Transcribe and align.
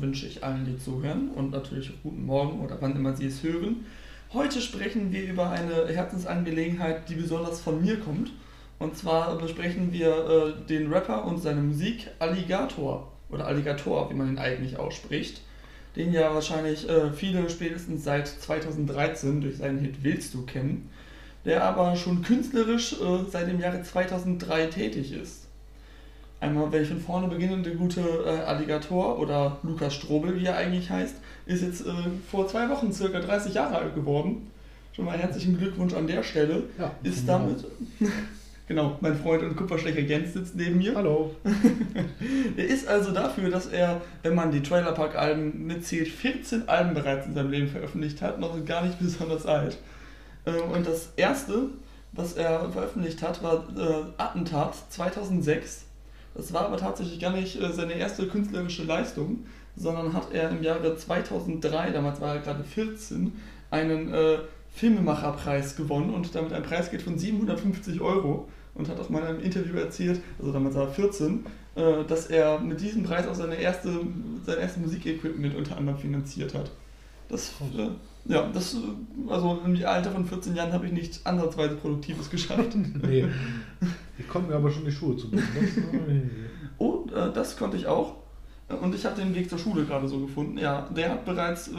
wünsche 0.00 0.26
ich 0.26 0.44
allen, 0.44 0.64
die 0.64 0.78
zuhören 0.78 1.30
und 1.30 1.50
natürlich 1.50 1.92
guten 2.02 2.26
Morgen 2.26 2.60
oder 2.60 2.76
wann 2.80 2.96
immer 2.96 3.14
Sie 3.14 3.26
es 3.26 3.42
hören. 3.42 3.86
Heute 4.32 4.60
sprechen 4.60 5.10
wir 5.10 5.24
über 5.24 5.50
eine 5.50 5.88
Herzensangelegenheit, 5.88 7.08
die 7.08 7.14
besonders 7.14 7.60
von 7.60 7.80
mir 7.80 7.98
kommt. 7.98 8.30
Und 8.78 8.96
zwar 8.96 9.36
besprechen 9.38 9.92
wir 9.92 10.54
äh, 10.60 10.66
den 10.66 10.92
Rapper 10.92 11.24
und 11.24 11.38
seine 11.38 11.62
Musik 11.62 12.08
Alligator 12.18 13.10
oder 13.30 13.46
Alligator, 13.46 14.10
wie 14.10 14.14
man 14.14 14.28
ihn 14.28 14.38
eigentlich 14.38 14.78
ausspricht. 14.78 15.40
Den 15.96 16.12
ja 16.12 16.32
wahrscheinlich 16.32 16.88
äh, 16.88 17.10
viele 17.12 17.48
spätestens 17.50 18.04
seit 18.04 18.28
2013 18.28 19.40
durch 19.40 19.56
seinen 19.56 19.78
Hit 19.78 20.04
Willst 20.04 20.34
du 20.34 20.44
kennen, 20.44 20.90
der 21.44 21.64
aber 21.64 21.96
schon 21.96 22.22
künstlerisch 22.22 22.92
äh, 22.92 23.24
seit 23.28 23.48
dem 23.48 23.58
Jahre 23.58 23.82
2003 23.82 24.66
tätig 24.66 25.12
ist. 25.12 25.47
Einmal, 26.40 26.70
wenn 26.70 26.82
ich 26.82 26.88
von 26.88 27.00
vorne 27.00 27.26
beginne, 27.26 27.60
der 27.62 27.74
gute 27.74 28.00
äh, 28.00 28.44
Alligator 28.46 29.18
oder 29.18 29.58
Lukas 29.64 29.94
Strobel, 29.94 30.38
wie 30.38 30.46
er 30.46 30.56
eigentlich 30.56 30.88
heißt, 30.88 31.16
ist 31.46 31.62
jetzt 31.62 31.84
äh, 31.84 31.92
vor 32.30 32.46
zwei 32.46 32.68
Wochen 32.68 32.92
circa 32.92 33.18
30 33.18 33.54
Jahre 33.54 33.78
alt 33.78 33.94
geworden. 33.96 34.48
Schon 34.94 35.06
mal 35.06 35.18
herzlichen 35.18 35.58
Glückwunsch 35.58 35.94
an 35.94 36.06
der 36.06 36.22
Stelle. 36.22 36.62
Ja, 36.78 36.92
ist 37.02 37.28
damit. 37.28 37.64
genau, 38.68 38.96
mein 39.00 39.16
Freund 39.16 39.42
und 39.42 39.56
Kupferstecher 39.56 40.00
Jens 40.00 40.34
sitzt 40.34 40.54
neben 40.54 40.78
mir. 40.78 40.94
Hallo. 40.94 41.34
er 42.56 42.66
ist 42.66 42.86
also 42.86 43.10
dafür, 43.10 43.50
dass 43.50 43.66
er, 43.66 44.00
wenn 44.22 44.36
man 44.36 44.52
die 44.52 44.62
Trailerpark-Alben 44.62 45.66
mitzählt, 45.66 46.08
14 46.08 46.68
Alben 46.68 46.94
bereits 46.94 47.26
in 47.26 47.34
seinem 47.34 47.50
Leben 47.50 47.66
veröffentlicht 47.66 48.22
hat, 48.22 48.38
noch 48.38 48.64
gar 48.64 48.84
nicht 48.84 48.98
besonders 49.00 49.44
alt. 49.44 49.76
Ähm, 50.46 50.70
und 50.72 50.86
das 50.86 51.10
erste, 51.16 51.70
was 52.12 52.34
er 52.34 52.70
veröffentlicht 52.70 53.22
hat, 53.22 53.42
war 53.42 53.64
äh, 53.76 54.04
Attentat 54.22 54.76
2006 54.90 55.87
das 56.38 56.52
war 56.52 56.66
aber 56.66 56.76
tatsächlich 56.76 57.18
gar 57.18 57.32
nicht 57.32 57.60
äh, 57.60 57.72
seine 57.72 57.94
erste 57.94 58.28
künstlerische 58.28 58.84
Leistung, 58.84 59.40
sondern 59.76 60.12
hat 60.12 60.32
er 60.32 60.50
im 60.50 60.62
Jahre 60.62 60.96
2003, 60.96 61.90
damals 61.90 62.20
war 62.20 62.36
er 62.36 62.40
gerade 62.40 62.62
14, 62.62 63.32
einen 63.72 64.14
äh, 64.14 64.38
Filmemacherpreis 64.70 65.74
gewonnen 65.74 66.14
und 66.14 66.32
damit 66.36 66.52
ein 66.52 66.62
Preisgeld 66.62 67.02
von 67.02 67.18
750 67.18 68.00
Euro 68.00 68.48
und 68.76 68.88
hat 68.88 69.00
auch 69.00 69.08
mal 69.10 69.22
in 69.22 69.26
einem 69.26 69.40
Interview 69.40 69.76
erzählt, 69.78 70.20
also 70.38 70.52
damals 70.52 70.76
war 70.76 70.84
er 70.84 70.92
14, 70.92 71.44
äh, 71.74 72.04
dass 72.06 72.28
er 72.28 72.60
mit 72.60 72.80
diesem 72.80 73.02
Preis 73.02 73.26
auch 73.26 73.34
seine 73.34 73.56
erste, 73.56 73.90
sein 74.46 74.58
erstes 74.58 74.80
Musikequipment 74.80 75.56
unter 75.56 75.76
anderem 75.76 75.98
finanziert 75.98 76.54
hat. 76.54 76.70
Das, 77.28 77.52
äh, 77.76 78.32
ja, 78.32 78.48
das, 78.54 78.76
also 79.28 79.60
im 79.64 79.84
Alter 79.84 80.12
von 80.12 80.24
14 80.24 80.54
Jahren 80.54 80.72
habe 80.72 80.86
ich 80.86 80.92
nichts 80.92 81.26
ansatzweise 81.26 81.74
Produktives 81.74 82.30
geschafft. 82.30 82.76
nee. 82.76 83.26
Ich 84.18 84.28
konnte 84.28 84.50
mir 84.50 84.56
aber 84.56 84.70
schon 84.70 84.84
die 84.84 84.92
Schuhe 84.92 85.16
zu 85.16 85.30
Oh, 86.78 87.06
äh, 87.14 87.32
das 87.32 87.56
konnte 87.56 87.76
ich 87.76 87.86
auch. 87.86 88.16
Und 88.68 88.94
ich 88.94 89.04
habe 89.06 89.16
den 89.20 89.34
Weg 89.34 89.48
zur 89.48 89.58
Schule 89.58 89.84
gerade 89.84 90.08
so 90.08 90.18
gefunden. 90.18 90.58
Ja, 90.58 90.88
der 90.94 91.10
hat 91.10 91.24
bereits 91.24 91.68
äh, 91.68 91.72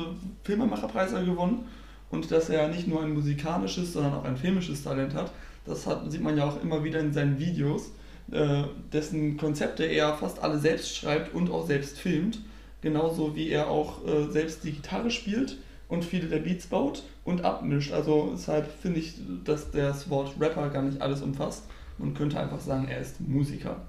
Filmemacherpreise 0.44 1.24
gewonnen. 1.24 1.66
Und 2.10 2.32
dass 2.32 2.50
er 2.50 2.68
nicht 2.70 2.88
nur 2.88 3.04
ein 3.04 3.14
musikalisches, 3.14 3.94
sondern 3.94 4.14
auch 4.16 4.24
ein 4.24 4.38
filmisches 4.38 4.84
Talent 4.84 5.14
hat, 5.14 5.32
das 5.66 5.86
hat, 5.86 6.12
sieht 6.12 6.24
man 6.24 6.36
ja 6.36 6.46
auch 6.46 6.62
immer 6.64 6.84
wieder 6.84 7.00
in 7.00 7.14
seinen 7.14 7.38
Videos, 7.38 7.92
äh, 8.32 8.64
dessen 8.92 9.38
Konzepte 9.38 9.84
er 9.84 10.16
fast 10.16 10.42
alle 10.42 10.58
selbst 10.58 10.96
schreibt 10.96 11.36
und 11.36 11.52
auch 11.52 11.68
selbst 11.68 12.00
filmt. 12.00 12.42
Genauso 12.82 13.36
wie 13.36 13.50
er 13.50 13.70
auch 13.70 14.06
äh, 14.08 14.32
selbst 14.32 14.64
die 14.64 14.72
Gitarre 14.72 15.12
spielt 15.12 15.58
und 15.88 16.06
viele 16.06 16.28
der 16.28 16.40
Beats 16.40 16.68
baut 16.68 17.04
und 17.26 17.44
abmischt. 17.44 17.92
Also 17.92 18.32
deshalb 18.34 18.72
finde 18.82 19.02
ich, 19.02 19.16
dass 19.44 19.70
das 19.72 20.10
Wort 20.10 20.34
Rapper 20.40 20.70
gar 20.70 20.82
nicht 20.82 21.02
alles 21.02 21.22
umfasst. 21.22 21.66
Man 22.00 22.14
könnte 22.14 22.40
einfach 22.40 22.60
sagen, 22.60 22.88
er 22.88 23.00
ist 23.00 23.22
Musiker. 23.22 23.82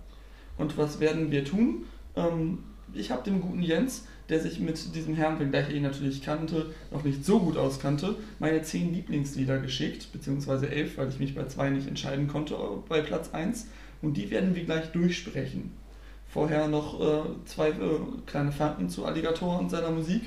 Und 0.58 0.76
was 0.76 1.00
werden 1.00 1.30
wir 1.30 1.44
tun? 1.44 1.84
Ähm, 2.16 2.58
ich 2.92 3.10
habe 3.10 3.22
dem 3.22 3.40
guten 3.40 3.62
Jens, 3.62 4.06
der 4.28 4.40
sich 4.40 4.60
mit 4.60 4.94
diesem 4.94 5.14
Herrn, 5.14 5.38
wenngleich 5.38 5.68
er 5.68 5.74
ihn 5.74 5.82
natürlich 5.82 6.22
kannte, 6.22 6.66
noch 6.90 7.04
nicht 7.04 7.24
so 7.24 7.40
gut 7.40 7.56
auskannte, 7.56 8.16
meine 8.38 8.62
zehn 8.62 8.92
Lieblingslieder 8.92 9.58
geschickt, 9.58 10.12
beziehungsweise 10.12 10.70
elf, 10.70 10.98
weil 10.98 11.08
ich 11.08 11.18
mich 11.18 11.34
bei 11.34 11.46
zwei 11.46 11.70
nicht 11.70 11.88
entscheiden 11.88 12.28
konnte, 12.28 12.56
bei 12.88 13.00
Platz 13.00 13.30
1. 13.32 13.68
Und 14.02 14.16
die 14.16 14.30
werden 14.30 14.54
wir 14.54 14.64
gleich 14.64 14.92
durchsprechen. 14.92 15.72
Vorher 16.28 16.68
noch 16.68 17.00
äh, 17.00 17.22
zwei 17.44 17.70
äh, 17.70 17.74
kleine 18.26 18.52
Fakten 18.52 18.88
zu 18.88 19.04
Alligator 19.04 19.58
und 19.58 19.70
seiner 19.70 19.90
Musik. 19.90 20.22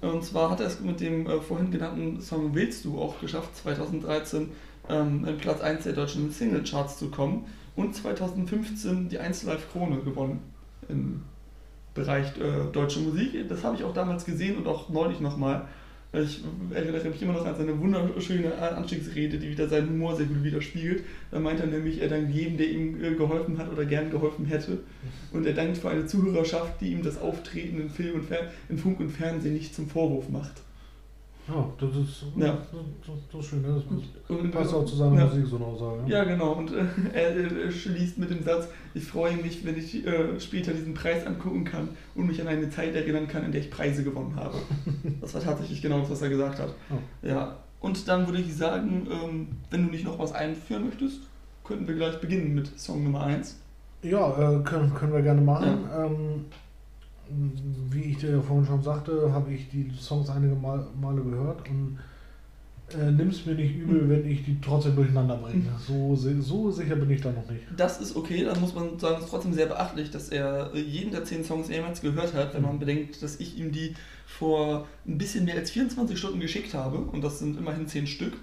Und 0.00 0.24
zwar 0.24 0.50
hat 0.50 0.60
er 0.60 0.66
es 0.66 0.80
mit 0.80 1.00
dem 1.00 1.26
äh, 1.26 1.40
vorhin 1.40 1.70
genannten 1.70 2.20
Song 2.20 2.54
Willst 2.54 2.84
du 2.84 2.98
auch 2.98 3.20
geschafft, 3.20 3.56
2013 3.56 4.50
ähm, 4.88 5.24
in 5.26 5.36
Platz 5.38 5.60
1 5.60 5.84
der 5.84 5.92
deutschen 5.92 6.30
Singlecharts 6.30 6.98
zu 6.98 7.10
kommen 7.10 7.44
und 7.76 7.94
2015 7.94 9.08
die 9.08 9.18
1 9.18 9.44
Live 9.44 9.70
Krone 9.72 9.98
gewonnen 9.98 10.40
im 10.88 11.22
Bereich 11.94 12.26
äh, 12.38 12.70
deutsche 12.72 13.00
Musik. 13.00 13.48
Das 13.48 13.64
habe 13.64 13.76
ich 13.76 13.84
auch 13.84 13.94
damals 13.94 14.24
gesehen 14.24 14.56
und 14.56 14.66
auch 14.66 14.88
neulich 14.88 15.20
nochmal. 15.20 15.66
Ich 16.14 16.44
erinnere 16.74 17.08
mich 17.08 17.22
immer 17.22 17.32
noch 17.32 17.46
an 17.46 17.56
seine 17.56 17.80
wunderschöne 17.80 18.54
Anstiegsrede, 18.54 19.38
die 19.38 19.48
wieder 19.48 19.66
seinen 19.66 19.88
Humor 19.88 20.14
sehr 20.14 20.26
gut 20.26 20.44
widerspiegelt. 20.44 21.04
Da 21.30 21.38
meint 21.38 21.60
er 21.60 21.66
nämlich, 21.66 22.02
er 22.02 22.08
dankt 22.08 22.34
jedem, 22.34 22.58
der 22.58 22.68
ihm 22.68 23.02
äh, 23.02 23.14
geholfen 23.14 23.56
hat 23.56 23.72
oder 23.72 23.86
gern 23.86 24.10
geholfen 24.10 24.44
hätte. 24.44 24.80
Und 25.32 25.46
er 25.46 25.54
dankt 25.54 25.78
für 25.78 25.88
eine 25.88 26.04
Zuhörerschaft, 26.04 26.82
die 26.82 26.92
ihm 26.92 27.02
das 27.02 27.18
Auftreten 27.18 27.80
in 27.80 27.88
Film 27.88 28.16
und 28.16 28.24
Fer 28.26 28.50
in 28.68 28.76
Funk 28.76 29.00
und 29.00 29.08
Fernsehen 29.08 29.54
nicht 29.54 29.74
zum 29.74 29.88
Vorwurf 29.88 30.28
macht. 30.28 30.60
Ja, 31.48 31.68
das 31.76 31.96
ist, 31.96 32.24
ja. 32.36 32.56
das, 32.56 33.14
das 33.32 33.40
ist 33.40 33.46
schön. 33.50 33.62
Ne? 33.62 33.82
Das 34.28 34.38
und, 34.38 34.50
passt 34.52 34.72
auch 34.72 34.84
zu 34.84 34.94
seiner 34.94 35.18
ja. 35.18 35.24
Musik, 35.24 35.46
so 35.46 35.56
eine 35.56 35.64
Aussage. 35.64 36.02
Ja, 36.06 36.18
ja 36.18 36.24
genau. 36.24 36.52
Und 36.52 36.72
äh, 36.72 36.84
er 37.12 37.36
äh, 37.36 37.72
schließt 37.72 38.18
mit 38.18 38.30
dem 38.30 38.44
Satz, 38.44 38.68
ich 38.94 39.04
freue 39.04 39.36
mich, 39.36 39.64
wenn 39.64 39.76
ich 39.76 40.06
äh, 40.06 40.38
später 40.38 40.72
diesen 40.72 40.94
Preis 40.94 41.26
angucken 41.26 41.64
kann 41.64 41.88
und 42.14 42.28
mich 42.28 42.40
an 42.40 42.46
eine 42.46 42.70
Zeit 42.70 42.94
erinnern 42.94 43.26
kann, 43.26 43.44
in 43.44 43.50
der 43.50 43.60
ich 43.60 43.70
Preise 43.70 44.04
gewonnen 44.04 44.36
habe. 44.36 44.56
das 45.20 45.34
war 45.34 45.42
tatsächlich 45.42 45.82
genau 45.82 46.00
das, 46.00 46.10
was 46.10 46.22
er 46.22 46.28
gesagt 46.28 46.60
hat. 46.60 46.74
Oh. 46.90 47.26
Ja. 47.26 47.56
Und 47.80 48.06
dann 48.06 48.26
würde 48.26 48.40
ich 48.40 48.54
sagen, 48.54 49.08
ähm, 49.10 49.48
wenn 49.70 49.86
du 49.86 49.90
nicht 49.90 50.04
noch 50.04 50.20
was 50.20 50.32
einführen 50.32 50.86
möchtest, 50.86 51.22
könnten 51.64 51.88
wir 51.88 51.96
gleich 51.96 52.20
beginnen 52.20 52.54
mit 52.54 52.78
Song 52.78 53.02
Nummer 53.02 53.24
1. 53.24 53.58
Ja, 54.02 54.30
äh, 54.30 54.62
können, 54.62 54.94
können 54.94 55.12
wir 55.12 55.22
gerne 55.22 55.40
machen. 55.40 55.88
Ähm, 55.96 56.44
wie 57.90 58.02
ich 58.02 58.18
dir 58.18 58.30
ja 58.30 58.40
vorhin 58.40 58.66
schon 58.66 58.82
sagte, 58.82 59.32
habe 59.32 59.52
ich 59.52 59.68
die 59.68 59.90
Songs 59.98 60.30
einige 60.30 60.54
Mal, 60.54 60.86
Male 61.00 61.22
gehört 61.22 61.68
und 61.68 61.98
äh, 62.94 63.10
nimm 63.10 63.28
es 63.28 63.46
mir 63.46 63.54
nicht 63.54 63.76
übel, 63.76 64.08
wenn 64.08 64.26
ich 64.26 64.44
die 64.44 64.60
trotzdem 64.60 64.96
durcheinander 64.96 65.36
bringe. 65.36 65.64
So, 65.86 66.14
so 66.14 66.70
sicher 66.70 66.96
bin 66.96 67.10
ich 67.10 67.20
da 67.20 67.30
noch 67.32 67.48
nicht. 67.50 67.64
Das 67.76 68.00
ist 68.00 68.16
okay, 68.16 68.44
dann 68.44 68.60
muss 68.60 68.74
man 68.74 68.98
sagen, 68.98 69.16
es 69.18 69.24
ist 69.24 69.30
trotzdem 69.30 69.54
sehr 69.54 69.66
beachtlich, 69.66 70.10
dass 70.10 70.28
er 70.28 70.70
jeden 70.74 71.10
der 71.10 71.24
zehn 71.24 71.44
Songs 71.44 71.68
jemals 71.68 72.00
gehört 72.00 72.34
hat, 72.34 72.54
wenn 72.54 72.62
man 72.62 72.78
bedenkt, 72.78 73.22
dass 73.22 73.40
ich 73.40 73.58
ihm 73.58 73.72
die 73.72 73.94
vor 74.26 74.86
ein 75.06 75.18
bisschen 75.18 75.44
mehr 75.44 75.56
als 75.56 75.70
24 75.70 76.18
Stunden 76.18 76.40
geschickt 76.40 76.74
habe 76.74 76.98
und 76.98 77.22
das 77.22 77.38
sind 77.38 77.56
immerhin 77.58 77.86
zehn 77.86 78.06
Stück. 78.06 78.34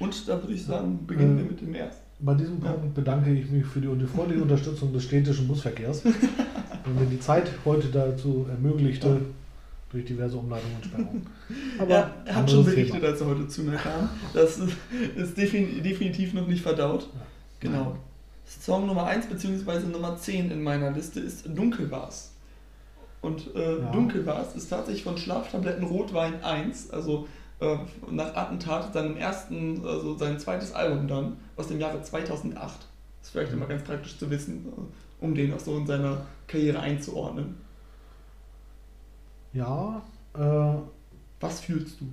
Und 0.00 0.28
da 0.28 0.40
würde 0.40 0.54
ich 0.54 0.64
sagen, 0.64 1.06
beginnen 1.06 1.38
äh, 1.38 1.42
wir 1.42 1.50
mit 1.50 1.60
dem 1.60 1.74
ersten. 1.74 2.07
Bei 2.20 2.34
diesem 2.34 2.58
Punkt 2.58 2.94
bedanke 2.94 3.30
ich 3.30 3.48
mich 3.50 3.64
für 3.64 3.80
die, 3.80 4.06
freundliche 4.06 4.42
Unterstützung 4.42 4.92
des 4.92 5.04
städtischen 5.04 5.46
Busverkehrs. 5.46 6.02
wenn 6.88 7.04
mir 7.04 7.10
die 7.10 7.20
Zeit 7.20 7.50
heute 7.64 7.88
dazu 7.88 8.46
ermöglichte, 8.48 9.08
ja. 9.08 9.16
durch 9.92 10.04
diverse 10.04 10.36
Umleitungen 10.36 10.76
und 10.76 10.84
Sperrungen. 10.84 11.26
Aber 11.78 11.90
ja, 11.90 12.10
er 12.24 12.34
hat 12.34 12.50
schon 12.50 12.64
berichtet, 12.64 13.02
als 13.04 13.20
er 13.20 13.26
heute 13.26 13.48
zu 13.48 13.62
mir 13.62 13.76
kam. 13.76 14.08
Das 14.34 14.58
ist 15.16 15.36
definitiv 15.36 16.34
noch 16.34 16.46
nicht 16.46 16.62
verdaut. 16.62 17.08
Genau. 17.60 17.96
Song 18.46 18.86
Nummer 18.86 19.04
1 19.04 19.26
bzw. 19.26 19.86
Nummer 19.86 20.16
10 20.16 20.50
in 20.50 20.62
meiner 20.62 20.90
Liste 20.90 21.20
ist 21.20 21.46
Dunkelbars. 21.46 22.32
Und 23.20 23.54
äh, 23.54 23.80
ja. 23.80 23.90
Dunkelbars 23.90 24.54
ist 24.54 24.68
tatsächlich 24.68 25.02
von 25.02 25.18
Schlaftabletten 25.18 25.84
Rotwein 25.84 26.42
1, 26.42 26.90
also 26.90 27.26
äh, 27.60 27.76
nach 28.10 28.34
Attentat, 28.36 28.94
seinem 28.94 29.16
ersten, 29.16 29.84
also 29.84 30.16
sein 30.16 30.38
zweites 30.38 30.72
Album 30.72 31.08
dann, 31.08 31.36
aus 31.58 31.68
dem 31.68 31.80
Jahre 31.80 32.00
2008. 32.00 32.56
Das 32.60 32.68
ist 33.22 33.30
vielleicht 33.32 33.52
immer 33.52 33.66
ganz 33.66 33.82
praktisch 33.82 34.16
zu 34.16 34.30
wissen, 34.30 34.66
äh, 34.66 35.24
um 35.24 35.34
den 35.34 35.52
auch 35.52 35.58
so 35.58 35.76
in 35.76 35.86
seiner 35.86 36.22
Karriere 36.46 36.80
einzuordnen. 36.80 37.56
Ja. 39.52 40.02
Äh, 40.34 40.74
Was 41.40 41.60
fühlst 41.60 42.00
du? 42.00 42.06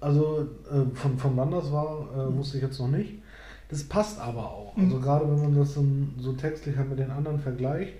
Also 0.00 0.46
äh, 0.70 0.94
von, 0.94 1.18
von 1.18 1.36
wann 1.36 1.50
das 1.50 1.72
war, 1.72 2.08
äh, 2.14 2.30
mhm. 2.30 2.36
wusste 2.36 2.58
ich 2.58 2.62
jetzt 2.62 2.78
noch 2.78 2.88
nicht. 2.88 3.14
Das 3.70 3.82
passt 3.84 4.20
aber 4.20 4.50
auch. 4.50 4.76
Mhm. 4.76 4.84
Also 4.84 5.00
gerade 5.00 5.30
wenn 5.30 5.40
man 5.40 5.56
das 5.56 5.74
so, 5.74 5.84
so 6.18 6.32
textlich 6.34 6.76
halt 6.76 6.90
mit 6.90 6.98
den 6.98 7.10
anderen 7.10 7.40
vergleicht, 7.40 7.96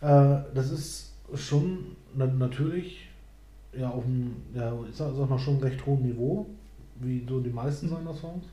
äh, 0.00 0.36
das 0.54 0.70
ist 0.70 1.12
schon 1.34 1.96
na, 2.14 2.26
natürlich 2.26 3.08
ja 3.72 3.88
auf 3.88 4.04
einem, 4.04 4.36
ja, 4.54 4.72
ich 4.88 4.94
sag, 4.94 5.14
sag 5.16 5.28
mal 5.28 5.38
schon 5.38 5.58
recht 5.60 5.84
hohem 5.86 6.02
Niveau, 6.02 6.46
wie 6.96 7.24
so 7.26 7.40
die 7.40 7.50
meisten 7.50 7.88
seiner 7.88 8.14
Songs 8.14 8.44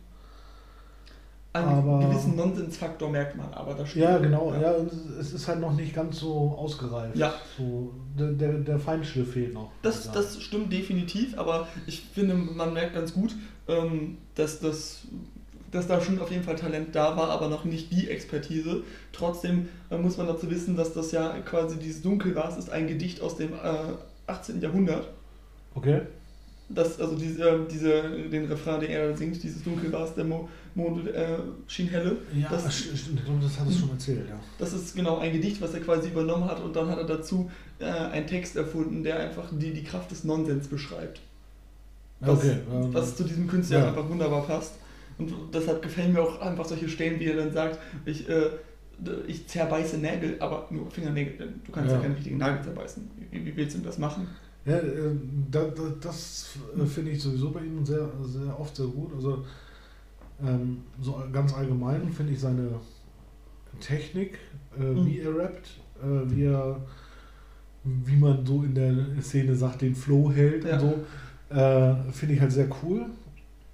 einen 1.53 1.67
aber, 1.67 2.07
gewissen 2.07 2.35
Nonsensfaktor 2.35 3.09
merkt 3.09 3.35
man, 3.35 3.53
aber 3.53 3.73
das 3.73 3.89
stimmt. 3.89 4.05
Ja, 4.05 4.17
genau, 4.19 4.53
ja. 4.53 4.61
ja. 4.61 4.75
es 5.19 5.33
ist 5.33 5.47
halt 5.47 5.59
noch 5.59 5.73
nicht 5.73 5.93
ganz 5.93 6.19
so 6.19 6.55
ausgereift. 6.57 7.15
Ja. 7.15 7.33
So, 7.57 7.91
der, 8.17 8.53
der, 8.53 8.79
Feinschliff 8.79 9.33
fehlt 9.33 9.53
noch. 9.53 9.71
Das, 9.81 10.11
das 10.11 10.41
stimmt 10.41 10.71
definitiv, 10.71 11.37
aber 11.37 11.67
ich 11.87 12.01
finde, 12.13 12.35
man 12.35 12.73
merkt 12.73 12.93
ganz 12.93 13.13
gut, 13.13 13.35
ähm, 13.67 14.17
dass 14.35 14.59
das 14.59 15.01
dass 15.71 15.87
da 15.87 16.01
schon 16.01 16.19
auf 16.19 16.29
jeden 16.29 16.43
Fall 16.43 16.55
Talent 16.55 16.93
da 16.93 17.15
war, 17.15 17.29
aber 17.29 17.47
noch 17.47 17.63
nicht 17.63 17.91
die 17.91 18.09
Expertise. 18.09 18.83
Trotzdem 19.13 19.69
äh, 19.89 19.97
muss 19.97 20.17
man 20.17 20.27
dazu 20.27 20.49
wissen, 20.51 20.75
dass 20.75 20.93
das 20.93 21.13
ja 21.13 21.39
quasi 21.39 21.79
dieses 21.79 22.01
Dunkelwas 22.01 22.57
ist 22.57 22.69
ein 22.69 22.87
Gedicht 22.87 23.21
aus 23.21 23.37
dem 23.37 23.53
äh, 23.53 23.93
18. 24.27 24.61
Jahrhundert. 24.61 25.07
Okay. 25.73 26.01
Das, 26.73 26.99
also 26.99 27.15
diese, 27.15 27.67
diese, 27.71 28.01
den 28.31 28.45
Refrain, 28.45 28.79
den 28.79 28.91
er 28.91 29.15
singt, 29.15 29.41
dieses 29.43 29.63
Dunkelwas, 29.63 30.15
der 30.15 30.23
Mo, 30.23 30.47
Mond 30.75 31.07
äh, 31.07 31.37
schien 31.67 31.87
helle. 31.89 32.17
Ja, 32.33 32.49
das, 32.49 32.73
stimmt, 32.73 33.21
das 33.41 33.59
hat 33.59 33.67
es 33.67 33.79
schon 33.79 33.89
erzählt, 33.89 34.29
ja. 34.29 34.39
Das 34.57 34.73
ist 34.73 34.95
genau 34.95 35.17
ein 35.17 35.33
Gedicht, 35.33 35.61
was 35.61 35.73
er 35.73 35.81
quasi 35.81 36.09
übernommen 36.09 36.45
hat 36.45 36.61
und 36.61 36.75
dann 36.75 36.87
hat 36.87 36.97
er 36.97 37.05
dazu 37.05 37.51
äh, 37.79 37.85
einen 37.85 38.27
Text 38.27 38.55
erfunden, 38.55 39.03
der 39.03 39.19
einfach 39.19 39.49
die, 39.51 39.73
die 39.73 39.83
Kraft 39.83 40.11
des 40.11 40.23
Nonsens 40.23 40.67
beschreibt. 40.67 41.21
Was, 42.21 42.37
okay. 42.37 42.57
ähm, 42.71 42.93
was 42.93 43.15
zu 43.15 43.23
diesem 43.23 43.47
Künstler 43.47 43.79
ja. 43.79 43.87
einfach 43.87 44.07
wunderbar 44.07 44.43
passt. 44.43 44.75
Und 45.17 45.33
deshalb 45.53 45.81
gefallen 45.81 46.13
mir 46.13 46.21
auch 46.21 46.39
einfach 46.41 46.65
solche 46.65 46.87
Stellen, 46.87 47.19
wie 47.19 47.25
er 47.25 47.35
dann 47.35 47.51
sagt, 47.51 47.79
ich, 48.05 48.29
äh, 48.29 48.49
ich 49.27 49.47
zerbeiße 49.47 49.97
Nägel, 49.97 50.35
aber 50.39 50.67
nur 50.69 50.89
Fingernägel, 50.89 51.37
denn 51.37 51.61
du 51.65 51.71
kannst 51.71 51.89
ja, 51.89 51.97
Ja. 51.97 52.01
keinen 52.01 52.13
richtigen 52.13 52.37
Nagel 52.37 52.63
zerbeißen. 52.63 53.09
Wie, 53.31 53.45
wie 53.45 53.55
willst 53.55 53.73
du 53.73 53.79
denn 53.79 53.87
das 53.87 53.97
machen? 53.97 54.27
Ja, 54.65 54.77
äh, 54.77 55.15
da, 55.49 55.63
da, 55.65 55.81
das 55.99 56.55
äh, 56.79 56.85
finde 56.85 57.11
ich 57.11 57.21
sowieso 57.21 57.49
bei 57.51 57.61
ihm 57.61 57.83
sehr, 57.85 58.07
sehr 58.23 58.59
oft 58.59 58.75
sehr 58.75 58.85
gut. 58.87 59.11
Also 59.15 59.43
ähm, 60.45 60.77
so 61.01 61.21
ganz 61.31 61.53
allgemein 61.53 62.09
finde 62.11 62.33
ich 62.33 62.39
seine 62.39 62.69
Technik, 63.79 64.37
äh, 64.79 64.83
Mhm. 64.83 65.05
wie 65.05 65.19
er 65.19 65.35
rappt, 65.35 65.67
äh, 66.01 66.29
wie 66.31 66.43
er, 66.45 66.79
wie 67.83 68.15
man 68.17 68.45
so 68.45 68.63
in 68.63 68.75
der 68.75 68.93
Szene 69.21 69.55
sagt, 69.55 69.81
den 69.81 69.95
Flow 69.95 70.31
hält 70.31 70.63
Ja. 70.65 70.73
und 70.73 70.79
so, 71.49 71.55
äh, 71.55 71.95
finde 72.11 72.35
ich 72.35 72.41
halt 72.41 72.51
sehr 72.51 72.67
cool. 72.83 73.05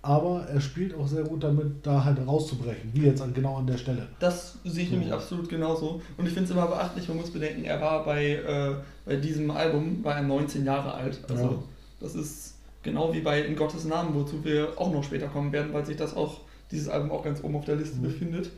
Aber 0.08 0.46
er 0.48 0.62
spielt 0.62 0.96
auch 0.96 1.06
sehr 1.06 1.24
gut 1.24 1.44
damit, 1.44 1.86
da 1.86 2.02
halt 2.06 2.18
rauszubrechen, 2.26 2.92
wie 2.94 3.02
jetzt 3.08 3.22
an, 3.22 3.34
genau 3.34 3.58
an 3.58 3.68
der 3.68 3.78
Stelle. 3.78 4.08
Das 4.20 4.58
sehe 4.64 4.84
ich 4.84 4.90
So. 4.90 4.96
nämlich 4.96 5.12
absolut 5.12 5.50
genauso. 5.50 6.02
Und 6.18 6.26
ich 6.26 6.32
finde 6.34 6.46
es 6.46 6.52
immer 6.52 6.66
beachtlich, 6.68 7.08
man 7.10 7.18
muss 7.18 7.30
bedenken, 7.32 7.66
er 7.66 7.82
war 7.82 8.06
bei, 8.06 8.36
äh, 8.36 8.76
bei 9.06 9.18
diesem 9.18 9.52
Album, 9.52 10.02
war 10.06 10.16
er 10.16 10.24
19 10.24 10.64
Jahre 10.66 10.94
alt. 10.94 11.20
Also 11.30 11.44
Ja. 11.44 11.54
das 12.00 12.16
ist 12.16 12.54
genau 12.84 13.12
wie 13.14 13.20
bei 13.20 13.42
In 13.42 13.58
Gottes 13.58 13.84
Namen, 13.84 14.16
wozu 14.16 14.46
wir 14.46 14.70
auch 14.78 14.94
noch 14.94 15.04
später 15.04 15.28
kommen 15.28 15.52
werden, 15.52 15.74
weil 15.74 15.86
sich 15.86 15.98
das 15.98 16.16
auch, 16.16 16.40
dieses 16.72 16.88
Album 16.88 17.12
auch 17.12 17.24
ganz 17.26 17.44
oben 17.44 17.58
auf 17.58 17.66
der 17.66 17.76
Liste 17.76 17.98
Mhm. 17.98 18.04
befindet. 18.04 18.50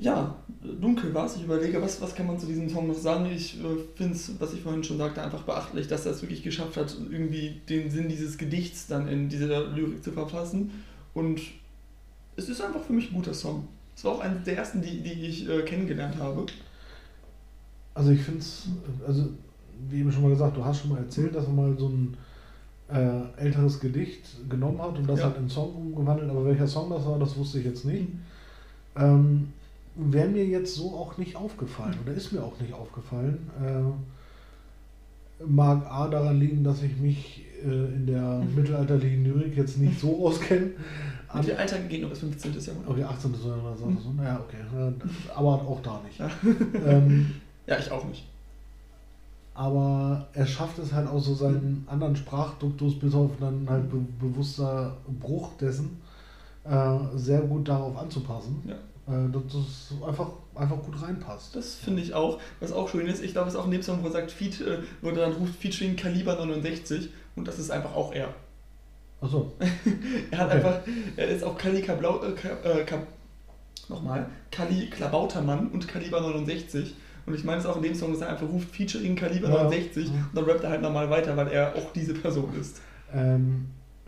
Ja, 0.00 0.34
dunkel 0.80 1.12
war 1.12 1.26
es. 1.26 1.36
Ich 1.36 1.44
überlege, 1.44 1.80
was, 1.82 2.00
was 2.00 2.14
kann 2.14 2.26
man 2.26 2.38
zu 2.38 2.46
diesem 2.46 2.70
Song 2.70 2.88
noch 2.88 2.94
sagen? 2.94 3.26
Ich 3.26 3.60
äh, 3.60 3.64
finde 3.94 4.14
es, 4.14 4.32
was 4.40 4.54
ich 4.54 4.62
vorhin 4.62 4.82
schon 4.82 4.96
sagte, 4.96 5.22
einfach 5.22 5.42
beachtlich, 5.42 5.88
dass 5.88 6.06
er 6.06 6.12
es 6.12 6.22
wirklich 6.22 6.42
geschafft 6.42 6.76
hat, 6.78 6.96
irgendwie 7.10 7.60
den 7.68 7.90
Sinn 7.90 8.08
dieses 8.08 8.38
Gedichts 8.38 8.86
dann 8.86 9.08
in 9.08 9.28
dieser 9.28 9.68
Lyrik 9.68 10.02
zu 10.02 10.12
verfassen. 10.12 10.70
Und 11.12 11.40
es 12.36 12.48
ist 12.48 12.62
einfach 12.62 12.82
für 12.82 12.94
mich 12.94 13.10
ein 13.10 13.14
guter 13.14 13.34
Song. 13.34 13.68
Es 13.94 14.04
war 14.04 14.12
auch 14.12 14.20
einer 14.20 14.36
der 14.36 14.56
ersten, 14.56 14.80
die, 14.80 15.02
die 15.02 15.12
ich 15.12 15.46
äh, 15.48 15.62
kennengelernt 15.62 16.16
habe. 16.16 16.46
Also 17.92 18.12
ich 18.12 18.22
finde 18.22 18.40
es, 18.40 18.68
also 19.06 19.28
wie 19.90 20.00
eben 20.00 20.10
schon 20.10 20.22
mal 20.22 20.30
gesagt, 20.30 20.56
du 20.56 20.64
hast 20.64 20.80
schon 20.80 20.90
mal 20.90 20.98
erzählt, 20.98 21.34
dass 21.34 21.44
er 21.44 21.52
mal 21.52 21.76
so 21.78 21.88
ein 21.88 22.16
äh, 22.88 23.40
älteres 23.42 23.78
Gedicht 23.80 24.48
genommen 24.48 24.80
hat 24.80 24.96
und 24.96 25.06
das 25.06 25.18
Ja. 25.18 25.26
halt 25.26 25.36
in 25.36 25.42
einen 25.42 25.50
Song 25.50 25.74
umgewandelt, 25.74 26.30
aber 26.30 26.46
welcher 26.46 26.66
Song 26.66 26.88
das 26.88 27.04
war, 27.04 27.18
das 27.18 27.36
wusste 27.36 27.58
ich 27.58 27.66
jetzt 27.66 27.84
nicht. 27.84 28.08
Mhm. 28.08 28.20
Ähm, 28.96 29.52
Wäre 30.02 30.28
mir 30.28 30.44
jetzt 30.46 30.74
so 30.74 30.94
auch 30.94 31.18
nicht 31.18 31.36
aufgefallen 31.36 31.96
oder 32.04 32.14
ist 32.14 32.32
mir 32.32 32.42
auch 32.42 32.58
nicht 32.60 32.72
aufgefallen. 32.72 33.50
Äh, 33.62 35.44
mag 35.44 35.84
A 35.90 36.08
daran 36.08 36.38
liegen, 36.40 36.62
dass 36.64 36.82
ich 36.82 36.96
mich 36.98 37.44
äh, 37.64 37.68
in 37.68 38.06
der 38.06 38.22
Mhm. 38.38 38.54
mittelalterlichen 38.54 39.24
Lyrik 39.24 39.56
jetzt 39.56 39.78
nicht 39.78 39.98
so 40.00 40.26
auskenne. 40.26 40.70
Mittelalter 41.34 41.78
geht 41.80 42.02
noch 42.02 42.10
bis 42.10 42.18
15. 42.20 42.52
Jahrhundert. 42.60 42.88
Okay, 42.90 43.02
18. 43.04 43.34
oder 43.34 43.76
so. 43.76 43.86
Mhm. 43.86 43.98
so. 44.02 44.12
Naja, 44.12 44.40
okay. 44.46 44.92
Aber 45.34 45.48
auch 45.52 45.80
da 45.82 46.00
nicht. 46.06 46.18
Ja. 46.18 46.30
Ähm, 46.86 47.32
Ja, 47.66 47.78
ich 47.78 47.90
auch 47.90 48.04
nicht. 48.06 48.26
aber 49.54 50.26
er 50.32 50.46
schafft 50.46 50.78
es 50.78 50.92
halt 50.92 51.06
auch 51.08 51.20
so 51.20 51.34
seinen 51.34 51.84
anderen 51.88 52.16
Sprachduktus 52.16 52.98
bis 52.98 53.14
auf 53.14 53.30
dann 53.38 53.66
halt 53.68 53.90
be 53.90 53.98
bewusster 54.20 54.96
Bruch 55.20 55.50
dessen 55.60 56.00
äh, 56.64 56.98
sehr 57.16 57.40
gut 57.42 57.68
darauf 57.68 57.96
anzupassen. 57.96 58.62
Ja. 58.66 58.74
Dass 59.32 59.42
das 59.52 60.08
einfach, 60.08 60.28
einfach 60.54 60.78
gut 60.82 61.02
reinpasst. 61.02 61.56
Das 61.56 61.74
finde 61.74 62.02
ich 62.02 62.14
auch. 62.14 62.38
Was 62.60 62.72
auch 62.72 62.88
schön 62.88 63.06
ist, 63.06 63.22
ich 63.22 63.32
glaube, 63.32 63.48
es 63.48 63.54
ist 63.54 63.60
auch 63.60 63.64
in 63.66 63.70
dem 63.72 63.82
Song, 63.82 64.02
wo 64.02 64.06
er 64.06 64.12
sagt, 64.12 64.30
Feat, 64.30 64.60
äh, 64.60 64.78
wo 65.02 65.08
er 65.08 65.14
dann 65.16 65.32
ruft 65.32 65.54
Featuring 65.56 65.96
Kaliber 65.96 66.36
69 66.36 67.10
und 67.36 67.48
das 67.48 67.58
ist 67.58 67.70
einfach 67.70 67.94
auch 67.94 68.12
er. 68.12 68.28
Achso, 69.20 69.52
Er 70.30 70.38
hat 70.38 70.46
Okay. 70.48 70.56
einfach, 70.56 70.80
er 71.16 71.28
ist 71.28 71.44
auch 71.44 71.58
Kali 71.58 71.82
Kablau, 71.82 72.22
äh, 72.24 72.32
Ka, 72.32 72.48
äh, 72.64 72.84
Ka, 72.84 72.98
nochmal, 73.88 74.26
Kali 74.50 74.88
Klabautermann 74.88 75.68
und 75.68 75.86
Kaliber 75.88 76.20
69. 76.20 76.94
Und 77.26 77.34
ich 77.34 77.44
meine 77.44 77.58
es 77.60 77.66
auch 77.66 77.76
in 77.76 77.82
dem 77.82 77.94
Song, 77.94 78.12
dass 78.12 78.22
er 78.22 78.30
einfach 78.30 78.48
ruft 78.48 78.70
Featuring 78.74 79.14
Kaliber 79.16 79.48
Ja. 79.50 79.64
69 79.64 80.06
Ja. 80.06 80.12
und 80.12 80.30
dann 80.34 80.44
rappt 80.44 80.64
er 80.64 80.70
halt 80.70 80.82
nochmal 80.82 81.10
weiter, 81.10 81.36
weil 81.36 81.48
er 81.48 81.74
auch 81.76 81.92
diese 81.92 82.14
Person 82.14 82.48
ist. 82.58 82.80
ähm, 83.12 83.66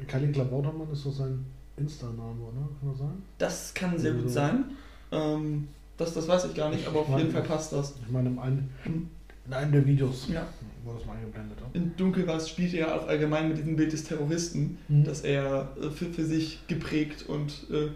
Kalin 0.09 0.33
Klabautermann 0.33 0.91
ist 0.93 1.05
doch 1.07 1.13
sein 1.13 1.45
Insta-Name, 1.77 2.41
oder? 2.41 2.69
Kann 2.81 2.89
das 2.91 2.99
sein? 2.99 3.23
Das 3.39 3.75
kann 3.75 3.99
sehr 3.99 4.13
gut 4.13 4.23
Also- 4.25 4.35
sein. 4.35 4.65
Ähm, 5.13 5.69
das, 5.97 6.15
das 6.15 6.27
weiß 6.27 6.47
ich 6.47 6.55
gar 6.55 6.71
nicht, 6.71 6.87
aber 6.87 7.01
auf 7.01 7.09
Ich 7.11 7.17
jeden 7.19 7.31
Fall 7.31 7.43
passt 7.43 7.73
das. 7.73 7.95
Ich 8.05 8.11
meine, 8.11 8.31
in 8.31 8.39
einem, 8.39 8.69
Hm. 8.85 9.09
in 9.47 9.53
einem 9.53 9.73
der 9.73 9.87
Videos, 9.87 10.29
Ja. 10.33 10.47
wo 10.85 10.93
das 10.95 11.05
mal 11.07 11.15
eingeblendet 11.17 11.59
hat. 11.61 11.69
In 11.75 11.95
Dunkelwas 11.97 12.49
spielt 12.49 12.75
er 12.75 12.95
auch 12.97 13.07
allgemein 13.07 13.49
mit 13.49 13.59
diesem 13.59 13.77
Bild 13.77 13.93
des 13.93 14.05
Terroristen, 14.05 14.79
Mhm. 14.89 15.05
das 15.05 15.21
er 15.21 15.69
äh, 15.81 15.91
für, 15.91 16.07
für 16.07 16.25
sich 16.25 16.61
geprägt 16.67 17.27
und 17.29 17.67
äh, 17.71 17.89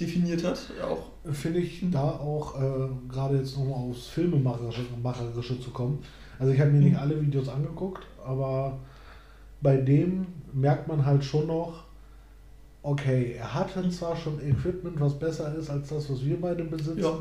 definiert 0.00 0.44
hat. 0.44 0.70
Auch 0.82 1.10
Finde 1.32 1.60
ich 1.60 1.82
Mhm. 1.82 1.90
da 1.92 2.10
auch, 2.10 2.60
äh, 2.60 2.88
gerade 3.08 3.36
jetzt 3.38 3.56
nochmal 3.56 3.78
aufs 3.90 4.06
Filmemacherische 4.06 4.82
Macherische 5.02 5.60
zu 5.60 5.70
kommen. 5.70 5.98
Also 6.38 6.52
ich 6.52 6.60
habe 6.60 6.70
mir 6.70 6.80
nicht 6.80 6.92
Mhm. 6.94 6.98
alle 6.98 7.20
Videos 7.20 7.48
angeguckt, 7.48 8.04
aber 8.24 8.78
bei 9.60 9.76
dem 9.76 10.26
merkt 10.52 10.88
man 10.88 11.04
halt 11.06 11.24
schon 11.24 11.46
noch, 11.46 11.84
okay, 12.82 13.34
er 13.38 13.54
Mhm. 13.86 13.90
zwar 13.92 14.16
schon 14.16 14.40
Equipment, 14.40 15.00
was 15.00 15.18
besser 15.18 15.54
ist 15.54 15.70
als 15.70 15.88
das, 15.88 16.10
was 16.10 16.24
wir 16.24 16.40
beide 16.40 16.64
besitzen, 16.64 17.00
Ja. 17.02 17.18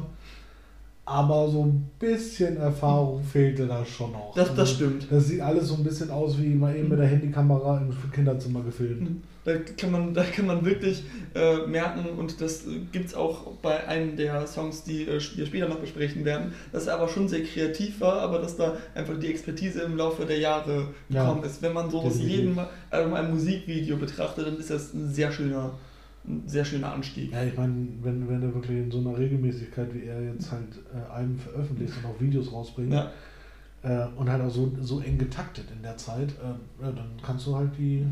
Aber 1.06 1.50
so 1.50 1.64
ein 1.66 1.90
bisschen 2.00 2.58
Erfahrung 2.58 3.24
fehlte 3.24 3.66
da 3.68 3.84
schon 3.86 4.12
noch. 4.12 4.34
das, 4.36 4.50
das 4.50 4.60
Also, 4.60 4.74
stimmt. 4.76 5.08
Das 5.10 5.28
sieht 5.28 5.42
alles 5.42 5.68
so 5.68 5.76
ein 5.76 5.84
bisschen 5.84 6.10
aus 6.12 6.40
wie 6.42 6.50
mal 6.50 6.76
eben 6.76 6.90
mit 6.90 7.00
der 7.00 7.08
Handykamera 7.08 7.80
im 7.82 8.12
Kinderzimmer 8.12 8.62
gefilmt. 8.64 9.24
Da 9.44 9.56
kann 9.58 9.92
man, 9.92 10.14
da 10.14 10.24
kann 10.24 10.46
man 10.46 10.64
wirklich 10.64 11.02
äh, 11.34 11.66
merken, 11.66 12.06
und 12.20 12.40
das 12.40 12.66
gibt 12.92 13.08
es 13.08 13.16
auch 13.16 13.48
bei 13.64 13.88
einem 13.88 14.16
der 14.16 14.46
Songs, 14.46 14.84
die 14.84 15.02
äh, 15.02 15.20
wir 15.36 15.46
später 15.48 15.68
noch 15.68 15.80
besprechen 15.80 16.24
werden, 16.26 16.54
dass 16.72 16.86
er 16.86 16.94
aber 17.00 17.08
schon 17.10 17.28
sehr 17.28 17.44
kreativ 17.44 18.00
war, 18.02 18.22
aber 18.22 18.38
dass 18.38 18.56
da 18.56 18.78
einfach 18.94 19.18
die 19.20 19.28
Expertise 19.28 19.82
im 19.82 19.98
Laufe 19.98 20.26
der 20.26 20.38
Jahre 20.38 20.90
Ja, 21.10 21.24
gekommen 21.26 21.44
ist. 21.44 21.60
Wenn 21.64 21.74
man 21.74 21.90
so 21.90 22.02
aus 22.02 22.20
jedem 22.20 22.60
Album 22.92 23.16
ein 23.16 23.32
Musikvideo 23.32 23.98
betrachtet, 23.98 24.46
dann 24.46 24.58
ist 24.60 24.70
das 24.70 24.94
ein 24.94 25.12
sehr 25.12 25.32
schöner, 25.32 25.72
ein 26.26 26.44
sehr 26.48 26.64
schöner 26.64 26.94
Anstieg. 26.94 27.32
Ja, 27.32 27.44
ich 27.44 27.58
meine, 27.58 27.88
wenn, 28.02 28.28
wenn 28.30 28.42
er 28.44 28.54
wirklich 28.54 28.78
in 28.78 28.92
so 28.92 29.00
einer 29.00 29.18
Regelmäßigkeit 29.18 29.94
wie 29.94 30.06
er 30.06 30.22
jetzt 30.24 30.52
halt 30.52 30.68
äh, 30.94 31.12
Alben 31.12 31.38
veröffentlicht 31.38 31.94
und 31.98 32.10
auch 32.10 32.20
Videos 32.20 32.52
rausbringt 32.52 32.94
Ja, 32.94 33.12
äh, 33.84 34.06
und 34.16 34.30
halt 34.30 34.42
auch 34.42 34.50
so, 34.50 34.72
so 34.82 35.00
eng 35.00 35.18
getaktet 35.18 35.66
in 35.76 35.82
der 35.82 35.98
Zeit, 35.98 36.30
äh, 36.30 36.84
ja, 36.84 36.92
dann 36.92 37.10
kannst 37.24 37.48
du 37.48 37.56
halt 37.56 37.72
die 37.78 38.06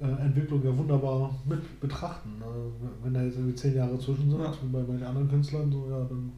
äh, 0.00 0.04
Entwicklung 0.04 0.64
ja 0.64 0.76
wunderbar 0.76 1.34
mit 1.44 1.80
betrachten. 1.80 2.40
Äh, 2.40 3.04
wenn 3.04 3.14
da 3.14 3.22
jetzt 3.22 3.36
irgendwie 3.36 3.56
zehn 3.56 3.74
Jahre 3.74 3.98
zwischen 3.98 4.30
sind, 4.30 4.40
Ja. 4.40 4.52
wie 4.62 4.68
bei, 4.72 4.82
bei 4.82 4.94
den 4.94 5.04
anderen 5.04 5.28
Künstlern, 5.28 5.72
so 5.72 5.88
ja, 5.90 5.98
dann 6.04 6.32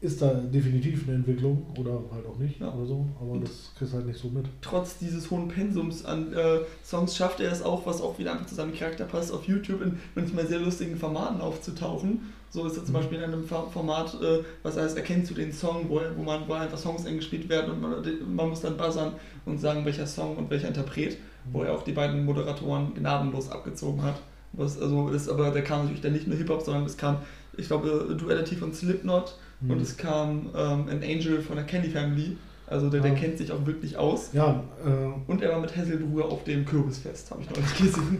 ist 0.00 0.20
da 0.20 0.34
definitiv 0.34 1.06
eine 1.08 1.16
Entwicklung 1.16 1.66
oder 1.78 1.92
halt 2.12 2.26
auch 2.26 2.38
nicht 2.38 2.60
Ja. 2.60 2.72
oder 2.72 2.84
so, 2.86 3.06
aber 3.20 3.30
Und- 3.32 3.44
das 3.44 3.72
kriegst 3.78 3.92
du 3.94 3.96
halt 3.98 4.06
nicht 4.06 4.18
so 4.20 4.28
mit. 4.28 4.44
trotz 4.60 4.98
dieses 4.98 5.30
hohen 5.30 5.48
Pensums 5.48 6.04
an 6.04 6.32
äh, 6.34 6.58
Songs 6.84 7.16
schafft 7.16 7.40
er 7.40 7.50
es 7.50 7.62
auch, 7.62 7.86
was 7.86 8.00
auch 8.02 8.18
wieder 8.18 8.32
einfach 8.32 8.46
zu 8.46 8.54
seinem 8.54 8.74
Charakter 8.74 9.04
passt, 9.06 9.32
auf 9.32 9.44
YouTube 9.48 9.80
in 9.82 9.98
manchmal 10.14 10.46
sehr 10.46 10.58
lustigen 10.60 10.96
Formaten 10.96 11.40
aufzutauchen. 11.40 12.20
So 12.50 12.64
ist 12.66 12.76
er 12.76 12.84
zum 12.84 12.92
Mhm. 12.94 12.98
Beispiel 12.98 13.18
in 13.18 13.24
einem 13.24 13.44
Format, 13.44 14.14
äh, 14.22 14.40
was 14.62 14.76
heißt, 14.76 14.96
erkennst 14.96 15.30
du 15.30 15.34
den 15.34 15.52
Song, 15.52 15.86
wo, 15.88 16.00
wo, 16.16 16.22
man, 16.22 16.42
wo 16.46 16.52
einfach 16.52 16.78
Songs 16.78 17.04
eingespielt 17.06 17.48
werden 17.48 17.72
und 17.72 17.80
man, 17.80 18.02
man 18.34 18.48
muss 18.50 18.60
dann 18.60 18.76
buzzern 18.76 19.12
und 19.46 19.58
sagen, 19.58 19.84
welcher 19.84 20.06
Song 20.06 20.36
und 20.36 20.50
welcher 20.50 20.68
Interpret, 20.68 21.16
wo 21.52 21.62
er 21.62 21.72
auch 21.74 21.82
die 21.82 21.92
beiden 21.92 22.24
Moderatoren 22.24 22.94
gnadenlos 22.94 23.50
abgezogen 23.50 24.02
hat. 24.02 24.20
Was, 24.52 24.80
also 24.80 25.08
ist 25.08 25.28
aber, 25.28 25.50
da 25.50 25.60
kam 25.62 25.80
natürlich 25.82 26.00
dann 26.02 26.12
nicht 26.12 26.26
nur 26.28 26.36
Hip-Hop, 26.36 26.62
sondern 26.62 26.84
es 26.84 26.96
kam, 26.96 27.18
ich 27.56 27.66
glaube, 27.66 28.14
Duality 28.18 28.56
von 28.56 28.72
Slipknot 28.72 29.36
Mhm. 29.60 29.70
und 29.70 29.80
es 29.80 29.96
kam 29.96 30.50
ähm, 30.54 30.88
ein 30.88 31.02
Angel 31.02 31.40
von 31.40 31.56
der 31.56 31.64
Candy 31.64 31.88
Family. 31.90 32.36
Also 32.68 32.90
der, 32.90 33.00
der 33.00 33.12
Ah. 33.12 33.14
kennt 33.14 33.38
sich 33.38 33.52
auch 33.52 33.64
wirklich 33.64 33.96
aus. 33.96 34.30
ja, 34.32 34.62
äh, 34.84 35.30
Und 35.30 35.40
er 35.40 35.52
war 35.52 35.60
mit 35.60 35.74
Hesselbrühe 35.76 36.24
auf 36.24 36.42
dem 36.44 36.64
Kürbisfest, 36.64 37.30
habe 37.30 37.42
ich 37.42 37.50
neulich 37.50 37.76
gesehen. 37.78 38.18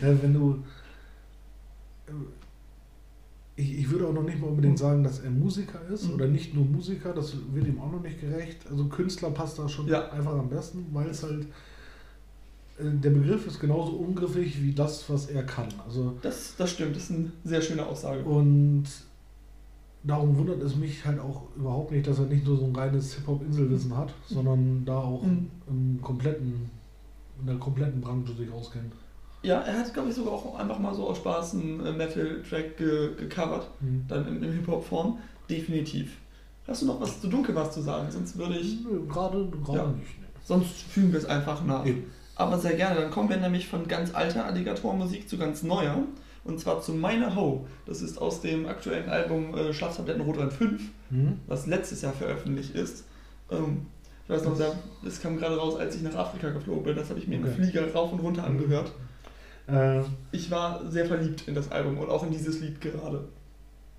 Ja, 0.00 0.22
wenn 0.22 0.32
du. 0.34 0.62
Ich, 3.58 3.78
ich 3.80 3.90
würde 3.90 4.06
auch 4.06 4.12
noch 4.12 4.22
nicht 4.22 4.38
mal 4.38 4.48
unbedingt 4.48 4.78
sagen, 4.78 5.02
dass 5.02 5.20
er 5.20 5.30
Musiker 5.30 5.80
ist 5.92 6.04
Mhm. 6.06 6.14
oder 6.14 6.26
nicht 6.28 6.54
nur 6.54 6.64
Musiker, 6.64 7.12
das 7.14 7.34
wird 7.52 7.66
ihm 7.66 7.80
auch 7.80 7.90
noch 7.90 8.02
nicht 8.02 8.20
gerecht. 8.20 8.58
Also 8.70 8.84
Künstler 8.84 9.30
passt 9.30 9.58
da 9.58 9.68
schon 9.68 9.88
Ja. 9.88 10.10
einfach 10.10 10.32
am 10.38 10.48
besten, 10.48 10.86
weil 10.92 11.08
es 11.08 11.22
halt 11.22 11.46
der 12.78 13.08
Begriff 13.08 13.46
ist 13.46 13.58
genauso 13.58 13.92
ungriffig 13.92 14.62
wie 14.62 14.72
das, 14.74 15.08
was 15.08 15.26
er 15.30 15.42
kann. 15.44 15.68
Also 15.86 16.14
Das, 16.20 16.54
das 16.58 16.70
stimmt, 16.72 16.94
das 16.94 17.04
ist 17.04 17.12
eine 17.12 17.32
sehr 17.42 17.62
schöne 17.62 17.86
Aussage. 17.86 18.22
und 18.22 18.84
darum 20.06 20.36
wundert 20.38 20.62
es 20.62 20.76
mich 20.76 21.04
halt 21.04 21.18
auch 21.20 21.42
überhaupt 21.56 21.90
nicht, 21.92 22.06
dass 22.06 22.18
er 22.18 22.26
nicht 22.26 22.46
nur 22.46 22.56
so 22.56 22.64
ein 22.64 22.74
reines 22.76 23.14
Hip-Hop-Inselwissen 23.14 23.96
hat, 23.96 24.12
sondern 24.28 24.84
da 24.84 24.98
auch 24.98 25.22
Mhm. 25.22 25.50
im 25.68 26.00
kompletten, 26.02 26.70
in 27.40 27.46
der 27.46 27.56
kompletten 27.56 28.00
Branche 28.00 28.32
sich 28.34 28.50
auskennt. 28.52 28.92
Ja, 29.42 29.60
er 29.60 29.78
hat, 29.78 29.92
glaube 29.94 30.08
ich, 30.08 30.14
sogar 30.14 30.32
auch 30.34 30.58
einfach 30.58 30.78
mal 30.78 30.94
so 30.94 31.08
aus 31.08 31.18
Spaß 31.18 31.54
einen 31.54 31.84
äh, 31.84 31.92
Metal-Track 31.92 32.76
ge 32.78 33.10
gecovert, 33.16 33.68
Mhm. 33.80 34.04
dann 34.08 34.26
in, 34.28 34.42
in 34.42 34.52
Hip-Hop-Form. 34.52 35.18
Definitiv. 35.50 36.16
Hast 36.66 36.82
du 36.82 36.86
noch 36.86 37.00
was 37.00 37.20
zu 37.20 37.28
dunkel 37.28 37.54
was 37.54 37.72
zu 37.72 37.80
sagen? 37.82 38.10
Sonst 38.10 38.36
würde 38.36 38.58
ich. 38.58 38.78
Gerade, 39.08 39.48
gerade 39.64 39.78
Ja. 39.78 39.86
nicht. 39.88 40.20
Ne. 40.20 40.26
Sonst 40.44 40.72
fügen 40.82 41.12
wir 41.12 41.18
es 41.18 41.24
einfach 41.26 41.64
nach. 41.64 41.86
Eben. 41.86 42.04
Aber 42.34 42.58
sehr 42.58 42.74
gerne. 42.74 43.00
Dann 43.00 43.10
kommen 43.10 43.28
wir 43.28 43.36
nämlich 43.36 43.68
von 43.68 43.86
ganz 43.86 44.12
alter 44.14 44.44
Alligator-Musik 44.46 45.28
zu 45.28 45.38
ganz 45.38 45.62
neuer. 45.62 45.98
Und 46.46 46.60
zwar 46.60 46.80
zu 46.80 46.92
Meine 46.94 47.34
Ho. 47.36 47.66
Das 47.86 48.02
ist 48.02 48.18
aus 48.18 48.40
dem 48.40 48.66
aktuellen 48.66 49.08
Album 49.08 49.54
äh, 49.54 49.72
Schlaftabletten 49.72 50.22
Rotwein 50.22 50.50
5, 50.50 50.80
Mhm. 51.10 51.40
was 51.46 51.66
letztes 51.66 52.02
Jahr 52.02 52.12
veröffentlicht 52.12 52.74
ist. 52.74 53.04
Ähm, 53.50 53.86
ich 54.24 54.30
weiß 54.30 54.44
noch, 54.44 54.58
da- 54.58 54.74
das 55.04 55.20
kam 55.20 55.36
gerade 55.36 55.56
raus, 55.56 55.76
als 55.76 55.94
ich 55.96 56.02
nach 56.02 56.14
Afrika 56.14 56.50
geflogen 56.50 56.82
bin. 56.84 56.96
Das 56.96 57.10
habe 57.10 57.18
ich 57.20 57.28
mir 57.28 57.36
im 57.36 57.44
Okay. 57.44 57.54
Flieger 57.54 57.92
rauf 57.92 58.12
und 58.12 58.20
runter 58.20 58.44
angehört. 58.44 58.92
Äh, 59.68 60.02
Ich 60.32 60.50
war 60.50 60.88
sehr 60.90 61.06
verliebt 61.06 61.46
in 61.48 61.54
das 61.54 61.70
Album 61.72 61.98
und 61.98 62.08
auch 62.10 62.22
in 62.24 62.30
dieses 62.32 62.60
Lied 62.60 62.80
gerade. 62.80 63.24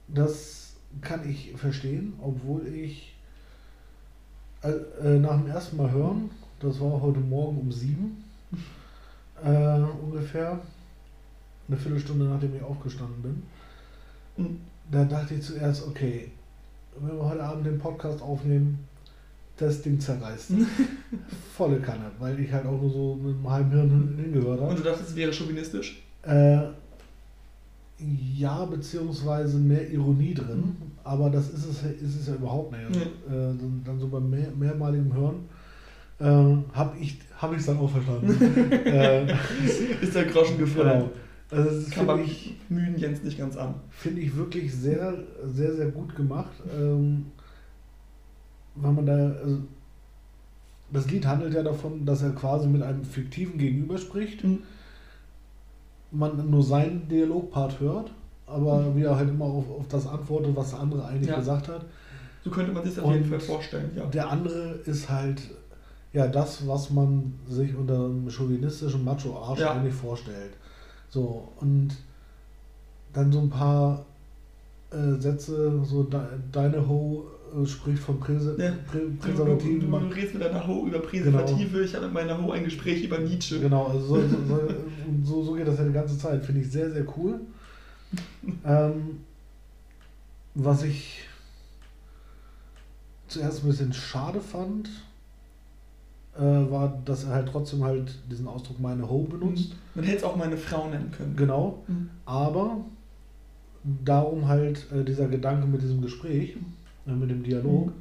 das 0.07 0.73
kann 1.01 1.29
ich 1.29 1.51
verstehen, 1.57 2.13
obwohl 2.21 2.65
ich 2.67 3.13
äh, 4.63 4.69
äh, 5.05 5.19
nach 5.19 5.35
dem 5.37 5.47
ersten 5.47 5.75
Mal 5.77 5.91
hören, 5.91 6.31
das 6.61 6.79
war 6.79 7.01
heute 7.01 7.19
Morgen 7.19 7.57
um 7.59 7.71
sieben 7.71 8.23
äh, 9.43 9.79
ungefähr, 10.03 10.59
eine 11.67 11.77
Viertelstunde 11.77 12.25
nachdem 12.25 12.55
ich 12.55 12.63
aufgestanden 12.63 13.21
bin, 13.21 13.43
Mhm. 14.37 14.57
da 14.91 15.03
dachte 15.03 15.33
ich 15.33 15.41
zuerst, 15.41 15.87
okay, 15.87 16.29
wenn 16.99 17.17
wir 17.17 17.25
heute 17.25 17.43
Abend 17.43 17.65
den 17.65 17.79
Podcast 17.79 18.21
aufnehmen, 18.21 18.79
das 19.57 19.81
Ding 19.81 19.99
zerreißt. 19.99 20.51
Volle 21.57 21.79
Kanne, 21.79 22.11
weil 22.19 22.39
ich 22.39 22.51
halt 22.51 22.67
auch 22.67 22.79
nur 22.79 22.91
so 22.91 23.15
mit 23.15 23.35
einem 23.35 23.49
halben 23.49 23.71
Hirn 23.71 24.15
hingehört 24.23 24.61
habe. 24.61 24.69
Und 24.69 24.79
du 24.79 24.83
dachtest, 24.83 25.09
es 25.09 25.15
wäre 25.15 25.33
chauvinistisch? 25.33 26.03
Äh, 26.21 26.59
ja, 28.35 28.63
beziehungsweise 28.65 29.57
mehr 29.57 29.89
Ironie 29.89 30.35
drin, 30.35 30.75
aber 31.03 31.31
das 31.31 31.49
ist 31.49 31.65
es, 31.65 31.83
ist 31.99 32.19
es 32.21 32.27
ja 32.27 32.35
überhaupt 32.35 32.71
nicht. 32.71 32.83
Also, 32.85 32.99
äh, 32.99 33.53
dann, 33.83 33.99
so 33.99 34.07
beim 34.07 34.29
mehr, 34.29 34.51
mehrmaligen 34.55 35.11
Hören 35.11 35.45
äh, 36.19 36.75
habe 36.77 36.95
ich 36.99 37.17
es 37.57 37.65
dann 37.65 37.79
auch 37.79 37.89
verstanden. 37.89 38.71
äh, 38.85 39.25
Ist 40.01 40.13
der 40.13 40.25
Groschen 40.25 40.59
gefallen? 40.59 40.99
genau. 41.05 41.09
Also 41.49 41.69
das 41.81 41.89
Kann 41.91 42.05
man 42.05 42.17
finde 42.17 42.31
ich, 42.31 42.55
mühen 42.69 42.97
Jens 42.97 43.23
nicht 43.23 43.37
ganz 43.37 43.55
an. 43.55 43.75
find 43.89 44.17
ich 44.19 44.35
wirklich 44.35 44.73
sehr, 44.73 45.13
sehr, 45.45 45.73
sehr 45.75 45.87
gut 45.91 46.15
gemacht. 46.15 46.51
Ähm, 46.77 47.27
weil 48.75 48.91
man 48.91 49.05
da, 49.05 49.13
also, 49.13 49.59
das 50.91 51.09
Lied 51.09 51.25
handelt 51.25 51.53
ja 51.53 51.63
davon, 51.63 52.05
dass 52.05 52.21
er 52.21 52.31
quasi 52.31 52.67
mit 52.67 52.81
einem 52.83 53.03
fiktiven 53.03 53.57
Gegenüber 53.57 53.97
spricht. 53.97 54.43
Mhm. 54.43 54.59
man 56.11 56.49
nur 56.49 56.63
seinen 56.63 57.07
Dialogpart 57.09 57.81
hört, 57.81 58.11
aber 58.45 58.95
wie 58.95 59.03
er 59.03 59.17
halt 59.17 59.29
immer 59.29 59.43
auf, 59.45 59.69
auf 59.69 59.87
das 59.89 60.07
antwortet, 60.07 60.55
was 60.55 60.69
der 60.71 60.79
andere 60.79 61.03
eigentlich 61.05 61.27
Ja. 61.29 61.35
gesagt 61.35 61.67
hat. 61.67 61.85
So 62.45 62.49
könnte 62.49 62.71
man 62.71 62.83
sich 62.85 62.95
das 62.95 63.03
auf 63.03 63.11
jeden 63.13 63.25
Fall 63.25 63.39
vorstellen, 63.41 63.91
ja. 63.93 64.05
Der 64.05 64.29
andere 64.29 64.79
ist 64.85 65.09
halt 65.09 65.41
ja 66.13 66.27
das, 66.27 66.65
was 66.65 66.89
man 66.91 67.33
sich 67.49 67.75
unter 67.75 67.95
einem 68.05 68.29
chauvinistischen 68.29 69.03
Macho-Arsch 69.03 69.59
Ja. 69.59 69.73
eigentlich 69.73 69.93
vorstellt. 69.93 70.53
So, 71.09 71.47
und 71.59 71.89
dann 73.13 73.31
so 73.31 73.39
ein 73.39 73.49
paar 73.49 74.05
äh, 74.91 75.19
Sätze, 75.19 75.83
so 75.83 76.03
de, 76.03 76.19
deine 76.51 76.87
Ho 76.87 77.25
äh, 77.55 77.65
spricht 77.65 77.99
von 77.99 78.19
Präse, 78.19 78.55
Ja. 78.59 78.71
Prä, 78.89 78.99
Du, 78.99 79.09
du, 79.09 79.17
Präservativen. 79.17 79.79
du, 79.91 79.99
du 79.99 80.07
redest 80.07 80.33
mit 80.33 80.43
deiner 80.43 80.67
Ho 80.67 80.85
über 80.85 80.99
Präservative, 80.99 81.81
ich 81.83 81.95
habe 81.95 82.05
mit 82.05 82.13
meiner 82.13 82.41
Ho 82.41 82.51
ein 82.51 82.63
Gespräch 82.65 83.03
über 83.03 83.17
Nietzsche. 83.19 83.59
Genau, 83.59 83.87
also 83.87 84.07
so, 84.17 84.21
so, 84.27 84.59
so, 85.23 85.43
so 85.43 85.53
geht 85.53 85.67
das 85.67 85.77
ja 85.79 85.85
die 85.85 85.93
ganze 85.93 86.17
Zeit. 86.17 86.43
Finde 86.45 86.61
ich 86.61 86.69
sehr, 86.71 86.91
sehr 86.91 87.05
cool. 87.17 87.39
Ähm, 88.65 89.21
was 90.55 90.83
ich 90.83 91.23
zuerst 93.27 93.63
ein 93.63 93.67
bisschen 93.69 93.93
schade 93.93 94.39
fand, 94.41 94.89
äh, 96.37 96.71
war, 96.71 97.01
dass 97.05 97.23
er 97.25 97.31
halt 97.31 97.49
trotzdem 97.51 97.83
halt 97.83 98.13
diesen 98.29 98.47
Ausdruck 98.47 98.79
meine 98.79 99.09
Ho 99.09 99.23
benutzt. 99.23 99.75
Man 99.95 100.05
hätte 100.05 100.17
es 100.17 100.23
auch 100.23 100.35
meine 100.35 100.57
Frau 100.57 100.87
nennen 100.89 101.11
können. 101.11 101.35
Genau, 101.35 101.83
Mhm. 101.87 102.09
aber 102.25 102.77
darum 104.03 104.47
halt 104.47 104.85
äh, 104.91 105.03
dieser 105.03 105.27
Gedanke 105.27 105.67
mit 105.67 105.81
diesem 105.81 106.01
Gespräch, 106.01 106.57
äh, 107.07 107.11
mit 107.11 107.29
dem 107.29 107.43
Dialog, 107.43 107.91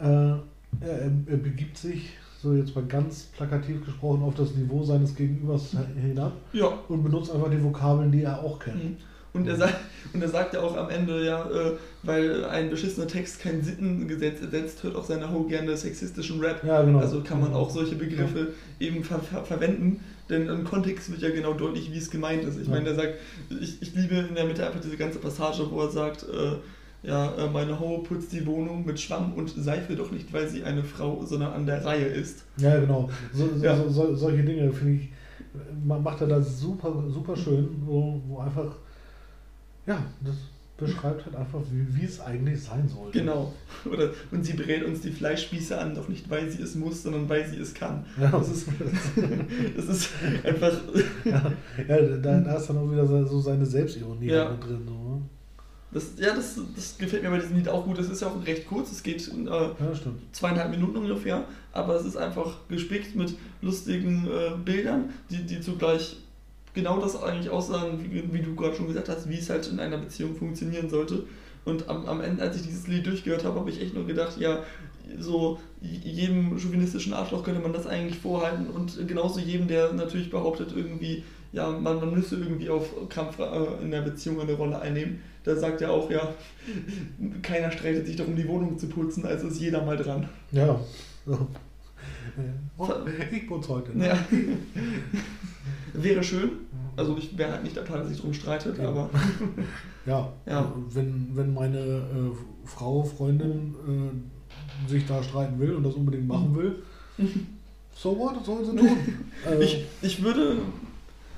äh, 0.00 0.04
er, 0.06 0.42
er, 0.80 1.10
er 1.26 1.36
begibt 1.36 1.76
sich, 1.76 2.10
so 2.40 2.54
jetzt 2.54 2.74
mal 2.74 2.84
ganz 2.86 3.24
plakativ 3.36 3.84
gesprochen, 3.84 4.22
auf 4.22 4.34
das 4.34 4.54
Niveau 4.56 4.82
seines 4.82 5.14
Gegenübers 5.14 5.76
hinab 6.00 6.32
Ja. 6.52 6.72
und 6.88 7.02
benutzt 7.04 7.30
einfach 7.32 7.50
die 7.50 7.62
Vokabeln, 7.62 8.10
die 8.10 8.22
er 8.24 8.42
auch 8.42 8.58
kennt. 8.58 8.82
Mhm. 8.82 8.96
Und 9.34 9.48
er, 9.48 9.56
sagt, 9.56 9.76
und 10.12 10.20
er 10.20 10.28
sagt 10.28 10.52
ja 10.52 10.60
auch 10.60 10.76
am 10.76 10.90
Ende, 10.90 11.24
ja, 11.24 11.48
äh, 11.50 11.72
weil 12.02 12.44
ein 12.44 12.68
beschissener 12.68 13.06
Text 13.06 13.40
kein 13.40 13.62
Sittengesetz 13.62 14.42
ersetzt, 14.42 14.82
hört 14.82 14.94
auch 14.94 15.04
seine 15.04 15.32
Ho 15.32 15.44
gerne 15.44 15.74
sexistischen 15.74 16.38
Rap. 16.40 16.62
Ja, 16.64 16.82
genau. 16.82 16.98
Also 16.98 17.22
kann 17.22 17.40
man 17.40 17.54
auch 17.54 17.70
solche 17.70 17.94
Begriffe 17.96 18.48
eben 18.78 19.02
ver 19.02 19.20
ver 19.20 19.42
verwenden, 19.44 20.00
denn 20.28 20.48
im 20.48 20.64
Kontext 20.64 21.10
wird 21.10 21.22
ja 21.22 21.30
genau 21.30 21.54
deutlich, 21.54 21.90
wie 21.90 21.96
es 21.96 22.10
gemeint 22.10 22.44
ist. 22.44 22.58
Ich 22.60 22.66
Ja. 22.68 22.74
meine, 22.74 22.90
er 22.90 22.94
sagt, 22.94 23.14
ich, 23.58 23.80
ich 23.80 23.94
liebe 23.94 24.16
in 24.16 24.34
der 24.34 24.44
Mitte 24.44 24.66
einfach 24.66 24.80
diese 24.80 24.98
ganze 24.98 25.18
Passage, 25.18 25.66
wo 25.70 25.80
er 25.80 25.88
sagt, 25.90 26.24
äh, 26.24 27.06
ja, 27.08 27.32
äh, 27.36 27.48
meine 27.50 27.80
Ho 27.80 27.98
putzt 27.98 28.32
die 28.32 28.44
Wohnung 28.46 28.84
mit 28.84 29.00
Schwamm 29.00 29.32
und 29.32 29.48
Seife 29.48 29.96
doch 29.96 30.10
nicht, 30.12 30.30
weil 30.34 30.46
sie 30.48 30.62
eine 30.62 30.84
Frau, 30.84 31.24
sondern 31.24 31.54
an 31.54 31.64
der 31.64 31.82
Reihe 31.84 32.04
ist. 32.04 32.44
Ja, 32.58 32.78
genau. 32.78 33.08
So, 33.32 33.48
so, 33.56 33.64
Ja. 33.64 33.76
so, 33.76 33.88
so, 33.88 34.14
solche 34.14 34.42
Dinge 34.42 34.70
finde 34.74 35.00
ich, 35.02 35.08
man 35.84 36.02
macht 36.02 36.20
er 36.20 36.26
das 36.28 36.60
super, 36.60 37.02
super 37.08 37.34
schön, 37.34 37.68
wo, 37.86 38.20
wo 38.28 38.38
einfach, 38.38 38.76
ja, 39.86 40.02
das 40.24 40.36
beschreibt 40.78 41.24
halt 41.26 41.36
einfach, 41.36 41.60
wie, 41.70 42.00
wie 42.00 42.04
es 42.04 42.20
eigentlich 42.20 42.60
sein 42.62 42.88
sollte. 42.88 43.18
Genau. 43.20 43.52
Oder, 43.84 44.10
und 44.30 44.44
sie 44.44 44.54
brät 44.54 44.84
uns 44.84 45.00
die 45.00 45.10
Fleischspieße 45.12 45.78
an, 45.78 45.94
doch 45.94 46.08
nicht 46.08 46.28
weil 46.28 46.50
sie 46.50 46.62
es 46.62 46.74
muss, 46.74 47.02
sondern 47.04 47.28
weil 47.28 47.46
sie 47.48 47.58
es 47.58 47.72
kann. 47.74 48.04
Ja, 48.20 48.30
Das 48.30 48.48
ist, 48.48 48.66
das 49.76 49.84
ist 49.86 50.08
einfach. 50.44 50.72
ja, 51.24 51.52
ja 51.88 52.00
da, 52.16 52.40
da 52.40 52.56
ist 52.56 52.66
dann 52.68 52.78
auch 52.78 52.90
wieder 52.90 53.06
so 53.06 53.40
seine 53.40 53.64
Selbstironie 53.66 54.26
Ja. 54.26 54.56
drin. 54.56 54.82
So, 54.86 54.92
ne? 54.92 55.22
Das, 55.92 56.12
ja, 56.16 56.34
das, 56.34 56.58
das 56.74 56.96
gefällt 56.96 57.22
mir 57.22 57.30
bei 57.30 57.38
diesem 57.38 57.56
Lied 57.56 57.68
auch 57.68 57.84
gut. 57.84 57.98
Es 57.98 58.08
ist 58.08 58.22
ja 58.22 58.28
auch 58.28 58.46
recht 58.46 58.66
kurz, 58.66 58.90
es 58.90 59.02
geht 59.02 59.28
äh, 59.28 59.44
Ja, 59.44 59.74
zweieinhalb 60.32 60.70
Minuten 60.70 60.96
ungefähr, 60.96 61.44
aber 61.72 61.96
es 61.96 62.06
ist 62.06 62.16
einfach 62.16 62.56
gespickt 62.68 63.14
mit 63.14 63.36
lustigen 63.60 64.26
äh, 64.26 64.56
Bildern, 64.64 65.10
die, 65.30 65.44
die 65.44 65.60
zugleich 65.60 66.16
genau 66.74 67.00
das 67.00 67.20
eigentlich 67.22 67.50
aussagen, 67.50 68.04
wie, 68.10 68.32
wie 68.32 68.40
du 68.40 68.54
gerade 68.54 68.74
schon 68.74 68.86
gesagt 68.86 69.08
hast, 69.08 69.28
wie 69.28 69.38
es 69.38 69.50
halt 69.50 69.66
in 69.68 69.80
einer 69.80 69.98
Beziehung 69.98 70.34
funktionieren 70.34 70.88
sollte. 70.88 71.24
Und 71.64 71.88
am, 71.88 72.06
am 72.06 72.20
Ende, 72.20 72.42
als 72.42 72.56
ich 72.56 72.62
dieses 72.62 72.88
Lied 72.88 73.06
durchgehört 73.06 73.44
habe, 73.44 73.60
habe 73.60 73.70
ich 73.70 73.80
echt 73.80 73.94
nur 73.94 74.06
gedacht, 74.06 74.38
ja, 74.38 74.62
so 75.18 75.58
jedem 75.80 76.58
chauvinistischen 76.58 77.12
Arschloch 77.12 77.44
könnte 77.44 77.60
man 77.60 77.72
das 77.72 77.86
eigentlich 77.86 78.18
vorhalten 78.18 78.68
und 78.68 79.06
genauso 79.06 79.40
jedem, 79.40 79.68
der 79.68 79.92
natürlich 79.92 80.30
behauptet, 80.30 80.72
irgendwie, 80.74 81.24
ja, 81.52 81.70
man, 81.70 81.96
man 81.96 82.14
müsse 82.14 82.36
irgendwie 82.36 82.70
auf 82.70 82.88
Krampf 83.08 83.38
äh, 83.38 83.82
in 83.82 83.90
der 83.90 84.02
Beziehung 84.02 84.40
eine 84.40 84.54
Rolle 84.54 84.80
einnehmen, 84.80 85.20
da 85.44 85.56
sagt 85.56 85.82
er 85.82 85.90
auch, 85.90 86.10
ja, 86.10 86.34
keiner 87.42 87.70
streitet 87.70 88.06
sich 88.06 88.16
darum, 88.16 88.36
die 88.36 88.48
Wohnung 88.48 88.78
zu 88.78 88.88
putzen, 88.88 89.26
also 89.26 89.48
ist 89.48 89.60
jeder 89.60 89.84
mal 89.84 89.96
dran. 89.96 90.28
Ja. 90.52 90.80
So. 91.26 91.46
Oh, 92.78 92.88
ich 93.30 93.46
putze 93.46 93.68
heute. 93.68 93.96
Ne? 93.96 94.08
Ja. 94.08 94.18
Wäre 95.94 96.22
schön. 96.22 96.50
Also 96.96 97.16
ich 97.18 97.36
wäre 97.38 97.52
halt 97.52 97.62
nicht 97.64 97.76
der 97.76 97.82
Part, 97.82 98.00
der 98.00 98.08
sich 98.08 98.18
darum 98.18 98.34
streitet, 98.34 98.78
Ja. 98.78 98.88
aber 98.88 99.10
Ja, 100.06 100.32
Ja. 100.46 100.72
Wenn, 100.90 101.30
wenn 101.34 101.54
meine 101.54 101.78
äh, 101.78 102.66
Frau, 102.66 103.02
Freundin 103.04 103.74
äh, 103.86 104.90
sich 104.90 105.06
da 105.06 105.22
streiten 105.22 105.58
will 105.58 105.74
und 105.74 105.84
das 105.84 105.94
unbedingt 105.94 106.26
machen 106.28 106.54
will, 106.56 106.76
so 107.94 108.18
what, 108.18 108.44
soll 108.44 108.64
sie 108.64 108.76
tun. 108.76 108.88
äh, 109.48 109.56
ich, 109.64 109.84
ich 110.02 110.22
würde. 110.22 110.56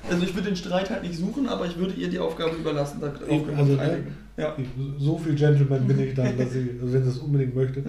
Also 0.08 0.22
ich 0.24 0.34
würde 0.34 0.48
den 0.48 0.56
Streit 0.56 0.90
halt 0.90 1.02
nicht 1.02 1.16
suchen, 1.16 1.48
aber 1.48 1.64
ich 1.64 1.78
würde 1.78 1.94
ihr 1.94 2.10
die 2.10 2.18
Aufgabe 2.18 2.54
überlassen, 2.56 3.00
da 3.00 3.06
also, 3.56 3.78
einigen. 3.78 4.14
Ja. 4.36 4.54
so 4.98 5.16
viel 5.16 5.34
Gentleman 5.34 5.86
bin 5.86 5.98
ich 5.98 6.12
dann, 6.14 6.36
dass 6.36 6.52
sie, 6.52 6.72
also 6.78 6.92
wenn 6.92 7.02
sie 7.04 7.08
es 7.08 7.18
unbedingt 7.18 7.54
möchte. 7.54 7.82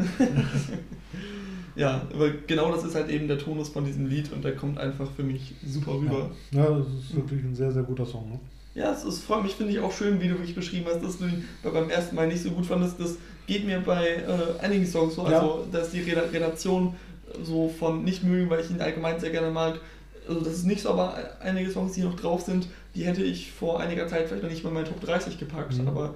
Ja, 1.75 2.01
aber 2.13 2.29
genau 2.47 2.71
das 2.71 2.83
ist 2.83 2.95
halt 2.95 3.09
eben 3.09 3.27
der 3.27 3.37
Tonus 3.37 3.69
von 3.69 3.83
diesem 3.85 4.07
Lied 4.07 4.31
und 4.31 4.43
der 4.43 4.55
kommt 4.55 4.77
einfach 4.79 5.09
für 5.15 5.23
mich 5.23 5.53
super 5.65 5.93
rüber. 5.93 6.31
Ja, 6.51 6.63
ja, 6.63 6.77
das 6.77 6.87
ist 6.87 7.15
wirklich 7.15 7.43
ein 7.43 7.55
sehr, 7.55 7.71
sehr 7.71 7.83
guter 7.83 8.05
Song. 8.05 8.29
Ne? 8.29 8.39
Ja, 8.75 8.91
es, 8.91 9.03
es 9.03 9.19
freut 9.21 9.43
mich, 9.43 9.53
finde 9.55 9.71
ich 9.73 9.79
auch 9.79 9.91
schön, 9.91 10.19
wie 10.21 10.27
du 10.27 10.33
wirklich 10.35 10.55
beschrieben 10.55 10.85
hast, 10.87 11.03
dass 11.03 11.17
du 11.17 11.25
ihn 11.25 11.45
bei- 11.63 11.69
beim 11.69 11.89
ersten 11.89 12.15
Mal 12.15 12.27
nicht 12.27 12.41
so 12.43 12.51
gut 12.51 12.65
fandest. 12.65 12.99
Das 12.99 13.15
geht 13.47 13.65
mir 13.65 13.79
bei 13.79 14.05
äh, 14.07 14.63
einigen 14.63 14.85
Songs 14.85 15.15
so, 15.15 15.21
Ja. 15.23 15.39
also 15.39 15.65
dass 15.71 15.91
die 15.91 16.01
Rela- 16.01 16.31
Relation 16.31 16.95
so 17.43 17.69
von 17.69 18.03
nicht 18.03 18.23
mögen, 18.23 18.49
weil 18.49 18.61
ich 18.61 18.69
ihn 18.69 18.79
allgemein 18.81 19.19
sehr 19.19 19.29
gerne 19.31 19.49
mag, 19.51 19.79
also 20.27 20.39
das 20.41 20.53
ist 20.53 20.65
nicht 20.65 20.81
so, 20.81 20.89
aber 20.89 21.17
einige 21.41 21.69
Songs, 21.69 21.93
die 21.93 22.01
noch 22.01 22.15
drauf 22.15 22.41
sind, 22.41 22.67
die 22.95 23.03
hätte 23.05 23.21
ich 23.23 23.51
vor 23.51 23.79
einiger 23.79 24.07
Zeit 24.07 24.27
vielleicht 24.27 24.43
noch 24.43 24.49
nicht 24.49 24.63
mal 24.63 24.69
in 24.69 24.75
meinen 24.75 24.85
Top 24.85 24.99
30 25.01 25.37
gepackt, 25.37 25.77
Mhm. 25.77 25.87
aber 25.87 26.15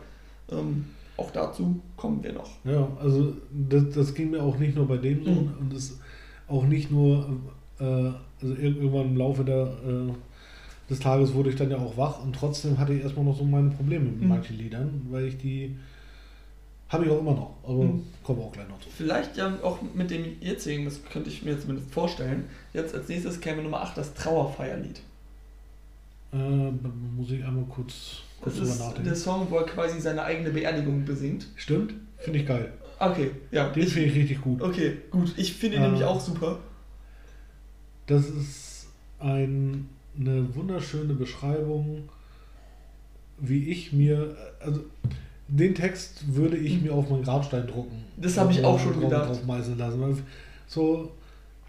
ähm, 0.51 0.85
auch 1.19 1.31
dazu 1.31 1.79
kommen 1.97 2.23
wir 2.23 2.33
noch. 2.33 2.49
Ja, 2.63 2.87
also 3.01 3.33
das, 3.69 3.89
das 3.93 4.13
ging 4.13 4.31
mir 4.31 4.41
auch 4.43 4.57
nicht 4.57 4.75
nur 4.75 4.87
bei 4.87 4.97
dem 4.97 5.23
so 5.23 5.31
Mhm. 5.31 5.53
und 5.59 5.73
es 5.73 5.99
auch 6.47 6.65
nicht 6.65 6.89
nur, 6.91 7.27
äh, 7.79 7.83
also 7.83 8.53
ir- 8.55 8.77
irgendwann 8.77 9.07
im 9.07 9.17
Laufe 9.17 9.43
der, 9.43 9.63
äh, 9.63 10.11
des 10.89 10.99
Tages 10.99 11.33
wurde 11.35 11.49
ich 11.51 11.55
dann 11.55 11.69
ja 11.69 11.77
auch 11.77 11.95
wach 11.97 12.23
und 12.23 12.35
trotzdem 12.35 12.77
hatte 12.79 12.93
ich 12.93 13.03
erstmal 13.03 13.25
noch 13.25 13.37
so 13.37 13.43
meine 13.43 13.69
Probleme 13.69 14.05
mit 14.05 14.21
Mhm. 14.21 14.27
manchen 14.27 14.57
Liedern, 14.57 15.05
weil 15.11 15.25
ich 15.25 15.37
die, 15.37 15.75
habe 16.89 17.05
ich 17.05 17.11
auch 17.11 17.19
immer 17.19 17.33
noch, 17.33 17.53
aber 17.63 17.83
Mhm. 17.83 18.03
kommen 18.23 18.41
auch 18.41 18.51
gleich 18.51 18.67
noch 18.67 18.79
zu. 18.79 18.89
Vielleicht 18.89 19.37
ja 19.37 19.53
auch 19.61 19.77
mit 19.93 20.09
dem 20.09 20.25
jetzigen, 20.41 20.85
das 20.85 21.03
könnte 21.05 21.29
ich 21.29 21.43
mir 21.43 21.59
zumindest 21.59 21.91
vorstellen. 21.91 22.45
Jetzt 22.73 22.95
als 22.95 23.07
nächstes 23.07 23.39
käme 23.39 23.61
Nummer 23.61 23.81
8 23.81 23.95
das 23.97 24.13
Trauerfeierlied. 24.15 25.01
Äh, 26.33 26.37
muss 26.37 27.29
ich 27.31 27.43
einmal 27.43 27.65
kurz 27.69 28.21
Das 28.43 28.57
ist 28.57 28.81
der 29.05 29.15
Song, 29.15 29.47
wo 29.49 29.57
er 29.57 29.65
quasi 29.65 29.99
seine 29.99 30.23
eigene 30.23 30.49
Beerdigung 30.51 31.05
besingt. 31.05 31.47
Stimmt, 31.55 31.93
finde 32.17 32.39
ich 32.39 32.45
geil. 32.45 32.71
Okay, 32.99 33.31
ja. 33.51 33.69
Den 33.69 33.87
finde 33.87 34.09
ich 34.09 34.15
richtig 34.15 34.41
gut. 34.41 34.61
okay, 34.61 34.97
gut. 35.09 35.33
Ich 35.37 35.53
finde 35.53 35.77
ihn 35.77 35.83
Äh, 35.83 35.85
nämlich 35.87 36.03
auch 36.03 36.19
super. 36.19 36.59
Das 38.07 38.27
ist 38.29 38.87
ein, 39.19 39.89
eine 40.19 40.53
wunderschöne 40.55 41.13
Beschreibung, 41.13 42.09
wie 43.37 43.69
ich 43.69 43.93
mir, 43.93 44.35
also 44.59 44.81
den 45.47 45.75
Text 45.75 46.35
würde 46.35 46.57
ich 46.57 46.81
mir 46.81 46.93
auf 46.93 47.09
meinen 47.09 47.23
Grabstein 47.23 47.67
drucken. 47.67 48.03
Das 48.17 48.37
habe 48.37 48.51
ich 48.51 48.63
auch 48.63 48.79
schon 48.79 48.99
gedacht. 48.99 49.29
Drauf 49.29 49.45
meißeln 49.45 49.77
lassen. 49.77 50.23
So, 50.67 51.11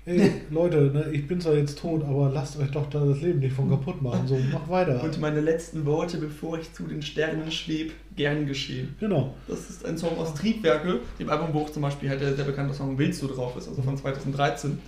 ey, 0.04 0.33
Leute, 0.50 0.90
ne, 0.92 1.11
ich 1.12 1.26
bin 1.26 1.40
zwar 1.40 1.54
jetzt 1.54 1.78
tot, 1.78 2.02
aber 2.04 2.30
lasst 2.30 2.59
euch 2.59 2.71
doch 2.71 2.88
da 2.88 3.04
das 3.04 3.21
Leben 3.21 3.40
nicht 3.40 3.54
von 3.54 3.69
kaputt 3.69 4.00
machen. 4.02 4.26
So, 4.26 4.38
mach 4.52 4.69
weiter. 4.69 5.02
Und 5.02 5.21
meine 5.21 5.40
letzten 5.40 5.85
Worte, 5.85 6.19
bevor 6.19 6.59
ich 6.59 6.73
zu 6.73 6.85
den 6.85 7.02
Sternen 7.02 7.50
schweb, 7.50 7.92
gern 8.16 8.47
geschehen. 8.47 8.95
Genau. 9.00 9.35
Das 9.49 9.71
ist 9.71 9.85
ein 9.85 9.99
Song 9.99 10.16
aus 10.19 10.35
Triebwerke, 10.35 11.00
dem 11.19 11.28
Album, 11.28 11.49
wo 11.52 11.61
auch 11.61 11.71
zum 11.71 11.83
Beispiel 11.83 12.09
halt 12.09 12.21
der 12.21 12.35
sehr 12.35 12.45
bekannte 12.45 12.75
Song 12.75 12.99
Willst 12.99 13.23
du 13.23 13.26
drauf 13.26 13.57
ist, 13.57 13.69
also 13.69 13.83
von 13.83 13.97
2013. 13.97 14.78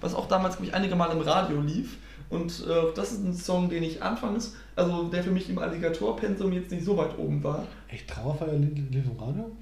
Was 0.00 0.14
auch 0.14 0.26
damals, 0.26 0.56
glaube 0.56 0.68
ich, 0.68 0.74
einige 0.74 0.96
Mal 0.96 1.12
im 1.12 1.20
Radio 1.20 1.60
lief. 1.60 1.98
Und 2.28 2.64
äh, 2.66 2.94
das 2.94 3.12
ist 3.12 3.24
ein 3.24 3.34
Song, 3.34 3.68
den 3.68 3.82
ich 3.82 4.02
anfangs, 4.02 4.56
also 4.74 5.04
der 5.04 5.22
für 5.22 5.30
mich 5.30 5.50
im 5.50 5.58
Alligator-Pensum 5.58 6.52
jetzt 6.52 6.70
nicht 6.70 6.84
so 6.84 6.96
weit 6.96 7.18
oben 7.18 7.44
war. 7.44 7.66
Echt 7.88 8.08
Trauerfeier 8.08 8.54
lief 8.54 9.04
im 9.04 9.18
Radio? 9.18 9.52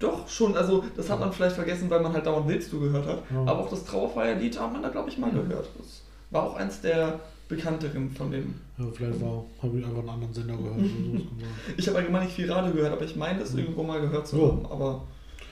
Doch, 0.00 0.26
schon, 0.28 0.56
also 0.56 0.82
das 0.96 1.08
hat 1.10 1.20
man 1.20 1.32
vielleicht 1.32 1.54
vergessen, 1.56 1.88
weil 1.90 2.00
man 2.00 2.12
halt 2.12 2.26
dauernd 2.26 2.48
Willst 2.48 2.72
du 2.72 2.80
gehört 2.80 3.06
hat. 3.06 3.22
Ja. 3.30 3.40
Aber 3.42 3.60
auch 3.60 3.70
das 3.70 3.84
Trauerfeierlied 3.84 4.58
hat 4.58 4.72
man 4.72 4.82
da, 4.82 4.88
glaube 4.88 5.10
ich, 5.10 5.18
mal 5.18 5.30
gehört. 5.30 5.68
Das 5.78 6.02
war 6.30 6.42
auch 6.44 6.56
eins 6.56 6.80
der 6.80 7.20
bekannteren 7.48 8.10
von 8.10 8.30
den. 8.30 8.54
Ja, 8.78 8.86
vielleicht 8.94 9.20
war, 9.20 9.44
habe 9.62 9.78
ich 9.78 9.84
einfach 9.84 9.98
einen 9.98 10.08
anderen 10.08 10.32
Sender 10.34 10.56
gehört. 10.56 10.74
Oder 10.76 10.84
so. 10.84 11.26
Ich 11.76 11.86
habe 11.88 11.98
allgemein 11.98 12.24
nicht 12.24 12.34
viel 12.34 12.50
Radio 12.50 12.72
gehört, 12.72 12.92
aber 12.92 13.04
ich 13.04 13.14
meine 13.16 13.42
es 13.42 13.54
irgendwo 13.54 13.82
mal 13.82 14.00
gehört 14.00 14.26
zu 14.26 14.36
Ja. 14.38 14.46
haben. 14.48 14.66
Aber 14.66 15.02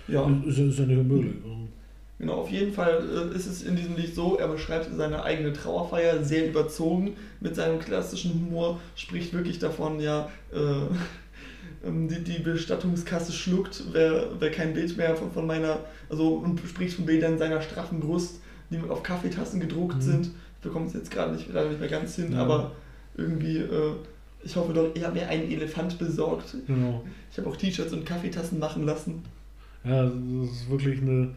ja. 0.08 0.26
Ist, 0.46 0.58
ja- 0.58 0.64
ist 0.66 0.78
ja 0.78 0.86
nicht 0.86 0.98
unmöglich. 0.98 1.34
Genau, 2.20 2.32
auf 2.34 2.50
jeden 2.50 2.72
Fall 2.72 3.30
äh, 3.32 3.36
ist 3.36 3.46
es 3.46 3.62
in 3.62 3.76
diesem 3.76 3.94
Lied 3.96 4.12
so, 4.12 4.36
er 4.38 4.48
beschreibt 4.48 4.88
seine 4.96 5.22
eigene 5.22 5.52
Trauerfeier 5.52 6.24
sehr 6.24 6.48
überzogen 6.48 7.14
mit 7.38 7.54
seinem 7.54 7.78
klassischen 7.78 8.32
Humor, 8.34 8.80
spricht 8.96 9.32
wirklich 9.32 9.60
davon, 9.60 10.00
ja, 10.00 10.28
äh, 10.52 10.56
die, 11.84 12.22
die 12.24 12.38
Bestattungskasse 12.42 13.32
schluckt, 13.32 13.84
wer, 13.92 14.28
wer 14.40 14.50
kein 14.50 14.74
Bild 14.74 14.96
mehr 14.96 15.14
von, 15.16 15.30
von 15.30 15.46
meiner, 15.46 15.78
also 16.10 16.34
und 16.36 16.60
spricht 16.60 16.94
von 16.96 17.06
Bildern 17.06 17.38
seiner 17.38 17.60
straffen 17.62 18.00
Brust, 18.00 18.40
die 18.70 18.78
auf 18.88 19.02
Kaffeetassen 19.02 19.60
gedruckt 19.60 19.96
Mhm. 19.96 20.00
sind. 20.02 20.26
Ich 20.26 20.62
bekomme 20.62 20.86
es 20.86 20.94
jetzt 20.94 21.10
gerade 21.10 21.34
nicht, 21.34 21.48
leider 21.52 21.68
nicht 21.68 21.80
mehr 21.80 21.88
ganz 21.88 22.16
hin, 22.16 22.32
Ja. 22.32 22.42
aber 22.42 22.72
irgendwie, 23.16 23.58
äh, 23.58 23.92
ich 24.42 24.54
hoffe 24.56 24.72
doch, 24.72 24.90
er 24.94 25.10
mir 25.12 25.28
einen 25.28 25.50
Elefant 25.50 25.98
besorgt. 25.98 26.56
genau. 26.66 27.04
Ich 27.30 27.38
habe 27.38 27.48
auch 27.48 27.56
T-Shirts 27.56 27.92
und 27.92 28.04
Kaffeetassen 28.04 28.58
machen 28.58 28.84
lassen. 28.84 29.22
Ja, 29.84 30.04
das 30.04 30.50
ist 30.50 30.68
wirklich 30.70 31.00
eine. 31.00 31.30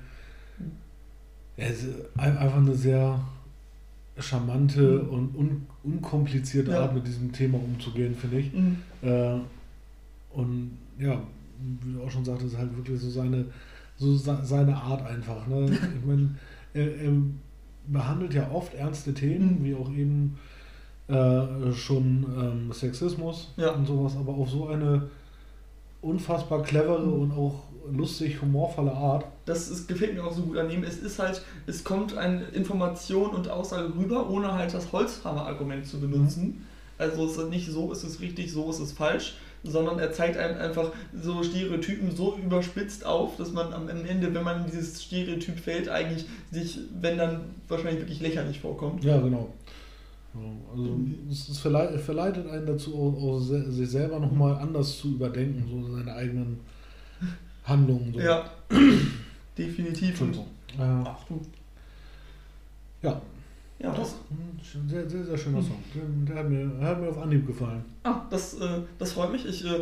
Ja, 1.58 1.66
ist 1.68 1.86
einfach 2.18 2.58
eine 2.58 2.74
sehr 2.76 3.20
charmante 4.18 5.00
und 5.04 5.36
un, 5.36 5.68
unkomplizierte 5.84 6.72
Ja. 6.72 6.82
Art, 6.82 6.94
mit 6.94 7.06
diesem 7.08 7.32
Thema 7.32 7.58
umzugehen, 7.60 8.16
finde 8.16 8.40
ich. 8.40 8.52
Mhm. 8.54 8.78
Äh, 9.02 9.40
und 10.34 10.78
ja, 11.00 11.22
wie 11.82 11.94
du 11.94 12.02
auch 12.04 12.10
schon 12.12 12.26
sagtest, 12.26 12.54
ist 12.54 12.60
halt 12.60 12.76
wirklich 12.76 13.00
so 13.00 13.10
seine, 13.10 13.46
so 13.98 14.16
se- 14.16 14.40
seine 14.44 14.76
Art 14.76 15.06
einfach. 15.06 15.46
Ne? 15.48 15.66
Ich 16.00 16.06
meine, 16.06 16.36
er, 16.74 16.96
er 17.02 17.12
behandelt 17.88 18.34
ja 18.34 18.50
oft 18.52 18.74
ernste 18.74 19.14
Themen, 19.14 19.60
Mhm. 19.60 19.66
wie 19.66 19.76
auch 19.76 19.92
eben 19.92 20.38
äh, 21.08 21.74
schon 21.74 22.26
ähm, 22.40 22.72
Sexismus 22.74 23.52
Ja. 23.58 23.72
und 23.72 23.86
sowas, 23.86 24.16
aber 24.18 24.34
auf 24.34 24.50
so 24.50 24.68
eine 24.68 25.10
unfassbar 26.02 26.64
clevere 26.64 27.06
Mhm. 27.06 27.22
und 27.22 27.32
auch 27.34 27.64
lustig 27.92 28.42
humorvolle 28.42 28.92
Art. 28.94 29.26
Das 29.46 29.70
ist, 29.70 29.88
gefällt 29.88 30.14
mir 30.14 30.24
auch 30.24 30.34
so 30.34 30.44
gut 30.44 30.58
an 30.58 30.70
ihm. 30.70 30.84
Es 30.84 30.98
ist 30.98 31.20
halt, 31.20 31.42
es 31.68 31.84
kommt 31.84 32.16
eine 32.16 32.44
Information 32.46 33.32
und 33.32 33.50
Aussage 33.50 33.94
rüber, 33.96 34.30
ohne 34.30 34.54
halt 34.54 34.74
das 34.74 34.92
Holzhammer-Argument 34.92 35.86
zu 35.86 36.00
benutzen. 36.00 36.66
Also 36.98 37.26
es 37.26 37.38
ist 37.38 37.50
nicht 37.50 37.70
so, 37.70 37.92
ist 37.92 38.04
es 38.04 38.20
richtig, 38.22 38.52
so 38.52 38.70
ist 38.70 38.80
es 38.80 38.92
falsch, 38.92 39.36
sondern 39.64 40.00
er 40.00 40.12
zeigt 40.12 40.38
einem 40.38 40.60
einfach 40.60 40.92
so 41.14 41.44
Stereotypen 41.44 42.16
so 42.16 42.36
überspitzt 42.38 43.06
auf, 43.06 43.38
dass 43.38 43.52
man 43.52 43.74
am 43.74 43.88
Ende, 43.90 44.34
wenn 44.34 44.44
man 44.44 44.66
in 44.66 44.72
dieses 44.72 45.04
Stereotyp 45.04 45.60
fällt, 45.60 45.90
eigentlich 45.90 46.26
sich, 46.52 46.80
wenn 47.00 47.18
dann 47.18 47.42
wahrscheinlich 47.68 48.02
wirklich 48.02 48.22
lächerlich 48.22 48.60
vorkommt. 48.60 49.04
Ja, 49.04 49.20
genau. 49.20 49.54
Also 50.74 50.98
es, 51.30 51.50
es 51.50 51.60
verlei- 51.60 51.98
verleitet 51.98 52.50
einen 52.50 52.66
dazu, 52.66 52.96
auch, 52.96 53.40
sich 53.40 53.90
selber 53.90 54.20
nochmal 54.20 54.56
anders 54.56 54.98
zu 54.98 55.10
überdenken, 55.10 55.66
so 55.70 55.96
seine 55.96 56.14
eigenen 56.14 56.60
Handlungen. 57.66 58.14
So. 58.14 58.20
Ja, 58.22 58.50
definitiv. 59.58 60.22
Und. 60.22 60.36
Äh, 60.38 60.42
ach 60.80 61.26
du, 61.28 61.42
ja, 63.04 63.22
ja, 63.82 63.92
doch. 63.94 64.10
Sehr, 64.88 65.10
sehr, 65.10 65.24
sehr 65.26 65.38
schöner 65.38 65.60
Mhm. 65.60 65.64
Song. 65.66 65.84
Der, 65.96 66.34
der, 66.36 66.44
hat 66.44 66.50
mir, 66.50 66.66
der 66.68 66.88
hat 66.88 67.02
mir 67.02 67.10
auf 67.10 67.18
Anhieb 67.18 67.48
gefallen. 67.48 67.84
Ah, 68.04 68.22
das, 68.30 68.54
äh, 68.60 68.80
das 69.00 69.14
freut 69.14 69.32
mich. 69.32 69.46
Ich, 69.46 69.66
äh, 69.66 69.82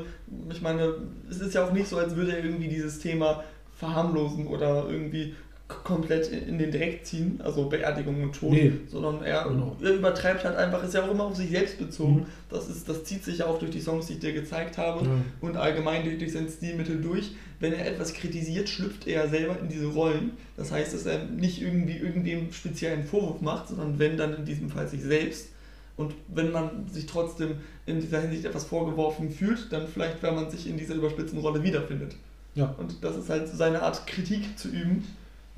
ich 0.49 0.61
meine, 0.61 0.93
es 1.29 1.39
ist 1.41 1.53
ja 1.53 1.65
auch 1.65 1.71
nicht 1.73 1.87
so, 1.87 1.97
als 1.97 2.15
würde 2.15 2.31
er 2.37 2.43
irgendwie 2.43 2.69
dieses 2.69 2.99
Thema 2.99 3.43
verharmlosen 3.75 4.47
oder 4.47 4.87
irgendwie 4.89 5.35
komplett 5.69 6.27
in 6.31 6.57
den 6.57 6.71
Dreck 6.71 7.05
ziehen, 7.05 7.39
also 7.43 7.69
Beerdigung 7.69 8.23
und 8.23 8.33
Tod, 8.35 8.51
Nee. 8.51 8.71
sondern 8.87 9.23
er, 9.23 9.43
Genau. 9.47 9.77
er 9.81 9.93
übertreibt 9.93 10.43
halt 10.43 10.57
einfach, 10.57 10.83
ist 10.83 10.95
ja 10.95 11.05
auch 11.05 11.11
immer 11.11 11.25
auf 11.25 11.35
sich 11.35 11.51
selbst 11.51 11.77
bezogen. 11.77 12.15
Mhm. 12.21 12.25
Das, 12.49 12.67
ist, 12.67 12.89
das 12.89 13.03
zieht 13.03 13.23
sich 13.23 13.37
ja 13.37 13.45
auch 13.45 13.59
durch 13.59 13.69
die 13.71 13.79
Songs, 13.79 14.07
die 14.07 14.13
ich 14.13 14.19
dir 14.19 14.33
gezeigt 14.33 14.77
habe 14.79 15.05
Ja. 15.05 15.11
und 15.41 15.57
allgemein 15.57 16.03
durch, 16.03 16.17
durch 16.17 16.33
sein 16.33 16.49
Stilmittel 16.49 16.99
durch. 17.01 17.31
Wenn 17.59 17.73
er 17.73 17.85
etwas 17.85 18.13
kritisiert, 18.13 18.67
schlüpft 18.67 19.05
er 19.07 19.27
selber 19.29 19.57
in 19.59 19.69
diese 19.69 19.85
Rollen. 19.87 20.31
Das 20.57 20.71
heißt, 20.71 20.93
dass 20.93 21.05
er 21.05 21.25
nicht 21.25 21.61
irgendwie 21.61 21.97
irgendwem 21.97 22.51
speziellen 22.51 23.03
Vorwurf 23.03 23.41
macht, 23.41 23.67
sondern 23.67 23.99
wenn 23.99 24.17
dann 24.17 24.33
in 24.35 24.45
diesem 24.45 24.69
Fall 24.69 24.87
sich 24.87 25.01
selbst. 25.03 25.49
Und 25.97 26.13
wenn 26.29 26.51
man 26.51 26.87
sich 26.89 27.05
trotzdem 27.05 27.55
in 27.85 27.99
dieser 27.99 28.21
Hinsicht 28.21 28.45
etwas 28.45 28.63
vorgeworfen 28.63 29.29
fühlt, 29.29 29.71
dann 29.71 29.87
vielleicht, 29.87 30.23
weil 30.23 30.31
man 30.31 30.49
sich 30.49 30.67
in 30.67 30.77
dieser 30.77 30.95
überspitzten 30.95 31.39
Rolle 31.39 31.61
wiederfindet. 31.61 32.15
Ja. 32.55 32.73
Und 32.77 33.03
das 33.03 33.17
ist 33.17 33.29
halt 33.29 33.47
seine 33.49 33.81
Art, 33.83 34.07
Kritik 34.07 34.57
zu 34.57 34.69
üben. 34.69 35.05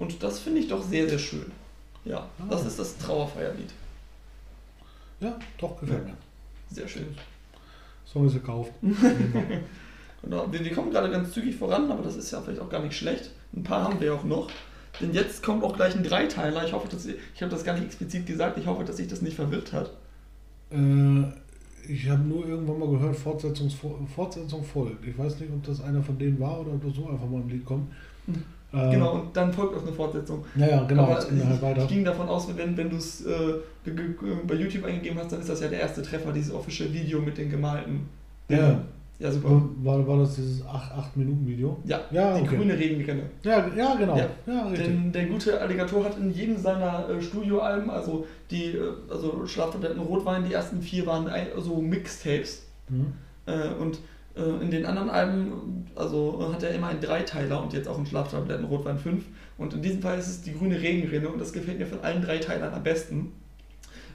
Und 0.01 0.21
das 0.23 0.39
finde 0.39 0.59
ich 0.59 0.67
doch 0.67 0.83
sehr, 0.83 1.07
sehr 1.07 1.19
schön. 1.19 1.51
Ja, 2.05 2.27
Ah. 2.39 2.43
das 2.49 2.65
ist 2.65 2.79
das 2.79 2.97
Trauerfeierlied. 2.97 3.71
ja, 5.19 5.37
doch, 5.59 5.79
gefällt 5.79 6.05
mir. 6.05 6.17
Sehr 6.71 6.87
schön. 6.87 7.15
Song 8.05 8.25
ist 8.27 8.33
gekauft. 8.33 8.71
Genau. 10.23 10.51
Wir, 10.51 10.63
wir 10.63 10.71
kommen 10.75 10.91
gerade 10.91 11.09
ganz 11.09 11.31
zügig 11.31 11.55
voran, 11.55 11.89
aber 11.89 12.03
das 12.03 12.15
ist 12.15 12.29
ja 12.29 12.39
vielleicht 12.41 12.61
auch 12.61 12.69
gar 12.69 12.83
nicht 12.83 12.95
schlecht. 12.95 13.31
Ein 13.55 13.63
paar 13.63 13.83
haben 13.85 13.99
wir 13.99 14.13
auch 14.13 14.23
noch. 14.23 14.51
Denn 14.99 15.13
jetzt 15.15 15.41
kommt 15.41 15.63
auch 15.63 15.75
gleich 15.75 15.95
ein 15.95 16.03
Dreiteiler. 16.03 16.63
Ich 16.63 16.73
hoffe, 16.73 16.87
dass 16.89 17.07
ich 17.07 17.15
habe 17.41 17.49
das 17.49 17.63
gar 17.63 17.73
nicht 17.73 17.85
explizit 17.85 18.27
gesagt. 18.27 18.55
Ich 18.59 18.67
hoffe, 18.67 18.83
dass 18.83 18.97
sich 18.97 19.07
das 19.07 19.23
nicht 19.23 19.35
verwirrt 19.35 19.73
hat. 19.73 19.89
Äh, 20.71 21.23
ich 21.91 22.07
habe 22.07 22.21
nur 22.21 22.47
irgendwann 22.47 22.77
mal 22.77 22.89
gehört, 22.91 23.15
Fortsetzung, 23.15 23.71
Fortsetzung 24.15 24.63
folgt. 24.63 25.07
Ich 25.07 25.17
weiß 25.17 25.39
nicht, 25.39 25.51
ob 25.51 25.63
das 25.63 25.81
einer 25.81 26.03
von 26.03 26.19
denen 26.19 26.39
war 26.39 26.59
oder 26.61 26.73
ob 26.73 26.83
das 26.85 26.93
so 26.95 27.09
einfach 27.09 27.27
mal 27.27 27.41
im 27.41 27.49
Lied 27.49 27.65
kommt. 27.65 27.91
Mhm. 28.27 28.43
Äh, 28.73 28.89
Genau, 28.91 29.13
und 29.15 29.35
dann 29.35 29.51
folgt 29.51 29.75
auch 29.75 29.81
eine 29.81 29.91
Fortsetzung. 29.91 30.45
Naja, 30.55 30.83
genau, 30.87 31.03
Aber 31.03 31.11
wir 31.29 31.45
halt 31.45 31.55
ich, 31.57 31.61
weiter. 31.61 31.81
ich 31.83 31.87
ging 31.89 32.05
davon 32.05 32.27
aus, 32.29 32.47
wenn, 32.55 32.77
wenn 32.77 32.89
du 32.89 32.95
es 32.95 33.25
äh, 33.25 33.53
ge- 33.83 34.15
bei 34.47 34.55
YouTube 34.55 34.85
eingegeben 34.85 35.17
hast, 35.19 35.31
dann 35.33 35.41
ist 35.41 35.49
das 35.49 35.59
ja 35.61 35.67
der 35.67 35.81
erste 35.81 36.01
Treffer, 36.01 36.31
dieses 36.31 36.53
official 36.53 36.91
Video 36.93 37.19
mit 37.19 37.37
den 37.37 37.49
gemalten. 37.49 38.07
Ja. 38.47 38.79
Ja, 39.19 39.31
super. 39.31 39.61
War, 39.83 40.07
war 40.07 40.17
das 40.17 40.33
dieses 40.35 40.63
8-Minuten-Video? 40.65 41.77
Ja, 41.85 41.99
Ja, 42.11 42.35
die 42.37 42.41
okay. 42.43 42.55
grüne 42.57 42.77
Regenrinne. 42.77 43.23
Ja, 43.43 43.67
ja, 43.75 43.95
genau. 43.95 44.17
Ja. 44.17 44.27
Ja. 44.47 44.69
Denn 44.69 45.11
der 45.11 45.25
gute 45.25 45.59
Alligator 45.61 46.03
hat 46.05 46.17
in 46.17 46.31
jedem 46.31 46.57
seiner 46.57 47.07
äh, 47.09 47.21
Studioalben, 47.21 47.89
also 47.89 48.25
die, 48.49 48.71
äh, 48.75 48.81
also 49.09 49.45
Schlaftabletten 49.45 49.99
Rotwein, 50.01 50.43
die 50.45 50.53
ersten 50.53 50.81
vier 50.81 51.05
waren 51.05 51.29
so 51.59 51.79
Mixtapes. 51.81 52.63
Mhm. 52.89 53.13
Äh, 53.45 53.69
und 53.79 53.95
äh, 53.95 53.99
in 54.35 54.71
den 54.71 54.85
anderen 54.85 55.09
Alben, 55.09 55.85
also 55.95 56.39
äh, 56.41 56.53
hat 56.53 56.63
er 56.63 56.73
immer 56.73 56.87
einen 56.87 57.01
Dreiteiler 57.01 57.61
und 57.61 57.73
jetzt 57.73 57.87
auch 57.87 57.97
einen 57.97 58.05
Schlaftabletten 58.05 58.65
Rotwein 58.65 58.97
5. 58.97 59.23
Und 59.57 59.73
in 59.73 59.81
diesem 59.81 60.01
Fall 60.01 60.17
ist 60.17 60.27
es 60.27 60.41
die 60.41 60.53
grüne 60.53 60.79
Regenrinne 60.79 61.29
und 61.29 61.39
das 61.39 61.51
gefällt 61.51 61.79
mir 61.79 61.85
von 61.85 61.99
allen 62.01 62.21
Dreiteilern 62.21 62.73
am 62.73 62.83
besten. 62.83 63.33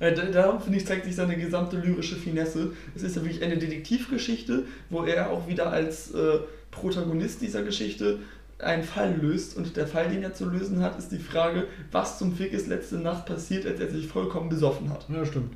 Äh, 0.01 0.15
da, 0.15 0.25
da 0.25 0.59
finde 0.59 0.79
ich, 0.79 0.87
zeigt 0.87 1.05
sich 1.05 1.15
seine 1.15 1.37
gesamte 1.37 1.77
lyrische 1.77 2.17
Finesse. 2.17 2.73
Es 2.95 3.03
ist 3.03 3.17
ja 3.17 3.23
wirklich 3.23 3.43
eine 3.43 3.59
Detektivgeschichte, 3.59 4.65
wo 4.91 5.05
er 5.05 5.31
auch 5.31 5.47
wieder 5.49 5.71
als 5.71 6.13
äh, 6.13 6.39
Protagonist 6.71 7.43
dieser 7.43 7.63
Geschichte 7.63 8.21
einen 8.59 8.85
Fall 8.85 9.17
löst. 9.21 9.57
Und 9.57 9.77
der 9.77 9.87
Fall, 9.87 10.09
den 10.09 10.23
er 10.23 10.33
zu 10.33 10.49
lösen 10.49 10.81
hat, 10.81 10.99
ist 10.99 11.13
die 11.13 11.19
Frage, 11.19 11.67
was 11.93 12.19
zum 12.19 12.35
Fick 12.35 12.53
ist 12.53 12.69
letzte 12.69 12.97
Nacht 12.97 13.27
passiert, 13.27 13.67
als 13.67 13.81
er 13.81 13.91
sich 13.91 14.07
vollkommen 14.07 14.49
besoffen 14.49 14.91
hat. 14.91 15.07
Ja, 15.09 15.25
stimmt. 15.25 15.55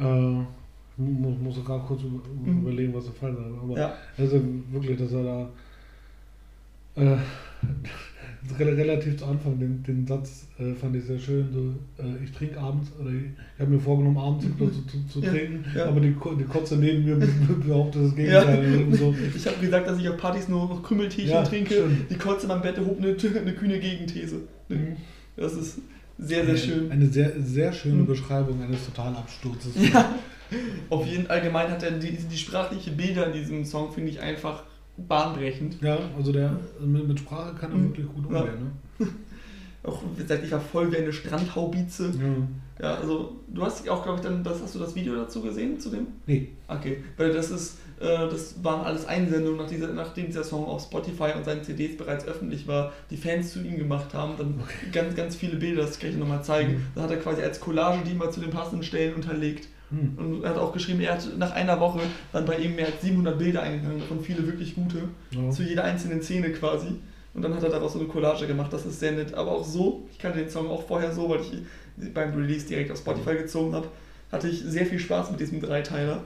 Äh, 0.00 0.44
muss, 0.98 1.38
muss 1.38 1.64
gerade 1.64 1.84
kurz 1.84 2.02
mhm. 2.02 2.60
überlegen, 2.60 2.94
was 2.94 3.04
der 3.04 3.14
Fall 3.14 3.32
ist. 3.32 3.62
Aber 3.62 3.78
ja. 3.78 3.94
also 4.16 4.42
wirklich, 4.70 4.98
dass 4.98 5.12
er 5.12 5.22
da 5.22 5.48
äh, 6.96 7.16
relativ 8.58 9.18
zu 9.18 9.26
Anfang 9.26 9.58
den, 9.58 9.82
den 9.82 10.06
Satz 10.06 10.46
äh, 10.58 10.74
fand 10.74 10.96
ich 10.96 11.04
sehr 11.04 11.18
schön. 11.18 11.48
So, 11.52 12.02
äh, 12.02 12.24
ich 12.24 12.32
trinke 12.32 12.58
abends, 12.58 12.90
oder 13.00 13.10
ich, 13.10 13.22
ich 13.54 13.60
habe 13.60 13.70
mir 13.70 13.80
vorgenommen, 13.80 14.18
abends 14.18 14.46
zu, 14.58 14.86
zu, 14.86 15.06
zu 15.08 15.20
ja, 15.20 15.30
trinken, 15.30 15.64
ja. 15.74 15.86
aber 15.86 16.00
die, 16.00 16.14
die 16.38 16.44
Kotze 16.44 16.76
neben 16.76 17.04
mir 17.04 17.16
behauptet 17.16 18.02
das 18.04 18.14
Gegenteil. 18.16 18.88
Ja. 18.90 18.96
So. 18.96 19.14
Ich 19.36 19.46
habe 19.46 19.56
gesagt, 19.58 19.86
dass 19.86 19.98
ich 19.98 20.08
auf 20.08 20.16
Partys 20.16 20.48
nur 20.48 20.68
noch 20.68 20.82
Krümelteechen 20.82 21.44
trinke. 21.44 21.74
Stimmt. 21.74 22.10
Die 22.10 22.16
Kotze 22.16 22.42
in 22.42 22.48
meinem 22.48 22.62
Bett 22.62 22.78
hob 22.78 22.98
eine, 22.98 23.16
eine 23.40 23.54
kühne 23.54 23.78
Gegenthese. 23.78 24.40
Mhm. 24.68 24.96
Das 25.36 25.54
ist 25.54 25.78
sehr, 26.18 26.44
sehr 26.44 26.56
schön. 26.56 26.90
Eine 26.90 27.06
sehr, 27.06 27.40
sehr 27.40 27.72
schöne 27.72 28.02
mhm. 28.02 28.06
Beschreibung 28.06 28.60
eines 28.60 28.84
Totalabsturzes. 28.86 29.92
Ja. 29.92 30.14
Auf 30.90 31.06
jeden 31.06 31.28
allgemein 31.28 31.70
hat 31.70 31.82
er 31.82 31.92
die, 31.92 32.12
die 32.12 32.36
sprachliche 32.36 32.90
Bilder 32.90 33.26
in 33.26 33.32
diesem 33.32 33.64
Song, 33.64 33.92
finde 33.92 34.10
ich 34.10 34.20
einfach 34.20 34.62
bahnbrechend. 34.96 35.80
Ja, 35.80 35.98
also 36.16 36.32
der 36.32 36.58
mit, 36.80 37.06
mit 37.06 37.18
Sprache 37.20 37.54
kann 37.54 37.70
er 37.70 37.78
mhm. 37.78 37.88
wirklich 37.88 38.06
gut 38.06 38.26
umgehen. 38.26 38.72
Ja. 38.98 39.06
Ne? 39.06 39.12
auch 39.84 40.02
seit 40.26 40.42
ich 40.42 40.48
verfolge 40.48 40.98
eine 40.98 41.12
Strandhaubize. 41.12 42.12
Ja. 42.18 42.88
ja, 42.88 42.94
also 42.96 43.36
du 43.48 43.62
hast 43.62 43.88
auch, 43.88 44.02
glaube 44.02 44.18
ich, 44.18 44.24
dann, 44.24 44.42
das, 44.42 44.62
hast 44.62 44.74
du 44.74 44.78
das 44.78 44.94
Video 44.94 45.14
dazu 45.14 45.40
gesehen 45.40 45.78
zu 45.78 45.90
dem? 45.90 46.08
Nee. 46.26 46.48
Okay, 46.66 47.02
weil 47.16 47.32
das 47.32 47.50
ist, 47.50 47.78
äh, 48.00 48.28
das 48.28 48.62
waren 48.62 48.84
alles 48.84 49.06
Einsendungen, 49.06 49.58
nach 49.58 49.68
dieser, 49.68 49.88
nachdem 49.88 50.26
dieser 50.26 50.44
Song 50.44 50.64
auf 50.64 50.82
Spotify 50.82 51.32
und 51.36 51.44
seinen 51.44 51.62
CDs 51.62 51.96
bereits 51.96 52.26
öffentlich 52.26 52.66
war, 52.66 52.92
die 53.10 53.16
Fans 53.16 53.52
zu 53.52 53.60
ihm 53.60 53.78
gemacht 53.78 54.12
haben, 54.14 54.34
dann 54.36 54.54
okay. 54.60 54.90
ganz, 54.92 55.14
ganz 55.14 55.36
viele 55.36 55.56
Bilder, 55.56 55.82
das 55.82 55.98
kann 55.98 56.10
ich 56.10 56.16
nochmal 56.16 56.42
zeigen. 56.42 56.74
Mhm. 56.74 56.86
Da 56.94 57.02
hat 57.02 57.10
er 57.10 57.18
quasi 57.18 57.42
als 57.42 57.60
Collage 57.60 58.00
die 58.06 58.14
mal 58.14 58.30
zu 58.30 58.40
den 58.40 58.50
passenden 58.50 58.82
Stellen 58.82 59.14
unterlegt. 59.14 59.68
Mhm. 59.90 60.18
Und 60.18 60.44
er 60.44 60.50
hat 60.50 60.58
auch 60.58 60.72
geschrieben, 60.72 61.00
er 61.00 61.14
hat 61.14 61.38
nach 61.38 61.52
einer 61.52 61.80
Woche 61.80 62.00
dann 62.32 62.44
bei 62.44 62.58
ihm 62.58 62.76
mehr 62.76 62.86
als 62.86 63.00
700 63.02 63.38
Bilder 63.38 63.62
eingegangen, 63.62 64.00
davon 64.00 64.20
viele 64.20 64.46
wirklich 64.46 64.74
gute, 64.74 65.02
ja. 65.30 65.50
zu 65.50 65.62
jeder 65.62 65.84
einzelnen 65.84 66.22
Szene 66.22 66.50
quasi. 66.52 66.88
Und 67.34 67.42
dann 67.42 67.54
hat 67.54 67.62
er 67.62 67.70
daraus 67.70 67.92
so 67.92 67.98
eine 67.98 68.08
Collage 68.08 68.46
gemacht, 68.46 68.72
das 68.72 68.84
ist 68.84 69.00
sehr 69.00 69.12
nett. 69.12 69.34
Aber 69.34 69.52
auch 69.52 69.64
so, 69.64 70.06
ich 70.10 70.18
kannte 70.18 70.38
den 70.38 70.50
Song 70.50 70.68
auch 70.68 70.86
vorher 70.86 71.12
so, 71.12 71.28
weil 71.28 71.40
ich 71.40 72.12
beim 72.12 72.34
Release 72.34 72.66
direkt 72.66 72.90
auf 72.90 72.98
Spotify 72.98 73.36
gezogen 73.36 73.74
habe, 73.74 73.88
hatte 74.32 74.48
ich 74.48 74.60
sehr 74.60 74.86
viel 74.86 74.98
Spaß 74.98 75.30
mit 75.30 75.40
diesem 75.40 75.60
Dreiteiler. 75.60 76.24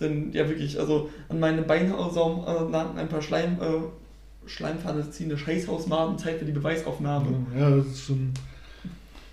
Denn 0.00 0.32
ja 0.32 0.48
wirklich, 0.48 0.78
also 0.78 1.10
an 1.28 1.40
meinem 1.40 1.66
Beinsaum 1.66 2.44
äh, 2.46 2.76
ein 2.76 3.08
paar 3.08 3.22
Schleim, 3.22 3.58
äh, 3.60 4.48
Schleimfahne 4.48 5.10
ziehende 5.10 5.36
Scheißhausmaden 5.36 6.18
Zeit 6.18 6.38
für 6.38 6.46
die 6.46 6.52
Beweisaufnahme. 6.52 7.46
Ja, 7.58 7.70
das 7.70 7.86
ist 7.86 8.06
schon. 8.06 8.32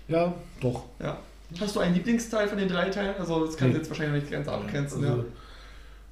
Ja, 0.08 0.34
doch. 0.60 0.84
Ja. 1.00 1.18
Hast 1.60 1.76
du 1.76 1.80
einen 1.80 1.94
Lieblingsteil 1.94 2.46
von 2.46 2.58
den 2.58 2.68
drei 2.68 2.90
Teilen? 2.90 3.14
Also 3.18 3.46
das 3.46 3.56
kannst 3.56 3.62
du 3.62 3.66
nee. 3.68 3.74
jetzt 3.76 3.88
wahrscheinlich 3.88 4.22
nicht 4.22 4.32
ganz 4.32 4.48
abgrenzen. 4.48 5.04
Also, 5.04 5.18
ja. 5.18 5.24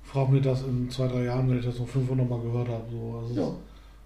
Frag 0.03 0.29
mir 0.31 0.40
das 0.40 0.62
in 0.62 0.88
zwei, 0.90 1.09
drei 1.09 1.25
Jahren, 1.25 1.51
wenn 1.51 1.59
ich 1.59 1.64
das 1.64 1.79
noch 1.79 1.88
500 1.88 2.29
Mal 2.29 2.40
gehört 2.40 2.68
habe. 2.68 2.85
So. 2.90 3.20
Also 3.20 3.40
ja. 3.40 3.55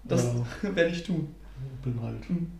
Das 0.03 0.25
äh, 0.25 0.75
werde 0.75 0.89
ich 0.89 1.03
tun. 1.03 1.33
Bin 1.83 2.01
halt. 2.01 2.29
Mhm. 2.29 2.51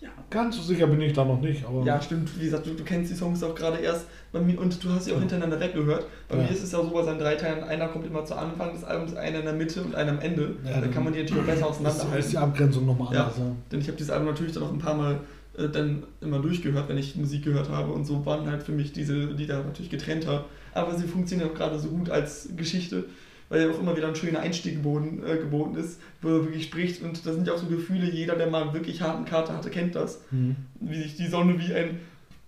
Ja. 0.00 0.10
Ganz 0.30 0.56
so 0.56 0.62
sicher 0.62 0.86
bin 0.86 1.00
ich 1.00 1.12
da 1.12 1.24
noch 1.24 1.40
nicht. 1.40 1.64
Aber 1.64 1.82
ja, 1.84 2.00
stimmt. 2.00 2.38
Wie 2.38 2.44
gesagt, 2.44 2.66
du, 2.66 2.74
du 2.74 2.84
kennst 2.84 3.10
die 3.10 3.16
Songs 3.16 3.42
auch 3.42 3.54
gerade 3.54 3.78
erst 3.78 4.06
bei 4.30 4.40
mir 4.40 4.60
und 4.60 4.82
du 4.82 4.90
hast 4.90 5.06
sie 5.06 5.10
auch 5.10 5.16
ja. 5.16 5.20
hintereinander 5.20 5.58
weggehört. 5.58 6.06
Bei 6.28 6.36
ja. 6.36 6.42
mir 6.42 6.50
ist 6.50 6.62
es 6.62 6.70
ja 6.70 6.80
so 6.80 6.90
bei 6.90 7.02
seinen 7.02 7.18
drei 7.18 7.34
Teilen, 7.34 7.64
einer 7.64 7.88
kommt 7.88 8.06
immer 8.06 8.24
zu 8.24 8.36
Anfang 8.36 8.72
des 8.72 8.84
Albums, 8.84 9.16
einer 9.16 9.40
in 9.40 9.44
der 9.44 9.54
Mitte 9.54 9.82
und 9.82 9.96
einer 9.96 10.12
am 10.12 10.20
Ende. 10.20 10.54
Ja, 10.64 10.80
da 10.80 10.86
kann 10.86 11.02
man 11.02 11.12
die 11.12 11.20
natürlich 11.20 11.42
auch 11.42 11.46
besser 11.46 11.66
auseinanderhalten. 11.66 12.16
Das 12.16 12.26
ist 12.26 12.32
die 12.32 12.38
Abgrenzung 12.38 12.86
nochmal 12.86 13.08
anders. 13.08 13.38
Ja. 13.38 13.44
Denn 13.72 13.80
ich 13.80 13.88
habe 13.88 13.96
dieses 13.96 14.10
Album 14.10 14.28
natürlich 14.28 14.52
dann 14.52 14.62
auch 14.62 14.72
ein 14.72 14.78
paar 14.78 14.94
Mal 14.94 15.20
äh, 15.58 15.68
dann 15.68 16.04
immer 16.20 16.38
durchgehört, 16.38 16.88
wenn 16.88 16.98
ich 16.98 17.16
Musik 17.16 17.44
gehört 17.44 17.68
habe 17.68 17.92
und 17.92 18.04
so 18.04 18.24
waren 18.24 18.50
halt 18.50 18.62
für 18.62 18.72
mich 18.72 18.92
diese 18.92 19.14
Lieder 19.14 19.62
natürlich 19.64 19.90
getrennter. 19.90 20.44
Aber 20.74 20.96
sie 20.96 21.08
funktionieren 21.08 21.50
auch 21.50 21.54
gerade 21.54 21.78
so 21.78 21.88
gut 21.88 22.10
als 22.10 22.48
Geschichte 22.56 23.04
weil 23.48 23.62
ja 23.62 23.70
auch 23.70 23.80
immer 23.80 23.96
wieder 23.96 24.08
ein 24.08 24.16
schöner 24.16 24.40
Einstieg 24.40 24.74
geboten, 24.74 25.22
äh, 25.26 25.36
geboten 25.36 25.76
ist, 25.76 26.00
wo 26.20 26.28
er 26.28 26.44
wirklich 26.44 26.64
spricht. 26.64 27.02
Und 27.02 27.24
das 27.24 27.34
sind 27.34 27.46
ja 27.46 27.54
auch 27.54 27.58
so 27.58 27.66
Gefühle, 27.66 28.10
jeder, 28.10 28.36
der 28.36 28.48
mal 28.48 28.72
wirklich 28.74 29.00
harten 29.00 29.24
Kater 29.24 29.56
hatte, 29.56 29.70
kennt 29.70 29.94
das. 29.94 30.20
Mhm. 30.30 30.56
Wie 30.80 31.02
sich 31.02 31.16
die 31.16 31.26
Sonne 31.26 31.58
wie 31.58 31.72
ein 31.74 31.98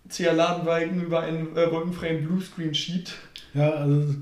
zäher 0.09 0.33
Ladenwagen 0.33 1.03
über 1.03 1.21
einen 1.21 1.57
äh, 1.57 1.71
wolkenfreien 1.71 2.27
Bluescreen 2.27 2.75
schiebt. 2.75 3.15
Ja, 3.55 3.71
also 3.71 4.15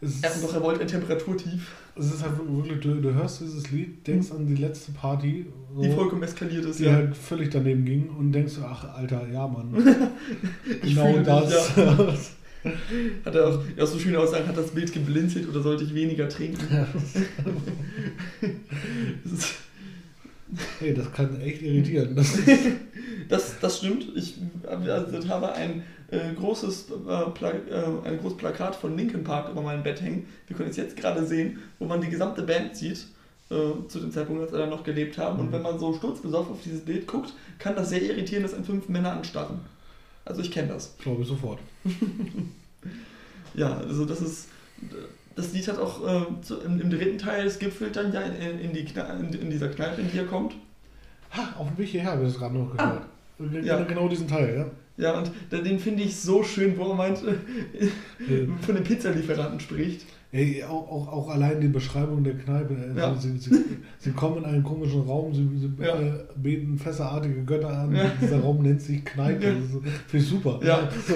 es 0.00 0.16
ist. 0.16 0.42
doch, 0.42 0.54
er 0.54 0.62
wollte 0.62 0.80
ein 0.80 0.88
Temperaturtief. 0.88 1.72
Es 1.96 2.12
ist 2.12 2.22
halt 2.22 2.32
wirklich, 2.38 2.80
du, 2.80 3.00
du 3.00 3.14
hörst 3.14 3.40
dieses 3.40 3.70
Lied, 3.70 4.06
denkst 4.06 4.30
mhm. 4.30 4.36
an 4.36 4.46
die 4.46 4.56
letzte 4.56 4.92
Party. 4.92 5.46
So, 5.74 5.82
die 5.82 5.90
vollkommen 5.90 6.22
eskaliert 6.22 6.64
ist, 6.64 6.80
die 6.80 6.84
ja. 6.84 6.92
halt 6.92 7.16
völlig 7.16 7.50
daneben 7.50 7.84
ging 7.84 8.08
und 8.08 8.32
denkst, 8.32 8.54
ach, 8.62 8.96
Alter, 8.96 9.28
ja, 9.32 9.46
Mann. 9.46 9.72
genau 10.82 11.18
das. 11.18 11.74
Dich, 11.74 11.84
ja. 11.84 12.14
Hat 13.24 13.34
er 13.34 13.48
auch, 13.48 13.60
ja, 13.76 13.84
so 13.86 13.98
schön 13.98 14.16
aussagen, 14.16 14.48
hat 14.48 14.56
das 14.56 14.70
Bild 14.70 14.90
geblinzelt 14.90 15.46
oder 15.48 15.60
sollte 15.60 15.84
ich 15.84 15.94
weniger 15.94 16.28
trinken? 16.30 16.66
Ja. 16.72 16.86
hey, 20.78 20.94
das 20.94 21.12
kann 21.12 21.40
echt 21.40 21.62
irritieren. 21.62 22.14
Das, 22.16 22.38
das, 23.28 23.60
das 23.60 23.78
stimmt. 23.78 24.06
Ich 24.14 24.34
also, 24.66 25.28
habe 25.28 25.52
ein 25.52 25.82
äh, 26.10 26.32
großes, 26.34 26.90
äh, 26.90 27.30
Pla 27.30 27.50
äh, 27.50 28.08
ein 28.08 28.18
großes 28.18 28.38
Plakat 28.38 28.76
von 28.76 28.96
Linkin 28.96 29.24
Park 29.24 29.50
über 29.50 29.62
meinem 29.62 29.82
Bett 29.82 30.00
hängen. 30.00 30.26
Wir 30.46 30.56
können 30.56 30.70
es 30.70 30.76
jetzt 30.76 30.96
gerade 30.96 31.26
sehen, 31.26 31.58
wo 31.78 31.86
man 31.86 32.00
die 32.00 32.08
gesamte 32.08 32.42
Band 32.42 32.76
sieht 32.76 33.06
äh, 33.50 33.88
zu 33.88 34.00
dem 34.00 34.10
Zeitpunkt, 34.10 34.42
als 34.42 34.52
wir 34.52 34.66
noch 34.66 34.84
gelebt 34.84 35.18
haben. 35.18 35.40
Und 35.40 35.48
mhm. 35.48 35.52
wenn 35.52 35.62
man 35.62 35.78
so 35.78 35.94
sturzbesoffen 35.94 36.52
auf 36.52 36.62
dieses 36.62 36.84
Bild 36.84 37.06
guckt, 37.06 37.32
kann 37.58 37.74
das 37.76 37.90
sehr 37.90 38.02
irritieren, 38.02 38.42
dass 38.42 38.54
ein 38.54 38.64
fünf 38.64 38.88
Männer 38.88 39.12
anstarren. 39.12 39.60
Also 40.24 40.40
ich 40.40 40.50
kenne 40.50 40.68
das. 40.68 40.96
Glaube 40.98 41.22
ich 41.22 41.28
sofort. 41.28 41.58
ja, 43.54 43.76
also 43.76 44.04
das 44.04 44.20
ist. 44.20 44.48
Das 45.36 45.52
Lied 45.52 45.66
hat 45.68 45.78
auch 45.78 46.06
äh, 46.06 46.40
zu, 46.42 46.60
im, 46.60 46.80
im, 46.80 46.90
dritten 46.90 47.18
Teil, 47.18 47.46
es 47.46 47.58
gipfelt 47.58 47.96
dann 47.96 48.12
ja 48.12 48.20
in, 48.20 48.60
in, 48.60 48.72
die 48.72 48.80
in, 48.80 49.32
in, 49.32 49.50
dieser 49.50 49.68
Kneipe, 49.68 50.00
in 50.00 50.10
die 50.10 50.18
er 50.18 50.26
kommt. 50.26 50.54
Ha, 51.32 51.54
auf 51.58 51.68
dem 51.68 51.78
Weg 51.78 51.88
hierher 51.88 52.12
habe 52.12 52.22
ich 52.22 52.28
es 52.28 52.38
gerade 52.38 52.54
noch 52.56 52.70
gehört. 52.70 53.02
Ah, 53.40 53.56
ja. 53.62 53.82
Genau 53.82 54.08
diesen 54.08 54.28
Teil, 54.28 54.56
ja. 54.56 54.66
Ja, 54.96 55.18
und 55.18 55.32
den 55.50 55.80
finde 55.80 56.04
ich 56.04 56.14
so 56.14 56.44
schön, 56.44 56.78
wo 56.78 56.90
er 56.90 56.94
meint, 56.94 57.18
von 58.60 58.74
den 58.74 58.84
Pizzalieferanten 58.84 59.58
spricht. 59.58 60.06
Ey, 60.34 60.64
auch, 60.64 60.90
auch, 60.90 61.12
auch 61.12 61.28
allein 61.28 61.60
die 61.60 61.68
Beschreibung 61.68 62.24
der 62.24 62.34
Kneipe. 62.34 62.74
Also 62.88 62.98
ja. 62.98 63.14
sie, 63.14 63.38
sie, 63.38 63.64
sie, 63.98 64.10
kommen 64.10 64.38
in 64.38 64.44
einen 64.44 64.64
komischen 64.64 65.02
Raum, 65.02 65.32
sie, 65.32 65.48
sie 65.60 65.70
ja. 65.80 65.96
äh, 65.96 66.24
beten 66.34 66.76
fässerartige 66.76 67.44
Götter 67.44 67.68
an. 67.68 67.94
Ja. 67.94 68.10
Dieser 68.20 68.40
Raum 68.40 68.60
nennt 68.60 68.82
sich 68.82 69.04
Kneipe. 69.04 69.44
Ja. 69.46 69.52
Finde 70.08 70.24
ich 70.24 70.28
super. 70.28 70.58
Ja. 70.64 70.88
So, 71.06 71.14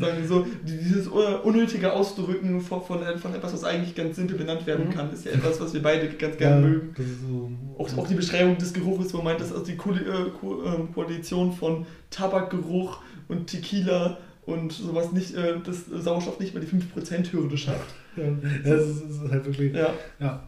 Sagen 0.00 0.22
wir 0.22 0.26
so, 0.26 0.46
dieses 0.66 1.08
unnötige 1.08 1.92
Ausdrücken 1.92 2.62
von, 2.62 2.80
von, 2.80 3.02
etwas, 3.02 3.52
was 3.52 3.64
eigentlich 3.64 3.94
ganz 3.94 4.16
simpel 4.16 4.38
benannt 4.38 4.66
werden 4.66 4.86
mhm. 4.86 4.92
kann, 4.92 5.12
ist 5.12 5.26
ja 5.26 5.32
etwas, 5.32 5.60
was 5.60 5.74
wir 5.74 5.82
beide 5.82 6.08
ganz 6.08 6.38
gerne 6.38 6.66
mögen. 6.66 6.94
So, 6.96 7.50
auch, 7.76 7.98
auch 7.98 8.08
die 8.08 8.14
Beschreibung 8.14 8.56
des 8.56 8.72
Geruches, 8.72 9.12
wo 9.12 9.18
man 9.18 9.26
meint, 9.26 9.40
das 9.42 9.50
ist 9.50 9.66
die 9.66 9.72
äh, 9.72 10.86
Koalition 10.94 11.52
von 11.52 11.84
Tabakgeruch 12.08 13.02
und 13.28 13.48
Tequila 13.48 14.16
und 14.46 14.72
sowas 14.72 15.12
nicht, 15.12 15.34
äh, 15.34 15.54
das 15.64 15.86
Sauerstoff 15.86 16.40
nicht 16.40 16.54
mehr 16.54 16.62
die 16.62 16.68
5%-Hürde 16.68 17.56
schafft. 17.56 17.94
Ja, 18.16 18.24
das 18.64 18.82
ist, 18.82 19.04
das 19.04 19.10
ist 19.10 19.30
halt 19.30 19.44
wirklich. 19.46 19.74
Ja. 19.74 19.90
ja. 20.18 20.42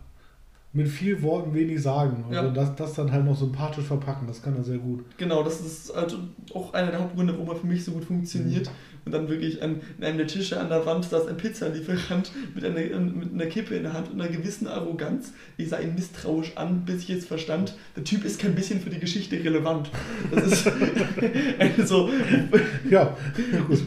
Mit 0.74 0.88
viel 0.88 1.20
Worten 1.22 1.52
wenig 1.52 1.83
sagen. 1.83 2.24
Also 2.31 2.46
ja. 2.46 2.50
das, 2.50 2.74
das 2.76 2.94
dann 2.94 3.12
halt 3.12 3.26
noch 3.26 3.37
sympathisch 3.37 3.85
verpacken, 3.85 4.26
das 4.26 4.42
kann 4.42 4.57
er 4.57 4.64
sehr 4.64 4.78
gut. 4.78 5.05
Genau, 5.18 5.42
das 5.42 5.61
ist 5.61 5.90
also 5.90 6.16
auch 6.55 6.72
einer 6.72 6.90
der 6.90 7.00
Hauptgründe, 7.00 7.35
warum 7.35 7.50
er 7.50 7.57
für 7.57 7.66
mich 7.66 7.85
so 7.85 7.92
gut 7.92 8.05
funktioniert. 8.05 8.66
Mhm 8.66 8.91
und 9.05 9.12
dann 9.12 9.29
wirklich 9.29 9.62
an, 9.62 9.81
in 9.99 10.05
einem 10.05 10.19
der 10.19 10.27
Tische 10.27 10.61
an 10.61 10.69
der 10.69 10.87
Wand 10.87 11.05
saß 11.05 11.27
ein 11.27 11.37
Pizzalieferant 11.37 12.31
mit 12.55 12.65
einer, 12.65 12.81
mit 12.81 13.33
einer 13.35 13.47
Kippe 13.47 13.75
in 13.75 13.83
der 13.83 13.95
Hand 13.95 14.12
und 14.12 14.21
einer 14.21 14.31
gewissen 14.31 14.69
Arroganz. 14.69 15.33
Ich 15.57 15.71
sah 15.71 15.81
ihn 15.81 15.95
misstrauisch 15.95 16.53
an, 16.57 16.85
bis 16.85 17.03
ich 17.03 17.09
jetzt 17.09 17.27
verstand, 17.27 17.75
der 17.97 18.05
Typ 18.05 18.25
ist 18.25 18.41
kein 18.41 18.55
bisschen 18.55 18.81
für 18.81 18.91
die 18.91 19.01
Geschichte 19.01 19.43
relevant. 19.43 19.91
Das 20.33 20.47
ist 20.47 20.71
also, 21.59 22.11
ja, 22.88 23.17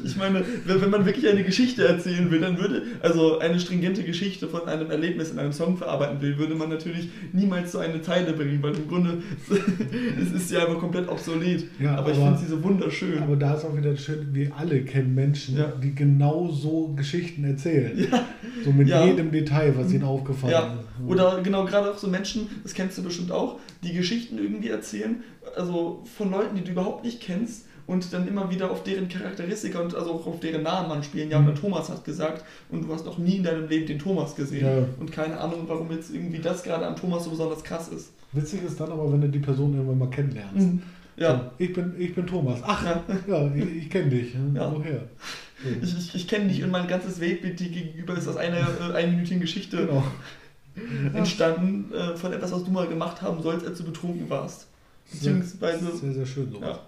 ich 0.03 0.17
meine, 0.17 0.43
wenn 0.65 0.89
man 0.89 1.05
wirklich 1.05 1.27
eine 1.27 1.43
Geschichte 1.43 1.87
erzählen 1.87 2.29
will, 2.29 2.41
dann 2.41 2.57
würde, 2.59 2.83
also 3.01 3.39
eine 3.39 3.59
stringente 3.59 4.03
Geschichte 4.03 4.47
von 4.47 4.67
einem 4.67 4.91
Erlebnis 4.91 5.31
in 5.31 5.39
einem 5.39 5.53
Song 5.53 5.77
verarbeiten 5.77 6.21
will, 6.21 6.37
würde 6.37 6.55
man 6.55 6.69
natürlich 6.69 7.09
niemals 7.31 7.71
so 7.71 7.79
eine 7.79 8.01
Zeile 8.01 8.33
bringen, 8.33 8.61
weil 8.61 8.75
im 8.75 8.87
Grunde 8.87 9.23
es 10.21 10.31
ist 10.31 10.51
ja 10.51 10.61
einfach 10.61 10.79
komplett 10.79 11.07
obsolet. 11.07 11.65
Ja, 11.79 11.91
aber, 11.91 11.99
aber 11.99 12.11
ich 12.11 12.17
finde 12.17 12.37
sie 12.39 12.47
so 12.47 12.61
wunderschön. 12.63 13.23
Aber 13.23 13.37
da 13.37 13.55
ist 13.55 13.63
auch 13.63 13.75
wieder 13.75 13.95
schön, 13.95 14.27
wir 14.33 14.53
alle 14.55 14.81
kennen 14.81 15.04
kennen 15.05 15.15
Menschen, 15.15 15.57
ja. 15.57 15.71
die 15.81 15.93
genau 15.93 16.49
so 16.49 16.93
Geschichten 16.95 17.43
erzählen. 17.43 17.97
Ja. 18.11 18.25
So 18.63 18.71
mit 18.71 18.87
ja. 18.87 19.05
jedem 19.05 19.31
Detail, 19.31 19.75
was 19.77 19.91
ihnen 19.91 20.03
aufgefallen 20.03 20.53
ja. 20.53 20.73
ist. 20.73 21.09
Oder 21.09 21.41
genau, 21.41 21.65
gerade 21.65 21.91
auch 21.91 21.97
so 21.97 22.07
Menschen, 22.07 22.47
das 22.63 22.73
kennst 22.73 22.97
du 22.97 23.03
bestimmt 23.03 23.31
auch, 23.31 23.59
die 23.83 23.93
Geschichten 23.93 24.37
irgendwie 24.37 24.69
erzählen, 24.69 25.23
also 25.55 26.03
von 26.17 26.31
Leuten, 26.31 26.55
die 26.55 26.63
du 26.63 26.71
überhaupt 26.71 27.03
nicht 27.03 27.21
kennst 27.21 27.65
und 27.85 28.11
dann 28.13 28.27
immer 28.27 28.49
wieder 28.49 28.71
auf 28.71 28.83
deren 28.83 29.07
Charakteristika 29.07 29.79
und 29.79 29.93
also 29.93 30.11
auch 30.11 30.25
auf 30.25 30.39
deren 30.39 30.63
Namen 30.63 30.91
anspielen. 30.91 31.29
Ja, 31.29 31.37
und 31.37 31.43
Mhm. 31.43 31.53
der 31.53 31.55
Thomas 31.55 31.89
hat 31.89 32.03
gesagt 32.03 32.43
und 32.69 32.87
du 32.87 32.93
hast 32.93 33.05
noch 33.05 33.17
nie 33.17 33.37
in 33.37 33.43
deinem 33.43 33.67
Leben 33.67 33.85
den 33.85 33.99
Thomas 33.99 34.35
gesehen. 34.35 34.65
Ja. 34.65 34.85
Und 34.99 35.11
keine 35.11 35.39
Ahnung, 35.39 35.65
warum 35.67 35.91
jetzt 35.91 36.13
irgendwie 36.13 36.39
das 36.39 36.63
gerade 36.63 36.87
an 36.87 36.95
Thomas 36.95 37.25
so 37.25 37.29
besonders 37.29 37.63
krass 37.63 37.89
ist. 37.89 38.11
Witzig 38.31 38.63
ist 38.63 38.79
dann 38.79 38.91
aber, 38.91 39.11
wenn 39.11 39.21
du 39.21 39.29
die 39.29 39.39
Person 39.39 39.73
irgendwann 39.73 39.99
mal 39.99 40.09
kennenlernst. 40.09 40.67
Mhm. 40.67 40.81
Ja, 41.17 41.35
So, 41.37 41.51
Ich 41.63 41.73
bin, 41.73 41.93
ich 41.97 42.13
bin 42.13 42.27
Thomas. 42.27 42.59
Ach, 42.63 42.83
ja. 42.85 43.03
ja, 43.27 43.55
ich, 43.55 43.75
ich 43.83 43.89
kenne 43.89 44.09
dich. 44.09 44.33
Ja. 44.53 44.71
Woher? 44.73 45.03
Ich, 45.81 45.97
ich, 45.97 46.15
ich 46.15 46.27
kenne 46.27 46.49
dich 46.49 46.63
und 46.63 46.71
mein 46.71 46.87
ganzes 46.87 47.19
Weltbild 47.19 47.59
dir 47.59 47.69
gegenüber 47.69 48.17
ist 48.17 48.27
aus 48.27 48.35
einer 48.37 48.57
äh, 48.57 48.93
einminütigen 48.93 49.39
Geschichte 49.39 49.77
Genau. 49.87 50.03
entstanden, 51.13 51.93
äh, 51.93 52.15
von 52.17 52.33
etwas, 52.33 52.51
was 52.51 52.63
du 52.65 52.71
mal 52.71 52.87
gemacht 52.87 53.21
haben 53.21 53.41
sollst, 53.41 53.65
als 53.65 53.77
du 53.77 53.85
betrunken 53.85 54.29
warst. 54.29 54.67
Beziehungsweise 55.11 55.95
Sehr, 55.95 56.13
sehr 56.13 56.25
schön 56.25 56.51
sowas. 56.51 56.67
ja, 56.69 56.79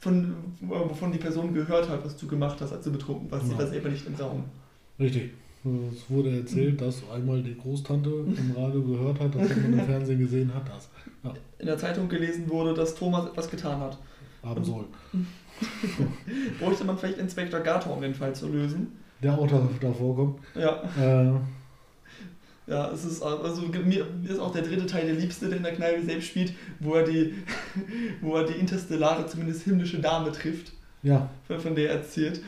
von, 0.00 0.34
wovon 0.60 1.12
die 1.12 1.18
Person 1.18 1.54
gehört 1.54 1.88
hat, 1.88 2.04
was 2.04 2.16
du 2.16 2.26
gemacht 2.26 2.58
hast, 2.60 2.72
als 2.72 2.84
du 2.84 2.92
betrunken 2.92 3.30
warst. 3.30 3.46
Sie 3.46 3.52
Ja. 3.52 3.58
war 3.58 3.66
selber 3.66 3.88
nicht 3.88 4.06
im 4.06 4.14
Raum. 4.16 4.44
Richtig. 5.00 5.30
Es 5.92 6.08
wurde 6.08 6.36
erzählt, 6.38 6.80
dass 6.80 7.02
einmal 7.10 7.42
die 7.42 7.56
Großtante 7.56 8.08
im 8.08 8.52
Radio 8.56 8.82
gehört 8.82 9.18
hat, 9.20 9.34
dass 9.34 9.48
jemand 9.48 9.74
im 9.74 9.86
Fernsehen 9.86 10.18
gesehen 10.20 10.54
hat, 10.54 10.68
das 10.68 10.88
ja, 11.24 11.34
In 11.58 11.66
der 11.66 11.78
Zeitung 11.78 12.08
gelesen 12.08 12.48
wurde, 12.48 12.74
dass 12.74 12.94
Thomas 12.94 13.26
etwas 13.26 13.50
getan 13.50 13.80
hat. 13.80 13.98
haben 14.44 14.64
soll. 14.64 14.84
Bräuchte 16.60 16.84
man 16.84 16.98
vielleicht 16.98 17.18
Inspektor 17.18 17.60
Gator, 17.60 17.94
um 17.94 18.00
den 18.02 18.14
Fall 18.14 18.34
zu 18.34 18.48
lösen. 18.48 18.92
Der 19.22 19.36
auch 19.38 19.46
da, 19.46 19.68
da 19.80 19.92
vorkommt. 19.92 20.40
Ja, 20.54 20.82
Äh, 21.00 21.32
ja, 22.68 22.90
es 22.90 23.04
ist 23.04 23.22
also 23.22 23.62
mir 23.62 24.06
ist 24.28 24.40
auch 24.40 24.52
der 24.52 24.62
dritte 24.62 24.86
Teil 24.86 25.06
der 25.06 25.14
Liebste, 25.14 25.48
der 25.48 25.58
in 25.58 25.62
der 25.62 25.74
Kneipe 25.74 26.02
selbst 26.02 26.26
spielt, 26.28 26.52
wo 26.80 26.94
er 26.94 27.04
die, 27.04 27.34
wo 28.20 28.34
er 28.36 28.44
die 28.44 28.54
interstellare, 28.54 29.26
zumindest 29.26 29.62
himmlische 29.62 30.00
Dame 30.00 30.32
trifft. 30.32 30.72
ja, 31.02 31.30
von 31.46 31.60
von 31.60 31.74
der 31.76 31.90
er 31.90 31.96
erzählt. 31.98 32.40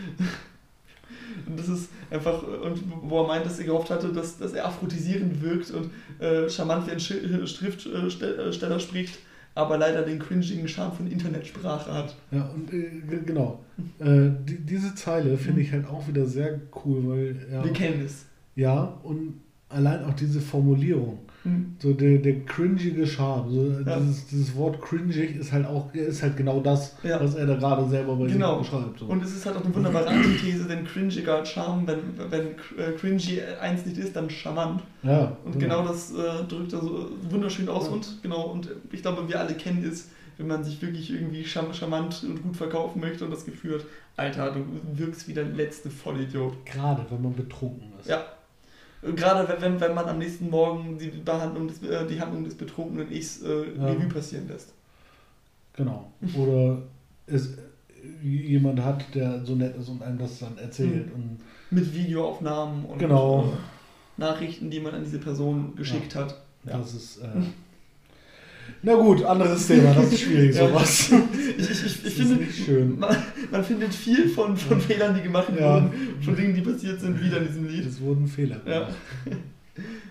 Und 1.46 1.58
das 1.58 1.68
ist 1.68 1.88
einfach, 2.10 2.42
und 2.42 2.82
wo 3.02 3.22
er 3.22 3.26
meint, 3.28 3.46
dass 3.46 3.58
er 3.58 3.64
gehofft 3.66 3.90
hatte, 3.90 4.12
dass, 4.12 4.38
dass 4.38 4.52
er 4.52 4.66
aphrodisierend 4.66 5.42
wirkt 5.42 5.70
und 5.70 5.90
äh, 6.20 6.48
charmant 6.48 6.86
wie 6.86 6.92
ein 6.92 6.98
Schri- 6.98 7.46
Schriftsteller 7.46 8.80
spricht, 8.80 9.18
aber 9.54 9.76
leider 9.78 10.02
den 10.02 10.18
cringigen 10.18 10.68
Charme 10.68 10.92
von 10.92 11.10
Internetsprache 11.10 11.92
hat. 11.92 12.14
ja, 12.30 12.48
und 12.54 12.72
äh, 12.72 12.90
genau. 13.26 13.60
Äh, 13.98 14.30
die, 14.46 14.58
diese 14.58 14.94
Zeile 14.94 15.36
finde 15.36 15.60
ich 15.62 15.72
halt 15.72 15.86
auch 15.86 16.06
wieder 16.08 16.26
sehr 16.26 16.60
cool, 16.84 17.08
weil 17.08 17.36
ja, 17.52 17.64
Wir 17.64 17.72
kennen 17.72 18.02
es. 18.04 18.24
ja, 18.54 18.98
und 19.02 19.34
allein 19.68 20.04
auch 20.04 20.14
diese 20.14 20.40
Formulierung. 20.40 21.18
Hm. 21.44 21.76
So 21.78 21.92
der, 21.92 22.18
der 22.18 22.40
cringige 22.44 23.06
Charme. 23.06 23.50
So 23.50 23.80
Ja. 23.88 23.98
dieses, 24.00 24.26
dieses 24.26 24.56
Wort 24.56 24.80
cringig 24.82 25.36
ist 25.36 25.52
halt 25.52 25.66
auch 25.66 25.92
ist 25.94 26.22
halt 26.22 26.36
genau 26.36 26.60
das, 26.60 26.96
Ja. 27.02 27.20
was 27.20 27.34
er 27.36 27.46
da 27.46 27.54
gerade 27.56 27.88
selber 27.88 28.16
bei 28.16 28.26
Genau. 28.26 28.58
sich 28.60 28.70
beschreibt. 28.70 28.98
So. 28.98 29.06
Und 29.06 29.22
es 29.22 29.36
ist 29.36 29.46
halt 29.46 29.56
auch 29.56 29.64
eine 29.64 29.74
wunderbare 29.74 30.08
Antithese, 30.08 30.66
denn 30.66 30.84
cringiger 30.84 31.44
Charme, 31.46 31.86
wenn, 31.86 31.98
wenn 32.30 32.46
äh, 32.76 32.92
cringy 32.98 33.40
eins 33.60 33.86
nicht 33.86 33.98
ist, 33.98 34.16
dann 34.16 34.28
charmant. 34.28 34.82
ja, 35.02 35.36
Und 35.44 35.58
genau 35.58 35.86
das 35.86 36.12
äh, 36.12 36.44
drückt 36.48 36.72
er 36.72 36.80
so 36.80 37.08
wunderschön 37.30 37.68
aus 37.68 37.86
Ja. 37.86 37.92
und 37.92 38.18
genau, 38.22 38.42
und 38.48 38.68
ich 38.92 39.02
glaube, 39.02 39.28
wir 39.28 39.38
alle 39.40 39.54
kennen 39.54 39.84
es, 39.88 40.08
wenn 40.38 40.46
man 40.48 40.62
sich 40.64 40.80
wirklich 40.82 41.10
irgendwie 41.12 41.44
charm 41.44 41.72
charmant 41.72 42.24
und 42.24 42.42
gut 42.42 42.56
verkaufen 42.56 43.00
möchte 43.00 43.24
und 43.24 43.30
das 43.32 43.44
Gefühl 43.44 43.74
hat, 43.78 43.84
Alter, 44.16 44.50
du 44.52 44.64
wirkst 44.98 45.28
wie 45.28 45.34
der 45.34 45.44
letzte 45.44 45.90
Vollidiot. 45.90 46.54
Gerade 46.66 47.04
wenn 47.10 47.22
man 47.22 47.34
betrunken 47.34 47.92
ist. 48.00 48.08
Ja. 48.08 48.24
Gerade 49.02 49.48
wenn, 49.48 49.60
wenn, 49.60 49.80
wenn 49.80 49.94
man 49.94 50.06
am 50.06 50.18
nächsten 50.18 50.50
Morgen 50.50 50.98
die 50.98 51.08
Behandlung 51.08 51.68
des, 51.68 51.82
äh, 51.82 52.06
die 52.06 52.20
Handlung 52.20 52.44
des 52.44 52.54
betrunkenen 52.56 53.10
Ichs 53.12 53.42
äh, 53.42 53.76
Ja. 53.76 53.86
Revue 53.86 54.08
passieren 54.08 54.48
lässt. 54.48 54.72
Genau. 55.74 56.10
Oder 56.36 56.78
es 57.26 57.56
jemand 58.22 58.80
hat, 58.82 59.04
der 59.14 59.44
so 59.44 59.54
nett 59.54 59.76
ist 59.76 59.88
und 59.88 60.02
einem 60.02 60.18
das 60.18 60.38
dann 60.40 60.58
erzählt. 60.58 61.12
Und 61.14 61.38
Mit 61.70 61.92
Videoaufnahmen 61.94 62.84
und 62.86 62.98
Genau. 62.98 63.44
äh, 63.44 64.20
Nachrichten, 64.20 64.70
die 64.70 64.80
man 64.80 64.94
an 64.94 65.04
diese 65.04 65.18
Person 65.18 65.74
geschickt 65.76 66.14
hat. 66.16 66.36
Ja. 66.64 66.78
das 66.78 66.94
ist. 66.94 67.18
Äh, 67.18 67.26
na 68.82 68.94
gut, 68.94 69.22
anderes 69.24 69.66
Thema, 69.66 69.92
das 69.94 70.12
ist 70.12 70.20
schwierig, 70.20 70.54
sowas. 70.54 71.10
Ich, 71.58 71.70
ich, 71.70 72.04
ich, 72.06 72.14
finde, 72.14 72.36
nicht 72.36 72.64
schön. 72.64 72.98
Man, 72.98 73.16
man 73.50 73.64
findet 73.64 73.92
viel 73.94 74.28
von, 74.28 74.56
von 74.56 74.80
Fehlern, 74.80 75.14
die 75.14 75.22
gemacht 75.22 75.50
wurden, 75.52 75.90
von 76.22 76.36
Dingen, 76.36 76.54
die 76.54 76.60
passiert 76.60 77.00
sind, 77.00 77.20
wieder 77.20 77.38
in 77.38 77.46
diesem 77.48 77.66
Lied. 77.68 77.86
Es 77.86 78.00
wurden 78.00 78.26
Fehler 78.26 78.60
Ja. 78.66 78.80
gemacht. 78.80 78.94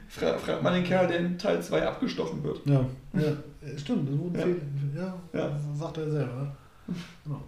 Fra 0.10 0.38
fragt 0.38 0.64
mal 0.64 0.74
den 0.74 0.84
Kerl, 0.86 1.08
der 1.08 1.20
in 1.20 1.38
Teil 1.38 1.62
2 1.62 1.86
abgestochen 1.86 2.44
wird. 2.44 2.62
Ja. 2.66 2.86
ja. 3.14 3.34
Stimmt, 3.78 4.10
es 4.10 4.18
wurden 4.18 4.36
Ja. 4.36 4.42
Fehler. 4.44 5.18
Ja, 5.34 5.40
Ja. 5.40 5.60
sagt 5.78 5.98
er 5.98 6.10
selber. 6.10 6.56
Genau. 7.26 7.42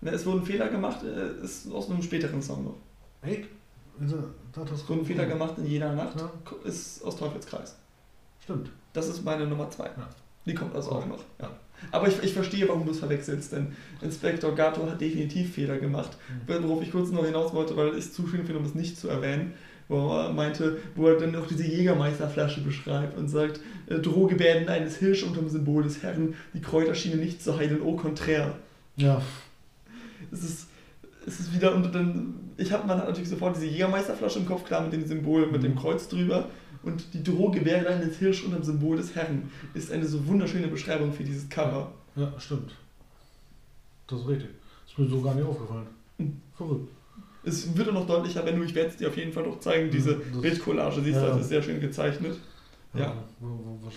Ne, 0.00 0.10
Es 0.10 0.24
wurden 0.26 0.44
Fehler 0.44 0.68
gemacht, 0.68 0.98
äh, 1.04 1.44
ist 1.44 1.70
aus 1.72 1.90
einem 1.90 2.02
späteren 2.02 2.40
Song 2.42 2.64
noch. 2.64 2.76
Echt? 3.22 3.48
Also, 4.00 4.18
das 4.52 4.70
Es 4.70 4.88
wurden 4.88 5.04
Fehler 5.04 5.26
gemacht 5.26 5.54
in 5.58 5.66
jeder 5.66 5.92
Nacht, 5.94 6.16
Ja. 6.18 6.30
ist 6.64 7.02
aus 7.04 7.16
Teufelskreis. 7.16 7.76
Stimmt. 8.42 8.70
Das 8.92 9.08
ist 9.08 9.24
meine 9.24 9.46
Nummer 9.46 9.70
2. 9.70 9.84
Ja. 9.84 10.08
Die 10.46 10.54
kommt 10.54 10.74
also 10.74 10.90
Oh. 10.90 10.94
auch 10.96 11.06
noch. 11.06 11.24
Ja. 11.40 11.50
Aber 11.90 12.08
ich, 12.08 12.22
ich 12.22 12.32
verstehe, 12.32 12.66
warum 12.68 12.84
du 12.86 12.92
es 12.92 12.98
verwechselst, 13.00 13.52
denn 13.52 13.68
Inspektor 14.00 14.54
Gato 14.54 14.86
hat 14.88 15.00
definitiv 15.00 15.54
Fehler 15.54 15.78
gemacht. 15.78 16.16
Mhm. 16.48 16.62
Worauf 16.64 16.82
ich 16.82 16.90
kurz 16.92 17.10
noch 17.10 17.24
hinaus 17.26 17.52
wollte, 17.52 17.76
weil 17.76 17.88
ich 17.90 17.98
es 18.06 18.12
zu 18.14 18.26
schön 18.26 18.44
finde, 18.44 18.58
um 18.60 18.64
es 18.64 18.74
nicht 18.74 18.98
zu 18.98 19.08
erwähnen, 19.08 19.52
wo 19.88 20.16
er 20.16 20.32
meinte, 20.32 20.78
wo 20.94 21.08
er 21.08 21.18
dann 21.18 21.36
auch 21.36 21.46
diese 21.46 21.64
Jägermeisterflasche 21.66 22.62
beschreibt 22.62 23.18
und 23.18 23.28
sagt, 23.28 23.60
äh, 23.86 23.98
Drohgebärden 23.98 24.68
eines 24.68 24.96
Hirsch 24.96 25.24
unter 25.24 25.40
dem 25.40 25.50
Symbol 25.50 25.82
des 25.82 26.02
Herrn, 26.02 26.34
die 26.54 26.60
Kräuter 26.62 26.94
schienen 26.94 27.20
nicht 27.20 27.42
zu 27.42 27.56
heilen, 27.58 27.82
au 27.82 27.96
contraire. 27.96 28.54
Ja. 28.96 29.20
Es 30.32 30.42
ist, 30.42 30.68
es 31.26 31.40
ist 31.40 31.54
wieder, 31.54 31.74
und 31.74 31.94
dann, 31.94 32.34
ich 32.56 32.72
habe 32.72 32.86
man 32.86 32.98
hat 32.98 33.08
natürlich 33.08 33.28
sofort 33.28 33.56
diese 33.56 33.66
Jägermeisterflasche 33.66 34.38
im 34.38 34.46
Kopf, 34.46 34.64
klar 34.64 34.82
mit 34.82 34.92
dem 34.94 35.06
Symbol, 35.06 35.48
mit 35.50 35.62
dem 35.62 35.72
Mhm. 35.72 35.78
Kreuz 35.78 36.08
drüber. 36.08 36.48
Und 36.84 37.14
die 37.14 37.22
Drohgebärde 37.22 37.88
eines 37.88 38.18
Hirsch 38.18 38.44
unter 38.44 38.56
dem 38.58 38.64
Symbol 38.64 38.96
des 38.96 39.14
Herrn 39.14 39.50
ist 39.72 39.90
eine 39.90 40.04
so 40.06 40.26
wunderschöne 40.26 40.68
Beschreibung 40.68 41.12
für 41.12 41.24
dieses 41.24 41.48
Cover. 41.48 41.92
Ja, 42.16 42.32
stimmt. 42.38 42.72
Das 44.06 44.20
ist 44.20 44.28
richtig. 44.28 44.50
Ist 44.86 44.98
mir 44.98 45.06
so 45.08 45.20
gar 45.22 45.34
nicht 45.34 45.46
aufgefallen. 45.46 45.86
Mhm. 46.18 46.40
Verrückt. 46.56 46.88
Es 47.46 47.76
wird 47.76 47.92
noch 47.92 48.06
deutlicher, 48.06 48.44
wenn 48.46 48.56
du, 48.56 48.62
ich 48.64 48.74
werde 48.74 48.90
es 48.90 48.96
dir 48.96 49.08
auf 49.08 49.16
jeden 49.16 49.32
Fall 49.32 49.44
noch 49.44 49.60
zeigen, 49.60 49.90
diese 49.90 50.16
Mhm, 50.16 50.22
das- 50.32 50.42
Bildcollage, 50.42 51.00
siehst 51.02 51.16
du, 51.16 51.22
Ja. 51.22 51.28
das 51.30 51.40
ist 51.42 51.48
sehr 51.48 51.62
schön 51.62 51.80
gezeichnet. 51.80 52.36
Ja. 52.94 53.12
was- 53.40 53.94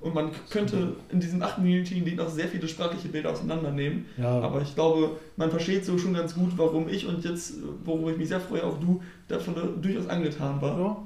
Und 0.00 0.14
man 0.14 0.30
könnte 0.50 0.94
in 1.10 1.20
diesem 1.20 1.42
8-minütigen 1.42 2.04
Lied 2.04 2.16
noch 2.16 2.28
sehr 2.30 2.48
viele 2.48 2.66
sprachliche 2.68 3.08
Bilder 3.08 3.30
auseinandernehmen. 3.32 4.06
Ja, 4.16 4.40
Aber 4.40 4.62
ich 4.62 4.74
glaube, 4.74 5.16
man 5.36 5.50
versteht 5.50 5.84
so 5.84 5.98
schon 5.98 6.14
ganz 6.14 6.34
gut, 6.34 6.52
warum 6.56 6.88
ich 6.88 7.06
und 7.06 7.24
jetzt, 7.24 7.54
worüber 7.84 8.12
ich 8.12 8.18
mich 8.18 8.28
sehr 8.28 8.40
freue, 8.40 8.64
auch 8.64 8.78
du, 8.80 9.02
davon 9.28 9.54
durchaus 9.82 10.06
angetan 10.08 10.60
war. 10.62 10.78
ja. 10.78 10.96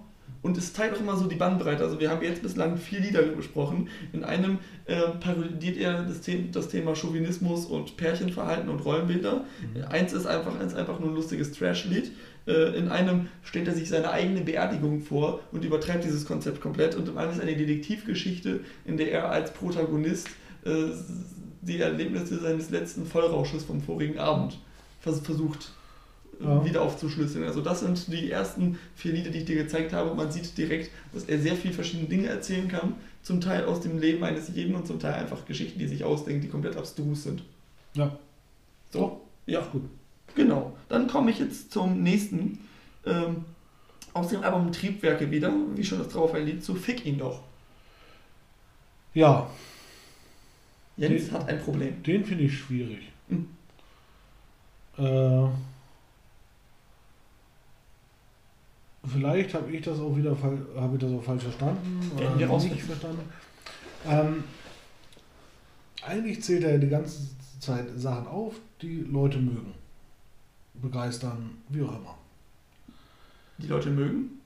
Und 0.43 0.57
es 0.57 0.73
teilt 0.73 0.95
auch 0.95 1.01
immer 1.01 1.17
so 1.17 1.27
die 1.27 1.37
Bandbreite. 1.37 1.83
Also 1.83 2.01
wir 2.01 2.11
haben 2.11 2.23
jetzt 2.23 2.43
bislang 2.43 2.79
vier 2.79 3.01
Lieder 3.01 3.23
besprochen. 3.23 3.89
In 4.13 4.25
einem 4.25 4.59
äh, 4.87 5.01
parodiert 5.21 5.77
er 5.77 6.03
das, 6.05 6.25
The 6.25 6.51
das 6.51 6.69
Thema 6.69 6.97
Chauvinismus 6.97 7.67
und 7.67 7.97
Pärchenverhalten 7.97 8.71
und 8.71 8.81
Rollenbilder. 8.81 9.45
Mhm. 9.75 9.85
Eins 9.91 10.13
ist 10.13 10.27
einfach, 10.27 10.59
eins 10.59 10.75
einfach 10.75 10.99
nur 10.99 11.11
ein 11.11 11.15
lustiges 11.15 11.53
Trash-Lied. 11.53 12.13
Äh, 12.47 12.79
in 12.79 12.89
einem 12.89 13.29
stellt 13.43 13.69
er 13.69 13.75
sich 13.75 13.91
seine 13.91 14.11
eigene 14.11 14.41
Beerdigung 14.41 15.03
vor 15.03 15.41
und 15.53 15.65
übertreibt 15.65 16.05
dieses 16.05 16.25
Konzept 16.25 16.63
komplett. 16.63 16.95
Und 16.95 17.09
im 17.09 17.19
anderen 17.19 17.39
ist 17.39 17.43
eine 17.43 17.57
Detektivgeschichte, 17.57 18.61
in 18.87 18.97
der 18.97 19.13
er 19.13 19.31
als 19.31 19.53
Protagonist 19.53 20.29
äh, 20.65 20.71
die 21.61 21.81
Erlebnisse 21.81 22.41
seines 22.41 22.71
letzten 22.71 23.05
Vollrausches 23.05 23.65
vom 23.65 23.83
vorigen 23.83 24.19
Abend 24.19 24.59
vers 25.01 25.21
versucht 25.21 25.73
Ja. 26.43 26.65
wieder 26.65 26.83
aufzuschlüsseln. 26.83 27.45
Also 27.45 27.61
das 27.61 27.81
sind 27.81 28.11
die 28.13 28.31
ersten 28.31 28.79
vier 28.95 29.13
Lieder, 29.13 29.31
die 29.31 29.39
ich 29.39 29.45
dir 29.45 29.57
gezeigt 29.57 29.93
habe. 29.93 30.15
Man 30.15 30.33
sieht 30.33 30.57
direkt, 30.57 30.91
dass 31.13 31.25
er 31.25 31.39
sehr 31.39 31.55
viel 31.55 31.73
verschiedene 31.73 32.09
Dinge 32.09 32.29
erzählen 32.29 32.67
kann. 32.69 32.95
Zum 33.23 33.41
Teil 33.43 33.67
aus 33.67 33.81
dem 33.81 33.99
Leben 33.99 34.25
eines 34.25 34.49
jeden 34.55 34.75
und 34.75 34.87
zum 34.87 34.99
Teil 34.99 35.15
einfach 35.15 35.45
Geschichten, 35.45 35.79
die 35.79 35.87
sich 35.87 36.03
ausdenkt, 36.05 36.43
die 36.45 36.49
komplett 36.49 36.77
abstrus 36.77 37.25
sind. 37.25 37.43
Ja. 37.95 38.17
So, 38.91 39.21
ja. 39.47 39.61
Gut. 39.73 39.83
Genau. 40.35 40.75
Dann 40.89 41.07
komme 41.09 41.31
ich 41.31 41.39
jetzt 41.39 41.73
zum 41.73 42.03
nächsten. 42.03 42.59
Ähm, 43.05 43.45
aus 44.13 44.29
dem 44.29 44.43
Album 44.43 44.73
Triebwerke 44.73 45.31
wieder, 45.31 45.53
wie 45.77 45.85
schon 45.85 45.99
das 45.99 46.09
drauf 46.09 46.35
ein 46.35 46.45
Lied, 46.45 46.65
zu 46.65 46.75
Fick 46.75 47.07
ihn 47.07 47.19
doch. 47.19 47.43
Ja, 49.15 49.49
Jens 50.97 51.27
Die- 51.27 51.33
hat 51.33 51.49
ein 51.49 51.61
Problem. 51.61 52.03
den 52.03 52.25
finde 52.25 52.45
ich 52.45 52.59
schwierig. 52.59 53.09
Mhm. 53.29 53.49
Äh, 54.99 55.49
vielleicht 59.07 59.55
habe 59.55 59.71
ich 59.73 59.83
das 59.83 59.99
auch 59.99 60.17
wieder 60.17 60.37
habe 60.43 60.95
ich 60.95 61.01
das 61.01 61.13
auch 61.13 61.23
falsch 61.23 61.43
verstanden 61.43 62.01
Werden 62.17 62.29
oder 62.29 62.39
wir 62.39 62.47
nicht 62.47 62.51
rausfinden. 62.51 62.81
verstanden. 62.81 63.33
Ähm, 64.09 64.45
eigentlich 66.07 66.43
zählt 66.43 66.65
er 66.65 66.79
die 66.79 66.89
ganze 66.89 67.29
Zeit 67.59 67.87
Sachen 67.97 68.27
auf, 68.27 68.55
die 68.81 69.01
Leute 69.11 69.39
mögen, 69.39 69.75
begeistern, 70.75 71.59
wie 71.69 71.83
auch 71.83 71.97
immer. 71.97 72.17
Die 73.59 73.67
Leute 73.67 73.91
mögen. 73.91 74.41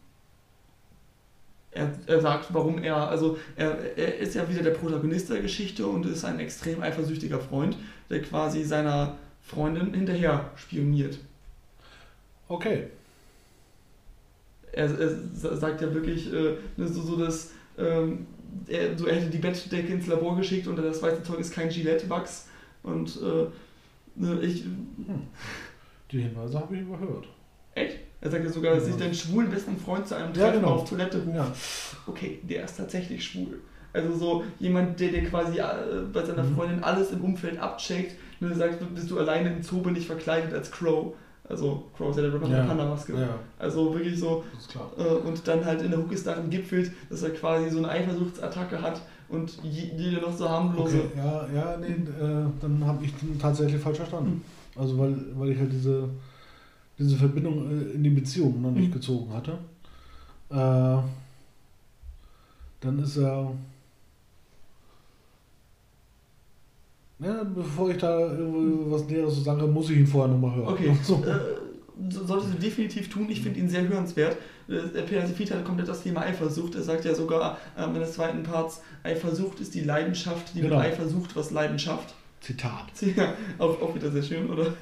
er, 1.74 1.92
er 2.06 2.20
sagt, 2.20 2.52
warum 2.54 2.82
er, 2.82 2.96
also 2.96 3.38
er, 3.56 3.96
er 3.96 4.18
ist 4.18 4.34
ja 4.34 4.48
wieder 4.48 4.62
der 4.62 4.70
Protagonist 4.70 5.30
der 5.30 5.40
Geschichte 5.40 5.86
und 5.86 6.06
ist 6.06 6.24
ein 6.24 6.40
extrem 6.40 6.82
eifersüchtiger 6.82 7.40
Freund, 7.40 7.76
der 8.10 8.22
quasi 8.22 8.64
seiner 8.64 9.16
Freundin 9.42 9.92
hinterher 9.92 10.50
spioniert. 10.56 11.18
Okay. 12.48 12.88
Er, 14.74 14.90
er 14.98 15.56
sagt 15.56 15.80
ja 15.80 15.92
wirklich 15.94 16.32
äh, 16.32 16.56
ne, 16.76 16.88
so, 16.88 17.02
so 17.02 17.16
dass 17.16 17.52
ähm, 17.78 18.26
er, 18.68 18.96
so, 18.96 19.06
er 19.06 19.16
hätte 19.16 19.30
die 19.30 19.38
Bettdecke 19.38 19.92
ins 19.92 20.06
Labor 20.06 20.36
geschickt 20.36 20.66
und 20.66 20.76
das 20.76 21.02
weiße 21.02 21.22
Zeug 21.22 21.40
ist 21.40 21.52
kein 21.52 21.68
Gillette-Wachs 21.68 22.48
und 22.82 23.16
äh, 23.22 23.46
ne, 24.16 24.40
ich. 24.42 24.64
Hm. 24.64 25.22
Die 26.10 26.20
Hinweise 26.20 26.60
habe 26.60 26.74
ich 26.74 26.82
überhört. 26.82 27.26
Echt? 27.74 27.98
Er 28.20 28.30
sagt 28.30 28.44
ja 28.44 28.50
sogar, 28.50 28.74
dass 28.74 28.86
sich 28.86 28.96
deinen 28.96 29.14
schwulen 29.14 29.50
besten 29.50 29.76
Freund 29.76 30.06
zu 30.06 30.14
einem 30.14 30.32
Treffen 30.32 30.54
ja, 30.54 30.60
genau. 30.60 30.74
auf 30.74 30.88
Toilette 30.88 31.18
ruft. 31.18 31.36
Ja. 31.36 31.52
Okay, 32.06 32.40
der 32.42 32.64
ist 32.64 32.76
tatsächlich 32.76 33.24
schwul. 33.24 33.60
Also 33.92 34.16
so 34.16 34.44
jemand, 34.58 34.98
der, 34.98 35.10
der 35.10 35.24
quasi 35.24 35.58
äh, 35.58 35.64
bei 36.12 36.24
seiner 36.24 36.42
mhm. 36.42 36.56
Freundin 36.56 36.82
alles 36.82 37.12
im 37.12 37.22
Umfeld 37.22 37.58
abcheckt. 37.58 38.16
Und 38.40 38.50
er 38.50 38.56
sagt, 38.56 38.94
bist 38.94 39.10
du 39.10 39.18
alleine 39.18 39.52
im 39.52 39.62
Zoo, 39.62 39.82
bin 39.82 39.94
ich 39.96 40.06
verkleidet 40.06 40.52
als 40.52 40.70
Crow. 40.70 41.14
Also 41.46 41.84
Crow 41.94 42.10
ist 42.10 42.16
ja 42.16 42.22
der 42.22 42.32
Rapper 42.32 42.48
ja. 42.48 42.50
mit 42.50 42.58
der 42.58 42.68
Panda-Maske. 42.68 43.12
Ja. 43.20 43.38
Also 43.58 43.94
wirklich 43.94 44.18
so. 44.18 44.44
Äh, 44.96 45.02
und 45.02 45.46
dann 45.46 45.64
halt 45.64 45.82
in 45.82 45.90
der 45.90 46.00
Hook 46.00 46.12
ist 46.12 46.26
darin 46.26 46.48
gipfelt, 46.48 46.90
dass 47.10 47.22
er 47.22 47.30
quasi 47.30 47.70
so 47.70 47.78
eine 47.78 47.90
Eifersuchtsattacke 47.90 48.80
hat 48.80 49.02
und 49.28 49.58
jede 49.62 50.20
noch 50.20 50.32
so 50.32 50.48
harmlose. 50.48 51.00
Okay. 51.00 51.08
Ja, 51.16 51.46
ja, 51.54 51.76
nee, 51.76 51.86
äh, 51.86 52.46
dann 52.60 52.84
habe 52.86 53.04
ich 53.04 53.14
den 53.16 53.38
tatsächlich 53.38 53.80
falsch 53.80 53.98
verstanden. 53.98 54.42
Mhm. 54.74 54.80
Also 54.80 54.98
weil, 54.98 55.16
weil 55.34 55.50
ich 55.50 55.58
halt 55.58 55.72
diese, 55.72 56.08
diese 56.98 57.16
Verbindung 57.16 57.70
äh, 57.70 57.94
in 57.94 58.02
die 58.02 58.10
Beziehung 58.10 58.62
noch 58.62 58.70
nicht 58.70 58.88
mhm. 58.88 58.94
gezogen 58.94 59.32
hatte. 59.32 59.58
Äh, 60.48 61.02
dann 62.80 62.98
ist 63.02 63.16
er. 63.18 63.52
Ja, 67.20 67.44
bevor 67.44 67.90
ich 67.90 67.98
da 67.98 68.18
was 68.18 69.04
Näheres 69.06 69.34
zu 69.34 69.40
sagen 69.40 69.60
kann, 69.60 69.72
muss 69.72 69.90
ich 69.90 69.98
ihn 69.98 70.06
vorher 70.06 70.32
nochmal 70.32 70.56
hören. 70.56 70.68
Okay. 70.68 70.96
So. 71.04 71.22
Äh, 71.24 71.38
solltest 72.10 72.54
du 72.54 72.58
definitiv 72.58 73.08
tun. 73.08 73.28
Ich 73.30 73.40
finde 73.40 73.60
ihn 73.60 73.68
sehr 73.68 73.86
hörenswert. 73.86 74.36
Der 74.66 75.02
Persifit 75.02 75.52
hat 75.52 75.64
komplett 75.64 75.88
das 75.88 76.02
Thema 76.02 76.22
Eifersucht. 76.22 76.74
Er 76.74 76.82
sagt 76.82 77.04
ja 77.04 77.14
sogar 77.14 77.58
ähm, 77.78 77.94
in 77.94 78.00
des 78.00 78.14
zweiten 78.14 78.42
Parts, 78.42 78.80
Eifersucht 79.02 79.60
ist 79.60 79.74
die 79.74 79.82
Leidenschaft, 79.82 80.54
die 80.54 80.62
genau. 80.62 80.76
mit 80.76 80.86
Eifersucht 80.86 81.36
was 81.36 81.50
Leidenschaft. 81.50 82.14
Zitat. 82.40 82.86
Ja, 83.16 83.34
auch, 83.58 83.80
auch 83.80 83.94
wieder 83.94 84.10
sehr 84.10 84.22
schön, 84.22 84.50
oder? 84.50 84.74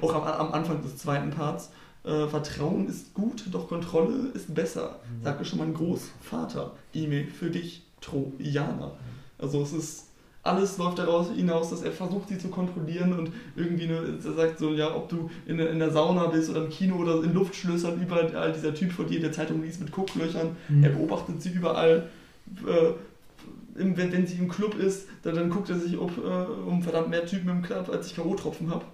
Auch 0.00 0.14
am, 0.14 0.22
am 0.22 0.52
Anfang 0.52 0.82
des 0.82 0.96
zweiten 0.96 1.30
Parts. 1.30 1.70
Äh, 2.04 2.26
Vertrauen 2.28 2.88
ist 2.88 3.12
gut, 3.14 3.44
doch 3.50 3.68
Kontrolle 3.68 4.30
ist 4.32 4.54
besser. 4.54 5.00
Mhm. 5.18 5.24
Sagte 5.24 5.44
schon 5.44 5.58
mein 5.58 5.74
Großvater. 5.74 6.72
E-Mail 6.94 7.26
für 7.26 7.50
dich, 7.50 7.82
Trojana. 8.00 8.92
Also 9.38 9.62
es 9.62 9.72
ist 9.72 10.05
alles 10.46 10.78
läuft 10.78 10.98
daraus 10.98 11.30
hinaus, 11.30 11.70
dass 11.70 11.82
er 11.82 11.92
versucht, 11.92 12.28
sie 12.28 12.38
zu 12.38 12.48
kontrollieren 12.48 13.12
und 13.18 13.32
irgendwie 13.56 13.86
er 13.86 14.32
sagt 14.32 14.58
so, 14.58 14.72
ja, 14.72 14.94
ob 14.94 15.08
du 15.08 15.30
in, 15.46 15.58
in 15.58 15.78
der 15.78 15.90
Sauna 15.90 16.26
bist 16.26 16.50
oder 16.50 16.64
im 16.64 16.70
Kino 16.70 16.96
oder 16.96 17.22
in 17.22 17.34
Luftschlössern, 17.34 18.00
überall 18.00 18.52
dieser 18.52 18.74
Typ 18.74 18.92
von 18.92 19.06
dir, 19.06 19.20
der 19.20 19.32
Zeitung 19.32 19.62
liest 19.62 19.80
mit 19.80 19.92
Gucklöchern, 19.92 20.56
mhm. 20.68 20.84
er 20.84 20.90
beobachtet 20.90 21.42
sie 21.42 21.50
überall. 21.50 22.08
Äh, 22.66 22.92
wenn, 23.74 24.12
wenn 24.12 24.26
sie 24.26 24.38
im 24.38 24.48
Club 24.48 24.74
ist, 24.78 25.06
dann, 25.22 25.34
dann 25.34 25.50
guckt 25.50 25.68
er 25.68 25.78
sich, 25.78 25.98
ob 25.98 26.16
äh, 26.16 26.68
um 26.68 26.82
verdammt 26.82 27.10
mehr 27.10 27.26
Typen 27.26 27.50
im 27.50 27.62
Club, 27.62 27.88
als 27.90 28.06
ich 28.06 28.16
K.O.-Tropfen 28.16 28.70
habe. 28.70 28.84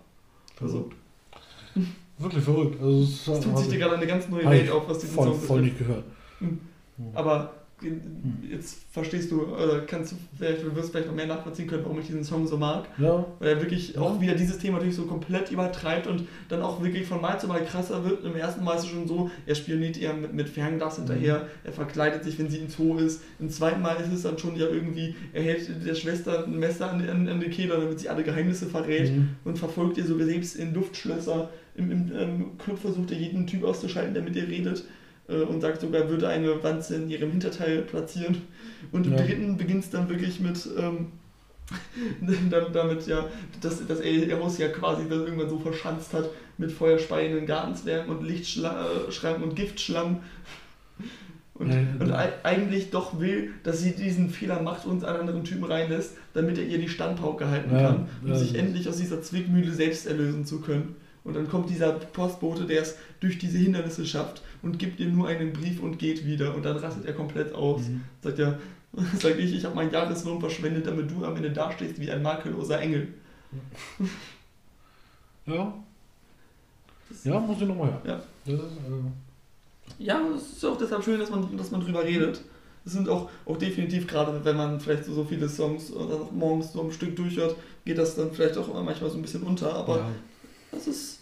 Also. 0.61 0.91
Wirklich 2.19 2.45
verrückt. 2.45 2.81
Also, 2.81 3.03
es 3.03 3.41
tut 3.41 3.59
sich 3.59 3.69
dir 3.69 3.79
gerade 3.79 3.97
eine 3.97 4.07
ganz 4.07 4.29
neue 4.29 4.49
Welt 4.49 4.71
auf, 4.71 4.89
was 4.89 4.99
diesen 4.99 5.15
voll, 5.15 5.25
Song 5.25 5.33
betrifft. 5.35 5.49
Voll 5.49 5.61
nicht 5.63 5.79
gehört. 5.79 6.05
Mhm. 6.41 6.61
Aber 7.15 7.53
jetzt 8.51 8.79
verstehst 8.91 9.31
du, 9.31 9.43
oder 9.43 9.81
kannst 9.81 10.13
du 10.13 10.17
vielleicht, 10.37 10.63
du 10.63 10.75
wirst 10.75 10.91
vielleicht 10.91 11.09
noch 11.09 11.15
mehr 11.15 11.27
nachvollziehen 11.27 11.67
können, 11.67 11.85
warum 11.85 11.99
ich 11.99 12.07
diesen 12.07 12.25
Song 12.25 12.47
so 12.47 12.57
mag. 12.57 12.87
Ja. 12.99 13.25
Weil 13.39 13.49
er 13.49 13.61
wirklich 13.61 13.97
auch 13.99 14.21
wieder 14.21 14.35
dieses 14.35 14.59
Thema 14.59 14.75
natürlich 14.75 14.97
so 14.97 15.05
komplett 15.05 15.51
übertreibt 15.51 16.07
und 16.07 16.25
dann 16.49 16.63
auch 16.63 16.83
wirklich 16.83 17.07
von 17.07 17.21
Mal 17.21 17.39
zu 17.39 17.47
Mal 17.47 17.65
krasser 17.65 18.05
wird. 18.05 18.25
Im 18.25 18.37
ersten 18.37 18.65
Mal 18.65 18.77
ist 18.77 18.85
es 18.85 18.91
schon 18.91 19.07
so, 19.07 19.31
er 19.47 19.55
spioniert 19.55 19.97
ihr 19.97 20.13
mit, 20.15 20.35
mit 20.35 20.49
Fernglas 20.49 20.97
hinterher, 20.97 21.39
mhm. 21.39 21.45
er 21.65 21.73
verkleidet 21.73 22.25
sich, 22.25 22.39
wenn 22.39 22.51
sie 22.51 22.59
im 22.59 22.69
Zoo 22.69 22.97
ist. 22.99 23.23
Im 23.39 23.51
zweiten 23.51 23.83
Mal 23.83 23.97
ist 23.97 24.13
es 24.13 24.23
dann 24.23 24.39
schon 24.39 24.57
ja 24.57 24.67
irgendwie, 24.67 25.15
er 25.33 25.43
hält 25.43 25.87
der 25.87 25.95
Schwester 25.95 26.45
ein 26.45 26.59
Messer 26.59 26.91
an, 26.91 27.09
an, 27.09 27.29
an 27.29 27.41
die 27.41 27.51
Kehle, 27.51 27.77
damit 27.79 28.01
sie 28.01 28.09
alle 28.09 28.23
Geheimnisse 28.23 28.67
verrät 28.67 29.11
mhm. 29.11 29.31
und 29.45 29.59
verfolgt 29.59 29.99
ihr 29.99 30.05
so 30.05 30.19
selbst 30.19 30.57
in 30.57 30.75
Luftschlösser. 30.75 31.51
Im, 31.75 31.91
im, 31.91 32.13
im 32.13 32.59
Club 32.59 32.79
versucht 32.79 33.11
er 33.13 33.17
jeden 33.17 33.47
Typ 33.47 33.65
auszuschalten, 33.65 34.13
der 34.13 34.23
mit 34.23 34.37
ihr 34.37 34.47
redet. 34.47 34.85
Äh, 35.29 35.43
und 35.43 35.61
sagt 35.61 35.81
sogar, 35.81 36.09
würde 36.09 36.29
eine 36.29 36.63
Wanze 36.63 36.97
in 36.97 37.09
ihrem 37.09 37.31
Hinterteil 37.31 37.83
platzieren. 37.83 38.43
Und 38.91 39.07
im 39.07 39.13
ja. 39.13 39.23
dritten 39.23 39.57
beginnt 39.57 39.85
es 39.85 39.91
dann 39.91 40.09
wirklich 40.09 40.41
mit. 40.41 40.69
Ähm, 40.79 41.09
damit 42.73 43.07
ja, 43.07 43.27
dass, 43.63 43.87
dass 43.87 44.01
er 44.01 44.39
Haus 44.41 44.59
ja 44.59 44.69
quasi 44.69 45.09
dann 45.09 45.21
irgendwann 45.21 45.49
so 45.49 45.59
verschanzt 45.59 46.13
hat 46.13 46.29
mit 46.59 46.71
feuerspeienden 46.71 47.47
Gartenzwergen 47.47 48.15
und 48.15 48.23
Lichtschranken 48.27 49.43
und 49.43 49.57
Giftschlangen. 49.57 50.19
Und, 51.55 51.71
ja, 51.71 51.79
und 52.01 52.13
eigentlich 52.43 52.91
doch 52.91 53.21
will, 53.21 53.53
dass 53.63 53.81
sie 53.81 53.93
diesen 53.95 54.29
Fehler 54.31 54.61
macht 54.61 54.85
und 54.85 55.05
einen 55.05 55.21
anderen 55.21 55.45
Typen 55.45 55.65
reinlässt, 55.65 56.17
damit 56.35 56.59
er 56.59 56.65
ihr 56.65 56.79
die 56.79 56.89
Standpauke 56.89 57.49
halten 57.49 57.71
kann, 57.71 58.09
um 58.23 58.35
sich 58.35 58.55
endlich 58.55 58.89
aus 58.89 58.97
dieser 58.97 59.23
Zwickmühle 59.23 59.73
selbst 59.73 60.07
erlösen 60.07 60.45
zu 60.45 60.61
können. 60.61 60.97
Und 61.25 61.37
dann 61.37 61.49
kommt 61.49 61.71
dieser 61.71 61.93
Postbote, 61.93 62.65
der 62.67 62.83
es 62.83 62.97
durch 63.21 63.39
diese 63.39 63.59
Hindernisse 63.59 64.05
schafft 64.05 64.43
und 64.63 64.79
gibt 64.79 65.01
ihr 65.01 65.09
nur 65.09 65.29
einen 65.29 65.53
Brief 65.53 65.81
und 65.83 65.99
geht 65.99 66.25
wieder. 66.25 66.55
Und 66.55 66.65
dann 66.65 66.77
rastet 66.77 67.05
er 67.05 67.15
komplett 67.15 67.55
aus. 67.55 67.83
Mhm. 67.89 68.03
Sagt 68.23 68.39
er, 68.39 68.59
sag 69.19 69.39
ich, 69.39 69.55
ich 69.55 69.65
habe 69.65 69.75
meinen 69.75 69.91
Jahreslohn 69.91 70.41
verschwendet, 70.41 70.87
damit 70.87 71.11
du 71.11 71.25
am 71.25 71.37
Ende 71.37 71.51
dastehst 71.51 72.01
wie 72.01 72.11
ein 72.11 72.23
makelloser 72.23 72.81
Engel. 72.81 73.09
Ja. 75.47 75.75
Ja, 77.25 77.41
muss 77.41 77.61
ich 77.61 77.69
nochmal 77.69 77.91
hören. 77.91 78.01
Ja. 78.05 78.23
Das 78.47 78.55
ist, 78.55 78.61
äh 78.63 80.05
ja, 80.05 80.21
es 80.35 80.53
ist 80.53 80.65
auch 80.65 80.79
deshalb 80.79 81.05
schön, 81.05 81.19
dass 81.19 81.31
man, 81.31 81.57
dass 81.57 81.71
man 81.71 81.81
drüber 81.81 82.05
redet. 82.05 82.43
Es 82.85 82.93
sind 82.93 83.09
auch, 83.09 83.29
auch 83.45 83.57
definitiv, 83.57 84.07
gerade 84.07 84.45
wenn 84.45 84.57
man 84.57 84.81
vielleicht 84.81 85.05
so, 85.05 85.13
so 85.13 85.25
viele 85.25 85.49
Songs 85.49 85.93
oder 85.93 86.29
morgens 86.33 86.73
so 86.73 86.83
ein 86.83 86.93
Stück 86.93 87.15
durchhört, 87.15 87.57
geht 87.85 87.99
das 87.99 88.17
dann 88.17 88.33
vielleicht 88.33 88.57
auch 88.57 88.73
manchmal 88.83 89.11
so 89.11 89.17
ein 89.17 89.23
bisschen 89.23 89.43
unter. 89.43 89.75
Aber 89.75 89.99
ja. 89.99 90.09
das 90.71 90.87
ist 90.87 91.22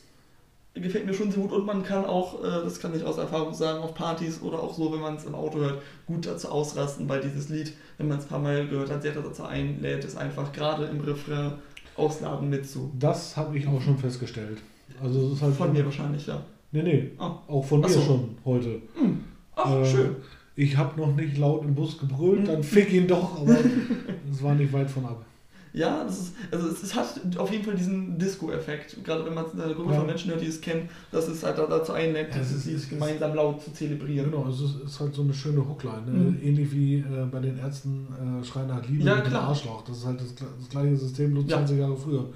gefällt 0.75 1.07
mir 1.07 1.15
schon 1.15 1.31
sehr 1.31 1.43
gut 1.43 1.53
und 1.53 1.67
man 1.67 1.83
kann 1.83 2.05
auch, 2.05 2.43
äh, 2.45 2.63
das 2.63 2.81
kann 2.81 2.95
ich 2.95 3.05
aus 3.05 3.19
Erfahrung 3.19 3.53
sagen, 3.53 3.83
auf 3.83 3.95
Partys 3.95 4.41
oder 4.41 4.63
auch 4.63 4.75
so, 4.75 4.93
wenn 4.93 5.01
man 5.01 5.17
es 5.17 5.25
im 5.25 5.35
Auto 5.35 5.59
hört, 5.59 5.83
gut 6.07 6.27
dazu 6.27 6.49
ausrasten, 6.49 7.09
weil 7.09 7.21
dieses 7.21 7.49
Lied, 7.49 7.73
wenn 7.99 8.09
man 8.09 8.19
es 8.19 8.25
ein 8.25 8.29
paar 8.29 8.39
Mal 8.39 8.69
gehört 8.69 8.91
hat, 8.91 9.03
sehr 9.03 9.13
dazu 9.13 9.43
einlädt, 9.43 10.05
es 10.05 10.17
einfach 10.17 10.53
gerade 10.53 10.85
im 10.85 11.01
Refrain 11.01 11.53
ausladen 11.97 12.49
mit 12.49 12.69
zu. 12.69 12.93
Das 12.99 13.37
habe 13.37 13.59
ich 13.59 13.67
auch 13.67 13.81
schon 13.81 13.99
festgestellt. 13.99 14.59
Also 15.03 15.27
es 15.27 15.33
ist 15.35 15.43
halt 15.43 15.55
von 15.55 15.73
mir 15.73 15.85
wahrscheinlich, 15.85 16.27
ja. 16.27 16.43
Nee, 16.73 16.83
nee, 16.83 17.11
oh. 17.19 17.33
auch 17.49 17.65
von 17.65 17.85
Ach 17.85 17.89
mir 17.89 17.95
so. 17.95 18.03
schon 18.03 18.37
heute. 18.45 18.81
Hm. 18.95 19.25
Ach, 19.57 19.75
äh, 19.75 19.85
schön. 19.85 20.17
Ich 20.55 20.77
habe 20.77 21.01
noch 21.01 21.15
nicht 21.17 21.37
laut 21.39 21.65
im 21.65 21.75
Bus 21.75 21.99
gebrüllt, 21.99 22.49
dann 22.49 22.63
fick 22.63 22.93
ihn 22.93 23.09
doch, 23.09 23.41
aber 23.41 23.57
es 24.31 24.43
war 24.43 24.55
nicht 24.55 24.73
weit 24.73 24.91
von 24.91 25.05
ab. 25.05 25.25
Ja, 25.73 26.05
das 26.05 26.21
ist, 26.21 26.35
also 26.51 26.69
es, 26.69 26.83
es 26.83 26.95
hat 26.95 27.21
auf 27.37 27.51
jeden 27.53 27.65
Fall 27.65 27.75
diesen 27.75 28.19
Disco-Effekt. 28.19 29.05
Gerade 29.05 29.25
wenn 29.25 29.35
man 29.35 29.47
es 29.47 29.53
in 29.55 29.61
einer 29.61 29.75
Gruppe 29.75 29.93
ja. 29.93 29.99
von 29.99 30.07
Menschen 30.07 30.31
hört, 30.31 30.41
die 30.41 30.47
es 30.47 30.61
kennen, 30.61 30.89
dass 31.13 31.29
es 31.29 31.43
halt 31.45 31.59
dazu 31.59 31.93
einlädt, 31.93 32.35
ja, 32.35 32.41
es 32.41 32.67
ist, 32.67 32.91
gemeinsam 32.91 33.35
laut 33.35 33.63
zu 33.63 33.73
zelebrieren. 33.73 34.31
Genau, 34.31 34.49
es 34.49 34.61
ist, 34.61 34.81
ist 34.85 35.01
halt 35.01 35.15
so 35.15 35.23
eine 35.23 35.33
schöne 35.33 35.67
Hookline. 35.67 36.03
Ne? 36.07 36.31
Mhm. 36.31 36.39
Ähnlich 36.43 36.73
wie 36.73 36.97
äh, 36.99 37.27
bei 37.31 37.39
den 37.39 37.59
Ärzten 37.59 38.09
äh, 38.41 38.45
Schreien 38.45 38.69
nach 38.69 38.87
Liebe 38.89 39.05
ja, 39.05 39.17
mit 39.17 39.27
dem 39.27 39.37
Arschloch. 39.37 39.85
Das 39.85 39.99
ist 39.99 40.07
halt 40.07 40.21
das, 40.21 40.35
das 40.35 40.69
gleiche 40.69 40.97
System, 40.97 41.35
nur 41.35 41.47
20 41.47 41.79
Jahre 41.79 41.97
früher. 41.97 42.27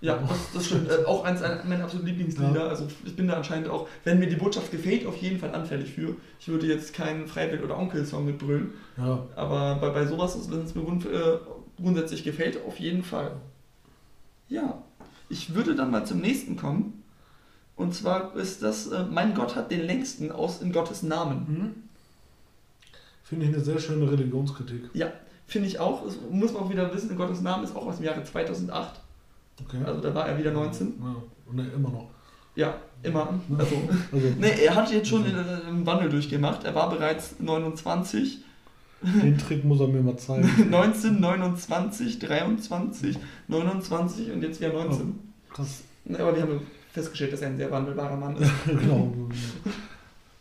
Ja, 0.00 0.16
das, 0.28 0.38
das 0.54 0.66
stimmt. 0.66 0.88
Äh, 0.88 1.04
auch 1.04 1.24
eins 1.24 1.40
meiner 1.68 1.84
absoluten 1.84 2.08
Lieblingslieder. 2.08 2.54
Ja. 2.54 2.68
Also 2.68 2.86
ich 3.04 3.16
bin 3.16 3.26
da 3.26 3.34
anscheinend 3.34 3.68
auch, 3.68 3.88
wenn 4.04 4.18
mir 4.18 4.28
die 4.28 4.36
Botschaft 4.36 4.70
gefällt, 4.70 5.04
auf 5.06 5.16
jeden 5.16 5.38
Fall 5.38 5.52
anfällig 5.54 5.90
für. 5.92 6.14
Ich 6.38 6.48
würde 6.48 6.66
jetzt 6.66 6.94
keinen 6.94 7.26
Freiwill- 7.26 7.64
oder 7.64 7.76
Onkel-Song 7.76 8.24
mitbrüllen. 8.24 8.70
Ja. 8.96 9.26
Aber 9.34 9.76
bei, 9.80 9.90
bei 9.90 10.06
sowas, 10.06 10.38
wenn 10.50 10.62
es 10.62 10.74
mir 10.74 10.82
rund, 10.82 11.04
äh, 11.04 11.38
grundsätzlich 11.82 12.24
gefällt, 12.24 12.58
auf 12.66 12.78
jeden 12.78 13.02
Fall. 13.02 13.32
Ja, 14.48 14.82
ich 15.28 15.54
würde 15.54 15.74
dann 15.74 15.90
mal 15.90 16.06
zum 16.06 16.20
nächsten 16.20 16.56
kommen. 16.56 17.02
Und 17.76 17.94
zwar 17.94 18.34
ist 18.34 18.62
das, 18.62 18.88
äh, 18.88 19.04
mein 19.04 19.34
Gott 19.34 19.54
hat 19.54 19.70
den 19.70 19.82
längsten 19.82 20.32
aus 20.32 20.60
in 20.60 20.72
Gottes 20.72 21.02
Namen. 21.02 21.46
Mhm. 21.48 21.74
Finde 23.22 23.46
ich 23.46 23.54
eine 23.54 23.62
sehr 23.62 23.78
schöne 23.78 24.10
Religionskritik. 24.10 24.90
Ja, 24.94 25.12
finde 25.46 25.68
ich 25.68 25.78
auch. 25.78 26.04
Das 26.04 26.14
muss 26.30 26.52
man 26.52 26.62
auch 26.62 26.70
wieder 26.70 26.92
wissen, 26.92 27.10
in 27.10 27.16
Gottes 27.16 27.40
Namen 27.40 27.64
ist 27.64 27.76
auch 27.76 27.86
aus 27.86 27.96
dem 27.96 28.06
Jahre 28.06 28.24
2008. 28.24 29.00
Okay. 29.64 29.78
Also 29.84 30.00
da 30.00 30.14
war 30.14 30.26
er 30.26 30.38
wieder 30.38 30.50
19. 30.50 30.94
Ja, 31.00 31.16
und 31.46 31.56
ne, 31.56 31.70
immer 31.74 31.90
noch. 31.90 32.10
Ja, 32.56 32.74
immer. 33.02 33.38
Also, 33.56 33.76
also. 34.12 34.26
Nee, 34.38 34.64
er 34.64 34.74
hat 34.74 34.90
jetzt 34.90 35.08
schon 35.08 35.24
also. 35.24 35.66
einen 35.66 35.86
Wandel 35.86 36.08
durchgemacht. 36.08 36.64
Er 36.64 36.74
war 36.74 36.90
bereits 36.90 37.38
29 37.38 38.38
den 39.02 39.38
Trick 39.38 39.64
muss 39.64 39.80
er 39.80 39.88
mir 39.88 40.02
mal 40.02 40.16
zeigen. 40.16 40.70
19, 40.70 41.20
29, 41.20 42.18
23, 42.18 43.18
29 43.46 44.32
und 44.32 44.42
jetzt 44.42 44.60
wieder 44.60 44.72
19. 44.72 45.00
Oh, 45.00 45.54
krass. 45.54 45.82
Aber 46.14 46.34
wir 46.34 46.42
haben 46.42 46.60
festgestellt, 46.92 47.32
dass 47.32 47.42
er 47.42 47.48
ein 47.48 47.56
sehr 47.56 47.70
wandelbarer 47.70 48.16
Mann 48.16 48.36
ist. 48.36 48.50
genau. 48.66 49.12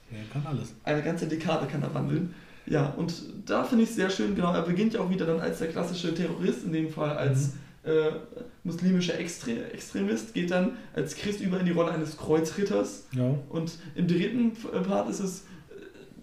Er 0.09 0.23
kann 0.31 0.47
alles. 0.47 0.73
Eine 0.85 1.03
ganze 1.03 1.27
Dekade 1.27 1.67
kann 1.67 1.83
er 1.83 1.93
wandeln. 1.93 2.33
Ja, 2.65 2.93
und 2.97 3.13
da 3.45 3.63
finde 3.63 3.83
ich 3.83 3.89
es 3.89 3.97
sehr 3.97 4.09
schön, 4.09 4.35
genau, 4.35 4.53
er 4.53 4.61
beginnt 4.61 4.93
ja 4.93 5.01
auch 5.01 5.09
wieder 5.09 5.25
dann 5.25 5.41
als 5.41 5.59
der 5.59 5.67
klassische 5.67 6.13
Terrorist, 6.13 6.63
in 6.63 6.71
dem 6.71 6.89
Fall 6.89 7.17
als 7.17 7.53
mhm. 7.83 7.91
äh, 7.91 8.11
muslimischer 8.63 9.17
Extre 9.19 9.71
Extremist, 9.71 10.33
geht 10.33 10.51
dann 10.51 10.77
als 10.93 11.15
Christ 11.15 11.41
über 11.41 11.59
in 11.59 11.65
die 11.65 11.71
Rolle 11.71 11.91
eines 11.91 12.17
Kreuzritters. 12.17 13.05
Ja. 13.13 13.35
Und 13.49 13.73
im 13.95 14.07
dritten 14.07 14.53
Part 14.85 15.09
ist 15.09 15.19
es, 15.19 15.43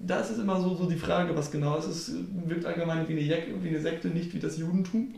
da 0.07 0.21
ist 0.21 0.31
es 0.31 0.39
immer 0.39 0.61
so, 0.61 0.75
so 0.75 0.89
die 0.89 0.97
Frage, 0.97 1.35
was 1.37 1.51
genau 1.51 1.77
ist. 1.79 1.87
Es 1.87 2.13
wirkt 2.47 2.67
allgemein 2.67 3.09
wie 3.09 3.13
eine, 3.13 3.63
wie 3.63 3.69
eine 3.69 3.81
Sekte, 3.81 4.09
nicht 4.09 4.35
wie 4.35 4.39
das 4.39 4.59
Judentum. 4.59 5.15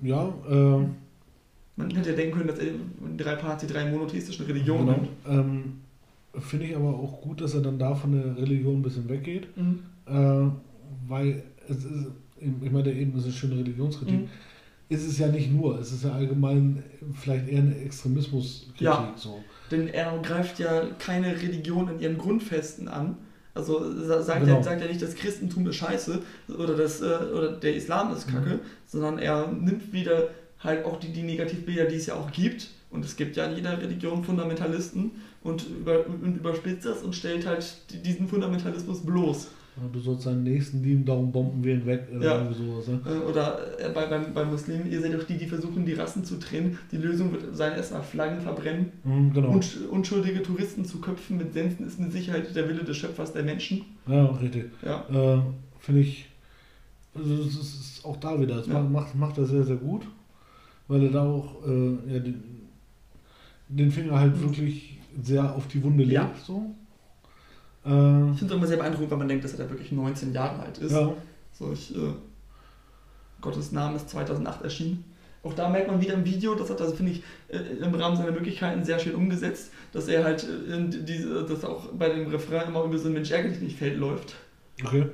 Ja, 0.00 0.28
äh, 0.48 0.86
Man 1.76 1.90
hätte 1.90 2.10
ja 2.10 2.16
denken 2.16 2.36
können, 2.38 2.48
dass 2.48 2.58
drei 3.16 3.36
Parts 3.36 3.64
die 3.64 3.72
drei 3.72 3.90
monotheistischen 3.90 4.46
Religionen 4.46 5.08
genau. 5.24 5.40
Ähm, 5.40 5.80
Finde 6.40 6.66
ich 6.66 6.74
aber 6.76 6.88
auch 6.88 7.20
gut, 7.20 7.40
dass 7.40 7.54
er 7.54 7.60
dann 7.60 7.78
da 7.78 7.94
von 7.94 8.12
der 8.12 8.36
Religion 8.36 8.78
ein 8.78 8.82
bisschen 8.82 9.08
weggeht. 9.08 9.56
Mhm. 9.56 9.80
Äh, 10.06 10.50
weil 11.08 11.44
es 11.68 11.84
ist, 11.84 12.06
ich 12.40 12.70
meine, 12.70 12.92
eben 12.92 13.16
ist 13.16 13.24
eine 13.24 13.32
schöne 13.32 13.58
Religionskritik. 13.58 14.20
Mhm. 14.22 14.28
Ist 14.88 15.06
es 15.06 15.18
ja 15.18 15.28
nicht 15.28 15.52
nur, 15.52 15.78
es 15.78 15.92
ist 15.92 16.04
ja 16.04 16.12
allgemein 16.12 16.82
vielleicht 17.14 17.48
eher 17.48 17.60
eine 17.60 17.78
Extremismuskritik. 17.78 18.80
Ja, 18.80 19.14
so. 19.16 19.42
denn 19.70 19.88
er 19.88 20.18
greift 20.18 20.58
ja 20.58 20.82
keine 20.98 21.40
Religion 21.40 21.88
in 21.88 22.00
ihren 22.00 22.18
Grundfesten 22.18 22.88
an. 22.88 23.16
Also 23.54 23.84
sagt, 24.02 24.40
genau. 24.40 24.58
er, 24.58 24.62
sagt 24.64 24.82
er 24.82 24.88
nicht, 24.88 25.00
das 25.00 25.14
Christentum 25.14 25.66
ist 25.68 25.76
scheiße 25.76 26.20
oder, 26.58 26.76
das, 26.76 27.00
äh, 27.00 27.04
oder 27.32 27.52
der 27.52 27.76
Islam 27.76 28.12
ist 28.12 28.26
kacke, 28.26 28.54
mhm. 28.54 28.60
sondern 28.86 29.18
er 29.18 29.46
nimmt 29.46 29.92
wieder 29.92 30.28
halt 30.58 30.84
auch 30.84 30.98
die, 30.98 31.12
die 31.12 31.22
Negativbilder, 31.22 31.84
die 31.84 31.96
es 31.96 32.06
ja 32.06 32.14
auch 32.14 32.32
gibt. 32.32 32.70
Und 32.90 33.04
es 33.04 33.16
gibt 33.16 33.36
ja 33.36 33.46
in 33.46 33.56
jeder 33.56 33.80
Religion 33.80 34.24
Fundamentalisten 34.24 35.12
und, 35.42 35.66
über, 35.68 36.06
und 36.06 36.36
überspitzt 36.36 36.86
das 36.86 37.02
und 37.02 37.14
stellt 37.14 37.46
halt 37.46 37.76
diesen 38.04 38.28
Fundamentalismus 38.28 39.04
bloß. 39.04 39.48
Du 39.92 39.98
sollst 39.98 40.24
deinen 40.26 40.44
Nächsten 40.44 40.84
lieben, 40.84 41.04
darum 41.04 41.32
Bomben 41.32 41.64
wählen 41.64 41.84
weg 41.84 42.06
oder 42.14 42.44
ja. 42.44 42.52
sowas. 42.52 42.86
Ne? 42.86 43.00
Äh, 43.04 43.28
oder 43.28 43.80
äh, 43.80 43.88
bei, 43.92 44.06
beim, 44.06 44.32
bei 44.32 44.44
Muslimen, 44.44 44.90
ihr 44.90 45.00
seid 45.00 45.14
doch 45.14 45.24
die, 45.24 45.36
die 45.36 45.46
versuchen, 45.46 45.84
die 45.84 45.94
Rassen 45.94 46.24
zu 46.24 46.38
trennen. 46.38 46.78
Die 46.92 46.96
Lösung 46.96 47.32
wird 47.32 47.56
sein, 47.56 47.72
erstmal 47.72 48.02
Flaggen 48.04 48.40
verbrennen. 48.40 48.92
Mhm, 49.02 49.32
genau. 49.32 49.48
und, 49.48 49.88
unschuldige 49.90 50.42
Touristen 50.42 50.84
zu 50.84 51.00
köpfen 51.00 51.38
mit 51.38 51.52
Sensen 51.54 51.86
ist 51.86 51.98
mit 51.98 52.12
Sicherheit 52.12 52.54
der 52.54 52.68
Wille 52.68 52.84
des 52.84 52.96
Schöpfers 52.96 53.32
der 53.32 53.42
Menschen. 53.42 53.84
Ja, 54.06 54.26
richtig. 54.26 54.66
Ja. 54.84 55.04
Äh, 55.10 55.40
Finde 55.80 56.02
ich, 56.02 56.26
also 57.12 57.34
es 57.34 57.56
ist 57.56 58.04
auch 58.04 58.16
da 58.18 58.40
wieder, 58.40 58.56
das 58.56 58.68
ja. 58.68 58.80
macht, 58.80 59.16
macht 59.16 59.38
er 59.38 59.46
sehr, 59.46 59.64
sehr 59.64 59.76
gut, 59.76 60.02
weil 60.86 61.02
er 61.02 61.10
da 61.10 61.24
auch 61.24 61.66
äh, 61.66 62.12
ja, 62.12 62.20
den, 62.20 62.42
den 63.68 63.90
Finger 63.90 64.20
halt 64.20 64.36
mhm. 64.36 64.42
wirklich 64.42 64.98
sehr 65.20 65.52
auf 65.52 65.66
die 65.66 65.82
Wunde 65.82 66.04
legt. 66.04 66.38
So. 66.46 66.74
Äh, 67.84 68.32
ich 68.32 68.38
finde 68.38 68.46
es 68.46 68.52
immer 68.52 68.66
sehr 68.66 68.76
beeindruckend, 68.76 69.10
wenn 69.10 69.18
man 69.18 69.28
denkt, 69.28 69.44
dass 69.44 69.52
er 69.52 69.64
da 69.64 69.70
wirklich 69.70 69.92
19 69.92 70.32
Jahre 70.32 70.62
alt 70.62 70.78
ist. 70.78 70.92
Ja. 70.92 71.12
So, 71.52 71.72
ich, 71.72 71.94
äh, 71.94 72.12
Gottes 73.40 73.72
Name 73.72 73.96
ist 73.96 74.10
2008 74.10 74.62
erschienen. 74.62 75.04
Auch 75.42 75.52
da 75.52 75.68
merkt 75.68 75.88
man 75.88 76.00
wieder 76.00 76.14
im 76.14 76.24
Video, 76.24 76.54
das 76.54 76.70
hat 76.70 76.80
also, 76.80 76.94
finde 76.94 77.12
ich, 77.12 77.22
äh, 77.48 77.58
im 77.58 77.94
Rahmen 77.94 78.16
seiner 78.16 78.32
Möglichkeiten 78.32 78.82
sehr 78.82 78.98
schön 78.98 79.14
umgesetzt, 79.14 79.70
dass 79.92 80.08
er 80.08 80.24
halt 80.24 80.42
äh, 80.42 80.88
diese, 80.88 81.44
dass 81.44 81.64
auch 81.64 81.92
bei 81.92 82.08
dem 82.08 82.28
Refrain 82.28 82.68
immer 82.68 82.84
über 82.84 82.96
so 82.96 83.08
ein 83.08 83.12
Mensch 83.12 83.30
ärgerlich 83.30 83.60
nicht 83.60 83.78
Feld 83.78 83.98
läuft. 83.98 84.36
Okay. 84.82 85.06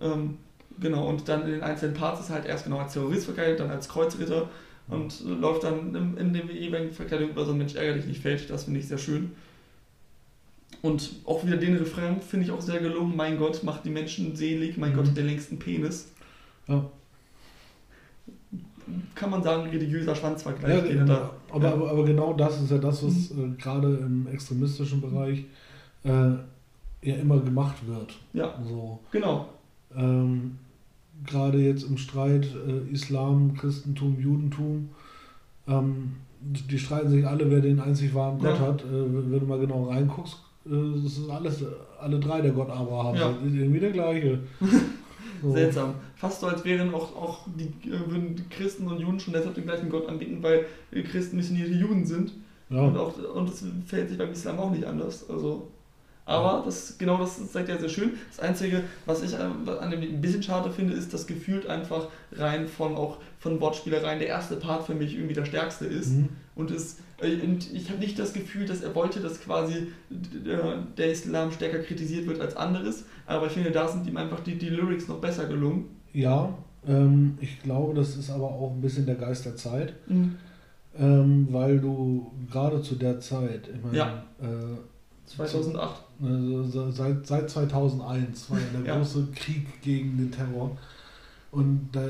Ähm, 0.00 0.38
genau, 0.80 1.08
und 1.08 1.28
dann 1.28 1.42
in 1.42 1.52
den 1.52 1.62
einzelnen 1.62 1.94
Parts 1.94 2.20
ist 2.20 2.30
halt 2.30 2.46
erst 2.46 2.64
genau 2.64 2.78
als 2.78 2.94
Terrorist 2.94 3.26
verkleidet, 3.26 3.60
dann 3.60 3.70
als 3.70 3.88
Kreuzritter 3.88 4.48
und 4.88 5.22
äh, 5.24 5.28
läuft 5.28 5.62
dann 5.62 5.94
in, 5.94 6.16
in 6.16 6.32
dem 6.32 6.50
jeweiligen 6.50 6.92
Verkleidung 6.92 7.30
über 7.30 7.44
so 7.44 7.52
ein 7.52 7.58
Mensch 7.58 7.76
ärgerlich 7.76 8.06
nicht 8.06 8.22
Feld. 8.22 8.50
Das 8.50 8.64
finde 8.64 8.80
ich 8.80 8.88
sehr 8.88 8.98
schön. 8.98 9.32
Und 10.86 11.16
auch 11.24 11.44
wieder 11.44 11.56
den 11.56 11.76
Refrain 11.76 12.20
finde 12.20 12.46
ich 12.46 12.52
auch 12.52 12.60
sehr 12.60 12.80
gelungen. 12.80 13.16
Mein 13.16 13.38
Gott 13.38 13.64
macht 13.64 13.84
die 13.84 13.90
Menschen 13.90 14.36
selig, 14.36 14.76
mein 14.76 14.92
mhm. 14.92 14.96
Gott 14.96 15.16
der 15.16 15.24
längsten 15.24 15.58
Penis. 15.58 16.12
Ja. 16.68 16.84
Kann 19.16 19.30
man 19.30 19.42
sagen, 19.42 19.68
religiöser 19.68 20.14
Schwanzvergleich. 20.14 20.76
Ja, 20.76 20.80
genau. 20.80 21.04
da, 21.06 21.30
aber, 21.50 21.64
ja. 21.64 21.74
aber, 21.74 21.90
aber, 21.90 22.04
genau 22.04 22.32
das 22.34 22.62
ist 22.62 22.70
ja 22.70 22.78
das, 22.78 23.04
was 23.04 23.30
mhm. 23.30 23.54
äh, 23.54 23.60
gerade 23.60 23.96
im 23.96 24.28
extremistischen 24.28 25.00
Bereich 25.00 25.44
äh, 26.04 26.08
ja 27.02 27.16
immer 27.16 27.40
gemacht 27.40 27.76
wird. 27.88 28.14
Ja. 28.32 28.54
So. 28.64 29.00
Genau. 29.10 29.48
Ähm, 29.96 30.58
gerade 31.24 31.58
jetzt 31.58 31.82
im 31.82 31.98
Streit 31.98 32.46
äh, 32.46 32.92
Islam, 32.92 33.54
Christentum, 33.56 34.20
Judentum. 34.20 34.90
Ähm, 35.66 36.12
die 36.40 36.78
streiten 36.78 37.10
sich 37.10 37.26
alle, 37.26 37.50
wer 37.50 37.60
den 37.60 37.80
einzig 37.80 38.14
wahren 38.14 38.38
Gott 38.38 38.60
ja. 38.60 38.60
hat. 38.60 38.82
Äh, 38.82 39.32
wenn 39.32 39.40
du 39.40 39.46
mal 39.46 39.58
genau 39.58 39.88
reinguckst, 39.88 40.45
äh, 40.66 41.02
das 41.02 41.18
ist 41.18 41.30
alles, 41.30 41.64
alle 41.98 42.18
drei 42.18 42.40
der 42.40 42.52
Gott 42.52 42.70
Abraham. 42.70 43.14
Ja. 43.14 43.32
Sind 43.42 43.56
irgendwie 43.56 43.80
der 43.80 43.92
gleiche. 43.92 44.38
So. 45.42 45.52
Seltsam. 45.52 45.94
Fast 46.14 46.40
so, 46.40 46.46
als 46.46 46.64
wären 46.64 46.94
auch, 46.94 47.14
auch 47.14 47.46
die, 47.58 47.90
äh, 47.90 48.10
würden 48.10 48.42
Christen 48.48 48.86
und 48.88 48.98
Juden 48.98 49.20
schon 49.20 49.34
deshalb 49.34 49.54
den 49.54 49.64
gleichen 49.64 49.90
Gott 49.90 50.08
anbieten, 50.08 50.38
weil 50.42 50.64
Christen 51.10 51.36
missionierte 51.36 51.72
Juden 51.72 52.06
sind. 52.06 52.32
Ja. 52.70 52.80
Und, 52.80 52.96
auch, 52.96 53.16
und 53.34 53.48
das 53.48 53.62
verhält 53.86 54.08
sich 54.08 54.18
beim 54.18 54.32
Islam 54.32 54.58
auch 54.58 54.70
nicht 54.70 54.84
anders. 54.84 55.28
Also, 55.28 55.68
aber 56.24 56.62
das, 56.64 56.98
genau 56.98 57.18
das 57.18 57.52
zeigt 57.52 57.68
ja 57.68 57.78
sehr 57.78 57.88
schön. 57.88 58.14
Das 58.30 58.40
Einzige, 58.40 58.82
was 59.04 59.22
ich 59.22 59.38
an 59.38 59.90
dem 59.90 60.00
ein 60.00 60.20
bisschen 60.20 60.42
schade 60.42 60.70
finde, 60.70 60.94
ist, 60.94 61.14
dass 61.14 61.26
gefühlt 61.26 61.66
einfach 61.68 62.08
rein 62.32 62.66
von 62.66 62.96
auch 62.96 63.18
von 63.38 63.60
Wortspielereien 63.60 64.18
der 64.18 64.28
erste 64.28 64.56
Part 64.56 64.86
für 64.86 64.94
mich 64.94 65.14
irgendwie 65.14 65.34
der 65.34 65.44
stärkste 65.44 65.86
ist. 65.86 66.14
Mhm. 66.14 66.30
Und 66.56 66.72
es 66.72 66.94
äh, 66.94 67.02
und 67.20 67.72
ich 67.72 67.88
habe 67.88 67.98
nicht 67.98 68.18
das 68.18 68.32
Gefühl, 68.34 68.66
dass 68.66 68.82
er 68.82 68.94
wollte, 68.94 69.20
dass 69.20 69.40
quasi 69.40 69.88
der 70.10 71.10
Islam 71.10 71.50
stärker 71.50 71.78
kritisiert 71.78 72.26
wird 72.26 72.40
als 72.40 72.56
anderes, 72.56 73.04
aber 73.26 73.46
ich 73.46 73.52
finde, 73.52 73.70
da 73.70 73.88
sind 73.88 74.06
ihm 74.06 74.16
einfach 74.16 74.40
die, 74.40 74.56
die 74.56 74.68
Lyrics 74.68 75.08
noch 75.08 75.18
besser 75.18 75.46
gelungen. 75.46 75.86
Ja, 76.12 76.52
ähm, 76.86 77.38
ich 77.40 77.62
glaube, 77.62 77.94
das 77.94 78.16
ist 78.16 78.30
aber 78.30 78.46
auch 78.46 78.72
ein 78.72 78.80
bisschen 78.80 79.06
der 79.06 79.14
Geist 79.14 79.46
der 79.46 79.56
Zeit, 79.56 79.94
mhm. 80.08 80.36
ähm, 80.98 81.48
weil 81.50 81.80
du 81.80 82.30
gerade 82.50 82.82
zu 82.82 82.96
der 82.96 83.18
Zeit, 83.20 83.68
ich 83.74 83.82
meine, 83.82 83.96
ja. 83.96 84.24
äh, 84.40 84.76
2008. 85.26 86.02
Also 86.22 86.90
seit, 86.90 87.26
seit 87.26 87.50
2001 87.50 88.50
war 88.50 88.58
ja 88.58 88.64
der 88.78 88.86
ja. 88.86 88.96
große 88.96 89.28
Krieg 89.34 89.82
gegen 89.82 90.16
den 90.16 90.30
Terror 90.30 90.76
und 91.50 91.88
da 91.92 92.06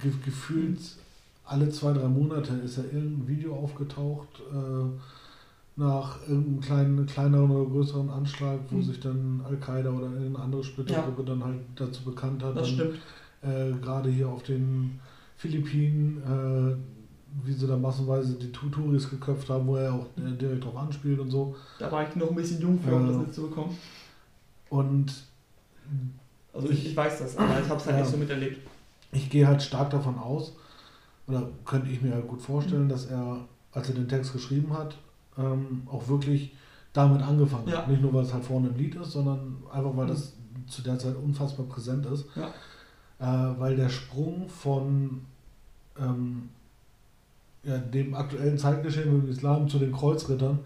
ge 0.00 0.12
gefühlt 0.24 0.78
alle 1.46 1.68
zwei, 1.70 1.92
drei 1.92 2.08
Monate 2.08 2.54
ist 2.54 2.76
ja 2.76 2.84
irgendein 2.84 3.28
Video 3.28 3.54
aufgetaucht 3.54 4.40
äh, 4.52 4.84
nach 5.76 6.20
irgendeinem 6.22 6.60
kleinen, 6.60 7.06
kleineren 7.06 7.50
oder 7.50 7.70
größeren 7.70 8.10
Anschlag, 8.10 8.58
wo 8.70 8.76
mhm. 8.76 8.82
sich 8.82 9.00
dann 9.00 9.42
Al-Qaida 9.46 9.90
oder 9.90 10.06
eine 10.06 10.38
andere 10.38 10.64
Splittergruppe 10.64 11.22
ja. 11.22 11.28
dann 11.28 11.44
halt 11.44 11.60
dazu 11.76 12.02
bekannt 12.04 12.42
hat. 12.42 12.56
Das 12.56 12.66
dann, 12.68 12.74
stimmt. 12.74 12.98
Äh, 13.42 13.72
Gerade 13.80 14.10
hier 14.10 14.28
auf 14.28 14.42
den 14.42 14.98
Philippinen, 15.36 16.22
äh, 16.22 17.46
wie 17.46 17.52
sie 17.52 17.66
da 17.66 17.76
massenweise 17.76 18.34
die 18.34 18.50
Tuturis 18.50 19.08
geköpft 19.08 19.48
haben, 19.50 19.66
wo 19.66 19.76
er 19.76 19.92
auch 19.92 20.06
äh, 20.16 20.36
direkt 20.36 20.64
drauf 20.64 20.76
anspielt 20.76 21.20
und 21.20 21.30
so. 21.30 21.54
Da 21.78 21.92
war 21.92 22.08
ich 22.08 22.16
noch 22.16 22.30
ein 22.30 22.34
bisschen 22.36 22.60
jung 22.60 22.80
für, 22.80 22.94
um 22.94 23.06
das 23.06 23.16
mitzubekommen. 23.18 23.76
Und 24.70 25.12
also 26.52 26.70
ich, 26.70 26.86
ich 26.86 26.96
weiß 26.96 27.18
das, 27.18 27.36
aber 27.36 27.60
ich 27.60 27.68
habe 27.68 27.78
es 27.78 27.86
halt 27.86 27.98
nicht 27.98 28.10
so 28.10 28.16
miterlebt. 28.16 28.66
Ich 29.12 29.30
gehe 29.30 29.46
halt 29.46 29.62
stark 29.62 29.90
davon 29.90 30.18
aus, 30.18 30.56
oder 31.26 31.48
könnte 31.64 31.90
ich 31.90 32.02
mir 32.02 32.14
halt 32.14 32.28
gut 32.28 32.40
vorstellen, 32.40 32.88
dass 32.88 33.06
er, 33.06 33.38
als 33.72 33.88
er 33.88 33.94
den 33.94 34.08
Text 34.08 34.32
geschrieben 34.32 34.72
hat, 34.72 34.96
ähm, 35.38 35.82
auch 35.86 36.08
wirklich 36.08 36.54
damit 36.92 37.22
angefangen 37.22 37.68
ja. 37.68 37.78
hat. 37.78 37.88
Nicht 37.88 38.00
nur, 38.00 38.12
weil 38.14 38.24
es 38.24 38.32
halt 38.32 38.44
vorne 38.44 38.68
im 38.68 38.76
Lied 38.76 38.94
ist, 38.94 39.12
sondern 39.12 39.56
einfach, 39.70 39.96
weil 39.96 40.06
das 40.06 40.34
zu 40.66 40.82
der 40.82 40.98
Zeit 40.98 41.16
unfassbar 41.16 41.66
präsent 41.66 42.06
ist. 42.06 42.26
Ja. 42.34 42.48
Äh, 43.18 43.58
weil 43.58 43.76
der 43.76 43.88
Sprung 43.88 44.48
von 44.48 45.22
ähm, 45.98 46.48
ja, 47.64 47.78
dem 47.78 48.14
aktuellen 48.14 48.58
Zeitgeschehen 48.58 49.08
im 49.08 49.30
Islam 49.30 49.68
zu 49.68 49.78
den 49.78 49.92
Kreuzrittern, 49.92 50.60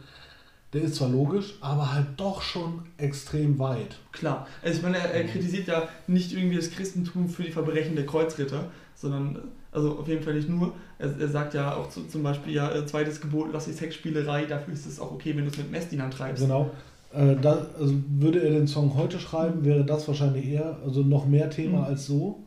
der 0.72 0.82
ist 0.82 0.96
zwar 0.96 1.08
logisch, 1.08 1.58
aber 1.60 1.92
halt 1.92 2.06
doch 2.16 2.42
schon 2.42 2.82
extrem 2.96 3.58
weit. 3.58 3.98
Klar. 4.12 4.46
Also 4.62 4.76
ich 4.76 4.82
meine, 4.82 4.98
er, 4.98 5.12
er 5.12 5.24
kritisiert 5.24 5.66
ja 5.66 5.88
nicht 6.06 6.32
irgendwie 6.32 6.56
das 6.56 6.70
Christentum 6.70 7.28
für 7.28 7.42
die 7.42 7.50
Verbrechen 7.50 7.96
der 7.96 8.06
Kreuzritter, 8.06 8.70
sondern 8.94 9.40
also 9.72 9.98
auf 9.98 10.08
jeden 10.08 10.22
Fall 10.22 10.34
nicht 10.34 10.48
nur. 10.48 10.72
Er, 10.98 11.18
er 11.18 11.28
sagt 11.28 11.54
ja 11.54 11.74
auch 11.74 11.88
zu, 11.88 12.06
zum 12.08 12.22
Beispiel, 12.22 12.54
ja, 12.54 12.72
äh, 12.72 12.84
zweites 12.86 13.20
Gebot, 13.20 13.48
lass 13.52 13.66
die 13.66 13.72
Sexspielerei, 13.72 14.44
dafür 14.44 14.74
ist 14.74 14.86
es 14.86 15.00
auch 15.00 15.12
okay, 15.12 15.36
wenn 15.36 15.44
du 15.44 15.50
es 15.50 15.58
mit 15.58 15.70
Messdienern 15.70 16.10
treibst. 16.10 16.42
Genau. 16.42 16.70
Äh, 17.12 17.36
da, 17.40 17.66
also 17.78 17.94
würde 18.08 18.40
er 18.40 18.50
den 18.50 18.66
Song 18.66 18.94
heute 18.96 19.18
schreiben, 19.18 19.64
wäre 19.64 19.84
das 19.84 20.06
wahrscheinlich 20.06 20.46
eher, 20.46 20.78
also 20.84 21.02
noch 21.02 21.26
mehr 21.26 21.50
Thema 21.50 21.78
mhm. 21.78 21.84
als 21.84 22.06
so, 22.06 22.44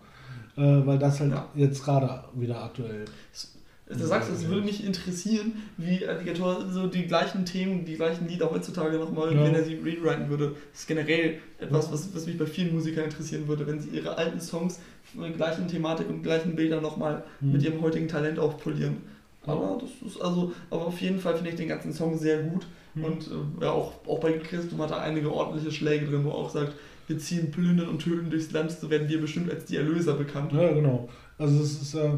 äh, 0.55 0.61
weil 0.61 0.99
das 0.99 1.19
halt 1.19 1.31
ja. 1.31 1.47
jetzt 1.55 1.83
gerade 1.83 2.23
wieder 2.33 2.63
aktuell 2.63 3.05
ist. 3.31 3.55
Du 3.85 4.05
sagst, 4.05 4.31
es 4.31 4.47
würde 4.47 4.61
mich 4.61 4.85
interessieren, 4.85 5.53
wie 5.77 6.07
Alligator 6.07 6.65
so 6.71 6.87
die 6.87 7.05
gleichen 7.05 7.45
Themen, 7.45 7.83
die 7.83 7.95
gleichen 7.95 8.27
Lieder 8.27 8.49
heutzutage 8.49 8.97
nochmal, 8.97 9.35
ja. 9.35 9.43
wenn 9.43 9.53
er 9.53 9.63
sie 9.63 9.75
rewriten 9.75 10.29
würde. 10.29 10.55
Das 10.71 10.81
ist 10.81 10.87
generell 10.87 11.39
etwas, 11.59 11.91
was, 11.91 12.15
was 12.15 12.25
mich 12.25 12.37
bei 12.37 12.45
vielen 12.45 12.73
Musikern 12.73 13.05
interessieren 13.05 13.47
würde, 13.47 13.67
wenn 13.67 13.81
sie 13.81 13.89
ihre 13.89 14.17
alten 14.17 14.39
Songs 14.39 14.79
mit 15.13 15.35
gleichen 15.35 15.67
Thematik 15.67 16.09
und 16.09 16.23
gleichen 16.23 16.55
Bildern 16.55 16.81
nochmal 16.81 17.23
mhm. 17.41 17.51
mit 17.51 17.63
ihrem 17.63 17.81
heutigen 17.81 18.07
Talent 18.07 18.39
aufpolieren. 18.39 18.97
Aber 19.45 19.77
das 19.81 20.13
ist 20.13 20.21
also, 20.21 20.53
aber 20.69 20.87
auf 20.87 21.01
jeden 21.01 21.19
Fall 21.19 21.35
finde 21.35 21.49
ich 21.49 21.57
den 21.57 21.67
ganzen 21.67 21.91
Song 21.91 22.17
sehr 22.17 22.41
gut. 22.43 22.65
Mhm. 22.95 23.03
Und 23.03 23.27
äh, 23.27 23.63
ja, 23.65 23.71
auch, 23.71 23.93
auch 24.07 24.19
bei 24.19 24.31
Christum 24.33 24.81
hat 24.81 24.91
er 24.91 25.01
einige 25.01 25.31
ordentliche 25.31 25.71
Schläge 25.71 26.05
drin, 26.05 26.23
wo 26.23 26.29
er 26.29 26.35
auch 26.35 26.49
sagt, 26.49 26.73
wir 27.07 27.19
ziehen 27.19 27.51
plündern 27.51 27.89
und 27.89 27.99
töten 27.99 28.29
durchs 28.29 28.51
Land, 28.51 28.71
so 28.71 28.89
werden 28.89 29.09
wir 29.09 29.19
bestimmt 29.19 29.51
als 29.51 29.65
die 29.65 29.75
Erlöser 29.75 30.13
bekannt. 30.13 30.53
Ja, 30.53 30.71
genau. 30.71 31.09
Also 31.37 31.61
es 31.61 31.81
ist 31.81 31.95
ja 31.95 32.17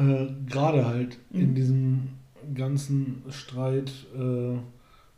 äh, 0.00 0.26
gerade 0.48 0.86
halt 0.86 1.18
Mhm. 1.32 1.40
in 1.40 1.54
diesem 1.54 2.00
ganzen 2.54 3.22
Streit 3.28 3.92
äh, 4.18 4.56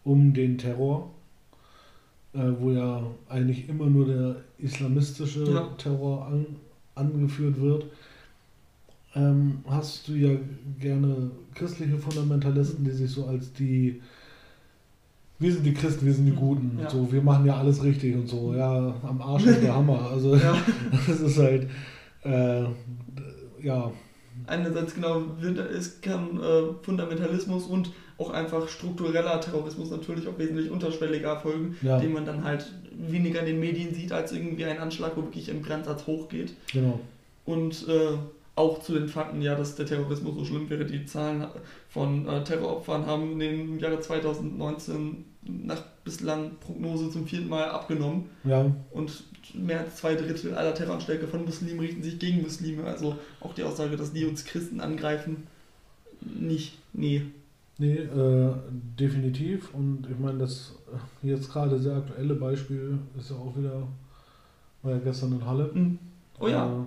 um 0.05 0.35
den 0.35 0.59
Terror, 0.59 1.11
äh, 2.35 2.51
wo 2.59 2.70
ja 2.72 3.03
eigentlich 3.28 3.68
immer 3.68 3.87
nur 3.87 4.07
der 4.07 4.37
islamistische 4.59 5.45
Ja. 5.45 5.68
Terror 5.78 6.26
an, 6.26 6.47
angeführt 6.95 7.61
wird, 7.61 7.87
ähm, 9.14 9.59
hast 9.66 10.09
du 10.09 10.14
ja 10.14 10.30
gerne 10.80 11.30
christliche 11.55 11.99
Fundamentalisten, 11.99 12.85
die 12.85 12.91
sich 12.91 13.11
so 13.11 13.26
als 13.26 13.53
die 13.53 14.01
wir 15.39 15.53
sind 15.53 15.64
die 15.64 15.74
Christen, 15.74 16.07
wir 16.07 16.14
sind 16.14 16.26
die 16.26 16.30
Mhm. 16.33 16.37
Guten, 16.37 16.78
Ja. 16.80 16.89
so 16.89 17.11
wir 17.11 17.20
machen 17.20 17.45
ja 17.47 17.57
alles 17.57 17.83
richtig 17.83 18.14
und 18.14 18.28
so, 18.28 18.55
ja, 18.55 18.95
am 19.03 19.20
Arsch 19.20 19.45
ist 19.47 19.61
der 19.62 19.74
Hammer. 19.74 20.01
Also 20.11 20.37
Ja. 20.47 20.57
das 21.07 21.20
ist 21.20 21.39
halt 21.39 21.68
äh, 22.24 22.64
ja, 23.61 23.91
Einerseits 24.47 24.95
genau, 24.95 25.22
es 25.40 26.01
kann 26.01 26.40
äh, 26.40 26.72
Fundamentalismus 26.82 27.66
und 27.66 27.90
auch 28.18 28.30
einfach 28.30 28.68
struktureller 28.68 29.40
Terrorismus 29.40 29.90
natürlich 29.90 30.28
auch 30.28 30.38
wesentlich 30.38 30.70
unterschwelliger 30.70 31.30
erfolgen, 31.30 31.76
ja, 31.82 31.99
den 31.99 32.12
man 32.12 32.24
dann 32.24 32.45
halt 32.45 32.70
weniger 32.93 33.40
in 33.40 33.47
den 33.47 33.61
Medien 33.61 33.95
sieht, 33.95 34.12
als 34.12 34.32
irgendwie 34.32 34.64
ein 34.64 34.78
Anschlag, 34.78 35.16
wo 35.16 35.22
wirklich 35.22 35.51
ein 35.51 35.62
Brandsatz 35.62 36.07
hochgeht. 36.07 36.55
genau. 36.72 37.01
Und 37.45 37.88
äh, 37.88 38.16
auch 38.55 38.82
zu 38.82 38.93
den 38.93 39.09
Fakten, 39.09 39.40
ja, 39.40 39.55
dass 39.55 39.76
der 39.76 39.86
Terrorismus 39.86 40.34
so 40.36 40.45
schlimm 40.45 40.68
wäre. 40.68 40.84
Die 40.84 41.07
Zahlen 41.07 41.47
von 41.88 42.28
äh, 42.28 42.45
Terroropfern 42.45 43.07
haben 43.07 43.32
in 43.32 43.38
dem 43.38 43.78
Jahre 43.78 44.01
2019 44.01 45.24
nach 45.43 45.82
bislang 46.05 46.53
Prognose 46.61 47.11
zum 47.11 47.26
vierten 47.26 47.49
Mal 47.49 47.64
abgenommen. 47.70 48.30
Ja, 48.45 48.66
Und 48.90 49.24
mehr 49.55 49.80
als 49.80 49.97
zwei 49.97 50.14
Drittel 50.14 50.55
aller 50.55 50.74
Terroranschläge 50.74 51.26
von 51.28 51.45
Muslimen 51.45 51.80
richten 51.80 52.03
sich 52.03 52.18
gegen 52.18 52.43
Muslime. 52.43 52.84
Also 52.84 53.16
auch 53.40 53.55
die 53.55 53.62
Aussage, 53.64 53.97
dass 53.97 54.12
die 54.12 54.24
uns 54.24 54.45
Christen 54.45 54.80
angreifen, 54.80 55.47
nicht. 56.20 56.78
Nee. 56.93 57.22
nee, 57.78 57.97
äh, 57.97 58.53
definitiv. 58.99 59.72
Und 59.74 60.07
ich 60.11 60.18
meine, 60.18 60.38
das 60.38 60.74
äh, 61.22 61.26
jetzt 61.28 61.51
gerade 61.51 61.78
sehr 61.78 61.97
aktuelle 61.97 62.34
Beispiel 62.34 62.99
ist 63.18 63.30
ja 63.30 63.36
auch 63.36 63.57
wieder, 63.57 63.88
war 64.82 64.93
ja 64.93 64.99
gestern 64.99 65.32
in 65.32 65.45
Halle. 65.47 65.70
Hm. 65.72 65.99
Oh 66.40 66.49
ja, 66.49 66.66
Äh, 66.66 66.84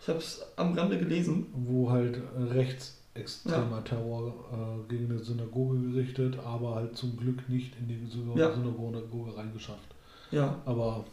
ich 0.00 0.08
habe 0.08 0.18
es 0.18 0.42
am 0.56 0.74
Rande 0.74 0.98
gelesen. 0.98 1.46
wo 1.54 1.90
halt 1.90 2.16
äh, 2.16 2.42
rechtsextremer 2.52 3.84
Terror 3.84 4.32
äh, 4.52 4.88
gegen 4.92 5.10
eine 5.10 5.18
Synagoge 5.20 5.78
gerichtet, 5.90 6.38
aber 6.44 6.74
halt 6.76 6.96
zum 6.96 7.16
Glück 7.16 7.48
nicht 7.48 7.74
in 7.78 7.88
die 7.88 8.06
Synagoge, 8.10 8.40
Ja. 8.40 8.52
Synagoge 8.52 9.36
reingeschafft. 9.36 9.94
Ja, 10.30 10.56
Aber 10.64 11.04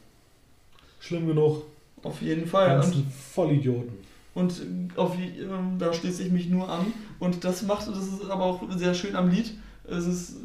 schlimm 0.99 1.27
genug, 1.27 1.63
auf 2.03 2.21
jeden 2.21 2.45
Fall. 2.47 2.75
Und 2.75 2.81
ganzen 2.81 3.07
Vollidioten. 3.11 3.93
Und 4.35 4.51
äh, 4.61 4.99
auf, 4.99 5.15
ähm, 5.17 5.77
da 5.79 5.91
schließe 5.93 6.23
ich 6.23 6.31
mich 6.31 6.49
nur 6.49 6.69
an. 6.69 6.87
Und 7.19 7.43
das 7.43 7.63
macht, 7.63 7.87
das 7.87 7.97
ist 7.97 8.29
aber 8.29 8.43
auch 8.43 8.61
sehr 8.77 8.93
schön 8.93 9.15
am 9.15 9.29
Lied. 9.29 9.53
Es 9.89 10.05
ist 10.05 10.35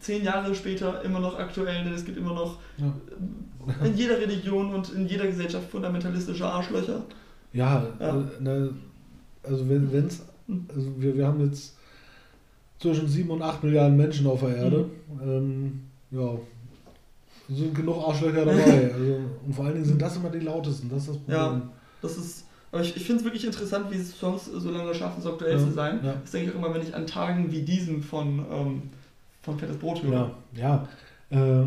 zehn 0.00 0.24
Jahre 0.24 0.54
später 0.54 1.02
immer 1.04 1.20
noch 1.20 1.38
aktuell, 1.38 1.84
denn 1.84 1.92
es 1.92 2.04
gibt 2.04 2.16
immer 2.16 2.34
noch 2.34 2.58
Ja. 2.78 2.92
äh, 3.82 3.88
in 3.88 3.96
jeder 3.96 4.18
Religion 4.18 4.74
und 4.74 4.92
in 4.94 5.06
jeder 5.06 5.26
Gesellschaft 5.26 5.70
fundamentalistische 5.70 6.46
Arschlöcher. 6.46 7.02
Ja, 7.52 7.86
Ja. 8.00 8.18
Äh, 8.18 8.42
ne, 8.42 8.70
also 9.42 9.68
wenn 9.68 10.06
es, 10.06 10.22
Hm. 10.48 10.66
also 10.74 10.90
wir, 10.98 11.16
wir 11.16 11.26
haben 11.26 11.44
jetzt 11.44 11.76
zwischen 12.80 13.06
7 13.06 13.30
und 13.30 13.42
8 13.42 13.62
Milliarden 13.62 13.96
Menschen 13.96 14.26
auf 14.26 14.40
der 14.40 14.56
Erde. 14.56 14.86
Mhm. 15.22 15.30
Ähm, 15.30 15.80
ja, 16.10 16.30
sind 17.54 17.74
genug 17.74 17.96
Arschlöcher 18.06 18.44
dabei. 18.44 18.90
Also, 18.94 19.16
und 19.46 19.54
vor 19.54 19.64
allen 19.64 19.74
Dingen 19.74 19.86
sind 19.86 20.00
das 20.02 20.16
immer 20.16 20.30
die 20.30 20.40
lautesten, 20.40 20.88
das 20.88 21.00
ist 21.02 21.08
das 21.10 21.16
Problem. 21.18 21.36
Ja. 21.38 21.62
Das 22.02 22.16
ist, 22.16 22.44
aber 22.72 22.82
ich, 22.82 22.94
ich 22.96 23.04
finde 23.04 23.18
es 23.20 23.24
wirklich 23.24 23.44
interessant, 23.44 23.86
wie 23.90 23.98
Songs 24.02 24.44
so 24.46 24.70
lange 24.70 24.94
schaffen, 24.94 25.20
so 25.22 25.32
aktuell 25.32 25.58
Ja, 25.58 25.58
zu 25.58 25.72
sein. 25.72 26.00
ja. 26.02 26.14
Das 26.22 26.30
denke 26.30 26.48
ich 26.50 26.54
auch 26.54 26.58
immer, 26.64 26.74
wenn 26.74 26.82
ich 26.82 26.94
an 26.94 27.06
Tagen 27.06 27.50
wie 27.50 27.62
diesen 27.62 28.02
von, 28.02 28.38
ähm, 28.50 28.82
von 29.42 29.58
Fettes 29.58 29.76
Brot 29.76 30.02
höre. 30.02 30.30
Ja, 30.54 30.86
ja. 31.30 31.60
Äh, 31.62 31.66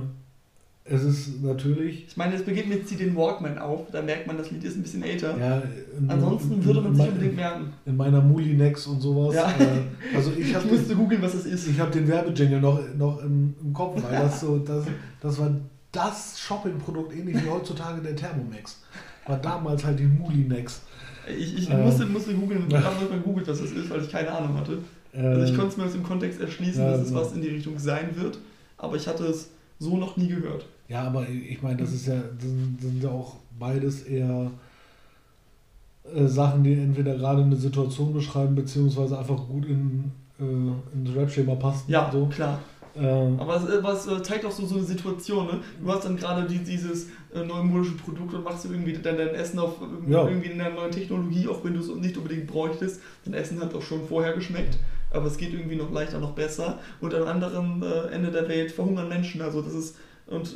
es 0.85 1.01
ist 1.03 1.41
natürlich. 1.41 2.07
Ich 2.09 2.17
meine, 2.17 2.35
es 2.35 2.43
beginnt 2.43 2.67
mit 2.67 2.85
Zieh 2.87 2.97
den 2.97 3.15
Walkman 3.15 3.57
auf, 3.57 3.89
da 3.91 4.01
merkt 4.01 4.27
man, 4.27 4.37
das 4.37 4.51
Lied 4.51 4.65
ist 4.65 4.75
ein 4.75 4.83
bisschen 4.83 5.01
älter. 5.01 5.37
Ja, 5.37 5.61
in- 5.97 6.09
Ansonsten 6.09 6.53
in- 6.55 6.65
würde 6.65 6.81
man 6.81 6.93
sich 6.93 7.07
unbedingt 7.07 7.35
merken. 7.37 7.71
In 7.85 7.95
meiner 7.95 8.19
Mulinex 8.21 8.85
und 8.87 8.99
sowas. 8.99 9.33
Ja. 9.33 9.47
Äh, 9.59 10.15
also 10.15 10.31
ich 10.31 10.39
Ich 10.49 10.55
habe 10.55 10.67
musste 10.67 10.93
googeln, 10.95 11.21
was 11.21 11.31
das 11.33 11.45
ist. 11.45 11.67
ich 11.69 11.79
hab 11.79 11.89
den 11.93 12.05
Werbejingle 12.07 12.59
noch, 12.59 12.81
noch 12.97 13.21
im, 13.23 13.53
im 13.63 13.71
Kopf, 13.73 14.01
weil 14.03 14.11
das 14.23 14.41
so, 14.41 14.57
das, 14.59 14.83
das 15.21 15.39
war 15.39 15.51
das 15.93 16.39
Shoppingprodukt, 16.39 17.15
ähnlich 17.15 17.41
wie 17.41 17.49
heutzutage 17.49 18.01
der 18.01 18.15
Thermomix. 18.15 18.81
War 19.25 19.37
damals 19.37 19.85
halt 19.85 19.99
die 19.99 20.05
Mulinex. 20.05 20.81
Ich, 21.27 21.57
ich 21.57 21.69
Ähm. 21.69 21.85
musste, 21.85 22.05
musste 22.05 22.33
googeln, 22.33 22.65
ich 22.67 22.75
habe 22.75 23.05
mal 23.05 23.17
gegoogelt, 23.17 23.47
was 23.47 23.61
das 23.61 23.71
ist, 23.71 23.89
weil 23.89 24.01
ich 24.01 24.11
keine 24.11 24.29
Ahnung 24.31 24.57
hatte. 24.57 24.79
Also 25.15 25.43
ich 25.43 25.51
Ähm, 25.51 25.55
konnte 25.55 25.71
es 25.71 25.77
mir 25.77 25.85
aus 25.85 25.91
dem 25.93 26.03
Kontext 26.03 26.41
erschließen, 26.41 26.83
ja, 26.83 26.91
dass 26.91 27.01
es 27.01 27.07
genau. 27.09 27.21
was 27.21 27.33
in 27.33 27.41
die 27.41 27.49
Richtung 27.49 27.79
sein 27.79 28.09
wird, 28.15 28.39
aber 28.77 28.95
ich 28.97 29.07
hatte 29.07 29.23
es 29.25 29.51
so 29.79 29.95
noch 29.97 30.17
nie 30.17 30.27
gehört. 30.27 30.65
Ja, 30.89 31.03
aber 31.03 31.27
ich 31.29 31.61
meine, 31.61 31.77
das 31.77 31.93
ist 31.93 32.07
ja, 32.07 32.15
das 32.15 32.43
sind, 32.49 32.77
das 32.81 33.03
ja 33.03 33.09
auch 33.09 33.35
beides 33.57 34.03
eher 34.03 34.51
äh, 36.13 36.27
Sachen, 36.27 36.63
die 36.63 36.73
entweder 36.73 37.15
gerade 37.15 37.43
eine 37.43 37.55
Situation 37.55 38.13
beschreiben, 38.13 38.55
beziehungsweise 38.55 39.17
einfach 39.17 39.47
gut 39.47 39.65
in, 39.65 40.11
äh, 40.39 40.43
ins 40.95 41.15
Rap-Schema 41.15 41.55
passen. 41.55 41.89
Ja, 41.89 42.09
so. 42.11 42.25
klar. 42.25 42.59
Ähm, 42.95 43.39
Aber 43.39 43.55
es, 43.57 43.67
äh, 43.67 43.83
was 43.83 44.07
äh, 44.07 44.21
zeigt 44.21 44.45
auch 44.45 44.51
so, 44.51 44.65
so 44.65 44.75
eine 44.75 44.83
Situation, 44.83 45.47
ne? 45.47 45.59
Du 45.81 45.91
hast 45.91 46.05
dann 46.05 46.15
gerade 46.15 46.47
die, 46.47 46.59
dieses 46.59 47.07
äh, 47.33 47.43
neumodische 47.43 47.95
Produkt 47.95 48.33
und 48.35 48.43
machst 48.43 48.65
irgendwie 48.65 48.93
dein, 48.93 49.17
dein 49.17 49.29
Essen 49.29 49.57
auf 49.59 49.77
äh, 49.81 50.11
Ja. 50.11 50.27
irgendwie 50.27 50.49
in 50.51 50.61
einer 50.61 50.75
neuen 50.75 50.91
Technologie, 50.91 51.47
auch 51.47 51.63
wenn 51.63 51.73
du 51.73 51.79
es 51.79 51.87
nicht 51.95 52.15
unbedingt 52.17 52.45
bräuchtest. 52.47 53.01
Dein 53.25 53.33
Essen 53.33 53.59
hat 53.61 53.73
auch 53.73 53.81
schon 53.81 54.07
vorher 54.07 54.33
geschmeckt, 54.33 54.77
aber 55.11 55.25
es 55.25 55.37
geht 55.37 55.53
irgendwie 55.53 55.75
noch 55.75 55.91
leichter, 55.91 56.19
noch 56.19 56.33
besser. 56.33 56.79
Und 57.01 57.13
am 57.15 57.27
anderen 57.27 57.81
äh, 57.81 58.07
Ende 58.13 58.29
der 58.31 58.47
Welt 58.47 58.71
verhungern 58.71 59.09
Menschen. 59.09 59.41
Also 59.41 59.61
das 59.63 59.73
ist, 59.73 59.95
und 60.27 60.55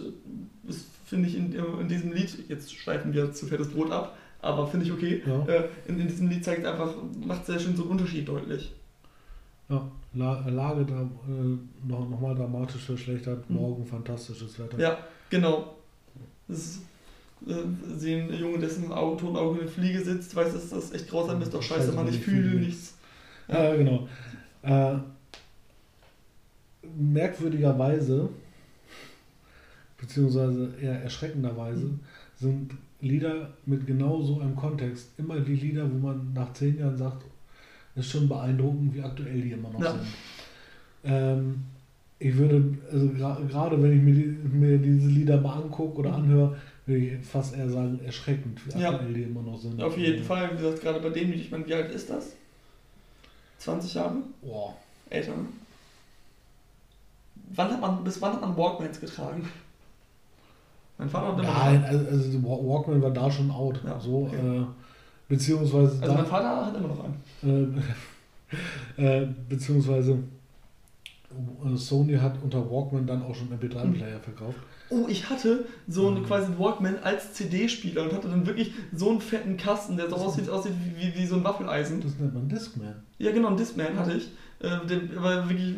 das 0.63 0.85
finde 1.05 1.29
ich 1.29 1.35
in, 1.37 1.53
in 1.53 1.87
diesem 1.87 2.11
Lied, 2.11 2.29
jetzt 2.49 2.71
schweifen 2.73 3.13
wir 3.13 3.31
zu 3.33 3.47
fettes 3.47 3.69
Brot 3.69 3.91
ab, 3.91 4.15
aber 4.41 4.67
finde 4.67 4.85
ich 4.85 4.91
okay. 4.91 5.23
ja, 5.25 5.43
Äh, 5.45 5.69
in, 5.87 5.99
in 5.99 6.07
diesem 6.07 6.29
Lied 6.29 6.43
zeigt 6.45 6.59
es 6.63 6.67
einfach, 6.71 6.93
macht 7.25 7.47
sehr 7.47 7.59
schön 7.59 7.75
so 7.75 7.81
einen 7.83 7.91
Unterschied 7.93 8.27
deutlich. 8.27 8.73
ja. 9.69 9.81
La 10.17 10.47
Lage 10.49 10.85
da, 10.85 11.01
äh, 11.01 11.87
noch, 11.87 12.09
noch 12.09 12.19
mal 12.19 12.35
dramatisch 12.35 12.83
verschlechtert, 12.83 13.49
Mhm. 13.49 13.55
morgen 13.55 13.85
fantastisches 13.85 14.57
Wetter. 14.59 14.79
Ja, 14.79 14.97
genau. 15.29 15.75
Das 16.47 16.57
ist, 16.59 16.81
äh, 17.47 17.53
sehen 17.97 18.33
Junge, 18.33 18.59
dessen 18.59 18.91
Auge, 18.91 19.17
Tonauge 19.17 19.59
eine 19.61 19.69
Fliege 19.69 20.01
sitzt, 20.03 20.35
weiß, 20.35 20.53
dass 20.53 20.69
das 20.69 20.91
echt 20.93 21.09
grausam 21.09 21.41
ist, 21.41 21.53
doch 21.53 21.61
scheiße, 21.61 21.91
man, 21.91 22.07
ich 22.07 22.19
fühle 22.19 22.59
nichts. 22.59 22.95
Ja, 23.47 23.75
genau. 23.75 24.07
Äh, 24.63 24.95
merkwürdigerweise, 26.97 28.29
beziehungsweise 29.99 30.73
eher 30.81 31.01
erschreckenderweise, 31.01 31.85
Mhm. 31.85 31.99
sind 32.35 32.71
Lieder 32.99 33.53
mit 33.65 33.85
genau 33.85 34.21
so 34.23 34.39
einem 34.39 34.55
Kontext 34.55 35.11
immer 35.19 35.39
die 35.39 35.55
Lieder, 35.55 35.83
wo 35.91 35.97
man 35.99 36.33
nach 36.33 36.51
zehn 36.53 36.79
Jahren 36.79 36.97
sagt, 36.97 37.23
ist 37.97 38.11
schon 38.11 38.27
beeindruckend, 38.29 38.93
wie 38.95 39.01
aktuell 39.01 39.41
die 39.41 39.51
immer 39.51 39.69
noch 39.69 39.79
Ja. 39.81 39.91
sind. 39.91 40.01
Ähm, 41.03 41.63
ich 42.19 42.35
würde, 42.35 42.77
also 42.91 43.09
gerade 43.09 43.81
wenn 43.81 43.93
ich 43.97 44.01
mir, 44.01 44.13
die, 44.13 44.25
mir 44.55 44.77
diese 44.77 45.09
Lieder 45.09 45.39
mal 45.39 45.61
angucke 45.61 45.99
oder 45.99 46.15
anhöre, 46.15 46.57
würde 46.85 47.01
ich 47.01 47.25
fast 47.25 47.55
eher 47.55 47.69
sagen, 47.69 47.99
erschreckend, 48.03 48.59
wie 48.65 48.79
Ja. 48.79 48.91
aktuell 48.91 49.13
die 49.13 49.23
immer 49.23 49.41
noch 49.41 49.59
sind. 49.59 49.81
Auf 49.81 49.97
jeden 49.97 50.23
Fall, 50.23 50.51
wie 50.53 50.57
gesagt, 50.61 50.81
gerade 50.81 50.99
bei 50.99 51.09
dem 51.09 51.31
Lied, 51.31 51.41
ich 51.41 51.51
meine, 51.51 51.67
wie 51.67 51.73
alt 51.73 51.91
ist 51.91 52.09
das? 52.09 52.31
20 53.59 53.93
Jahre? 53.93 54.15
Boah. 54.41 54.75
Älter, 55.09 55.31
ne? 55.31 55.45
Wann 57.55 57.71
hat 57.71 57.81
man, 57.81 58.03
bis 58.03 58.21
wann 58.21 58.33
hat 58.33 58.41
man 58.41 58.57
Walkmans 58.57 58.99
getragen? 58.99 59.49
Mein 60.97 61.09
Vater 61.09 61.27
hat 61.27 61.39
immer 61.39 61.53
Nein, 61.53 61.83
also, 61.83 62.05
also 62.07 62.43
Walkman 62.43 63.01
war 63.01 63.11
da 63.11 63.31
schon 63.31 63.51
out. 63.51 63.79
Ja, 63.85 63.99
so, 63.99 64.27
okay. 64.27 64.35
äh, 64.35 64.65
beziehungsweise 65.27 66.01
Also 66.01 66.13
mein 66.15 66.25
Vater 66.25 66.65
hat 66.65 66.77
immer 66.77 66.87
noch 66.89 67.03
einen. 67.03 67.83
äh, 68.97 69.01
äh, 69.23 69.27
beziehungsweise 69.49 70.19
äh, 71.65 71.75
Sony 71.75 72.15
hat 72.15 72.35
unter 72.43 72.69
Walkman 72.69 73.05
dann 73.05 73.21
auch 73.23 73.35
schon 73.35 73.49
Hm. 73.49 73.57
MP3-Player 73.59 74.19
verkauft. 74.19 74.57
Oh, 74.89 75.05
ich 75.09 75.29
hatte 75.29 75.65
so 75.89 76.07
einen 76.07 76.21
Mhm. 76.21 76.25
quasi 76.25 76.47
Walkman 76.57 76.97
als 77.03 77.33
CD-Spieler 77.33 78.03
und 78.03 78.13
hatte 78.13 78.29
dann 78.29 78.45
wirklich 78.45 78.71
so 78.95 79.09
einen 79.09 79.19
fetten 79.19 79.57
Kasten, 79.57 79.97
der 79.97 80.09
so 80.09 80.15
aussieht, 80.15 80.49
aussieht 80.49 80.71
wie, 80.95 81.01
wie, 81.13 81.19
wie 81.19 81.25
so 81.25 81.35
ein 81.35 81.43
Waffeleisen. 81.43 81.99
Das 82.01 82.17
nennt 82.17 82.33
man 82.33 82.47
Discman. 82.47 82.95
Ja, 83.17 83.31
genau, 83.33 83.49
einen 83.49 83.57
Discman 83.57 83.99
hatte 83.99 84.13
ich. 84.13 84.29
Äh, 84.59 84.69
der 84.87 85.21
war 85.21 85.47
wirklich 85.49 85.75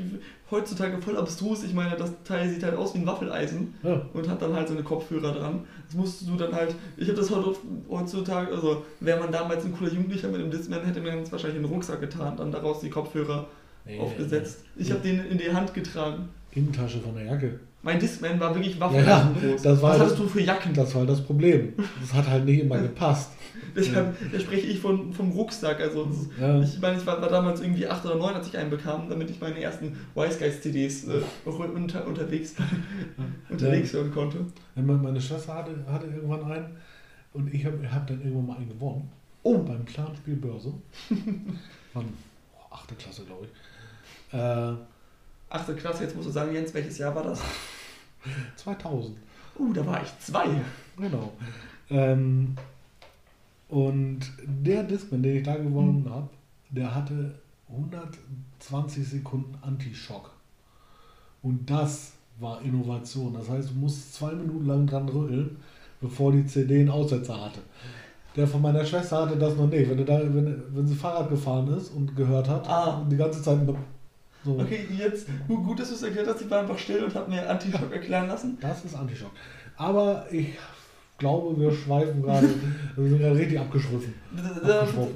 heutzutage 0.51 0.99
voll 1.01 1.17
abstrus. 1.17 1.63
Ich 1.63 1.73
meine, 1.73 1.95
das 1.97 2.11
Teil 2.23 2.49
sieht 2.49 2.63
halt 2.63 2.75
aus 2.75 2.93
wie 2.95 2.99
ein 2.99 3.05
Waffeleisen 3.05 3.73
Ja, 3.83 4.01
und 4.13 4.27
hat 4.29 4.41
dann 4.41 4.53
halt 4.53 4.67
so 4.67 4.73
eine 4.73 4.83
Kopfhörer 4.83 5.33
dran. 5.33 5.61
Das 5.87 5.95
musst 5.95 6.27
du 6.27 6.35
dann 6.37 6.53
halt. 6.53 6.73
Ich 6.97 7.07
habe 7.07 7.17
das 7.19 7.29
heute 7.29 7.55
heutzutage, 7.89 8.51
also 8.53 8.83
wäre 8.99 9.19
man 9.19 9.31
damals 9.31 9.65
ein 9.65 9.73
cooler 9.75 9.91
Jugendlicher 9.91 10.29
mit 10.29 10.39
dem 10.41 10.49
Discman, 10.49 10.83
hätte 10.85 11.01
man 11.01 11.15
ganz 11.17 11.31
wahrscheinlich 11.31 11.57
in 11.57 11.63
den 11.63 11.71
Rucksack 11.71 11.99
getan, 11.99 12.37
dann 12.37 12.51
daraus 12.51 12.79
die 12.79 12.89
Kopfhörer 12.89 13.47
nee, 13.85 13.99
aufgesetzt. 13.99 14.63
Ich 14.77 14.87
ja. 14.87 14.95
habe 14.95 15.07
den 15.07 15.25
in 15.25 15.37
die 15.37 15.51
Hand 15.51 15.73
getragen. 15.73 16.29
Innentasche 16.51 16.99
von 16.99 17.13
der 17.15 17.25
Jacke. 17.25 17.59
Mein 17.81 17.99
Discman 17.99 18.39
war 18.39 18.53
wirklich 18.55 18.75
Ja, 18.75 18.81
Waffenladen 18.81 19.35
groß. 19.39 19.61
das 19.61 19.81
war 19.81 19.91
Was 19.91 19.97
das- 19.99 20.05
hattest 20.07 20.19
du 20.19 20.27
für 20.27 20.41
Jacken? 20.41 20.73
Das 20.73 20.95
war 20.95 21.05
das 21.05 21.21
Problem. 21.21 21.73
Das 22.01 22.13
hat 22.13 22.27
halt 22.27 22.45
nicht 22.45 22.61
immer 22.61 22.77
gepasst. 22.81 23.31
Deshalb 23.79 24.31
da 24.31 24.39
spreche 24.39 24.67
ich 24.67 24.79
von, 24.79 25.11
vom 25.13 25.31
Rucksack. 25.31 25.79
Also 25.79 26.05
ist- 26.05 26.29
Ja. 26.39 26.61
ich 26.61 26.79
meine, 26.79 26.97
ich 26.97 27.05
war, 27.05 27.21
war 27.21 27.29
damals 27.29 27.61
irgendwie 27.61 27.87
8 27.87 28.05
oder 28.05 28.15
9, 28.15 28.35
als 28.35 28.47
ich 28.47 28.57
einen 28.57 28.69
bekam, 28.69 29.09
damit 29.09 29.29
ich 29.29 29.39
meine 29.39 29.59
ersten 29.61 29.97
Wise 30.15 30.37
Guys 30.39 30.61
CDs 30.61 31.07
äh, 31.07 31.21
auch 31.45 31.59
unter, 31.59 32.05
unterwegs, 32.05 32.55
unterwegs 33.49 33.93
hören 33.93 34.11
konnte. 34.11 34.45
Meine 34.75 34.93
meine 34.93 35.21
Schwester 35.21 35.55
hatte, 35.55 35.71
hatte 35.89 36.07
irgendwann 36.07 36.43
einen 36.51 36.75
und 37.33 37.53
ich 37.53 37.65
habe 37.65 37.77
hab 37.91 38.07
dann 38.07 38.19
irgendwann 38.21 38.47
mal 38.47 38.57
einen 38.57 38.69
gewonnen. 38.69 39.09
Oh, 39.43 39.57
Beim 39.59 39.85
Clanspiel 39.85 40.35
Börse. 40.35 40.73
Von 41.93 42.05
oh, 42.53 42.73
8. 42.75 42.97
Klasse, 42.99 43.23
glaube 43.23 43.45
ich. 43.45 44.37
Äh, 44.37 44.73
achte 45.49 45.73
Klasse, 45.75 46.03
jetzt 46.03 46.15
musst 46.15 46.27
du 46.27 46.31
sagen, 46.31 46.53
Jens, 46.53 46.73
welches 46.73 46.97
Jahr 46.97 47.15
war 47.15 47.23
das? 47.23 47.41
2000. 48.57 49.17
Uh, 49.57 49.73
da 49.73 49.85
war 49.85 50.01
ich 50.03 50.09
zwei. 50.19 50.45
Genau. 50.97 51.33
Ähm, 51.89 52.55
und 53.69 54.19
der 54.45 54.83
Discman, 54.83 55.23
den 55.23 55.37
ich 55.37 55.43
da 55.43 55.55
gewonnen 55.55 56.07
habe, 56.09 56.29
der 56.71 56.93
hatte 56.93 57.35
120 57.69 59.07
Sekunden 59.07 59.55
Anti-Schock. 59.61 60.31
Und 61.41 61.69
das 61.69 62.13
war 62.39 62.61
Innovation. 62.61 63.33
Das 63.33 63.49
heißt, 63.49 63.69
du 63.69 63.75
musst 63.75 64.13
zwei 64.15 64.33
Minuten 64.33 64.65
lang 64.65 64.87
dran 64.87 65.07
rütteln, 65.07 65.57
bevor 66.01 66.31
die 66.31 66.45
CD 66.45 66.79
einen 66.79 66.89
Aussetzer 66.89 67.39
hatte. 67.39 67.59
Der 68.35 68.47
von 68.47 68.61
meiner 68.61 68.85
Schwester 68.85 69.21
hatte 69.25 69.37
das 69.37 69.55
noch 69.55 69.67
nicht. 69.67 69.89
Wenn, 69.89 70.05
da, 70.05 70.19
wenn, 70.19 70.63
wenn 70.73 70.87
sie 70.87 70.95
Fahrrad 70.95 71.29
gefahren 71.29 71.67
ist 71.73 71.89
und 71.89 72.15
gehört 72.15 72.49
hat, 72.49 72.67
Ah. 72.67 73.05
die 73.09 73.17
ganze 73.17 73.41
Zeit 73.41 73.59
so. 74.45 74.57
Okay, 74.57 74.87
jetzt, 74.97 75.27
gut, 75.47 75.65
gut 75.65 75.79
dass 75.79 75.89
du 75.89 75.95
es 75.95 76.03
erklärt 76.03 76.27
hast, 76.27 76.41
ich 76.41 76.49
war 76.49 76.61
einfach 76.61 76.77
still 76.77 77.03
und 77.03 77.13
habe 77.13 77.29
mir 77.29 77.47
Anti-Shock 77.49 77.91
erklären 77.91 78.27
lassen. 78.27 78.57
Das 78.61 78.85
ist 78.85 78.95
Antischock. 78.95 79.31
Aber 79.75 80.25
ich 80.31 80.47
glaube, 81.19 81.59
wir 81.59 81.71
schweifen 81.71 82.21
gerade, 82.23 82.49
wir 82.95 83.09
sind 83.09 83.19
gerade 83.19 83.37
richtig 83.37 83.59
abgeschwiffen. 83.59 84.13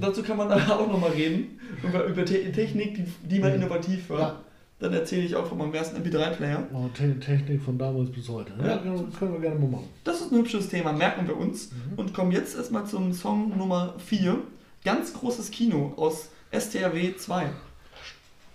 Dazu 0.01 0.21
kann 0.23 0.37
man 0.37 0.51
auch 0.69 0.87
nochmal 0.87 1.11
reden. 1.11 1.59
Über, 1.81 2.03
über 2.05 2.23
Te 2.25 2.51
Technik, 2.51 2.95
die, 2.95 3.27
die 3.27 3.39
mal 3.39 3.49
Ja. 3.49 3.55
innovativ 3.55 4.09
war. 4.09 4.19
Ja. 4.19 4.39
Dann 4.79 4.93
erzähle 4.93 5.23
ich 5.23 5.35
auch 5.35 5.45
von 5.47 5.57
meinem 5.57 5.73
ersten 5.73 5.97
MP3-Player. 5.97 6.67
Oh, 6.73 6.87
Te 6.93 7.17
Technik 7.19 7.61
von 7.61 7.77
damals 7.77 8.11
bis 8.11 8.27
heute. 8.29 8.51
Ja, 8.59 8.67
Ja. 8.67 8.77
können 8.77 9.11
können 9.17 9.33
wir 9.33 9.39
gerne 9.39 9.59
mal 9.59 9.69
machen. 9.69 9.87
Das 10.03 10.19
ist 10.21 10.31
ein 10.31 10.39
hübsches 10.39 10.67
Thema, 10.69 10.91
merken 10.93 11.27
wir 11.27 11.37
uns. 11.37 11.71
Mhm. 11.71 11.97
Und 11.99 12.13
kommen 12.13 12.31
jetzt 12.31 12.55
erstmal 12.55 12.85
zum 12.85 13.13
Song 13.13 13.57
Nummer 13.57 13.93
4. 14.05 14.37
Ganz 14.83 15.13
großes 15.13 15.51
Kino 15.51 15.93
aus 15.95 16.29
STRW 16.51 17.15
2. 17.15 17.45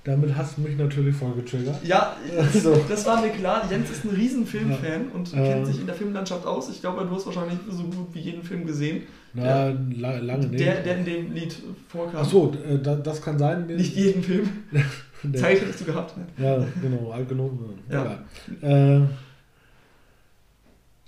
Damit 0.08 0.34
hast 0.34 0.56
du 0.56 0.62
mich 0.62 0.76
natürlich 0.78 1.14
voll 1.14 1.34
getriggert. 1.34 1.84
Ja, 1.84 2.16
So. 2.54 2.74
das 2.88 3.04
war 3.04 3.20
mir 3.20 3.28
klar. 3.30 3.62
Jens 3.70 3.90
ist 3.90 4.04
ein 4.04 4.10
riesen 4.10 4.46
Filmfan 4.46 5.08
und 5.12 5.32
Äh. 5.34 5.36
kennt 5.36 5.66
sich 5.66 5.80
in 5.80 5.86
der 5.86 5.94
Filmlandschaft 5.94 6.46
aus. 6.46 6.70
Ich 6.70 6.80
glaube, 6.80 7.04
du 7.04 7.14
hast 7.14 7.26
wahrscheinlich 7.26 7.58
so 7.68 7.82
gut 7.84 8.14
wie 8.14 8.20
jeden 8.20 8.42
Film 8.42 8.64
gesehen, 8.66 9.02
Na, 9.34 9.68
la 9.68 10.18
lange 10.18 10.46
nicht. 10.46 10.60
der, 10.60 10.82
der 10.82 10.98
in 10.98 11.04
dem 11.04 11.32
Lied 11.34 11.54
vorkam. 11.88 12.22
Achso, 12.22 12.54
äh, 12.66 12.78
da, 12.78 12.94
das 12.96 13.20
kann 13.20 13.38
sein. 13.38 13.66
Nicht 13.76 13.94
jeden 13.96 14.22
Film. 14.22 14.48
Der- 15.24 15.40
Zeit 15.42 15.60
hättest 15.60 15.80
du 15.80 15.84
gehabt. 15.86 16.16
Ne? 16.16 16.26
Ja, 16.38 16.64
genau, 16.80 17.10
alt 17.10 17.28
genug. 17.28 17.52
Ja. 17.90 18.18
Egal. 18.62 19.02
Äh, 19.02 19.06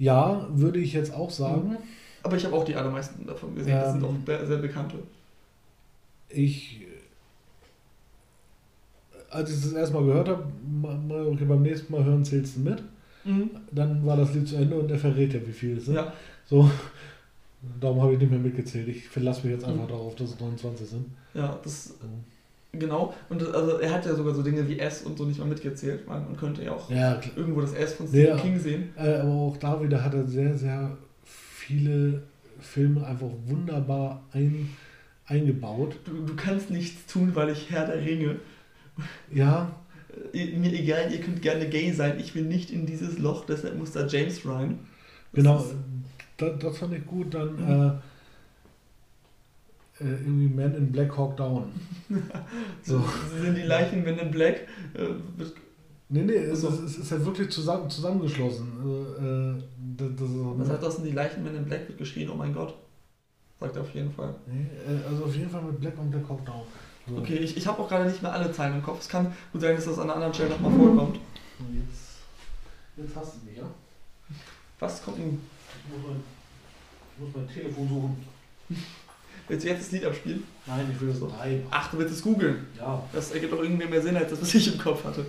ja, 0.03 0.47
würde 0.51 0.79
ich 0.79 0.93
jetzt 0.93 1.15
auch 1.15 1.31
sagen. 1.31 1.77
Aber 2.23 2.37
ich 2.37 2.45
habe 2.45 2.55
auch 2.55 2.65
die 2.65 2.75
allermeisten 2.77 3.27
davon 3.27 3.55
gesehen. 3.55 3.77
Das 3.77 3.93
sind 3.93 4.05
Ähm. 4.05 4.11
auch 4.27 4.47
sehr 4.47 4.59
bekannte. 4.59 4.97
Ich, 6.29 6.83
als 9.31 9.51
ich 9.55 9.63
das 9.63 9.73
erstmal 9.73 10.05
gehört 10.05 10.29
habe, 10.29 10.45
okay, 11.33 11.45
beim 11.45 11.63
nächsten 11.63 11.93
Mal 11.93 12.05
hören 12.05 12.25
zählst 12.25 12.57
du 12.57 12.61
mit. 12.61 12.83
Mhm. 13.25 13.51
Dann 13.73 14.05
war 14.07 14.17
das 14.17 14.35
Lied 14.35 14.49
zu 14.49 14.57
Ende 14.57 14.79
und 14.79 14.91
er 14.91 14.99
verrät 14.99 15.33
ja, 15.35 15.41
wie 15.47 15.53
viel 15.53 15.77
es 15.79 15.87
sind. 15.87 15.95
Ja. 15.95 16.13
So, 16.47 16.71
darum 17.81 18.01
habe 18.03 18.15
ich 18.15 18.19
nicht 18.19 18.31
mehr 18.31 18.41
mitgezählt. 18.41 18.89
Ich 18.89 19.09
verlasse 19.09 19.47
mich 19.47 19.55
jetzt 19.57 19.65
einfach 19.67 19.85
Mhm. 19.85 19.89
darauf, 19.89 20.15
dass 20.17 20.31
es 20.31 20.41
29 20.41 20.89
sind. 20.89 21.07
ja, 21.35 21.59
das 21.63 21.95
genau. 22.73 23.13
Und 23.29 23.43
das, 23.43 23.53
also 23.53 23.79
er 23.79 23.93
hat 23.93 24.07
ja 24.07 24.15
sogar 24.15 24.35
so 24.35 24.43
Dinge 24.43 24.67
wie 24.69 24.79
S 24.79 25.03
und 25.03 25.19
so 25.19 25.25
nicht 25.25 25.39
mal 25.39 25.47
mitgezählt. 25.49 26.07
Man, 26.09 26.25
man 26.25 26.37
könnte 26.37 26.63
ja 26.65 26.73
auch 26.73 26.91
Ja, 26.91 27.21
irgendwo 27.37 27.61
das 27.61 27.73
S 27.75 27.95
von 27.95 28.07
Stephen 28.09 28.27
Ja. 28.29 28.37
King 28.37 28.59
sehen. 28.59 28.89
Äh, 28.97 29.17
aber 29.17 29.31
auch 29.33 29.57
da 29.59 29.83
wieder 29.83 30.03
hat 30.05 30.15
er 30.15 30.25
sehr, 30.27 30.57
sehr 30.57 30.97
viele 31.25 32.23
Filme 32.61 33.05
einfach 33.07 33.29
wunderbar 33.47 34.23
ein, 34.33 34.71
eingebaut. 35.27 35.97
Du, 36.05 36.25
du 36.25 36.35
kannst 36.37 36.71
nichts 36.71 37.13
tun, 37.13 37.31
weil 37.35 37.51
ich 37.51 37.71
Herr 37.71 37.87
der 37.87 38.01
Ringe. 38.05 38.37
Ja, 39.33 39.75
Äh, 40.35 40.57
Mir 40.57 40.73
egal, 40.73 41.13
ihr 41.13 41.21
könnt 41.21 41.41
gerne 41.43 41.69
gay 41.69 41.93
sein. 41.93 42.19
Ich 42.19 42.35
will 42.35 42.45
nicht 42.45 42.71
in 42.71 42.85
dieses 42.87 43.19
Loch, 43.19 43.45
deshalb 43.47 43.79
muss 43.79 43.93
da 43.93 44.07
James 44.07 44.45
rein. 44.47 44.81
Das 45.33 45.45
genau. 45.45 45.65
Das, 46.37 46.59
das 46.59 46.79
fand 46.79 46.95
ich 46.95 47.07
gut. 47.07 47.33
Dann 47.35 47.55
Mhm. 47.55 47.93
äh, 50.01 50.05
irgendwie 50.05 50.49
Man 50.55 50.75
in 50.75 50.91
Black 50.93 51.17
Hawk 51.17 51.37
Down. 51.37 51.73
So. 52.83 53.05
Sie 53.33 53.41
sind 53.41 53.57
die 53.57 53.63
Leichen 53.63 54.03
Men 54.03 54.19
in 54.19 54.31
Black. 54.31 54.67
Äh, 54.95 55.07
Nee, 56.13 56.23
nee, 56.23 56.33
es, 56.33 56.63
So. 56.63 56.69
ist, 56.71 56.81
es 56.81 56.99
ist 56.99 57.11
ja 57.13 57.25
wirklich 57.25 57.51
zusammen, 57.51 57.89
zusammengeschlossen. 57.89 58.67
Äh, 58.85 59.25
äh, 59.25 59.63
das, 59.97 60.09
das 60.17 60.29
auch, 60.31 60.59
was 60.59 60.69
hat 60.69 60.83
das 60.83 60.97
denn? 60.97 61.05
Die 61.05 61.13
Leichen 61.13 61.45
Men 61.45 61.55
in 61.55 61.65
Black 61.65 61.87
wird 61.87 61.99
geschrien, 61.99 62.29
oh 62.31 62.35
mein 62.35 62.53
Gott. 62.53 62.75
Sagt 63.61 63.77
er 63.77 63.83
auf 63.83 63.95
jeden 63.95 64.11
Fall. 64.11 64.35
nee, 64.49 64.67
also 65.09 65.27
auf 65.27 65.37
jeden 65.37 65.51
Fall 65.51 65.63
mit 65.63 65.79
Black 65.81 65.97
und 66.01 66.11
Black 66.11 66.29
Hawk 66.29 66.45
Down. 66.45 66.63
Okay, 67.19 67.37
ich, 67.37 67.57
ich 67.57 67.67
habe 67.67 67.81
auch 67.83 67.89
gerade 67.89 68.07
nicht 68.09 68.23
mehr 68.23 68.33
alle 68.33 68.53
Zeilen 68.53 68.75
im 68.77 68.83
Kopf. 68.83 69.01
Es 69.01 69.09
kann 69.09 69.35
gut 69.53 69.61
sein, 69.61 69.77
dass 69.77 69.85
das 69.87 69.99
an 69.99 70.05
einer 70.05 70.15
anderen 70.15 70.35
Stelle 70.35 70.51
nochmal 70.51 70.73
vorkommt. 70.73 71.17
Und 71.59 71.75
Jetzt, 71.77 72.19
jetzt 72.97 73.17
hast 73.17 73.35
du 73.37 73.47
mich, 73.49 73.57
ja? 73.59 73.65
Was 74.79 75.03
kommt 75.03 75.19
denn? 75.19 75.41
Ich 75.87 75.93
muss 75.97 76.07
mein, 76.09 76.21
ich 77.17 77.23
muss 77.25 77.37
mein 77.37 77.49
Telefon 77.55 77.89
suchen. 77.89 78.27
Willst 79.49 79.65
du 79.65 79.69
jetzt 79.69 79.81
das 79.83 79.91
Lied 79.93 80.05
abspielen? 80.05 80.45
Nein, 80.67 80.87
ich 80.95 81.01
will 81.01 81.09
das 81.11 81.21
drei. 81.21 81.61
Ach, 81.71 81.91
du 81.91 81.99
willst 81.99 82.15
es 82.15 82.23
googeln. 82.23 82.67
Ja. 82.79 83.03
Das 83.13 83.33
ergibt 83.33 83.53
auch 83.53 83.59
irgendwie 83.63 83.87
mehr 83.87 84.01
Sinn, 84.01 84.17
als 84.17 84.31
das, 84.31 84.41
was 84.41 84.55
ich 84.55 84.73
im 84.73 84.79
Kopf 84.81 85.05
hatte. 85.05 85.27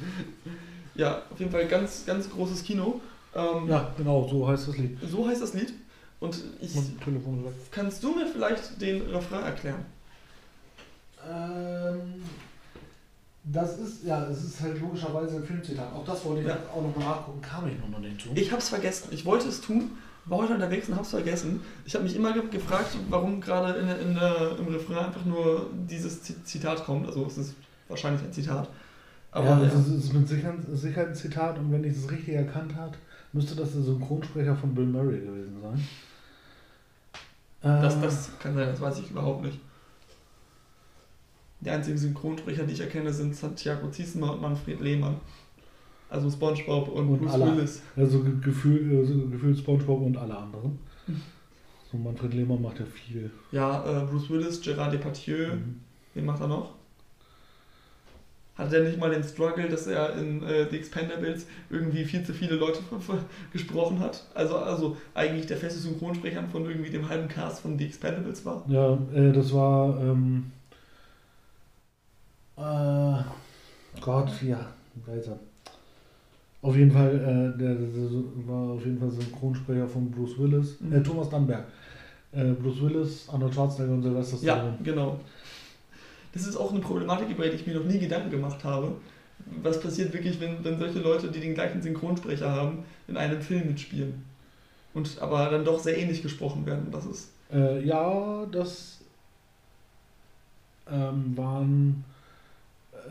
Ja, 0.96 1.24
auf 1.32 1.40
jeden 1.40 1.52
Fall 1.52 1.68
ganz, 1.68 2.06
ganz 2.06 2.30
großes 2.30 2.64
Kino. 2.64 3.02
Ähm, 3.34 3.68
Ja, 3.68 3.92
genau, 3.98 4.28
so 4.30 4.48
heißt 4.48 4.68
das 4.68 4.78
Lied. 4.78 4.98
So 5.10 5.28
heißt 5.28 5.42
das 5.42 5.54
Lied. 5.54 5.74
Und 6.20 6.38
ich, 6.62 6.76
Mein 6.76 7.00
Telefon 7.00 7.44
kannst 7.72 8.04
du 8.04 8.14
mir 8.14 8.28
vielleicht 8.28 8.80
den 8.80 9.02
Refrain 9.10 9.44
erklären? 9.44 9.84
Ähm, 11.30 12.22
das 13.44 13.80
ist, 13.80 14.04
ja, 14.06 14.26
es 14.28 14.44
ist 14.44 14.62
halt 14.62 14.80
logischerweise 14.80 15.38
ein 15.38 15.44
Filmzitat. 15.44 15.92
Auch 15.94 16.06
das 16.06 16.24
wollte 16.26 16.42
ich 16.42 16.48
Ja. 16.48 16.58
auch 16.74 16.82
nochmal 16.82 17.06
nachgucken, 17.10 17.42
kam 17.42 17.68
ich 17.68 17.74
noch 17.90 18.00
nicht 18.00 18.22
zu. 18.22 18.30
Ich 18.36 18.52
hab's 18.52 18.70
vergessen. 18.70 19.10
Ich 19.12 19.26
wollte 19.26 19.48
es 19.50 19.62
tun, 19.62 19.92
war 20.26 20.40
heute 20.40 20.54
unterwegs 20.54 20.88
und 20.90 20.96
hab's 20.96 21.10
vergessen. 21.10 21.62
Ich 21.86 21.96
habe 21.96 22.04
mich 22.04 22.16
immer 22.16 22.34
ge 22.34 22.44
gefragt, 22.52 22.96
warum 23.10 23.42
gerade 23.42 23.80
in, 23.80 23.88
in, 24.10 24.14
der- 24.16 24.58
im 24.60 24.68
Refrain 24.68 24.98
einfach 25.08 25.26
nur 25.26 25.70
dieses 25.90 26.22
Zitat 26.44 26.84
kommt. 26.86 27.08
Also 27.08 27.26
es 27.26 27.38
ist 27.38 27.56
wahrscheinlich 27.88 28.24
ein 28.24 28.32
Zitat. 28.32 28.70
Aber 29.32 29.46
ja, 29.46 29.58
ja, 29.60 29.66
das 29.66 29.88
ist, 29.88 30.06
ist 30.06 30.14
mit 30.14 30.28
Sicherheit, 30.28 31.08
ein 31.08 31.16
Zitat 31.16 31.58
und 31.58 31.72
wenn 31.72 31.84
ich 31.84 31.96
das 32.00 32.12
richtig 32.12 32.36
erkannt 32.36 32.76
habe, 32.76 32.96
müsste 33.34 33.56
das 33.56 33.72
der 33.72 33.82
Synchronsprecher 33.82 34.56
von 34.56 34.76
Bill 34.76 34.86
Murray 34.86 35.20
gewesen 35.22 35.58
sein. 35.62 35.88
das, 37.62 37.96
Äh, 37.96 38.02
das 38.02 38.30
kann 38.40 38.54
sein, 38.56 38.68
das 38.68 38.82
weiß 38.82 39.00
ich 39.00 39.10
überhaupt 39.10 39.44
nicht. 39.46 39.60
Die 41.62 41.70
einzigen 41.70 41.98
Synchronsprecher, 41.98 42.64
die 42.64 42.74
ich 42.74 42.82
erkenne, 42.82 43.14
sind 43.14 43.36
Santiago 43.36 43.90
Ziesmer 43.90 44.34
und 44.34 44.42
Manfred 44.42 44.80
Lehmann. 44.82 45.16
Also 46.10 46.30
Spongebob 46.30 46.90
und, 46.90 47.08
Und 47.08 47.20
Bruce 47.20 47.32
alle. 47.34 47.56
Willis. 47.56 47.82
Also 47.96 48.22
ge- 48.24 48.34
Gefühl, 48.42 48.92
äh, 48.92 49.06
so 49.06 49.14
Gefühl 49.30 49.56
Spongebob 49.56 50.02
und 50.02 50.18
alle 50.18 50.36
anderen. 50.38 50.80
So 51.92 51.98
Manfred 51.98 52.34
Lehmann 52.34 52.62
macht 52.62 52.80
ja 52.80 52.86
viel. 52.86 53.30
Ja, 53.52 54.04
äh, 54.04 54.06
Bruce 54.06 54.30
Willis, 54.30 54.62
Gerard 54.62 54.94
Depardieu. 54.94 55.56
Mhm. 55.56 55.82
Wen 56.14 56.26
macht 56.26 56.40
er 56.42 56.48
noch? 56.48 56.72
Hatte 58.56 58.70
der 58.72 58.84
nicht 58.84 58.98
mal 58.98 59.10
den 59.10 59.24
Struggle, 59.24 59.68
dass 59.70 59.88
er 59.88 60.16
in 60.18 60.42
äh, 60.44 60.70
The 60.70 60.78
Expendables 60.78 61.48
irgendwie 61.70 62.06
viel 62.06 62.24
zu 62.24 62.34
viele 62.34 62.56
Leute 62.56 62.80
gesprochen 63.52 64.00
hat? 64.00 64.26
Also, 64.34 64.56
also 64.58 64.96
eigentlich 65.14 65.48
der 65.48 65.58
feste 65.58 65.80
Synchronsprecher 65.80 66.44
von 66.50 66.66
irgendwie 66.66 66.90
dem 66.92 67.08
halben 67.10 67.28
Cast 67.28 67.62
von 67.62 67.78
The 67.78 67.86
Expendables 67.88 68.46
war. 68.46 68.64
Ja, 68.70 68.98
äh, 69.14 69.32
das 69.34 69.54
war, 69.54 70.00
ähm, 70.02 70.46
äh, 72.62 74.00
Gott, 74.00 74.30
ja, 74.44 74.68
weiter. 75.06 75.38
Auf 76.62 76.76
jeden 76.76 76.92
Fall, 76.92 77.16
äh, 77.16 77.58
der, 77.60 77.74
der, 77.76 77.88
der 77.88 78.48
war 78.48 78.74
auf 78.76 78.86
jeden 78.86 79.00
Fall 79.00 79.10
Synchronsprecher 79.10 79.88
von 79.88 80.12
Bruce 80.12 80.38
Willis, 80.38 80.80
Mhm. 80.80 80.94
äh, 80.94 81.04
Thomas 81.04 81.30
Dunberg. 81.30 81.66
Äh, 82.34 82.52
Bruce 82.54 82.82
Willis, 82.82 83.28
Arnold 83.30 83.54
Schwarzenegger 83.54 83.94
und 83.94 84.04
Sylvester 84.04 84.38
Ja, 84.46 84.54
Stallone. 84.56 84.78
genau. 84.84 85.20
Das 86.34 86.48
ist 86.48 86.56
auch 86.56 86.72
eine 86.72 86.80
Problematik, 86.80 87.30
über 87.30 87.46
die 87.48 87.56
ich 87.56 87.68
mir 87.68 87.76
noch 87.76 87.84
nie 87.86 88.00
Gedanken 88.00 88.30
gemacht 88.30 88.64
habe. 88.64 88.94
Was 89.64 89.82
passiert 89.82 90.14
wirklich, 90.14 90.40
wenn, 90.40 90.64
wenn 90.64 90.78
solche 90.80 91.00
Leute, 91.00 91.30
die 91.30 91.40
den 91.42 91.56
gleichen 91.56 91.82
Synchronsprecher 91.82 92.50
haben, 92.50 92.86
in 93.08 93.18
einem 93.18 93.42
Film 93.42 93.68
mitspielen? 93.68 94.24
Und 94.94 95.18
aber 95.20 95.50
dann 95.50 95.66
doch 95.66 95.80
sehr 95.80 95.98
ähnlich 95.98 96.22
gesprochen 96.22 96.66
werden. 96.66 96.88
Das 96.92 97.06
ist. 97.06 97.32
Äh, 97.52 97.84
ja, 97.84 98.46
das 98.52 99.00
ähm, 100.90 101.36
waren, 101.36 102.04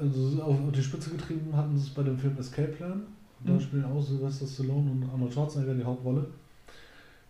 also 0.00 0.42
auf, 0.42 0.56
die 0.74 0.82
Spitze 0.82 1.10
getrieben 1.10 1.54
hatten 1.54 1.76
sie 1.76 1.84
es 1.84 1.90
bei 1.90 2.02
dem 2.02 2.18
Film 2.18 2.36
Escape 2.38 2.68
Plan. 2.68 3.02
Da 3.44 3.52
Mhm. 3.52 3.60
spielen 3.60 3.84
auch 3.84 4.00
Sylvester 4.02 4.46
Stallone 4.46 4.90
und 4.90 5.04
Arnold 5.12 5.32
Schwarzenegger 5.32 5.74
die 5.74 5.84
Hauptrolle. 5.84 6.26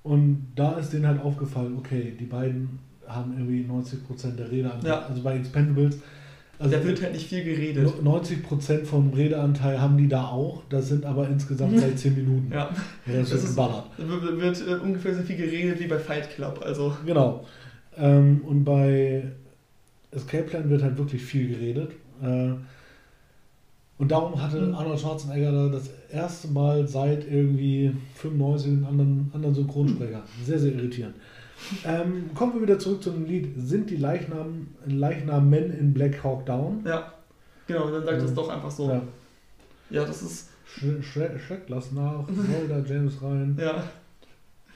Und 0.03 0.47
da 0.57 0.79
ist 0.79 0.93
denen 0.93 1.07
halt 1.07 1.21
aufgefallen, 1.21 1.77
okay, 1.79 2.15
die 2.19 2.25
beiden 2.25 2.79
haben 3.07 3.33
irgendwie 3.37 3.65
90% 3.65 4.39
der 4.39 4.51
Redeanteil. 4.51 4.89
Ja. 4.91 5.01
Also 5.07 5.23
bei 5.23 5.37
Expendables. 5.37 5.99
Also 6.59 6.77
da 6.77 6.85
wird 6.85 7.01
halt 7.03 7.13
nicht 7.13 7.27
viel 7.29 7.43
geredet. 7.45 7.89
90% 8.03 8.85
vom 8.85 9.13
Redeanteil 9.15 9.81
haben 9.81 9.97
die 9.97 10.09
da 10.09 10.27
auch. 10.27 10.63
Das 10.69 10.89
sind 10.89 11.05
aber 11.07 11.27
insgesamt 11.29 11.79
vielleicht 11.79 11.99
10 11.99 12.15
Minuten. 12.17 12.53
Ja, 12.53 12.69
Ja, 13.07 13.21
das, 13.21 13.31
Das 13.31 13.45
ist- 13.45 13.51
geballert. 13.51 13.85
da 13.97 14.09
wird, 14.09 14.41
wird 14.41 14.69
äh, 14.69 14.75
ungefähr 14.83 15.15
so 15.15 15.23
viel 15.23 15.37
geredet 15.37 15.81
wie 15.81 15.87
bei 15.87 15.99
Fight 15.99 16.31
Club. 16.35 16.61
Also, 16.65 16.95
Genau. 17.07 17.47
Ähm, 17.97 18.43
und 18.47 18.65
bei 18.65 19.25
Escape 20.13 20.45
Plan 20.45 20.69
wird 20.71 20.83
halt 20.83 20.97
wirklich 20.99 21.23
viel 21.23 21.49
geredet. 21.49 21.93
Äh, 22.23 22.55
und 23.99 24.11
darum 24.11 24.41
hatte 24.41 24.61
Mhm. 24.61 24.75
Arnold 24.75 24.99
Schwarzenegger 25.01 25.53
da 25.53 25.69
das 25.69 25.91
erste 26.11 26.49
Mal 26.49 26.87
seit 26.89 27.31
irgendwie 27.31 27.95
95 28.15 28.69
einen 28.71 28.85
anderen, 28.87 29.31
anderen 29.35 29.55
Synchronsprecher. 29.55 30.23
Sehr, 30.45 30.59
sehr 30.59 30.73
irritierend. 30.73 31.15
Ähm, 31.85 32.31
kommen 32.35 32.55
wir 32.55 32.63
wieder 32.63 32.79
zurück 32.79 33.03
zu 33.03 33.11
dem 33.11 33.27
Lied. 33.27 33.49
Sind 33.59 33.91
die 33.91 33.97
Leichnam, 33.97 34.69
Leichnam 34.87 35.51
Men 35.51 35.71
in 35.73 35.93
Black 35.93 36.23
Hawk 36.25 36.47
Down? 36.47 36.81
ja. 36.87 37.13
Genau, 37.67 37.89
dann 37.91 38.05
sagt 38.05 38.23
es 38.23 38.35
doch 38.35 38.49
einfach 38.49 38.71
so. 38.71 38.89
Ja. 38.89 39.03
Ja, 39.91 40.05
das 40.05 40.23
ist, 40.23 40.49
Sch 40.67 40.87
Schreck, 41.03 41.63
lass 41.69 41.93
nach. 41.93 42.27
Hol 42.27 42.67
da 42.69 42.79
James 42.81 43.21
rein. 43.23 43.57
ja. 43.61 43.85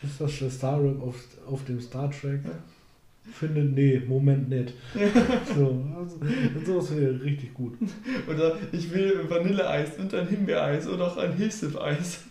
Ist 0.03 0.21
das 0.21 0.39
der 0.39 0.51
Star 0.51 0.85
Wars 0.85 1.01
auf, 1.01 1.17
auf 1.51 1.65
dem 1.65 1.81
Star 1.81 2.09
Trek? 2.11 2.41
Ja. 2.45 2.51
Finde, 3.33 3.63
nee, 3.63 4.01
Moment 4.07 4.49
nicht. 4.49 4.75
So, 5.57 5.83
also, 5.99 6.19
sowas 6.65 6.97
wäre 6.97 7.21
richtig 7.23 7.55
gut. 7.55 7.75
Oder 8.29 8.57
ich 8.73 8.93
will 8.93 9.29
Vanilleeis 9.29 9.99
und 9.99 10.13
ein 10.15 10.29
Himbeereis 10.29 10.87
oder 10.89 11.07
auch 11.07 11.17
ein 11.17 11.33
Hilfsif-Eis. 11.33 12.25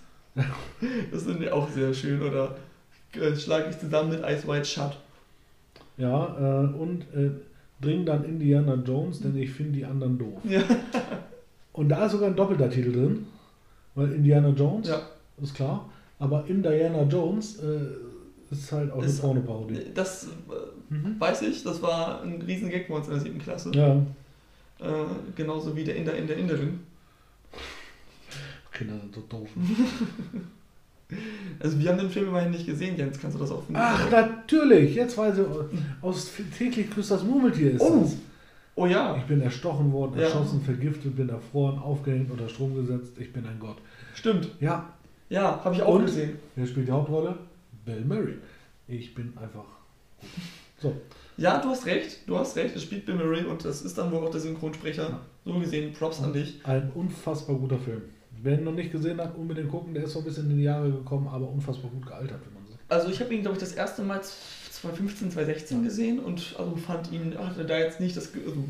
Das 1.11 1.23
sind 1.25 1.41
ja 1.41 1.53
auch 1.53 1.69
sehr 1.69 1.93
schön. 1.93 2.21
Oder 2.21 2.55
äh, 3.13 3.35
schlage 3.35 3.69
ich 3.71 3.77
zusammen 3.79 4.09
mit 4.11 4.21
Ice 4.21 4.47
White 4.47 4.65
Shut. 4.65 4.97
Ja, 5.97 6.63
äh, 6.63 6.73
und 6.77 7.01
äh, 7.15 7.31
bring 7.81 8.05
dann 8.05 8.23
Indiana 8.23 8.75
Jones, 8.75 9.19
denn 9.21 9.35
ich 9.37 9.51
finde 9.51 9.73
die 9.73 9.85
anderen 9.85 10.17
doof. 10.17 10.39
Ja. 10.47 10.61
Und 11.73 11.89
da 11.89 12.05
ist 12.05 12.11
sogar 12.13 12.29
ein 12.29 12.35
doppelter 12.35 12.69
Titel 12.69 12.91
drin, 12.93 13.25
weil 13.95 14.11
Indiana 14.13 14.49
Jones, 14.49 14.87
Ja. 14.87 15.01
ist 15.41 15.55
klar, 15.55 15.89
aber 16.19 16.45
in 16.47 16.61
Diana 16.63 17.03
Jones 17.03 17.59
äh, 17.59 17.79
ist 18.59 18.71
halt 18.71 18.91
auch 18.91 19.01
eine 19.01 19.11
Pornoparodie. 19.11 19.79
Das 19.93 20.25
äh, 20.25 20.29
Mhm. 20.93 21.19
weiß 21.19 21.41
ich, 21.43 21.63
das 21.63 21.81
war 21.81 22.21
ein 22.21 22.41
riesen 22.41 22.69
Gag 22.69 22.87
bei 22.87 22.95
uns 22.95 23.07
in 23.07 23.13
der 23.13 23.21
siebten 23.21 23.39
Klasse. 23.39 23.71
Ja, 23.73 23.95
Äh, 24.79 25.05
genauso 25.35 25.75
wie 25.75 25.83
der 25.83 25.95
Inder 25.95 26.15
in 26.15 26.27
der 26.27 26.37
Inderin. 26.37 26.79
Kinder 28.71 28.95
sind 28.99 29.13
so 29.15 29.21
doof. 29.21 29.49
Also 31.59 31.79
wir 31.79 31.89
haben 31.91 31.99
den 31.99 32.09
Film 32.09 32.29
immerhin 32.29 32.49
nicht 32.51 32.65
gesehen, 32.65 32.97
Jens, 32.97 33.19
kannst 33.19 33.35
du 33.35 33.41
das 33.41 33.51
auch 33.51 33.63
finden? 33.63 33.79
Ach, 33.83 34.09
natürlich, 34.09 34.95
jetzt 34.95 35.15
weiß 35.15 35.37
ich, 35.37 35.45
aus 36.01 36.31
täglich 36.57 36.89
grüßt 36.89 37.11
das 37.11 37.23
Murmeltier 37.23 37.71
ist 37.73 37.81
Oh. 37.81 37.99
das. 38.01 38.15
Oh 38.75 38.87
ja, 38.87 39.15
Ich 39.17 39.23
bin 39.25 39.39
erstochen 39.41 39.91
worden, 39.91 40.13
Ja. 40.17 40.23
erschossen, 40.23 40.61
vergiftet, 40.61 41.15
bin 41.15 41.29
erfroren, 41.29 41.77
aufgehängt, 41.77 42.31
unter 42.31 42.49
Strom 42.49 42.73
gesetzt, 42.75 43.11
ich 43.19 43.31
bin 43.31 43.45
ein 43.45 43.59
Gott. 43.59 43.77
stimmt. 44.15 44.49
Ja, 44.59 44.89
Ja, 45.29 45.61
habe 45.63 45.75
ich 45.75 45.81
auch 45.83 45.95
Und? 45.95 46.05
gesehen. 46.05 46.37
wer 46.55 46.65
spielt 46.65 46.87
die 46.87 46.91
Hauptrolle? 46.91 47.35
Bill 47.85 48.03
Murray. 48.05 48.35
Ich 48.87 49.13
bin 49.15 49.33
einfach 49.37 49.65
gut. 50.19 50.29
So, 50.81 50.93
Ja, 51.37 51.59
du 51.61 51.69
hast 51.69 51.85
recht, 51.85 52.27
du 52.27 52.37
hast 52.37 52.55
recht, 52.57 52.75
es 52.75 52.83
spielt 52.83 53.05
Bill 53.05 53.15
Murray 53.15 53.43
und 53.45 53.63
das 53.65 53.81
ist 53.81 53.97
dann 53.97 54.11
wohl 54.11 54.25
auch 54.25 54.31
der 54.31 54.41
Synchronsprecher. 54.41 55.03
Ja. 55.09 55.19
So 55.45 55.59
gesehen, 55.59 55.93
Props 55.93 56.21
an 56.21 56.33
dich. 56.33 56.59
ein 56.65 56.91
unfassbar 56.95 57.55
guter 57.57 57.77
Film. 57.79 58.01
Wer 58.41 58.57
ihn 58.57 58.63
noch 58.65 58.73
nicht 58.73 58.91
gesehen 58.91 59.19
hat, 59.21 59.35
unbedingt 59.37 59.69
gucken. 59.69 59.93
Der 59.93 60.03
ist 60.03 60.13
so 60.13 60.19
ein 60.19 60.25
bisschen 60.25 60.49
in 60.51 60.57
die 60.57 60.63
Jahre 60.63 60.91
gekommen, 60.91 61.27
aber 61.27 61.47
unfassbar 61.49 61.89
gut 61.91 62.05
gealtert, 62.05 62.39
wenn 62.45 62.53
man 62.53 62.67
sagt. 62.67 62.79
Also 62.89 63.09
ich 63.09 63.19
habe 63.21 63.33
ihn, 63.33 63.41
glaube 63.41 63.55
ich, 63.55 63.61
das 63.61 63.73
erste 63.73 64.03
Mal 64.03 64.21
2015, 64.21 65.31
2016 65.31 65.83
gesehen 65.83 66.19
und 66.19 66.55
also 66.57 66.75
fand 66.75 67.11
ihn, 67.11 67.37
hatte 67.37 67.65
da 67.65 67.77
jetzt 67.77 67.99
nicht 68.01 68.17
das, 68.17 68.31
also 68.33 68.63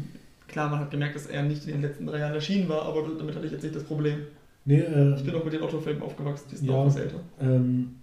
klar, 0.47 0.70
man 0.70 0.80
hat 0.80 0.91
gemerkt, 0.91 1.16
dass 1.16 1.26
er 1.26 1.41
nicht 1.43 1.66
in 1.66 1.74
den 1.74 1.82
letzten 1.82 2.05
drei 2.05 2.20
Jahren 2.20 2.34
erschienen 2.34 2.70
war, 2.70 2.84
aber 2.84 3.03
damit 3.18 3.36
hatte 3.36 3.45
ich 3.47 3.51
jetzt 3.51 3.64
nicht 3.64 3.76
das 3.76 3.84
Problem. 3.84 4.20
Nee, 4.66 4.80
äh, 4.80 5.16
Ich 5.16 5.24
bin 5.26 5.34
auch 5.36 5.43
mit 5.43 5.53
den 5.53 5.61
Otto-Filmen 5.64 6.01
aufgewachsen, 6.03 6.45
die 6.51 6.55
sind 6.57 6.68
Ja. 6.70 6.76
auch 6.76 6.86
was 6.86 6.95
älter. 6.97 7.20
ähm, 7.41 7.95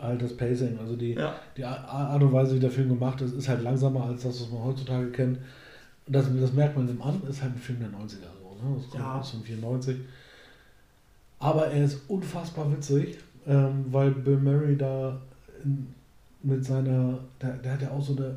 halt 0.00 0.22
das 0.22 0.36
Pacing, 0.36 0.78
also 0.78 0.96
die, 0.96 1.12
Ja, 1.14 1.34
die 1.56 1.64
Art 1.64 2.22
und 2.22 2.32
Weise, 2.32 2.54
wie 2.56 2.60
der 2.60 2.70
Film 2.70 2.88
gemacht 2.88 3.20
ist, 3.20 3.32
ist 3.34 3.48
halt 3.48 3.62
langsamer 3.62 4.04
als 4.04 4.22
das, 4.22 4.40
was 4.42 4.50
man 4.50 4.64
heutzutage 4.64 5.10
kennt. 5.10 5.38
Das, 6.06 6.26
das 6.40 6.52
merkt 6.52 6.76
man 6.76 6.88
ihm 6.88 7.02
an, 7.02 7.20
ist 7.28 7.42
halt 7.42 7.54
ein 7.54 7.58
Film 7.58 7.80
der 7.80 7.88
90er. 7.90 8.30
So, 8.40 8.66
ne? 8.68 8.76
Das 8.76 8.90
kommt 8.90 9.02
Ja. 9.04 9.18
aus 9.20 9.30
von 9.30 9.42
94. 9.42 9.96
Aber 11.38 11.66
er 11.68 11.84
ist 11.84 12.00
unfassbar 12.08 12.70
witzig, 12.72 13.18
ähm, 13.46 13.84
weil 13.90 14.10
Bill 14.10 14.38
Murray 14.38 14.76
da 14.76 15.20
in, 15.64 15.86
mit 16.42 16.64
seiner, 16.64 17.18
der, 17.40 17.52
der 17.58 17.72
hat 17.74 17.82
ja 17.82 17.90
auch 17.90 18.02
so 18.02 18.16
eine 18.16 18.36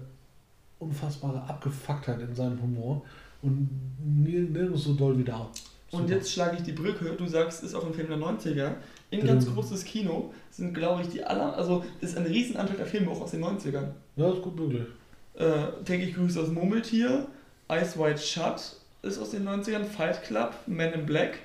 unfassbare 0.79 1.41
Abgefucktheit 1.47 2.19
in 2.21 2.33
seinem 2.35 2.61
Humor 2.61 3.03
und 3.41 3.69
nirgends 4.03 4.83
so 4.83 4.93
doll 4.93 5.17
wie 5.17 5.23
da. 5.23 5.47
Und 5.91 6.09
jetzt 6.09 6.31
schlage 6.31 6.57
ich 6.57 6.63
die 6.63 6.71
Brücke, 6.71 7.05
du 7.17 7.27
sagst, 7.27 7.63
ist 7.63 7.75
auch 7.75 7.85
ein 7.85 7.93
Film 7.93 8.07
der 8.07 8.17
90er. 8.17 8.75
In 9.09 9.25
ganz 9.25 9.45
großes 9.45 9.83
Kino 9.83 10.33
sind, 10.49 10.73
glaube 10.73 11.01
ich, 11.01 11.09
die 11.09 11.23
aller, 11.23 11.55
also 11.55 11.83
ist 11.99 12.17
ein 12.17 12.25
Riesenanteil 12.25 12.77
der 12.77 12.85
Filme 12.85 13.11
auch 13.11 13.21
aus 13.21 13.31
den 13.31 13.43
90ern. 13.43 13.89
Ja, 14.15 14.31
ist 14.31 14.41
gut 14.41 14.55
möglich. 14.55 14.87
Äh, 15.33 15.83
täglich 15.83 16.15
grüßt 16.15 16.37
das 16.37 16.49
Murmeltier, 16.49 17.27
Ice 17.69 17.99
White 17.99 18.19
Shut 18.19 18.77
ist 19.01 19.19
aus 19.19 19.31
den 19.31 19.47
90ern, 19.47 19.83
Fight 19.83 20.23
Club, 20.23 20.53
Men 20.65 20.93
in 20.93 21.05
Black. 21.05 21.39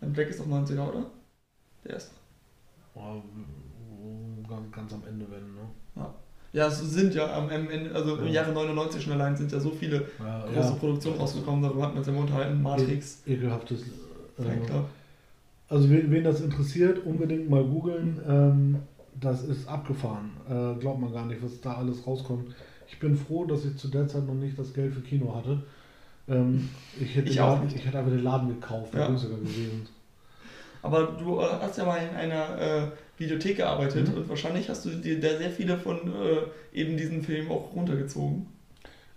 Men 0.00 0.10
in 0.10 0.12
Black 0.12 0.28
ist 0.28 0.40
doch 0.40 0.46
90er, 0.46 0.88
oder? 0.88 1.06
Der 1.84 1.96
ist. 1.96 2.12
Ja, 2.94 3.22
ganz, 4.48 4.72
ganz 4.72 4.92
am 4.92 5.02
Ende, 5.06 5.26
wenn, 5.30 5.54
ne? 5.54 5.68
Ja, 6.52 6.66
es 6.66 6.80
sind 6.80 7.14
ja 7.14 7.32
am 7.34 7.48
Ende, 7.48 7.94
also 7.94 8.16
im 8.16 8.26
Ja. 8.26 8.32
Jahre 8.42 8.52
99 8.52 9.02
schon 9.02 9.14
allein 9.14 9.34
sind 9.36 9.50
ja 9.52 9.58
so 9.58 9.70
viele 9.70 10.04
Ja, 10.18 10.44
große 10.52 10.74
Produktionen 10.74 11.16
rausgekommen, 11.18 11.62
darüber 11.62 11.84
hatten 11.84 11.94
wir 11.94 11.98
uns 12.00 12.08
ja 12.08 12.14
unterhalten, 12.14 12.62
Matrix, 12.62 13.22
Ekelhaftes. 13.26 13.82
Äh, 14.38 14.44
also 15.68 15.88
wen, 15.88 16.10
wen 16.10 16.24
das 16.24 16.40
interessiert, 16.42 17.04
unbedingt 17.06 17.48
mal 17.48 17.64
googeln. 17.64 18.20
Ähm, 18.28 18.76
das 19.18 19.44
ist 19.44 19.66
abgefahren. 19.68 20.30
Äh, 20.46 20.78
glaubt 20.80 21.00
man 21.00 21.12
gar 21.12 21.24
nicht, 21.26 21.42
was 21.42 21.60
da 21.60 21.74
alles 21.74 22.06
rauskommt. 22.06 22.54
Ich 22.88 22.98
bin 22.98 23.16
froh, 23.16 23.44
dass 23.46 23.64
ich 23.64 23.76
zu 23.76 23.88
der 23.88 24.06
Zeit 24.08 24.26
noch 24.26 24.34
nicht 24.34 24.58
das 24.58 24.74
Geld 24.74 24.92
für 24.92 25.00
Kino 25.00 25.34
hatte. 25.34 25.62
Ähm, 26.28 26.68
ich, 27.00 27.14
hätte 27.16 27.30
Ich 27.30 27.36
Laden, 27.36 27.68
ich 27.74 27.86
hätte 27.86 27.98
einfach 27.98 28.10
den 28.12 28.22
Laden 28.22 28.48
gekauft, 28.48 28.92
wäre 28.92 29.04
Ja. 29.04 29.08
günstiger 29.08 29.36
gewesen. 29.36 29.86
Aber 30.82 31.04
du 31.04 31.40
äh, 31.40 31.44
hast 31.60 31.78
ja 31.78 31.84
mal 31.84 31.96
in 31.98 32.14
einer 32.14 32.58
äh, 32.60 32.82
Videothek 33.18 33.56
gearbeitet 33.58 34.08
Mhm. 34.08 34.14
und 34.14 34.28
wahrscheinlich 34.28 34.68
hast 34.68 34.84
du 34.84 34.90
dir 34.90 35.20
da 35.20 35.36
sehr 35.38 35.50
viele 35.50 35.78
von 35.78 35.98
äh, 36.12 36.78
eben 36.78 36.96
diesen 36.96 37.22
Filmen 37.22 37.50
auch 37.50 37.72
runtergezogen. 37.74 38.46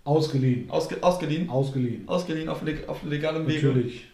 Ausgeliehen. 0.04 0.70
Ausge 0.70 1.02
ausgeliehen. 1.02 1.48
Ausgeliehen. 1.50 2.08
Ausgeliehen 2.08 2.48
auf, 2.48 2.62
leg 2.62 2.88
auf 2.88 3.02
legalem 3.02 3.46
Wege. 3.48 3.66
Natürlich. 3.68 4.06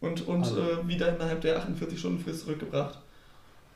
Und, 0.00 0.28
und 0.28 0.44
Also. 0.44 0.60
äh, 0.60 0.86
wieder 0.86 1.12
innerhalb 1.14 1.40
der 1.40 1.58
48-Stunden-Frist 1.60 2.42
zurückgebracht. 2.42 3.00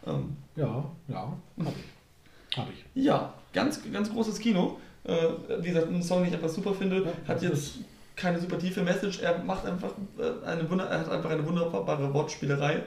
Ähm, 0.07 0.37
Ja, 0.55 0.89
ja, 1.09 1.37
hab 1.59 1.72
ich. 1.76 2.57
Hab 2.59 2.68
ich. 2.70 2.85
ja, 3.03 3.35
ganz, 3.53 3.80
ganz 3.93 4.12
großes 4.12 4.39
Kino. 4.39 4.78
Äh, 5.05 5.14
wie 5.61 5.68
gesagt, 5.68 5.89
ein 5.89 6.01
Song, 6.03 6.18
den 6.20 6.28
ich 6.28 6.35
einfach 6.35 6.49
super 6.49 6.74
finde, 6.74 7.03
Ja, 7.03 7.12
hat 7.26 7.43
jetzt 7.43 7.78
keine 8.14 8.39
super 8.39 8.59
tiefe 8.59 8.83
Message. 8.83 9.20
Er 9.20 9.43
macht 9.43 9.66
einfach 9.66 9.91
äh, 10.18 10.47
eine 10.47 10.68
Wunder 10.70 10.85
er 10.85 11.01
hat 11.01 11.11
einfach 11.11 11.30
eine 11.30 11.45
wunderbare 11.45 12.14
Wortspielerei 12.14 12.83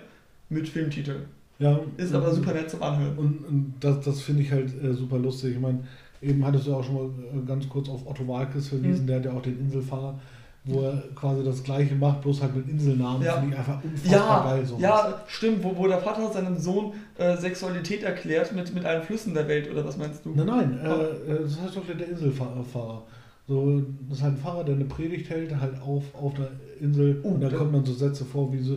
mit 0.47 0.69
Filmtiteln. 0.69 1.25
Ja, 1.59 1.79
Ist 1.97 2.13
aber 2.13 2.33
super 2.33 2.53
nett 2.53 2.69
zum 2.69 2.83
Anhören. 2.83 3.17
Und, 3.17 3.45
und 3.47 3.73
das, 3.79 4.01
das 4.01 4.21
finde 4.21 4.41
ich 4.41 4.51
halt 4.51 4.71
äh, 4.83 4.93
super 4.93 5.17
lustig. 5.17 5.55
Ich 5.55 5.59
meine, 5.61 5.79
eben 6.21 6.45
hattest 6.45 6.67
du 6.67 6.75
auch 6.75 6.83
schon 6.83 6.95
mal 6.95 7.05
äh, 7.05 7.45
ganz 7.45 7.69
kurz 7.69 7.87
auf 7.89 8.05
Otto 8.05 8.27
Walkes 8.27 8.67
verwiesen, 8.69 9.03
Mhm. 9.03 9.07
der 9.07 9.15
hat 9.17 9.25
ja 9.25 9.31
auch 9.33 9.41
den 9.41 9.59
Inselfahrer, 9.59 10.19
wo 10.65 10.81
er 10.81 11.03
quasi 11.15 11.43
das 11.43 11.63
gleiche 11.63 11.95
macht, 11.95 12.21
bloß 12.21 12.41
halt 12.41 12.55
mit 12.55 12.67
Inselnamen. 12.67 13.21
Ja. 13.23 13.33
Finde 13.39 13.53
ich 13.53 13.59
einfach 13.59 13.83
unfassbar 13.83 14.19
Ja, 14.19 14.43
geil. 14.55 14.65
Sowas. 14.65 14.81
ja, 14.81 15.21
stimmt, 15.27 15.63
wo, 15.63 15.77
wo 15.77 15.87
der 15.87 15.99
Vater 15.99 16.29
seinem 16.33 16.57
Sohn 16.57 16.91
äh, 17.17 17.37
Sexualität 17.37 18.03
erklärt 18.03 18.51
mit, 18.53 18.73
mit 18.73 18.83
allen 18.83 19.03
Flüssen 19.03 19.33
der 19.33 19.47
Welt, 19.47 19.71
oder 19.71 19.85
was 19.85 19.95
meinst 19.97 20.25
du? 20.25 20.31
Nein, 20.35 20.47
nein, 20.47 20.79
äh, 20.83 21.31
äh, 21.31 21.41
das 21.43 21.61
heißt 21.61 21.77
doch 21.77 21.83
der 21.87 22.09
Inselfahrer. 22.09 23.03
So, 23.47 23.81
das 24.09 24.17
ist 24.17 24.23
halt 24.23 24.33
ein 24.33 24.37
Fahrer, 24.39 24.63
der 24.63 24.75
eine 24.75 24.85
Predigt 24.85 25.29
hält, 25.29 25.55
halt 25.55 25.79
auf, 25.81 26.03
auf 26.19 26.33
der 26.33 26.49
Insel. 26.81 27.19
Oh, 27.23 27.29
und 27.29 27.41
da 27.41 27.49
kommen 27.49 27.71
dann 27.71 27.85
so 27.85 27.93
Sätze 27.93 28.25
vor, 28.25 28.51
wie 28.51 28.59
so, 28.59 28.73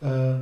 äh, 0.00 0.36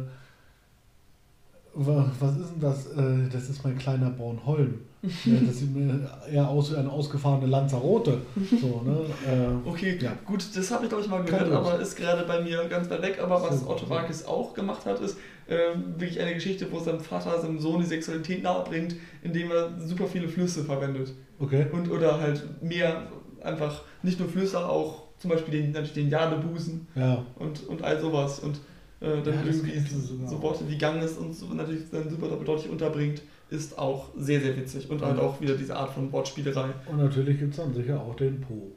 was 1.74 2.36
ist 2.38 2.50
denn 2.52 2.60
das? 2.60 2.86
Äh, 2.92 3.28
das 3.32 3.48
ist 3.50 3.64
mein 3.64 3.76
kleiner 3.78 4.10
Bornholm. 4.10 4.80
das 5.02 5.58
sieht 5.58 5.74
mir 5.76 6.08
eher 6.32 6.48
aus 6.48 6.72
wie 6.72 6.76
eine 6.76 6.90
ausgefahrene 6.90 7.46
Lanzarote. 7.46 8.18
So, 8.60 8.80
ne? 8.84 9.00
Äh, 9.28 9.68
Okay, 9.68 9.98
Ja. 10.00 10.12
gut, 10.24 10.44
das 10.56 10.70
habe 10.70 10.84
ich 10.84 10.88
glaube 10.88 11.04
ich 11.04 11.10
mal 11.10 11.22
gehört, 11.22 11.52
aber 11.52 11.78
ist 11.78 11.94
gerade 11.96 12.24
bei 12.26 12.40
mir 12.40 12.64
ganz 12.68 12.88
weit 12.88 13.02
weg. 13.02 13.18
Aber 13.22 13.42
was 13.42 13.66
Otto 13.66 13.84
so. 13.84 13.90
Walkes 13.90 14.24
auch 14.26 14.54
gemacht 14.54 14.86
hat, 14.86 15.00
ist 15.00 15.18
ähm, 15.48 15.94
wirklich 15.98 16.18
eine 16.20 16.32
Geschichte, 16.32 16.66
wo 16.72 16.78
sein 16.78 17.00
Vater 17.00 17.38
seinem 17.38 17.58
Sohn 17.60 17.80
die 17.80 17.86
Sexualität 17.86 18.42
nahebringt, 18.42 18.94
indem 19.22 19.50
er 19.50 19.78
super 19.78 20.06
viele 20.06 20.28
Flüsse 20.28 20.64
verwendet. 20.64 21.12
okay. 21.38 21.66
Und 21.70 21.90
oder 21.90 22.18
halt 22.20 22.62
mehr 22.62 23.08
einfach, 23.42 23.82
nicht 24.02 24.18
nur 24.18 24.28
Flüsse, 24.30 24.66
auch 24.66 25.02
zum 25.18 25.30
Beispiel 25.30 25.60
den, 25.60 25.72
natürlich 25.72 25.92
den 25.92 26.08
Jadebusen 26.08 26.86
Ja. 26.94 27.26
und, 27.36 27.66
und 27.68 27.82
all 27.82 28.00
sowas. 28.00 28.38
Und 28.38 28.58
äh, 29.00 29.22
dann 29.22 29.34
Ja, 29.34 29.40
irgendwie 29.44 29.80
sogar 29.80 30.28
so 30.28 30.36
auch. 30.36 30.42
Worte 30.42 30.68
wie 30.68 30.78
Ganges 30.78 31.16
und 31.18 31.32
so 31.34 31.46
natürlich 31.46 31.90
dann 31.90 32.08
super 32.08 32.28
deutlich 32.28 32.70
unterbringt, 32.70 33.22
ist 33.50 33.78
auch 33.78 34.08
sehr, 34.16 34.40
sehr 34.40 34.56
witzig. 34.56 34.88
Und 34.90 35.02
halt 35.02 35.18
auch 35.18 35.40
wieder 35.40 35.54
diese 35.56 35.76
Art 35.76 35.90
von 35.90 36.10
Wortspielerei. 36.12 36.70
Und 36.86 36.98
natürlich 36.98 37.38
gibt 37.38 37.50
es 37.52 37.56
dann 37.58 37.72
sicher 37.74 38.00
auch 38.00 38.14
den 38.16 38.40
Po. 38.40 38.72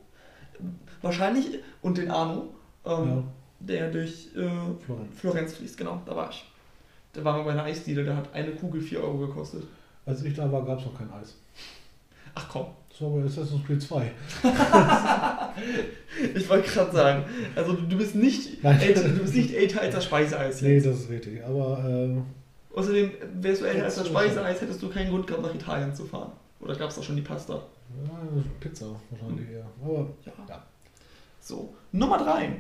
Wahrscheinlich, 1.02 1.60
und 1.82 1.98
den 1.98 2.10
Arno, 2.12 2.50
ähm, 2.86 3.08
Ja, 3.08 3.24
der 3.60 3.92
durch 3.92 4.30
äh, 4.36 4.50
Florenz. 4.86 5.20
Florenz 5.20 5.54
fließt, 5.56 5.78
genau, 5.78 6.02
da 6.06 6.16
war 6.16 6.30
ich. 6.30 6.46
Da 7.14 7.24
waren 7.24 7.38
wir 7.40 7.46
bei 7.46 7.52
einer 7.52 7.64
Eisdiele, 7.64 8.04
da 8.04 8.16
hat 8.16 8.34
eine 8.34 8.52
Kugel 8.52 8.82
4 8.82 9.02
Euro 9.02 9.18
gekostet. 9.28 9.64
Als 10.06 10.24
ich 10.24 10.34
da 10.36 10.52
war, 10.52 10.64
gab 10.66 10.80
es 10.80 10.86
noch 10.86 10.98
kein 10.98 11.12
Eis. 11.12 11.36
Ach 12.36 12.48
komm. 12.50 12.68
War 13.00 13.10
bei 13.12 13.24
Assassin's 13.26 13.66
Creed 13.66 13.82
2. 13.82 14.12
Ich 16.36 16.50
wollte 16.50 16.70
gerade 16.70 16.92
sagen, 16.92 17.26
also 17.56 17.74
du 17.74 17.98
bist 17.98 18.16
nicht 18.16 18.64
Nein. 18.64 18.80
älter, 18.80 19.04
du 19.08 19.20
bist 19.20 19.36
nicht 19.36 19.54
älter 19.54 19.82
als 19.82 19.96
das 19.96 20.06
Speiseeis 20.06 20.62
Nee, 20.62 20.76
jetzt. 20.76 20.88
das 20.88 21.00
ist 21.02 21.10
richtig. 21.10 21.44
Aber 21.44 21.84
äh, 21.88 22.76
Außerdem, 22.78 23.12
wärst 23.42 23.62
du 23.62 23.66
älter 23.66 23.86
als 23.86 23.96
das 23.96 24.08
Speiseeis, 24.08 24.62
hättest 24.62 24.82
du 24.82 24.90
keinen 24.90 25.10
Grund 25.12 25.28
gehabt, 25.28 25.44
nach 25.44 25.54
Italien 25.54 25.94
zu 25.94 26.06
fahren. 26.06 26.32
Oder 26.60 26.76
gab 26.76 26.90
es 26.90 26.96
da 26.96 27.04
schon 27.04 27.16
die 27.16 27.22
Pasta? 27.22 27.54
ja, 27.56 28.42
Pizza 28.60 28.88
wahrscheinlich 29.12 29.50
eher. 29.50 29.66
Aber 29.84 30.08
Ja. 30.26 30.32
Ja. 30.50 30.64
So, 31.40 31.74
Nummer 31.92 32.18
3. 32.18 32.52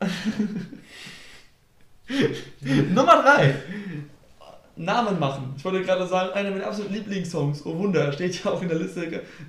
Nummer 2.94 3.22
3. 3.22 3.54
Namen 4.76 5.18
machen. 5.20 5.54
Ich 5.56 5.64
wollte 5.64 5.82
gerade 5.82 6.06
sagen, 6.06 6.32
einer 6.34 6.50
meiner 6.50 6.66
absoluten 6.66 6.94
Lieblingssongs. 6.94 7.64
Oh 7.64 7.76
Wunder, 7.78 8.12
steht 8.12 8.42
ja 8.44 8.50
auch 8.50 8.60
in 8.62 8.68
der 8.68 8.78
Liste 8.78 9.02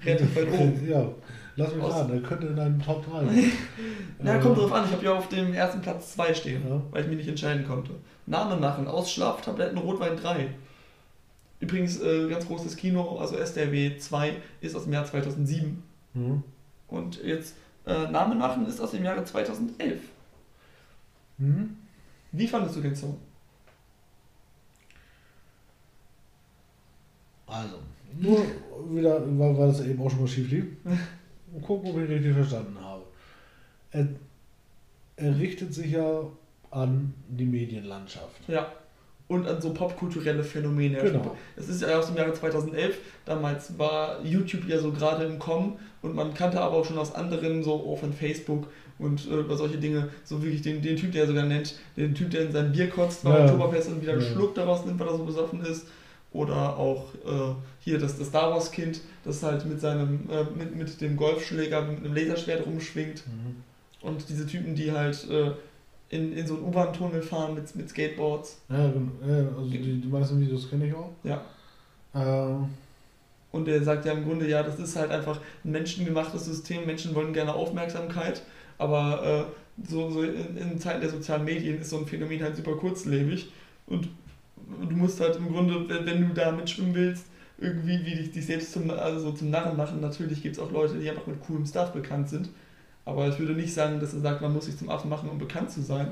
relativ 0.04 0.36
weit 0.36 0.52
oben. 0.52 0.88
Ja, 0.88 1.08
lass 1.56 1.74
mich 1.74 1.84
Aus- 1.84 1.94
raten, 1.94 2.12
der 2.12 2.22
könnte 2.22 2.48
in 2.48 2.56
deinen 2.56 2.80
Top 2.82 3.04
3 3.10 3.26
sein. 3.26 3.52
Na, 4.22 4.36
Äh, 4.38 4.40
kommt 4.40 4.58
drauf 4.58 4.72
an, 4.72 4.86
ich 4.86 4.92
habe 4.92 5.04
ja 5.06 5.14
auf 5.14 5.28
dem 5.30 5.54
ersten 5.54 5.82
Platz 5.82 6.14
2 6.14 6.34
stehen, 6.36 6.62
Ja. 6.70 6.82
weil 6.92 7.02
ich 7.04 7.08
mich 7.08 7.18
nicht 7.18 7.30
entscheiden 7.30 7.66
konnte. 7.68 7.92
Namen 8.28 8.60
machen, 8.60 8.88
aus 8.88 9.12
Schlaftabletten 9.12 9.78
Rotwein 9.80 10.16
3. 10.18 10.48
Übrigens, 11.60 12.00
äh, 12.02 12.28
ganz 12.30 12.46
großes 12.48 12.76
Kino, 12.76 13.18
also 13.18 13.36
SDRW 13.38 13.98
2 13.98 14.34
ist 14.62 14.76
aus 14.76 14.84
dem 14.84 14.94
Jahr 14.94 15.06
2007. 15.06 15.82
Hm. 16.14 16.44
Und 16.88 17.24
jetzt 17.24 17.56
äh, 17.88 18.08
Namen 18.12 18.38
machen 18.38 18.68
ist 18.68 18.80
aus 18.80 18.92
dem 18.92 19.04
Jahre 19.04 19.24
2011. 19.24 20.00
Hm? 21.40 21.78
Wie 22.32 22.48
fandest 22.48 22.76
du 22.76 22.82
den 22.82 22.96
Song? 22.96 23.18
Also, 27.48 27.76
nur 28.20 28.40
wieder, 28.90 29.22
weil, 29.38 29.58
weil 29.58 29.68
das 29.68 29.82
eben 29.86 30.02
auch 30.02 30.10
schon 30.10 30.22
mal 30.22 30.28
schief 30.28 30.50
lief. 30.50 30.66
Und 31.54 31.62
gucken, 31.62 31.92
ob 31.92 32.02
ich 32.02 32.10
richtig 32.10 32.34
verstanden 32.34 32.78
habe. 32.82 33.04
Er, 33.92 34.08
er 35.18 35.38
richtet 35.40 35.74
sich 35.74 35.92
ja 35.92 36.22
an 36.72 37.14
die 37.30 37.46
Medienlandschaft. 37.46 38.42
Ja. 38.48 38.68
Und 39.28 39.48
an 39.48 39.60
so 39.60 39.74
popkulturelle 39.74 40.44
Phänomene. 40.44 40.98
Genau. 40.98 41.36
Es 41.56 41.68
ist 41.68 41.82
ja 41.82 41.98
aus 41.98 42.08
dem 42.08 42.18
Jahre 42.18 42.34
2011. 42.34 42.98
Damals 43.26 43.78
war 43.80 44.24
YouTube 44.24 44.68
ja 44.68 44.78
so 44.78 44.92
gerade 44.92 45.26
im 45.26 45.40
Kommen 45.40 45.80
und 46.04 46.14
man 46.14 46.34
kannte 46.36 46.62
aber 46.62 46.76
auch 46.78 46.86
schon 46.86 46.98
aus 47.00 47.16
anderen, 47.16 47.64
so 47.64 47.74
auch 47.74 47.98
von 47.98 48.14
Facebook 48.14 48.68
und 49.00 49.26
äh, 49.28 49.40
über 49.40 49.58
solche 49.58 49.78
Dinge, 49.78 50.10
so 50.24 50.42
wirklich 50.44 50.62
den, 50.62 50.82
den 50.82 50.96
Typ, 50.96 51.12
der 51.12 51.24
er 51.24 51.28
sogar 51.28 51.46
nennt, 51.46 51.76
den 51.98 52.14
Typ, 52.14 52.30
der 52.30 52.44
in 52.44 52.52
sein 52.52 52.72
Bier 52.72 52.88
kotzt 52.90 53.24
beim 53.24 53.34
Ja. 53.34 53.46
Oktoberfest 53.46 53.90
und 53.90 54.02
wieder 54.02 54.14
einen 54.14 54.22
Ja. 54.22 54.28
Schluck 54.28 54.54
daraus 54.54 54.86
nimmt, 54.86 55.00
weil 55.00 55.08
er 55.08 55.18
so 55.18 55.26
besoffen 55.26 55.62
ist. 55.62 55.88
Oder 56.36 56.78
auch 56.78 57.14
äh, 57.26 57.54
hier 57.80 57.98
das, 57.98 58.18
das 58.18 58.28
Star 58.28 58.52
Wars 58.52 58.70
Kind, 58.72 59.00
das 59.24 59.42
halt 59.42 59.66
mit 59.66 59.80
seinem, 59.80 60.28
äh, 60.30 60.44
mit, 60.58 60.76
mit 60.76 61.00
dem 61.00 61.16
Golfschläger, 61.16 61.82
mit 61.84 62.00
einem 62.00 62.14
Laserschwert 62.14 62.66
rumschwingt. 62.66 63.24
Mhm. 63.26 63.64
Und 64.02 64.28
diese 64.28 64.46
Typen, 64.46 64.76
die 64.76 64.92
halt 64.92 65.28
äh, 65.30 65.52
in, 66.10 66.34
in 66.34 66.46
so 66.46 66.56
einen 66.56 66.64
U-Bahn-Tunnel 66.66 67.22
fahren 67.22 67.56
mit, 67.56 67.74
mit 67.76 67.90
Skateboards. 67.90 68.58
Ja, 68.70 68.90
genau. 68.90 69.12
ja, 69.26 69.48
also 69.58 69.70
die, 69.70 70.02
die 70.02 70.08
meisten 70.08 70.40
Videos 70.42 70.70
kenne 70.70 70.88
ich 70.88 70.94
auch. 70.94 71.12
Ja. 71.24 71.42
Äh, 72.14 72.58
Und 73.52 73.68
er 73.70 73.82
sagt 73.82 74.06
ja 74.06 74.12
im 74.12 74.26
Grunde, 74.26 74.50
ja, 74.50 74.62
das 74.62 74.78
ist 74.80 74.98
halt 74.98 75.12
einfach 75.12 75.40
ein 75.64 75.72
menschengemachtes 75.72 76.44
System. 76.44 76.86
Menschen 76.86 77.16
wollen 77.16 77.32
gerne 77.32 77.54
Aufmerksamkeit, 77.54 78.42
aber 78.78 79.48
äh, 79.48 79.90
so, 79.90 80.10
so 80.12 80.24
in, 80.24 80.58
in 80.58 80.80
Zeiten 80.80 81.00
der 81.00 81.10
sozialen 81.10 81.46
Medien 81.46 81.80
ist 81.80 81.92
so 81.92 81.98
ein 81.98 82.06
Phänomen 82.06 82.44
halt 82.44 82.58
super 82.58 82.76
kurzlebig. 82.76 83.54
Und 83.88 84.10
du 84.90 84.96
musst 84.96 85.20
halt 85.20 85.36
im 85.38 85.52
Grunde, 85.52 85.88
wenn, 85.88 86.06
wenn 86.06 86.28
du 86.28 86.34
da 86.34 86.52
mitschwimmen 86.52 86.94
willst, 86.96 87.26
irgendwie 87.58 88.00
wie 88.06 88.16
dich, 88.16 88.32
dich 88.32 88.46
selbst 88.46 88.72
zum, 88.74 88.90
also 88.90 89.32
zum 89.32 89.50
Narren 89.50 89.78
machen. 89.78 90.02
Natürlich 90.02 90.42
gibt 90.42 90.58
es 90.58 90.62
auch 90.62 90.72
Leute, 90.72 91.00
die 91.00 91.10
einfach 91.10 91.28
mit 91.28 91.40
coolem 91.42 91.66
Stuff 91.66 91.92
bekannt 91.94 92.30
sind. 92.30 92.50
Aber 93.06 93.28
ich 93.30 93.38
würde 93.40 93.54
nicht 93.54 93.74
sagen, 93.74 94.00
dass 94.00 94.14
er 94.14 94.20
sagt, 94.20 94.42
man 94.42 94.52
muss 94.54 94.66
sich 94.66 94.78
zum 94.78 94.90
Affen 94.90 95.10
machen, 95.10 95.30
um 95.30 95.38
bekannt 95.38 95.72
zu 95.72 95.82
sein. 95.82 96.08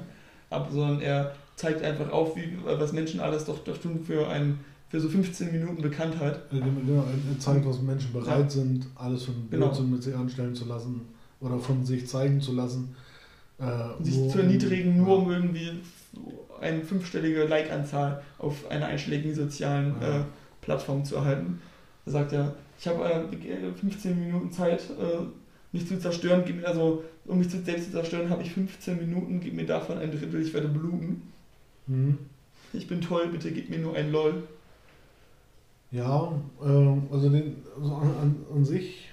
Aber, 0.50 0.72
sondern 0.72 1.02
er 1.02 1.36
zeigt 1.56 1.82
einfach 1.84 2.12
auf, 2.12 2.36
wie, 2.36 2.58
was 2.64 2.94
Menschen 2.94 3.20
alles 3.20 3.46
doch, 3.46 3.60
doch 3.64 3.78
tun 3.78 4.00
für, 4.06 4.28
ein, 4.30 4.60
für 4.90 5.00
so 5.02 5.10
15 5.10 5.52
Minuten 5.52 5.82
Bekanntheit. 5.82 6.40
genau, 6.52 7.04
er 7.32 7.40
zeigt, 7.40 7.66
was 7.68 7.82
Menschen 7.82 8.14
bereit 8.14 8.44
Ja. 8.44 8.50
sind, 8.50 8.86
alles 8.96 9.28
einen 9.28 9.48
Genau. 9.50 9.66
Blödsinn 9.68 9.92
mit 9.92 10.04
sich 10.04 10.16
anstellen 10.16 10.54
zu 10.56 10.66
lassen 10.66 11.02
oder 11.42 11.58
von 11.60 11.84
sich 11.84 12.08
zeigen 12.08 12.40
zu 12.40 12.54
lassen. 12.54 12.96
Äh, 13.60 14.04
sich 14.04 14.16
nur 14.18 14.30
zu 14.30 14.38
um- 14.40 14.46
erniedrigen, 14.46 14.98
nur 14.98 15.08
ja. 15.08 15.14
um 15.16 15.32
irgendwie 15.32 15.72
eine 16.62 16.82
fünfstellige 16.84 17.44
Like-Anzahl 17.46 18.22
auf 18.38 18.70
einer 18.70 18.88
einschlägigen 18.88 19.36
sozialen 19.36 19.96
Ja. 20.02 20.20
äh, 20.20 20.24
Plattform 20.62 21.04
zu 21.06 21.16
erhalten. 21.16 21.62
Da 22.06 22.12
sagt 22.12 22.34
er, 22.34 22.56
ich 22.80 22.88
habe 22.88 23.04
äh, 23.06 23.74
15 23.80 24.20
Minuten 24.20 24.52
Zeit, 24.52 24.82
äh, 24.92 25.26
mich 25.72 25.88
zu 25.88 26.00
zerstören, 26.00 26.44
gib 26.46 26.58
mir, 26.62 26.68
also 26.68 27.04
um 27.26 27.40
mich 27.40 27.50
selbst 27.50 27.86
zu 27.86 27.92
zerstören, 27.92 28.30
habe 28.30 28.44
ich 28.44 28.52
15 28.52 28.98
Minuten, 28.98 29.40
gib 29.40 29.54
mir 29.54 29.66
davon 29.66 29.98
ein 29.98 30.12
Drittel, 30.12 30.42
ich 30.42 30.54
werde 30.54 30.68
bluten. 30.68 31.22
Mhm. 31.88 32.18
Ich 32.74 32.88
bin 32.88 33.02
toll, 33.02 33.28
bitte 33.32 33.52
gib 33.52 33.70
mir 33.70 33.80
nur 33.80 33.96
ein 33.96 34.12
LOL. 34.12 34.44
Ja, 35.92 36.34
äh, 36.62 36.66
also, 37.14 37.30
den, 37.30 37.58
also 37.80 37.94
an, 37.96 38.10
an, 38.22 38.36
an 38.54 38.66
sich 38.66 39.10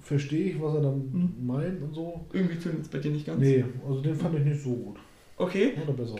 verstehe 0.00 0.52
ich, 0.52 0.62
was 0.62 0.74
er 0.74 0.82
dann 0.82 0.98
Mhm. 1.12 1.46
meint 1.46 1.82
und 1.82 1.94
so. 1.94 2.24
Irgendwie 2.32 2.58
zündet 2.58 2.82
es 2.82 2.88
bei 2.88 2.98
dir 2.98 3.10
nicht 3.10 3.26
ganz. 3.26 3.40
Nee, 3.40 3.64
also 3.86 4.00
den 4.00 4.14
fand 4.14 4.38
ich 4.38 4.44
nicht 4.44 4.62
so 4.62 4.70
gut. 4.70 4.96
Okay, 5.36 5.74
Oder 5.82 5.92
besser. 5.92 6.16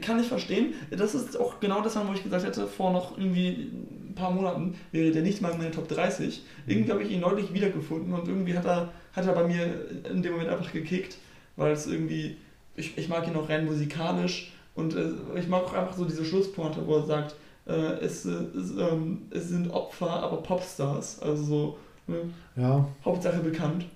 Kann 0.00 0.20
ich 0.20 0.26
verstehen. 0.26 0.74
Das 0.90 1.14
ist 1.14 1.38
auch 1.38 1.60
genau 1.60 1.82
das, 1.82 1.96
wo 1.96 2.12
ich 2.12 2.22
gesagt 2.22 2.44
hätte, 2.44 2.66
vor 2.66 2.92
noch 2.92 3.16
irgendwie 3.18 3.48
ein 3.48 4.14
paar 4.14 4.30
Monaten 4.30 4.74
wäre 4.92 5.10
der 5.10 5.22
nicht 5.22 5.40
mal 5.40 5.52
in 5.52 5.58
meinen 5.58 5.72
Top 5.72 5.88
30. 5.88 6.42
Irgendwie 6.66 6.92
habe 6.92 7.02
ich 7.02 7.10
ihn 7.10 7.20
neulich 7.20 7.52
wiedergefunden 7.52 8.12
und 8.12 8.28
irgendwie 8.28 8.56
hat 8.56 8.64
er, 8.64 8.92
hat 9.12 9.26
er 9.26 9.32
bei 9.32 9.46
mir 9.46 9.88
in 10.10 10.22
dem 10.22 10.32
Moment 10.32 10.50
einfach 10.50 10.72
gekickt, 10.72 11.16
weil 11.56 11.72
es 11.72 11.86
irgendwie, 11.86 12.36
ich, 12.76 12.96
ich 12.96 13.08
mag 13.08 13.26
ihn 13.26 13.36
auch 13.36 13.48
rein 13.48 13.66
musikalisch 13.66 14.52
und 14.74 14.94
äh, 14.94 15.10
ich 15.38 15.48
mag 15.48 15.64
auch 15.64 15.74
einfach 15.74 15.96
so 15.96 16.04
diese 16.04 16.24
Schlusspointe, 16.24 16.86
wo 16.86 16.96
er 16.96 17.06
sagt, 17.06 17.34
äh, 17.66 17.72
es, 17.72 18.24
äh, 18.26 18.30
es, 18.30 18.70
ähm, 18.70 19.22
es 19.30 19.48
sind 19.48 19.70
Opfer, 19.70 20.10
aber 20.10 20.38
Popstars, 20.38 21.20
also 21.20 21.42
so 21.42 21.78
ne, 22.06 22.16
Ja, 22.56 22.86
Hauptsache 23.04 23.40
bekannt. 23.40 23.86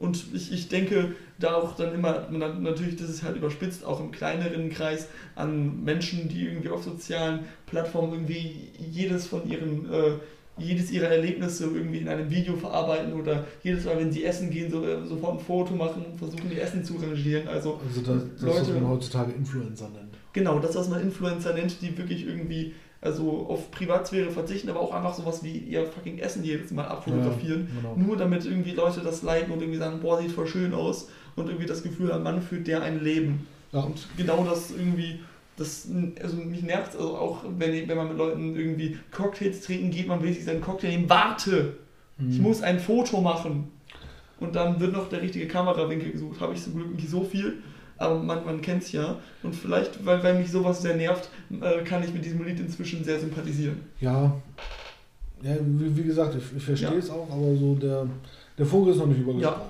Und 0.00 0.24
ich, 0.34 0.50
ich 0.52 0.68
denke 0.68 1.14
da 1.38 1.54
auch 1.54 1.76
dann 1.76 1.94
immer, 1.94 2.26
na- 2.32 2.52
natürlich, 2.54 2.96
das 2.96 3.08
ist 3.10 3.22
halt 3.22 3.36
überspitzt, 3.36 3.84
auch 3.84 4.00
im 4.00 4.10
kleineren 4.10 4.70
Kreis 4.70 5.06
an 5.36 5.84
Menschen, 5.84 6.28
die 6.28 6.46
irgendwie 6.46 6.70
auf 6.70 6.82
sozialen 6.82 7.40
Plattformen 7.66 8.12
irgendwie 8.14 8.70
jedes 8.90 9.26
von 9.26 9.48
ihren, 9.48 9.92
äh, 9.92 10.12
jedes 10.56 10.90
ihrer 10.90 11.08
Erlebnisse 11.08 11.64
irgendwie 11.64 11.98
in 11.98 12.08
einem 12.08 12.30
Video 12.30 12.56
verarbeiten 12.56 13.12
oder 13.12 13.44
jedes 13.62 13.84
Mal, 13.84 13.98
wenn 13.98 14.10
sie 14.10 14.24
essen 14.24 14.50
gehen, 14.50 14.70
so, 14.70 14.84
äh, 14.84 15.06
sofort 15.06 15.38
ein 15.38 15.44
Foto 15.44 15.74
machen 15.74 16.04
und 16.10 16.18
versuchen, 16.18 16.50
ihr 16.50 16.62
Essen 16.62 16.82
zu 16.82 16.94
rangieren. 16.96 17.46
Also 17.48 17.78
also 17.86 18.00
das, 18.00 18.22
das 18.40 18.42
was 18.58 18.68
Leute- 18.68 18.80
man 18.80 18.88
heutzutage 18.90 19.32
Influencer 19.32 19.88
nennt. 19.90 20.14
Genau, 20.32 20.58
das, 20.60 20.74
was 20.76 20.88
man 20.88 21.00
Influencer 21.02 21.52
nennt, 21.54 21.80
die 21.82 21.96
wirklich 21.96 22.26
irgendwie 22.26 22.74
also 23.00 23.46
auf 23.48 23.70
Privatsphäre 23.70 24.30
verzichten, 24.30 24.68
aber 24.68 24.80
auch 24.80 24.92
einfach 24.92 25.14
sowas 25.14 25.42
wie 25.42 25.56
ihr 25.56 25.86
fucking 25.86 26.18
Essen 26.18 26.44
jedes 26.44 26.70
Mal 26.70 26.86
abfotografieren. 26.86 27.68
Ja, 27.74 27.80
genau. 27.92 27.96
Nur 27.96 28.16
damit 28.16 28.44
irgendwie 28.44 28.72
Leute 28.72 29.00
das 29.00 29.22
liken 29.22 29.52
und 29.52 29.60
irgendwie 29.60 29.78
sagen, 29.78 30.00
boah, 30.00 30.20
sieht 30.20 30.32
voll 30.32 30.46
schön 30.46 30.74
aus 30.74 31.08
und 31.36 31.46
irgendwie 31.48 31.66
das 31.66 31.82
Gefühl 31.82 32.12
haben, 32.12 32.22
Mann 32.22 32.42
führt 32.42 32.66
der 32.66 32.82
ein 32.82 33.02
Leben. 33.02 33.46
Ja. 33.72 33.80
Und 33.80 34.06
genau 34.16 34.44
das 34.44 34.70
irgendwie, 34.70 35.20
das, 35.56 35.88
also 36.22 36.36
mich 36.36 36.62
nervt 36.62 36.94
also 36.94 37.16
auch, 37.16 37.44
wenn, 37.58 37.88
wenn 37.88 37.96
man 37.96 38.08
mit 38.08 38.18
Leuten 38.18 38.54
irgendwie 38.54 38.98
Cocktails 39.12 39.62
trinken 39.62 39.90
geht, 39.90 40.06
man 40.06 40.22
will 40.22 40.32
sich 40.34 40.44
seinen 40.44 40.60
Cocktail 40.60 40.88
nehmen, 40.90 41.08
warte, 41.08 41.76
ich 42.18 42.36
Mhm. 42.36 42.42
muss 42.42 42.60
ein 42.60 42.78
Foto 42.80 43.22
machen. 43.22 43.70
Und 44.40 44.54
dann 44.56 44.78
wird 44.80 44.92
noch 44.92 45.08
der 45.08 45.22
richtige 45.22 45.46
Kamerawinkel 45.46 46.12
gesucht. 46.12 46.40
Habe 46.40 46.52
ich 46.54 46.62
zum 46.62 46.74
Glück 46.74 46.94
nicht 46.94 47.08
so 47.08 47.24
viel, 47.24 47.62
aber 48.00 48.16
man, 48.16 48.44
man 48.44 48.60
kennt 48.60 48.82
es 48.82 48.92
ja. 48.92 49.16
Und 49.42 49.54
vielleicht, 49.54 50.04
weil, 50.04 50.22
weil 50.24 50.34
mich 50.34 50.50
sowas 50.50 50.82
sehr 50.82 50.96
nervt, 50.96 51.28
äh, 51.60 51.84
kann 51.84 52.02
ich 52.02 52.12
mit 52.12 52.24
diesem 52.24 52.42
Lied 52.44 52.58
inzwischen 52.58 53.04
sehr 53.04 53.20
sympathisieren. 53.20 53.80
Ja, 54.00 54.32
ja 55.42 55.56
wie, 55.60 55.96
wie 55.96 56.02
gesagt, 56.02 56.34
ich, 56.34 56.56
ich 56.56 56.64
verstehe 56.64 56.90
Ja. 56.90 56.96
es 56.96 57.10
auch, 57.10 57.28
aber 57.30 57.54
so 57.56 57.74
der, 57.74 58.06
der 58.58 58.66
Vogel 58.66 58.92
ist 58.94 58.98
noch 58.98 59.06
nicht 59.06 59.20
übergesprungen. 59.20 59.68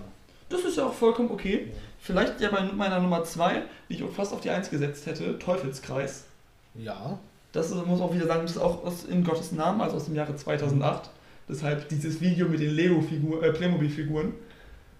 Das 0.48 0.60
ist 0.64 0.76
ja 0.78 0.86
auch 0.86 0.94
vollkommen 0.94 1.30
okay. 1.30 1.66
Vielleicht 2.00 2.40
ja 2.40 2.50
bei 2.50 2.62
meiner 2.72 2.98
Nummer 3.00 3.22
2, 3.24 3.62
die 3.88 3.94
ich 3.94 4.02
fast 4.16 4.32
auf 4.32 4.40
die 4.40 4.50
1 4.50 4.70
gesetzt 4.70 5.06
hätte, 5.06 5.38
Teufelskreis. 5.38 6.24
Ja, 6.74 7.18
Das 7.52 7.66
ist, 7.70 7.74
muss 7.74 7.98
man 7.98 8.08
auch 8.08 8.14
wieder 8.14 8.26
sagen, 8.26 8.42
das 8.42 8.52
ist 8.52 8.58
auch 8.58 8.84
aus 8.84 9.04
in 9.04 9.22
Gottes 9.24 9.52
Namen, 9.52 9.80
also 9.80 9.96
aus 9.96 10.04
dem 10.06 10.14
Jahre 10.14 10.34
2008. 10.34 11.10
Deshalb 11.48 11.88
dieses 11.88 12.20
Video 12.20 12.48
mit 12.48 12.60
den 12.60 12.70
Lego-Figuren, 12.70 13.42
äh, 13.42 13.52
Playmobil-Figuren. 13.52 14.32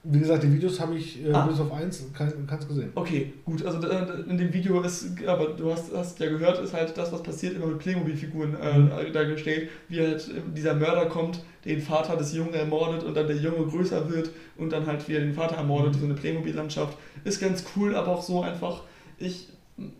Wie 0.03 0.19
gesagt, 0.19 0.43
die 0.43 0.51
Videos 0.53 0.81
habe 0.81 0.95
ich 0.97 1.23
äh, 1.23 1.31
Ah. 1.31 1.47
bis 1.47 1.61
auf 1.61 1.71
eins 1.73 2.03
kein, 2.15 2.47
keins 2.47 2.67
gesehen. 2.67 2.91
Okay, 2.95 3.35
gut, 3.45 3.65
also 3.67 3.87
äh, 3.87 4.07
in 4.31 4.39
dem 4.39 4.51
Video 4.51 4.81
ist, 4.81 5.09
aber 5.27 5.49
du 5.49 5.71
hast, 5.71 5.95
hast 5.95 6.19
ja 6.21 6.31
gehört, 6.31 6.59
ist 6.65 6.73
halt 6.73 6.97
das, 6.97 7.13
was 7.13 7.23
passiert, 7.23 7.55
immer 7.57 7.67
mit 7.67 7.81
Playmobil-Figuren 7.81 8.57
äh, 8.61 8.79
Mhm. 8.79 9.13
dargestellt, 9.13 9.69
wie 9.89 10.01
halt 10.01 10.27
äh, 10.29 10.41
dieser 10.57 10.75
Mörder 10.75 11.05
kommt, 11.07 11.43
den 11.67 11.83
Vater 11.83 12.17
des 12.17 12.33
Jungen 12.35 12.55
ermordet 12.55 13.05
und 13.05 13.15
dann 13.15 13.27
der 13.27 13.37
Junge 13.37 13.67
größer 13.67 14.11
wird 14.11 14.31
und 14.57 14.73
dann 14.73 14.87
halt 14.87 15.07
wieder 15.07 15.21
den 15.21 15.35
Vater 15.35 15.57
ermordet, 15.57 15.95
Mhm. 15.97 15.99
so 16.01 16.05
eine 16.07 16.15
Playmobil-Landschaft. 16.15 16.97
Ist 17.25 17.39
ganz 17.39 17.63
cool, 17.77 17.95
aber 17.95 18.09
auch 18.09 18.23
so 18.23 18.41
einfach, 18.43 18.85
ich 19.19 19.49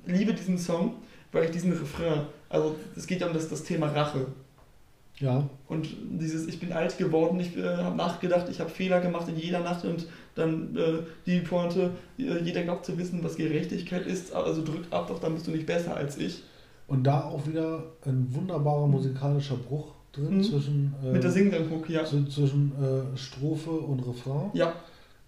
liebe 0.07 0.33
diesen 0.33 0.57
Song, 0.57 0.95
weil 1.33 1.45
ich 1.45 1.51
diesen 1.51 1.73
Refrain, 1.73 2.23
also 2.49 2.75
es 2.97 3.07
geht 3.07 3.21
ja 3.21 3.27
um 3.27 3.35
das, 3.35 3.51
das 3.51 3.65
Thema 3.65 3.89
Rache. 3.89 4.27
Ja, 5.21 5.49
Und 5.69 5.87
dieses, 6.19 6.47
ich 6.49 6.59
bin 6.61 6.73
alt 6.73 6.97
geworden, 6.97 7.39
ich 7.39 7.57
äh, 7.57 7.63
habe 7.77 7.95
nachgedacht, 7.97 8.49
ich 8.51 8.59
habe 8.59 8.71
Fehler 8.71 9.01
gemacht 9.01 9.29
in 9.29 9.37
jeder 9.37 9.61
Nacht 9.61 9.85
und 9.85 10.07
dann 10.35 10.75
äh, 10.77 11.03
die 11.27 11.41
Pointe, 11.41 11.91
äh, 12.19 12.39
jeder 12.43 12.63
glaubt 12.63 12.87
zu 12.87 12.97
wissen, 12.99 13.23
was 13.23 13.37
Gerechtigkeit 13.37 14.07
ist, 14.07 14.33
also 14.35 14.65
drück 14.65 14.87
ab, 14.91 15.09
doch 15.09 15.19
dann 15.21 15.35
bist 15.35 15.47
du 15.47 15.51
nicht 15.51 15.67
besser 15.67 15.95
als 15.97 16.17
ich. 16.17 16.43
und 16.89 17.05
da 17.05 17.23
auch 17.25 17.47
wieder 17.47 17.85
ein 18.07 18.27
wunderbarer 18.35 18.87
musikalischer 18.89 19.57
Bruch 19.57 19.93
drin 20.13 20.39
Mhm. 20.39 20.43
zwischen, 20.43 20.95
äh, 21.05 21.13
Mit 21.13 21.23
der 21.23 21.31
Singgang-Hook, 21.31 21.89
ja. 21.91 22.03
zw- 22.03 22.29
zwischen 22.29 22.73
äh, 22.83 23.17
Strophe 23.17 23.71
und 23.71 24.01
Refrain, 24.01 24.51
Ja, 24.55 24.73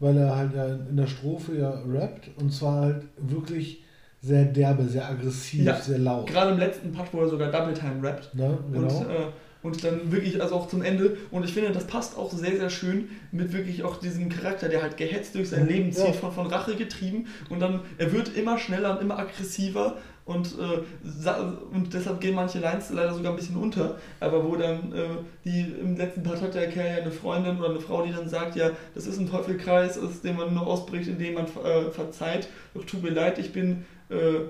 weil 0.00 0.16
er 0.16 0.34
halt 0.36 0.54
ja 0.54 0.66
in 0.66 0.96
der 0.96 1.06
Strophe 1.06 1.56
ja 1.58 1.70
rappt 1.86 2.30
und 2.40 2.50
zwar 2.52 2.80
halt 2.80 3.02
wirklich 3.18 3.84
sehr 4.22 4.44
derbe, 4.46 4.84
sehr 4.84 5.06
aggressiv, 5.08 5.64
Ja, 5.64 5.76
sehr 5.76 5.98
laut. 5.98 6.26
gerade 6.28 6.52
im 6.52 6.58
letzten 6.58 6.90
Part, 6.92 7.12
wo 7.12 7.20
er 7.20 7.28
sogar 7.28 7.50
Double 7.52 7.74
Time 7.74 8.02
rappt. 8.02 8.34
Ne? 8.34 8.56
Genau. 8.72 8.88
Und, 8.98 9.10
äh, 9.10 9.26
und 9.62 9.84
dann 9.84 10.10
wirklich, 10.10 10.40
also 10.42 10.54
auch 10.54 10.68
zum 10.68 10.82
Ende. 10.82 11.16
Und 11.30 11.44
ich 11.44 11.52
finde, 11.52 11.70
das 11.70 11.86
passt 11.86 12.16
auch 12.18 12.32
sehr, 12.32 12.56
sehr 12.56 12.70
schön 12.70 13.08
mit 13.30 13.52
wirklich 13.52 13.84
auch 13.84 13.98
diesem 13.98 14.28
Charakter, 14.28 14.68
der 14.68 14.82
halt 14.82 14.96
gehetzt 14.96 15.34
durch 15.34 15.50
sein 15.50 15.62
Mhm, 15.64 15.68
Leben 15.68 15.92
zieht, 15.92 16.06
ja. 16.06 16.12
von, 16.12 16.32
von 16.32 16.46
Rache 16.46 16.74
getrieben. 16.74 17.26
Und 17.48 17.60
dann, 17.60 17.80
er 17.98 18.12
wird 18.12 18.36
immer 18.36 18.58
schneller 18.58 18.92
und 18.96 19.02
immer 19.02 19.18
aggressiver. 19.18 19.96
Und, 20.24 20.56
äh, 20.58 21.32
und 21.74 21.92
deshalb 21.94 22.20
gehen 22.20 22.34
manche 22.36 22.60
Lines 22.60 22.90
leider 22.90 23.12
sogar 23.12 23.32
ein 23.32 23.36
bisschen 23.36 23.56
unter. 23.56 23.98
Aber 24.20 24.48
wo 24.48 24.56
dann 24.56 24.92
äh, 24.92 25.06
die 25.44 25.60
im 25.80 25.96
letzten 25.96 26.22
Part 26.22 26.40
hat 26.42 26.54
der 26.54 26.68
Kerl 26.68 26.96
ja 26.96 27.02
eine 27.02 27.10
Freundin 27.10 27.58
oder 27.58 27.70
eine 27.70 27.80
Frau, 27.80 28.04
die 28.04 28.12
dann 28.12 28.28
sagt, 28.28 28.54
ja, 28.56 28.70
das 28.94 29.06
ist 29.06 29.18
ein 29.18 29.28
Teufelkreis, 29.28 29.98
aus 29.98 30.20
dem 30.22 30.36
man 30.36 30.54
nur 30.54 30.66
ausbricht, 30.66 31.08
indem 31.08 31.34
man 31.34 31.46
äh, 31.46 31.90
verzeiht. 31.90 32.48
Doch 32.74 32.84
tut 32.84 33.02
mir 33.02 33.10
leid, 33.10 33.38
ich 33.38 33.52
bin, 33.52 33.84
äh, 34.10 34.40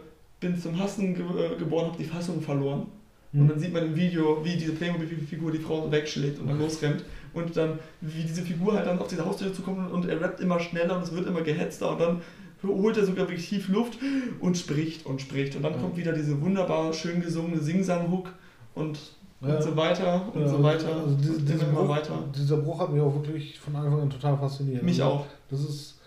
bin 0.40 0.60
zum 0.60 0.78
Hassen 0.78 1.14
ge 1.14 1.24
äh, 1.24 1.56
geboren, 1.56 1.86
habe 1.88 1.98
die 1.98 2.04
Fassung 2.04 2.42
verloren. 2.42 2.86
Und 3.34 3.48
dann 3.48 3.56
Mhm. 3.56 3.60
sieht 3.60 3.72
man 3.72 3.84
im 3.86 3.96
Video, 3.96 4.44
wie 4.44 4.56
diese 4.56 4.72
Playmobil-Figur 4.72 5.52
die 5.52 5.58
Frau 5.58 5.90
wegschlägt 5.90 6.38
und 6.38 6.48
dann 6.48 6.58
losrennt. 6.58 7.02
Und 7.32 7.56
dann, 7.56 7.78
wie 8.02 8.22
diese 8.24 8.42
Figur 8.42 8.74
halt 8.74 8.86
dann 8.86 8.98
auf 8.98 9.08
diese 9.08 9.24
Haustür 9.24 9.54
zukommt 9.54 9.90
und 9.90 10.06
er 10.06 10.20
rappt 10.20 10.40
immer 10.40 10.60
schneller 10.60 10.96
und 10.96 11.02
es 11.04 11.12
wird 11.12 11.26
immer 11.26 11.40
gehetzter 11.40 11.92
und 11.92 12.00
dann 12.00 12.20
holt 12.62 12.96
er 12.98 13.06
sogar 13.06 13.26
wirklich 13.28 13.48
tief 13.48 13.68
Luft 13.68 13.98
und 14.40 14.58
spricht 14.58 15.06
und 15.06 15.20
spricht. 15.22 15.56
Und 15.56 15.62
dann 15.62 15.72
Ja. 15.72 15.78
kommt 15.78 15.96
wieder 15.96 16.12
diese 16.12 16.40
wunderbar 16.42 16.92
schön 16.92 17.22
gesungene 17.22 17.58
Sing-Sang-Hook 17.58 18.28
und, 18.74 18.98
Ja. 19.40 19.56
und 19.56 19.62
so 19.62 19.76
weiter 19.76 20.30
und 20.34 20.42
Ja, 20.42 20.48
so 20.48 20.62
weiter. 20.62 20.94
Also 20.94 21.16
diese, 21.16 21.32
und 21.32 21.48
dieser, 21.48 21.68
immer 21.68 21.80
Bruch, 21.80 21.88
weiter. 21.88 22.24
dieser 22.36 22.58
Bruch 22.58 22.80
hat 22.80 22.92
mich 22.92 23.00
auch 23.00 23.14
wirklich 23.14 23.58
von 23.58 23.74
Anfang 23.74 24.02
an 24.02 24.10
total 24.10 24.36
fasziniert. 24.36 24.82
Mich 24.82 25.02
Also, 25.02 25.14
auch. 25.16 25.26
Das 25.50 25.60
ist 25.60 25.98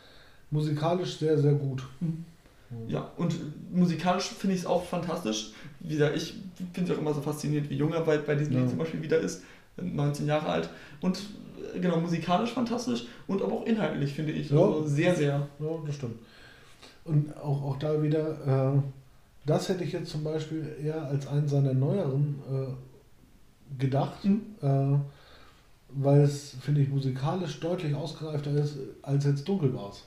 musikalisch 0.52 1.18
sehr, 1.18 1.38
sehr 1.40 1.54
gut. 1.54 1.84
Mhm. 2.02 2.24
Ja, 2.88 3.10
und 3.18 3.36
musikalisch 3.74 4.26
finde 4.30 4.56
ich 4.56 4.62
es 4.62 4.68
auch 4.68 4.86
fantastisch. 4.86 5.54
Wieder, 5.88 6.14
ich 6.14 6.36
finde 6.74 6.92
es 6.92 6.98
auch 6.98 7.02
immer 7.02 7.14
so 7.14 7.22
faszinierend, 7.22 7.70
wie 7.70 7.76
jung 7.78 7.94
er 7.94 8.02
bei, 8.02 8.18
bei 8.18 8.36
diesem 8.36 8.54
Ja. 8.54 8.60
Lied 8.62 8.70
zum 8.70 8.80
Beispiel 8.80 9.02
wieder 9.02 9.20
ist, 9.20 9.44
19 9.78 10.28
Jahre 10.28 10.48
alt. 10.48 10.70
Und 11.02 11.18
äh, 11.76 11.80
genau, 11.80 12.00
musikalisch 12.00 12.52
fantastisch 12.52 13.06
und 13.28 13.42
aber 13.42 13.54
auch 13.54 13.66
inhaltlich, 13.66 14.14
finde 14.14 14.32
ich. 14.34 14.50
Ja. 14.50 14.58
Also 14.58 14.88
sehr, 14.88 15.16
sehr. 15.16 15.48
Ja, 15.60 15.68
das 15.86 15.96
stimmt. 15.96 16.16
Und 17.04 17.36
auch, 17.38 17.62
auch 17.64 17.78
da 17.80 18.02
wieder, 18.02 18.74
äh, 18.76 18.82
das 19.46 19.70
hätte 19.70 19.84
ich 19.84 19.92
jetzt 19.92 20.10
zum 20.12 20.24
Beispiel 20.24 20.66
eher 20.84 21.04
als 21.06 21.28
einen 21.28 21.48
seiner 21.48 21.74
neueren 21.74 22.36
äh, 22.50 23.78
gedacht, 23.80 24.24
Mhm. 24.26 24.42
äh, 24.62 24.98
weil 25.98 26.22
es, 26.22 26.56
finde 26.62 26.82
ich, 26.82 26.90
musikalisch 26.90 27.60
deutlich 27.60 27.94
ausgereifter 27.96 28.52
ist 28.52 28.78
als 29.02 29.26
jetzt 29.26 29.48
Dunkel 29.48 29.74
war's. 29.74 30.04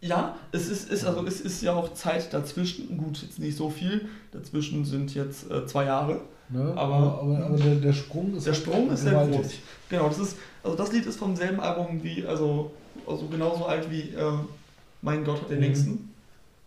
Ja, 0.00 0.36
es 0.52 0.68
ist, 0.68 0.90
ist, 0.90 1.04
also 1.04 1.26
es 1.26 1.40
ist 1.40 1.60
ja 1.62 1.74
auch 1.74 1.92
Zeit 1.94 2.32
dazwischen. 2.32 2.96
Gut, 2.96 3.20
jetzt 3.22 3.38
nicht 3.40 3.56
so 3.56 3.68
viel. 3.68 4.08
Dazwischen 4.30 4.84
sind 4.84 5.14
jetzt 5.14 5.50
äh, 5.50 5.66
zwei 5.66 5.86
Jahre. 5.86 6.20
Ne? 6.50 6.72
Aber- 6.76 7.20
aber, 7.20 7.44
aber 7.46 7.56
der, 7.56 7.74
der 7.74 7.92
Sprung 7.92 8.34
ist 8.36 8.46
Der 8.46 8.54
halt 8.54 8.62
Sprung 8.62 8.90
ist 8.90 9.02
sehr 9.02 9.12
groß. 9.26 9.46
Genau, 9.88 10.08
das 10.08 10.18
ist, 10.20 10.36
also 10.62 10.76
das 10.76 10.92
Lied 10.92 11.04
ist 11.04 11.18
vom 11.18 11.34
selben 11.36 11.60
Album 11.60 12.02
wie, 12.02 12.24
also, 12.24 12.70
also 13.06 13.26
genauso 13.26 13.66
alt 13.66 13.90
wie 13.90 14.10
äh, 14.14 14.32
Mein 15.02 15.24
Gott 15.24 15.40
hat 15.42 15.50
den 15.50 15.58
Mhm. 15.58 15.62
längsten. 15.64 16.14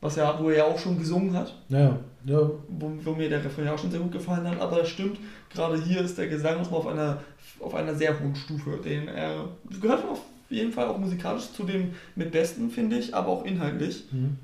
Was 0.01 0.15
ja, 0.15 0.37
wo 0.41 0.49
er 0.49 0.57
ja 0.57 0.63
auch 0.65 0.77
schon 0.79 0.97
gesungen 0.97 1.35
hat. 1.35 1.55
Ja, 1.69 1.97
ja, 2.25 2.39
wo, 2.69 2.91
wo 3.03 3.11
mir 3.13 3.29
der 3.29 3.43
Refrain 3.45 3.65
ja 3.65 3.73
auch 3.73 3.77
schon 3.79 3.91
sehr 3.91 3.99
gut 3.99 4.11
gefallen 4.11 4.47
hat, 4.49 4.59
aber 4.59 4.77
das 4.79 4.89
stimmt, 4.89 5.19
gerade 5.53 5.79
hier 5.81 6.01
ist 6.01 6.17
der 6.17 6.27
Gesang 6.27 6.57
nochmal 6.61 6.79
auf 6.79 6.87
einer, 6.87 7.21
auf 7.59 7.73
einer 7.75 7.93
sehr 7.95 8.19
hohen 8.19 8.35
Stufe. 8.35 8.77
Den 8.83 9.07
er 9.07 9.45
gehört 9.79 10.03
auf 10.09 10.21
jeden 10.51 10.71
Fall 10.71 10.87
auch 10.87 10.97
musikalisch 10.97 11.51
zu 11.53 11.63
dem 11.63 11.93
mit 12.15 12.31
Besten, 12.31 12.69
finde 12.69 12.97
ich, 12.97 13.15
aber 13.15 13.29
auch 13.29 13.45
inhaltlich. 13.45 14.05
mhm. 14.11 14.37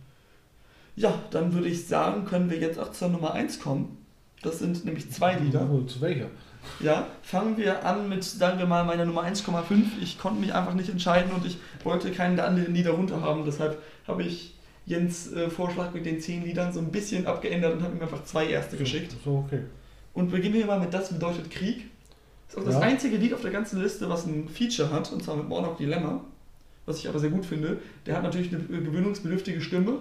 Ja, 0.96 1.14
dann 1.30 1.54
würde 1.54 1.68
ich 1.68 1.86
sagen, 1.88 2.26
können 2.26 2.50
wir 2.50 2.58
jetzt 2.58 2.80
auch 2.80 2.92
zur 2.92 3.10
Nummer 3.10 3.34
1 3.34 3.60
kommen. 3.60 3.98
Das 4.42 4.58
sind 4.58 4.84
nämlich 4.84 5.12
zwei 5.12 5.36
Lieder. 5.36 5.70
Oh, 5.72 5.82
zu 5.82 6.02
welcher? 6.02 6.26
Ja, 6.80 7.08
fangen 7.22 7.56
wir 7.58 7.86
an 7.86 8.10
mit, 8.10 8.24
sagen 8.24 8.58
wir 8.58 8.66
mal, 8.66 8.84
meiner 8.84 9.06
Nummer 9.06 9.24
1,5. 9.24 9.84
Ich 10.02 10.18
konnte 10.18 10.40
mich 10.40 10.54
einfach 10.54 10.74
nicht 10.74 10.90
entscheiden 10.90 11.32
und 11.32 11.46
ich 11.46 11.60
wollte 11.84 12.12
keinen 12.12 12.36
der 12.36 12.48
anderen 12.48 12.74
Lieder 12.74 12.92
runter 12.92 13.22
haben. 13.22 13.46
Deshalb 13.46 13.82
habe 14.08 14.24
ich 14.24 14.56
Jens 14.88 15.32
äh, 15.34 15.50
Vorschlag 15.50 15.94
mit 15.94 16.06
den 16.06 16.20
10 16.20 16.44
Liedern 16.46 16.74
so 16.74 16.80
ein 16.80 16.92
bisschen 16.92 17.28
abgeändert 17.28 17.74
und 17.76 17.84
habe 17.84 17.96
ihm 17.96 18.02
einfach 18.02 18.24
zwei 18.24 18.48
erste 18.48 18.76
geschickt. 18.78 19.16
So, 19.24 19.44
okay. 19.46 19.62
Und 20.14 20.32
beginnen 20.32 20.56
wir 20.56 20.66
mal 20.66 20.80
mit 20.80 20.94
Das 20.94 21.14
bedeutet 21.14 21.52
Krieg. 21.52 21.92
Das 22.48 22.56
ist 22.56 22.60
auch 22.62 22.66
das 22.66 22.76
Ja. 22.76 22.80
einzige 22.82 23.18
Lied 23.18 23.34
auf 23.34 23.42
der 23.42 23.52
ganzen 23.52 23.82
Liste, 23.82 24.10
was 24.10 24.26
ein 24.26 24.48
Feature 24.50 24.92
hat, 24.92 25.12
und 25.12 25.24
zwar 25.24 25.36
mit 25.36 25.48
Morlock 25.48 25.78
Dilemma. 25.78 26.22
Was 26.86 27.00
ich 27.00 27.10
aber 27.10 27.20
sehr 27.20 27.30
gut 27.30 27.46
finde. 27.46 27.78
Der 28.06 28.16
hat 28.16 28.24
natürlich 28.24 28.54
eine 28.54 28.64
gewöhnungsbedürftige 28.82 29.60
Stimme. 29.62 30.00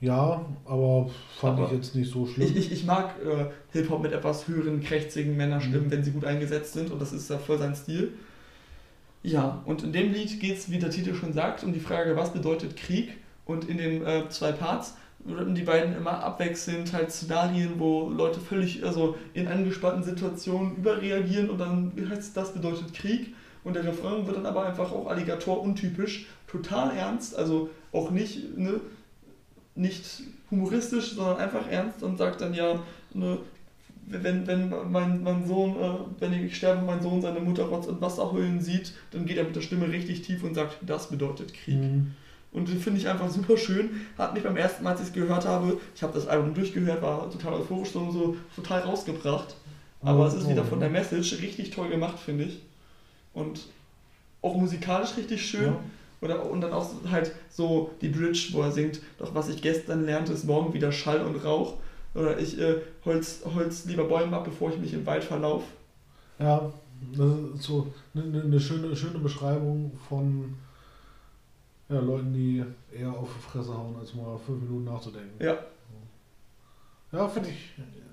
Ja, 0.00 0.44
aber 0.66 1.10
fand 1.40 1.58
Aber 1.58 1.68
ich 1.68 1.72
jetzt 1.76 1.94
nicht 1.94 2.10
so 2.10 2.26
schlimm. 2.26 2.46
Ich, 2.48 2.56
ich, 2.56 2.72
ich 2.72 2.84
mag 2.84 3.14
äh, 3.24 3.46
Hip-Hop 3.72 4.02
mit 4.02 4.12
etwas 4.12 4.46
höheren, 4.48 4.82
krächzigen 4.82 5.36
Männerstimmen, 5.36 5.86
Mhm. 5.86 5.90
wenn 5.90 6.04
sie 6.04 6.10
gut 6.12 6.24
eingesetzt 6.24 6.74
sind, 6.74 6.90
und 6.90 7.00
das 7.00 7.12
ist 7.12 7.28
ja 7.30 7.38
voll 7.38 7.58
sein 7.58 7.74
Stil. 7.74 8.12
Ja, 9.22 9.62
und 9.64 9.82
in 9.82 9.92
dem 9.92 10.12
Lied 10.12 10.38
geht 10.40 10.58
es, 10.58 10.70
wie 10.70 10.78
der 10.78 10.90
Titel 10.90 11.14
schon 11.14 11.32
sagt, 11.32 11.64
um 11.64 11.72
die 11.72 11.80
Frage, 11.80 12.14
was 12.16 12.32
bedeutet 12.32 12.76
Krieg? 12.76 13.14
Und 13.44 13.68
in 13.68 13.78
den 13.78 14.04
äh, 14.04 14.28
zwei 14.28 14.52
Parts 14.52 14.94
rappen 15.28 15.54
die 15.54 15.62
beiden 15.62 15.96
immer 15.96 16.22
abwechselnd 16.22 16.92
halt 16.92 17.10
Szenarien, 17.10 17.78
wo 17.78 18.10
Leute 18.10 18.40
völlig, 18.40 18.84
also 18.84 19.16
in 19.34 19.48
angespannten 19.48 20.02
Situationen 20.02 20.76
überreagieren 20.76 21.50
und 21.50 21.58
dann 21.58 21.92
heißt 22.10 22.36
das 22.36 22.52
bedeutet 22.52 22.94
Krieg. 22.94 23.34
Und 23.64 23.74
der 23.74 23.84
Refrain 23.84 24.24
wird 24.26 24.36
dann 24.36 24.46
aber 24.46 24.64
einfach 24.64 24.92
auch 24.92 25.08
Alligator 25.08 25.60
untypisch, 25.60 26.26
total 26.46 26.96
ernst, 26.96 27.36
also 27.36 27.68
auch 27.90 28.12
nicht, 28.12 28.56
ne, 28.56 28.80
nicht 29.74 30.22
humoristisch, 30.50 31.16
sondern 31.16 31.38
einfach 31.38 31.68
ernst 31.68 32.02
und 32.04 32.16
sagt 32.16 32.40
dann 32.40 32.54
ja, 32.54 32.80
ne, 33.12 33.38
wenn, 34.06 34.46
wenn 34.46 34.72
mein, 34.90 35.22
mein 35.22 35.46
Sohn, 35.46 35.76
äh, 35.76 36.20
wenn 36.20 36.32
ich 36.32 36.56
sterbe, 36.56 36.84
mein 36.84 37.02
Sohn 37.02 37.20
seine 37.20 37.40
Mutter 37.40 37.64
Rotz 37.64 37.86
und 37.86 38.00
Wasser 38.00 38.30
heulen 38.30 38.60
sieht, 38.60 38.92
dann 39.10 39.26
geht 39.26 39.36
er 39.36 39.44
mit 39.44 39.56
der 39.56 39.62
Stimme 39.62 39.90
richtig 39.90 40.22
tief 40.22 40.44
und 40.44 40.54
sagt, 40.54 40.76
das 40.82 41.10
bedeutet 41.10 41.52
Krieg. 41.52 41.78
Mhm. 41.80 42.14
Und 42.52 42.68
den 42.68 42.78
finde 42.80 43.00
ich 43.00 43.08
einfach 43.08 43.28
super 43.30 43.56
schön. 43.56 43.90
Hat 44.16 44.32
mich 44.34 44.42
beim 44.42 44.56
ersten 44.56 44.82
Mal, 44.84 44.90
als 44.92 45.00
ich 45.00 45.08
es 45.08 45.12
gehört 45.12 45.44
habe, 45.46 45.78
ich 45.94 46.02
habe 46.02 46.14
das 46.14 46.26
Album 46.26 46.54
durchgehört, 46.54 47.02
war 47.02 47.30
total 47.30 47.54
euphorisch 47.54 47.90
so, 47.90 48.10
so 48.10 48.36
total 48.54 48.80
rausgebracht. 48.80 49.56
Aber 50.02 50.24
Oh, 50.24 50.26
es 50.26 50.34
ist 50.34 50.48
wieder 50.48 50.62
oh. 50.62 50.66
von 50.70 50.80
der 50.80 50.88
Message 50.90 51.40
richtig 51.42 51.70
toll 51.70 51.88
gemacht, 51.88 52.18
finde 52.18 52.44
ich. 52.44 52.60
Und 53.34 53.60
auch 54.42 54.56
musikalisch 54.56 55.16
richtig 55.16 55.44
schön. 55.44 55.64
Ja. 55.66 55.80
Oder, 56.22 56.48
und 56.50 56.62
dann 56.62 56.72
auch 56.72 56.88
halt 57.10 57.32
so 57.50 57.90
die 58.00 58.08
Bridge, 58.08 58.48
wo 58.52 58.62
er 58.62 58.72
singt, 58.72 59.00
doch 59.18 59.34
was 59.34 59.48
ich 59.50 59.60
gestern 59.60 60.06
lernte, 60.06 60.32
ist 60.32 60.44
morgen 60.44 60.72
wieder 60.72 60.92
Schall 60.92 61.20
und 61.20 61.36
Rauch. 61.44 61.74
Oder 62.14 62.38
ich 62.38 62.58
äh, 62.58 62.76
holz, 63.04 63.40
holz 63.54 63.84
lieber 63.84 64.04
Bäume 64.04 64.34
ab, 64.34 64.44
bevor 64.44 64.70
ich 64.70 64.78
mich 64.78 64.94
im 64.94 65.04
Wald 65.04 65.24
verlauf. 65.24 65.64
Ja, 66.38 66.72
das 67.12 67.26
ist 67.56 67.62
so 67.64 67.92
eine, 68.14 68.24
eine- 68.24 68.42
eine 68.44 68.60
schöne, 68.60 68.96
schöne 68.96 69.18
Beschreibung 69.18 69.92
von 70.08 70.54
ja, 71.88 72.00
Leuten, 72.00 72.32
die 72.32 72.64
eher 72.92 73.12
auf 73.12 73.28
die 73.34 73.42
Fresse 73.42 73.76
hauen, 73.76 73.96
als 73.96 74.14
mal 74.14 74.36
fünf 74.38 74.62
Minuten 74.62 74.84
nachzudenken. 74.84 75.42
Ja. 75.42 75.58
Ja, 77.12 77.28
finde 77.28 77.50
ich, 77.50 77.70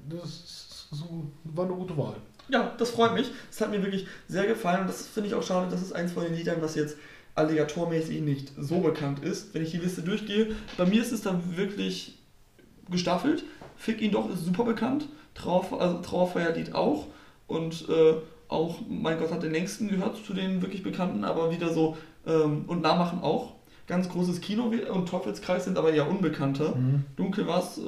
das 0.09 1.03
war 1.43 1.65
eine 1.65 1.73
gute 1.73 1.97
Wahl. 1.97 2.15
Ja, 2.49 2.73
das 2.77 2.91
freut 2.91 3.13
mich. 3.13 3.31
Das 3.49 3.61
hat 3.61 3.71
mir 3.71 3.81
wirklich 3.81 4.05
sehr 4.27 4.45
gefallen 4.45 4.81
und 4.81 4.87
das 4.87 5.07
finde 5.07 5.29
ich 5.29 5.35
auch 5.35 5.43
schade, 5.43 5.69
das 5.71 5.81
ist 5.81 5.93
eins 5.93 6.11
von 6.11 6.23
den 6.23 6.35
Liedern, 6.35 6.61
was 6.61 6.75
jetzt 6.75 6.97
alligatormäßig 7.35 8.21
nicht 8.21 8.51
so 8.57 8.79
bekannt 8.79 9.23
ist. 9.23 9.53
Wenn 9.53 9.63
ich 9.63 9.71
die 9.71 9.77
Liste 9.77 10.03
durchgehe, 10.03 10.55
bei 10.77 10.85
mir 10.85 11.01
ist 11.01 11.11
es 11.11 11.21
dann 11.21 11.57
wirklich 11.57 12.19
gestaffelt. 12.89 13.43
Fick 13.75 14.01
ihn 14.01 14.11
doch 14.11 14.29
ist 14.29 14.45
super 14.45 14.63
bekannt. 14.65 15.07
Trauer, 15.33 15.81
also 15.81 15.99
Trauerfeierlied 16.01 16.75
auch. 16.75 17.07
Und 17.47 17.89
äh, 17.89 18.15
auch 18.47 18.79
Mein 18.87 19.17
Gott 19.17 19.31
hat 19.31 19.41
den 19.41 19.51
längsten 19.51 19.87
gehört 19.87 20.23
zu 20.23 20.33
den 20.33 20.61
wirklich 20.61 20.83
bekannten, 20.83 21.23
aber 21.23 21.51
wieder 21.51 21.73
so 21.73 21.97
ähm, 22.27 22.65
und 22.67 22.81
Nachmachen 22.81 23.19
auch. 23.21 23.53
Ganz 23.87 24.09
großes 24.09 24.41
Kino 24.41 24.71
und 24.93 25.09
Teufelskreis 25.09 25.65
sind 25.65 25.77
aber 25.77 25.91
eher 25.93 26.09
unbekannter. 26.09 26.75
Mhm. 26.75 27.03
Dunkel 27.15 27.47
war's, 27.47 27.77
äh, 27.77 27.81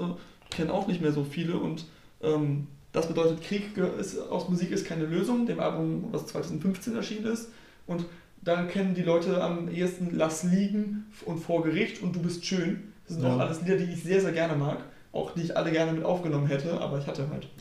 kennen 0.49 0.69
auch 0.69 0.87
nicht 0.87 1.01
mehr 1.01 1.11
so 1.13 1.23
viele 1.23 1.57
und 1.57 1.85
ähm, 2.21 2.67
das 2.91 3.07
bedeutet, 3.07 3.41
Krieg 3.41 3.77
ist, 3.99 4.17
aus 4.29 4.47
Musik 4.49 4.71
ist 4.71 4.85
keine 4.85 5.05
Lösung, 5.05 5.45
dem 5.45 5.59
Album, 5.59 6.05
was 6.11 6.27
2015 6.27 6.95
erschienen 6.95 7.25
ist. 7.25 7.49
Und 7.87 8.05
da 8.41 8.63
kennen 8.63 8.93
die 8.93 9.01
Leute 9.01 9.43
am 9.43 9.67
ehesten 9.69 10.15
Lass 10.15 10.43
liegen 10.43 11.05
und 11.25 11.39
vor 11.39 11.63
Gericht 11.63 12.01
und 12.01 12.15
Du 12.15 12.21
bist 12.21 12.45
schön. 12.45 12.93
Das 13.05 13.17
sind 13.17 13.25
Ja. 13.25 13.35
auch 13.35 13.39
alles 13.39 13.61
Lieder, 13.61 13.75
die 13.77 13.91
ich 13.91 14.01
sehr, 14.03 14.21
sehr 14.21 14.31
gerne 14.31 14.55
mag. 14.55 14.77
Auch 15.11 15.31
die 15.31 15.41
ich 15.41 15.57
alle 15.57 15.71
gerne 15.71 15.91
mit 15.93 16.03
aufgenommen 16.05 16.47
hätte, 16.47 16.79
aber 16.79 16.97
ich 16.99 17.07
hatte 17.07 17.27
halt 17.29 17.47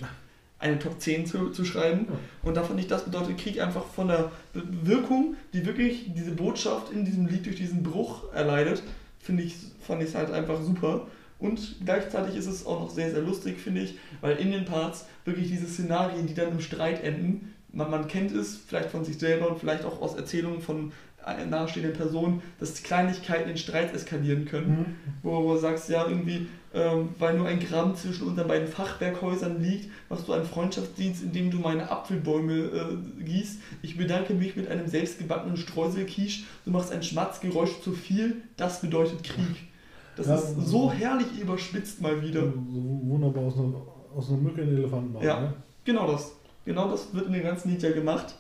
eine 0.59 0.79
Top 0.79 1.01
10 1.01 1.27
zu, 1.27 1.51
zu 1.51 1.65
schreiben. 1.65 2.07
Ja. 2.09 2.19
Und 2.43 2.57
da 2.57 2.63
fand 2.63 2.81
ich, 2.81 2.87
das 2.87 3.05
bedeutet 3.05 3.39
Krieg 3.39 3.61
einfach 3.61 3.85
von 3.85 4.09
der 4.09 4.31
Wirkung, 4.53 5.37
die 5.53 5.67
wirklich 5.67 6.13
diese 6.15 6.33
Botschaft 6.33 6.93
in 6.93 7.05
diesem 7.05 7.27
Lied 7.27 7.47
durch 7.47 7.57
diesen 7.57 7.83
Bruch 7.83 8.33
erleidet, 8.33 8.83
finde 9.19 9.43
ich, 9.43 9.57
fand 9.81 10.03
ich 10.03 10.11
es 10.11 10.15
halt 10.15 10.31
einfach 10.31 10.63
super. 10.63 11.07
Und 11.39 11.77
gleichzeitig 11.85 12.37
ist 12.37 12.47
es 12.47 12.65
auch 12.65 12.81
noch 12.81 12.91
sehr, 12.91 13.11
sehr 13.11 13.21
lustig, 13.21 13.59
finde 13.59 13.83
ich, 13.83 13.99
weil 14.21 14.37
in 14.37 14.53
den 14.53 14.65
Parts 14.65 15.07
wirklich 15.25 15.49
diese 15.49 15.67
Szenarien, 15.67 16.27
die 16.27 16.35
dann 16.35 16.53
im 16.53 16.61
Streit 16.61 17.03
enden, 17.03 17.55
man, 17.73 17.91
man 17.91 18.09
kennt 18.09 18.33
es 18.33 18.57
vielleicht 18.57 18.91
von 18.91 19.05
sich 19.05 19.19
selber 19.19 19.51
und 19.51 19.59
vielleicht 19.59 19.85
auch 19.85 20.01
aus 20.01 20.15
Erzählungen 20.15 20.63
von 20.63 20.93
äh, 21.27 21.45
nahestehenden 21.45 21.93
Personen, 21.97 22.43
dass 22.61 22.83
Kleinigkeiten 22.83 23.51
in 23.51 23.57
Streit 23.57 23.93
eskalieren 23.95 24.45
können 24.45 24.69
Mhm. 24.69 24.85
wo, 25.23 25.43
wo 25.45 25.55
du 25.55 25.61
sagst, 25.61 25.89
ja, 25.89 26.07
irgendwie, 26.07 26.47
ähm, 26.75 27.11
weil 27.21 27.39
nur 27.39 27.47
ein 27.47 27.61
Gramm 27.61 27.95
zwischen 27.95 28.27
unseren 28.27 28.49
beiden 28.49 28.67
Fachwerkhäusern 28.67 29.63
liegt, 29.63 29.91
machst 30.11 30.27
du 30.27 30.33
einen 30.33 30.45
Freundschaftsdienst, 30.45 31.23
indem 31.23 31.51
du 31.53 31.59
meine 31.59 31.89
Apfelbäume 31.89 32.55
äh, 32.55 33.23
gießt. 33.25 33.61
Ich 33.83 33.97
bedanke 33.97 34.35
mich 34.35 34.57
mit 34.57 34.69
einem 34.69 34.89
selbstgebackenen 34.89 35.57
Streuselquiche. 35.57 36.45
Du 36.65 36.73
machst 36.73 36.91
ein 36.91 37.03
Schmatzgeräusch 37.03 37.81
zu 37.83 37.93
viel. 37.93 38.43
Das 38.57 38.81
bedeutet 38.81 39.23
Krieg. 39.23 39.69
Das 40.17 40.27
Ja, 40.27 40.35
ist 40.35 40.57
so 40.67 40.91
herrlich 40.91 41.39
überspitzt 41.41 42.01
mal 42.01 42.21
wieder. 42.23 42.43
So 42.43 43.01
wunderbar 43.05 43.45
aus 43.45 43.55
einer, 43.57 43.75
aus 44.17 44.29
einer 44.29 44.39
Mücke 44.39 44.63
einen 44.63 44.77
Elefanten 44.77 45.13
machen. 45.13 45.27
Ja. 45.27 45.41
Ne? 45.41 45.55
Genau 45.85 46.11
das. 46.11 46.33
Genau 46.65 46.89
das 46.91 47.15
wird 47.15 47.27
in 47.27 47.35
dem 47.35 47.43
ganzen 47.45 47.71
Lied 47.71 47.83
ja 47.83 47.93
gemacht. 47.93 48.35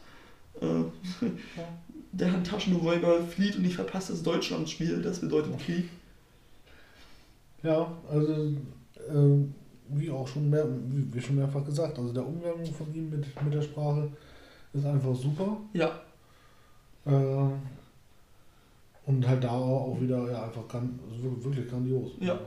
Äh, 0.60 0.66
der 2.12 2.32
Handtaschenräuber 2.32 3.20
flieht 3.22 3.56
und 3.56 3.64
ich 3.64 3.76
verpasse 3.76 4.12
das 4.12 4.24
Deutschlandspiel. 4.24 5.02
Das 5.02 5.20
bedeutet 5.20 5.58
Krieg. 5.60 5.88
Ja, 7.64 7.90
also 8.10 8.32
äh, 8.32 9.44
wie 9.88 10.10
auch 10.10 10.28
schon 10.28 10.50
mehr, 10.50 10.66
wie, 11.12 11.20
schon 11.20 11.36
mehrfach 11.36 11.64
gesagt, 11.64 11.98
also 11.98 12.12
der 12.12 12.26
Umgang 12.26 12.64
von 12.66 12.94
ihm 12.94 13.10
mit, 13.10 13.42
mit 13.42 13.54
der 13.54 13.62
Sprache 13.62 14.08
ist 14.72 14.86
einfach 14.86 15.14
super. 15.14 15.56
Ja, 15.72 16.00
Äh, 17.06 17.50
und 19.06 19.28
halt 19.28 19.44
da 19.44 19.50
auch 19.50 19.98
wieder 20.00 20.30
ja, 20.30 20.44
einfach 20.44 20.66
gran, 20.68 20.98
wirklich 21.42 21.68
grandios. 21.68 22.12
Ja. 22.20 22.38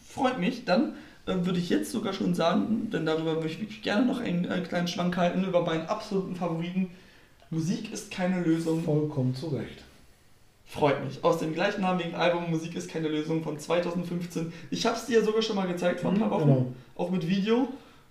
freut 0.00 0.38
mich. 0.38 0.64
Dann 0.64 0.94
äh, 1.26 1.34
würde 1.44 1.58
ich 1.58 1.68
jetzt 1.70 1.90
sogar 1.90 2.12
schon 2.12 2.34
sagen, 2.34 2.90
denn 2.90 3.06
darüber 3.06 3.40
möchte 3.40 3.64
ich 3.64 3.82
gerne 3.82 4.06
noch 4.06 4.20
einen, 4.20 4.44
äh, 4.44 4.60
kleinen 4.60 4.88
Schwank 4.88 5.16
halten, 5.16 5.44
über 5.44 5.62
meinen 5.62 5.86
absoluten 5.86 6.36
Favoriten. 6.36 6.90
Musik 7.50 7.92
ist 7.92 8.10
keine 8.10 8.42
Lösung. 8.42 8.82
Vollkommen 8.82 9.34
zu 9.34 9.48
Recht. 9.48 9.83
Freut 10.66 11.04
mich. 11.04 11.22
Aus 11.22 11.38
dem 11.38 11.52
gleichnamigen 11.52 12.14
Album 12.14 12.50
Musik 12.50 12.74
ist 12.74 12.90
keine 12.90 13.08
Lösung 13.08 13.42
von 13.42 13.58
2015. 13.58 14.52
Ich 14.70 14.86
habe 14.86 14.96
es 14.96 15.06
dir 15.06 15.22
sogar 15.22 15.42
schon 15.42 15.56
mal 15.56 15.68
gezeigt 15.68 16.00
vor 16.00 16.10
ein 16.10 16.18
paar 16.18 16.30
Wochen, 16.30 16.48
Genau. 16.48 16.72
auch 16.96 17.10
mit 17.10 17.28
Video. 17.28 17.68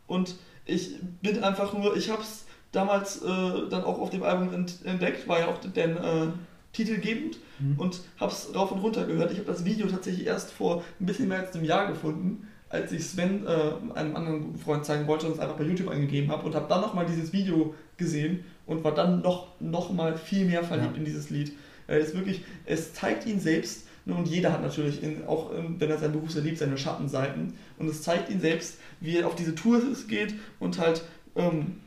Und 0.07 0.35
ich 0.65 0.95
bin 1.21 1.43
einfach 1.43 1.73
nur, 1.73 1.95
ich 1.97 2.09
habe 2.09 2.21
es 2.21 2.45
damals 2.71 3.21
äh, 3.21 3.27
dann 3.69 3.83
auch 3.83 3.99
auf 3.99 4.11
dem 4.11 4.23
Album 4.23 4.53
ent 4.53 4.79
entdeckt, 4.85 5.27
war 5.27 5.39
ja 5.39 5.47
auch 5.47 5.57
den 5.59 5.97
äh, 5.97 6.27
titelgebend 6.73 7.37
Mhm. 7.59 7.79
und 7.79 8.01
habe 8.19 8.31
es 8.31 8.53
rauf 8.55 8.71
und 8.71 8.79
runter 8.79 9.05
gehört. 9.05 9.31
Ich 9.31 9.37
habe 9.37 9.47
das 9.47 9.63
Video 9.65 9.85
tatsächlich 9.87 10.25
erst 10.25 10.51
vor 10.51 10.83
ein 10.99 11.05
bisschen 11.05 11.27
mehr 11.27 11.39
als 11.39 11.55
einem 11.55 11.65
Jahr 11.65 11.87
gefunden, 11.87 12.47
als 12.69 12.91
ich 12.91 13.03
Sven, 13.05 13.45
äh, 13.45 13.95
einem 13.97 14.15
anderen 14.15 14.41
guten 14.41 14.57
Freund, 14.59 14.83
zeigen 14.85 15.05
wollte 15.07 15.27
und 15.27 15.33
es 15.33 15.39
einfach 15.39 15.55
bei 15.57 15.63
YouTube 15.65 15.89
eingegeben 15.89 16.31
habe 16.31 16.45
und 16.45 16.55
habe 16.55 16.65
dann 16.67 16.81
nochmal 16.81 17.05
dieses 17.05 17.31
Video 17.33 17.75
gesehen 17.97 18.43
und 18.65 18.83
war 18.83 18.93
dann 18.95 19.21
noch, 19.21 19.47
noch 19.59 19.91
mal 19.93 20.17
viel 20.17 20.45
mehr 20.45 20.63
verliebt 20.63 20.93
Ja. 20.93 20.97
in 20.97 21.05
dieses 21.05 21.29
Lied. 21.29 21.51
Weil 21.87 22.01
es 22.01 22.13
wirklich, 22.13 22.43
es 22.65 22.93
zeigt 22.93 23.25
ihn 23.25 23.39
selbst 23.39 23.85
ne, 24.05 24.13
und 24.15 24.27
jeder 24.27 24.51
hat 24.51 24.61
natürlich, 24.61 25.03
in, 25.03 25.25
auch 25.25 25.51
ähm, 25.57 25.75
wenn 25.79 25.89
er 25.89 25.97
seinen 25.97 26.13
Beruf 26.13 26.35
erlebt, 26.35 26.57
seine 26.57 26.77
Schattenseiten 26.77 27.53
und 27.77 27.87
es 27.89 28.01
zeigt 28.01 28.29
ihn 28.29 28.39
selbst, 28.39 28.77
wie 28.99 29.17
er 29.17 29.27
auf 29.27 29.35
diese 29.35 29.55
Tour 29.55 29.81
geht 30.07 30.33
und 30.59 30.79
halt 30.79 31.03
ähm, 31.35 31.77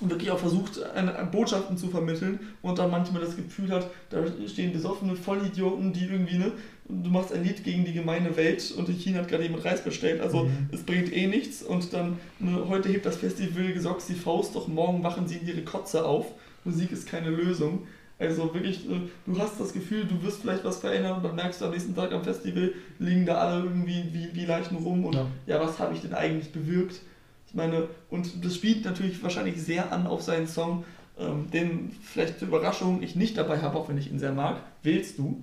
wirklich 0.00 0.30
auch 0.30 0.38
versucht, 0.38 0.82
eine, 0.82 1.14
eine 1.14 1.30
Botschaften 1.30 1.76
zu 1.76 1.88
vermitteln 1.88 2.40
und 2.62 2.78
dann 2.78 2.90
manchmal 2.90 3.22
das 3.22 3.36
Gefühl 3.36 3.70
hat, 3.70 3.88
da 4.10 4.24
stehen 4.48 4.72
besoffene 4.72 5.14
Vollidioten, 5.14 5.92
die 5.92 6.06
irgendwie, 6.06 6.38
ne, 6.38 6.52
du 6.88 7.10
machst 7.10 7.32
ein 7.32 7.44
Lied 7.44 7.62
gegen 7.62 7.84
die 7.84 7.92
gemeine 7.92 8.36
Welt 8.36 8.72
und 8.76 8.88
China 8.88 9.20
hat 9.20 9.28
gerade 9.28 9.44
jemand 9.44 9.64
Reis 9.64 9.84
bestellt, 9.84 10.20
also 10.20 10.44
Mhm. 10.44 10.68
es 10.72 10.82
bringt 10.82 11.14
eh 11.14 11.26
nichts 11.26 11.62
und 11.62 11.92
dann, 11.92 12.18
ne, 12.38 12.64
heute 12.68 12.88
hebt 12.88 13.06
das 13.06 13.16
Festival 13.16 13.72
gesockt 13.72 14.02
die 14.08 14.14
Faust, 14.14 14.54
doch 14.56 14.66
morgen 14.66 15.04
wachen 15.04 15.28
sie 15.28 15.36
in 15.36 15.46
ihre 15.46 15.62
Kotze 15.62 16.04
auf. 16.04 16.26
Musik 16.64 16.92
ist 16.92 17.06
keine 17.08 17.30
Lösung. 17.30 17.86
Also 18.22 18.54
wirklich, 18.54 18.88
äh, 18.88 19.00
du 19.26 19.38
hast 19.38 19.58
das 19.58 19.72
Gefühl, 19.72 20.04
du 20.04 20.22
wirst 20.22 20.42
vielleicht 20.42 20.64
was 20.64 20.78
verändern 20.78 21.16
und 21.16 21.24
dann 21.24 21.34
merkst 21.34 21.60
du 21.60 21.64
am 21.64 21.72
nächsten 21.72 21.94
Tag 21.94 22.12
am 22.12 22.22
Festival, 22.22 22.72
liegen 23.00 23.26
da 23.26 23.34
alle 23.38 23.64
irgendwie 23.64 24.04
wie, 24.12 24.28
wie 24.34 24.44
Leichen 24.44 24.76
rum 24.76 25.04
und 25.04 25.14
Ja. 25.16 25.26
ja, 25.46 25.60
was 25.60 25.78
habe 25.80 25.92
ich 25.94 26.00
denn 26.02 26.14
eigentlich 26.14 26.52
bewirkt? 26.52 27.00
Ich 27.48 27.54
meine, 27.54 27.88
und 28.10 28.44
das 28.44 28.54
spielt 28.54 28.84
natürlich 28.84 29.22
wahrscheinlich 29.22 29.60
sehr 29.60 29.92
an 29.92 30.06
auf 30.06 30.22
seinen 30.22 30.46
Song, 30.46 30.84
ähm, 31.18 31.50
den 31.52 31.90
vielleicht 32.00 32.38
zur 32.38 32.48
Überraschung 32.48 33.02
ich 33.02 33.16
nicht 33.16 33.36
dabei 33.36 33.60
habe, 33.60 33.76
auch 33.76 33.88
wenn 33.88 33.98
ich 33.98 34.10
ihn 34.10 34.18
sehr 34.18 34.32
mag, 34.32 34.62
Willst 34.84 35.18
du? 35.18 35.40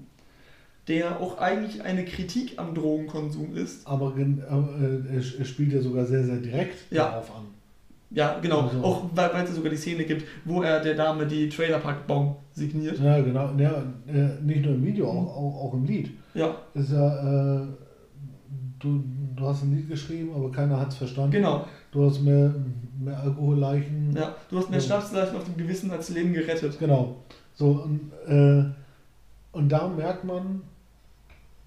Der 0.87 1.19
auch 1.21 1.37
eigentlich 1.37 1.83
eine 1.83 2.03
Kritik 2.03 2.53
am 2.57 2.73
Drogenkonsum 2.73 3.55
ist. 3.55 3.85
Aber 3.85 4.15
äh, 4.17 4.23
er, 5.15 5.39
er 5.39 5.45
spielt 5.45 5.71
ja 5.71 5.81
sogar 5.81 6.05
sehr, 6.05 6.23
sehr 6.25 6.37
direkt 6.37 6.91
Ja. 6.91 7.05
darauf 7.05 7.29
an. 7.35 7.58
Ja, 8.11 8.39
genau. 8.41 8.61
Also- 8.61 8.83
Auch 8.83 9.03
weil 9.13 9.31
weil 9.33 9.43
es 9.45 9.55
sogar 9.55 9.69
die 9.69 9.77
Szene 9.77 10.03
gibt, 10.05 10.25
wo 10.45 10.61
er 10.63 10.79
der 10.79 10.95
Dame 10.95 11.27
die 11.27 11.47
Trailerpark-Bon 11.47 12.35
signiert. 12.51 12.99
Ja, 12.99 13.21
genau. 13.21 13.51
Ja, 13.57 13.83
äh, 14.07 14.41
nicht 14.41 14.63
nur 14.65 14.73
im 14.75 14.85
Video, 14.85 15.07
auch, 15.09 15.35
auch, 15.37 15.63
auch 15.65 15.73
im 15.75 15.85
Lied. 15.85 16.09
Ja, 16.33 16.55
Ist 16.73 16.91
ja, 16.91 17.61
äh, 17.61 17.67
du, 18.79 19.03
du 19.35 19.45
hast 19.45 19.63
ein 19.63 19.75
Lied 19.75 19.89
geschrieben, 19.89 20.31
aber 20.35 20.51
keiner 20.51 20.79
hat 20.79 20.89
es 20.89 20.95
verstanden. 20.95 21.31
genau. 21.31 21.65
Du 21.91 22.05
hast 22.05 22.21
mehr, 22.21 22.53
mehr 22.99 23.19
Alkoholleichen. 23.19 24.15
Ja, 24.15 24.35
du 24.49 24.57
hast 24.59 24.69
mehr. 24.69 24.79
Schnapsleichen 24.79 25.35
auf 25.37 25.43
dem 25.45 25.57
Gewissen 25.57 25.89
als 25.91 26.09
Leben 26.09 26.33
gerettet. 26.33 26.77
Genau. 26.79 27.15
So, 27.55 27.83
und, 27.83 28.11
äh, 28.27 28.63
und 29.51 29.69
da 29.71 29.87
merkt 29.87 30.23
man, 30.23 30.61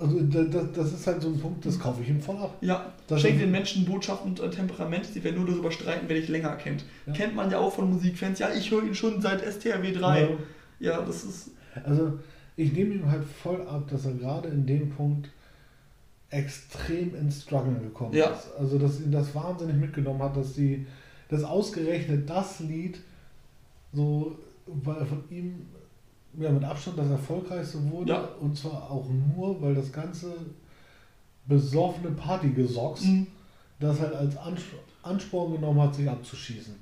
also 0.02 0.20
da- 0.20 0.42
das, 0.44 0.72
das 0.72 0.92
ist 0.92 1.06
halt 1.06 1.22
so 1.22 1.28
ein 1.28 1.38
Punkt, 1.38 1.64
das 1.64 1.78
kaufe 1.78 2.02
ich 2.02 2.08
ihm 2.08 2.20
voll 2.20 2.36
ab. 2.36 2.56
Ja, 2.60 2.92
Das 3.06 3.20
schenkt 3.20 3.40
den 3.40 3.50
Menschen 3.50 3.84
Botschaft 3.84 4.24
und 4.24 4.40
äh, 4.40 4.50
Temperament, 4.50 5.06
die 5.14 5.22
werden 5.24 5.36
nur 5.36 5.46
darüber 5.46 5.70
streiten, 5.70 6.04
wer 6.08 6.16
dich 6.16 6.28
länger 6.28 6.56
kennt. 6.56 6.84
Ja. 7.06 7.12
Kennt 7.12 7.34
man 7.34 7.50
ja 7.50 7.58
auch 7.58 7.72
von 7.72 7.88
Musikfans. 7.90 8.38
Ja, 8.38 8.50
ich 8.52 8.70
höre 8.70 8.82
ihn 8.84 8.94
schon 8.94 9.20
seit 9.20 9.40
STRW 9.42 9.92
3. 9.92 10.20
Ja. 10.20 10.28
Ja, 10.80 11.00
das 11.02 11.24
ist. 11.24 11.50
Also 11.84 12.18
ich 12.56 12.72
nehme 12.72 12.94
ihm 12.94 13.10
halt 13.10 13.24
voll 13.24 13.62
ab, 13.66 13.88
dass 13.90 14.04
er 14.04 14.12
gerade 14.14 14.48
in 14.48 14.66
dem 14.66 14.90
Punkt 14.90 15.30
extrem 16.30 17.14
ins 17.14 17.42
Struggle 17.42 17.74
gekommen 17.80 18.14
Ja. 18.14 18.30
ist. 18.30 18.48
Also 18.58 18.78
dass 18.78 19.00
ihn 19.00 19.12
das 19.12 19.34
wahnsinnig 19.34 19.76
mitgenommen 19.76 20.22
hat, 20.22 20.36
dass 20.36 20.54
die, 20.54 20.86
dass 21.28 21.44
ausgerechnet 21.44 22.28
das 22.28 22.60
Lied 22.60 23.00
so, 23.92 24.38
weil 24.66 25.04
von 25.04 25.22
ihm 25.30 25.66
ja, 26.38 26.50
mit 26.50 26.64
Abstand 26.64 26.98
das 26.98 27.10
erfolgreichste 27.10 27.78
wurde 27.90 28.12
Ja. 28.12 28.28
und 28.40 28.56
zwar 28.56 28.90
auch 28.90 29.06
nur, 29.36 29.60
weil 29.62 29.74
das 29.74 29.92
ganze 29.92 30.32
besoffene 31.46 32.10
Partygesocks 32.12 33.04
Mhm. 33.04 33.26
das 33.80 34.00
halt 34.00 34.14
als 34.14 34.36
Anspruch, 34.36 34.78
Ansporn 35.02 35.52
genommen 35.54 35.80
hat, 35.82 35.94
sich 35.96 36.08
abzuschießen. 36.08 36.74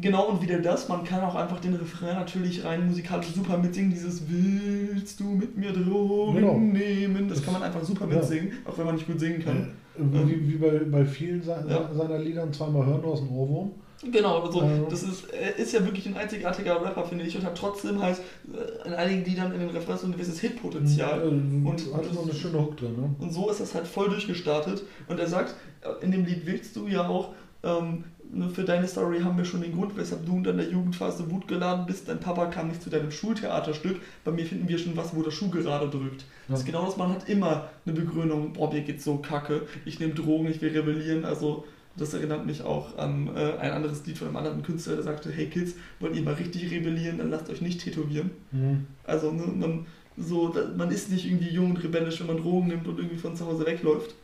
Genau, 0.00 0.26
und 0.30 0.42
wieder 0.42 0.58
das, 0.58 0.88
man 0.88 1.04
kann 1.04 1.20
auch 1.22 1.36
einfach 1.36 1.60
den 1.60 1.74
Refrain 1.76 2.16
natürlich 2.16 2.64
rein 2.64 2.88
musikalisch 2.88 3.28
super 3.28 3.56
mitsingen, 3.58 3.90
dieses 3.92 4.22
Willst 4.28 5.20
du 5.20 5.24
mit 5.24 5.56
mir 5.56 5.72
Drogen 5.72 6.34
Genau. 6.34 6.58
nehmen, 6.58 7.28
das 7.28 7.38
Das- 7.38 7.44
kann 7.44 7.54
man 7.54 7.62
einfach 7.62 7.84
super 7.84 8.08
ja. 8.08 8.16
mitsingen, 8.16 8.50
auch 8.66 8.76
wenn 8.76 8.86
man 8.86 8.96
nicht 8.96 9.06
gut 9.06 9.20
singen 9.20 9.40
kann. 9.44 9.68
Äh, 9.96 10.26
wie, 10.28 10.48
wie 10.48 10.56
bei, 10.56 10.80
bei 10.80 11.04
vielen 11.06 11.40
se 11.42 11.64
Ja. 11.68 11.94
seiner 11.94 12.18
Liedern 12.18 12.52
zweimal 12.52 12.84
hören 12.86 13.04
aus 13.04 13.20
dem 13.20 13.30
Ohrwurm. 13.30 13.70
Genau, 14.02 14.40
also 14.42 14.62
Ähm. 14.62 14.86
das 14.88 15.02
ist, 15.02 15.30
er 15.30 15.56
ist 15.56 15.72
ja 15.72 15.84
wirklich 15.84 16.06
ein 16.06 16.16
einzigartiger 16.16 16.82
Rapper, 16.82 17.04
finde 17.04 17.24
ich, 17.24 17.36
und 17.36 17.44
hat 17.44 17.56
trotzdem 17.58 18.00
halt 18.02 18.18
äh, 18.52 18.88
in 18.88 18.94
einigen 18.94 19.24
Liedern 19.26 19.52
in 19.52 19.60
den 19.60 19.68
Refrains 19.70 20.00
so 20.00 20.06
ein 20.06 20.12
gewisses 20.12 20.40
Hitpotenzial. 20.40 21.22
und 21.22 21.66
Und- 21.66 21.94
hatte 21.94 22.08
so 22.14 22.22
eine 22.22 22.32
schöne 22.34 22.58
Hook 22.60 22.78
drin. 22.78 22.96
Ne? 22.96 23.14
Und 23.18 23.32
so 23.32 23.50
ist 23.50 23.60
das 23.60 23.74
halt 23.74 23.86
voll 23.86 24.08
durchgestartet. 24.08 24.84
Und 25.06 25.20
er 25.20 25.26
sagt, 25.26 25.54
äh, 25.82 26.02
in 26.04 26.12
dem 26.12 26.24
Lied 26.24 26.46
willst 26.46 26.74
du 26.76 26.86
ja 26.88 27.06
auch, 27.06 27.34
ähm, 27.62 28.04
ne, 28.32 28.48
für 28.48 28.64
deine 28.64 28.88
Story 28.88 29.20
haben 29.20 29.36
wir 29.36 29.44
schon 29.44 29.60
den 29.60 29.74
Grund, 29.76 29.94
weshalb 29.98 30.24
du 30.24 30.34
in 30.36 30.44
deiner 30.44 30.62
Jugendphase 30.66 31.30
Wut 31.30 31.46
geladen 31.46 31.84
bist. 31.84 32.08
Dein 32.08 32.20
Papa 32.20 32.46
kam 32.46 32.68
nicht 32.68 32.82
zu 32.82 32.88
deinem 32.88 33.10
Schultheaterstück. 33.10 34.00
Bei 34.24 34.30
mir 34.32 34.46
finden 34.46 34.66
wir 34.66 34.78
schon 34.78 34.96
was, 34.96 35.14
wo 35.14 35.22
der 35.22 35.30
Schuh 35.30 35.50
gerade 35.50 35.90
drückt. 35.90 36.24
Das 36.48 36.60
ist 36.60 36.66
Ja. 36.66 36.72
genau 36.72 36.86
das, 36.86 36.96
man 36.96 37.10
hat 37.12 37.28
immer 37.28 37.68
eine 37.84 37.94
Begründung, 37.94 38.54
boah, 38.54 38.72
mir 38.72 38.80
geht's 38.80 39.04
so 39.04 39.16
kacke, 39.18 39.66
ich 39.84 40.00
nehme 40.00 40.14
Drogen, 40.14 40.46
ich 40.48 40.62
will 40.62 40.70
rebellieren. 40.72 41.26
Also 41.26 41.64
das 42.00 42.14
erinnert 42.14 42.46
mich 42.46 42.62
auch 42.62 42.96
an 42.98 43.28
äh, 43.36 43.52
ein 43.58 43.72
anderes 43.72 44.04
Lied 44.06 44.18
von 44.18 44.28
einem 44.28 44.36
anderen 44.38 44.62
Künstler, 44.62 44.94
der 44.94 45.02
sagte, 45.04 45.30
hey 45.30 45.46
Kids, 45.46 45.74
wollt 46.00 46.16
ihr 46.16 46.22
mal 46.22 46.34
richtig 46.34 46.70
rebellieren, 46.70 47.18
dann 47.18 47.30
lasst 47.30 47.48
euch 47.50 47.60
nicht 47.60 47.80
tätowieren. 47.82 48.30
Mhm. 48.52 48.86
Also 49.04 49.30
ne, 49.32 49.42
man, 49.46 49.86
so, 50.16 50.54
man 50.76 50.90
ist 50.90 51.10
nicht 51.10 51.26
irgendwie 51.26 51.50
jung 51.50 51.70
und 51.70 51.82
rebellisch, 51.84 52.20
wenn 52.20 52.26
man 52.28 52.38
Drogen 52.38 52.68
nimmt 52.68 52.86
und 52.88 52.98
irgendwie 52.98 53.16
von 53.18 53.36
zu 53.36 53.46
Hause 53.46 53.64
wegläuft. 53.66 54.14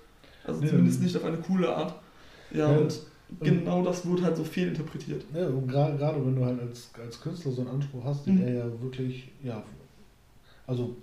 Also 0.44 0.62
Ja. 0.62 0.69
zumindest 0.70 1.03
nicht 1.03 1.16
auf 1.16 1.24
eine 1.24 1.36
coole 1.39 1.74
Art. 1.74 1.94
Ja, 2.53 2.70
Ja. 2.73 2.78
und 2.78 2.98
genau 3.40 3.82
das 3.85 4.07
wurde 4.07 4.23
halt 4.24 4.36
so 4.36 4.44
viel 4.44 4.69
interpretiert. 4.69 5.24
Ja, 5.35 5.47
und 5.48 5.66
gerade, 5.69 5.97
gerade 5.97 6.24
wenn 6.24 6.36
du 6.36 6.44
halt 6.44 6.61
als, 6.61 6.90
als 7.03 7.20
Künstler 7.20 7.53
so 7.53 7.61
einen 7.62 7.70
Anspruch 7.70 8.05
hast, 8.05 8.27
den 8.27 8.36
Mhm. 8.36 8.43
er 8.43 8.55
ja 8.55 8.65
wirklich, 8.82 9.28
ja, 9.43 9.62
also 10.66 10.97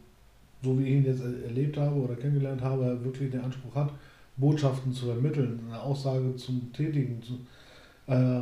so 0.63 0.79
wie 0.79 0.83
ich 0.83 0.89
ihn 0.91 1.05
jetzt 1.05 1.21
er- 1.21 1.43
erlebt 1.45 1.77
habe 1.77 1.95
oder 1.97 2.15
kennengelernt 2.15 2.61
habe, 2.61 3.03
wirklich 3.03 3.31
den 3.31 3.41
Anspruch 3.41 3.75
hat, 3.75 3.91
Botschaften 4.37 4.93
zu 4.93 5.05
vermitteln, 5.05 5.59
eine 5.67 5.79
Aussage 5.81 6.35
zum 6.35 6.71
Tätigen. 6.73 7.21
Zu, 7.21 7.33
äh, 8.11 8.41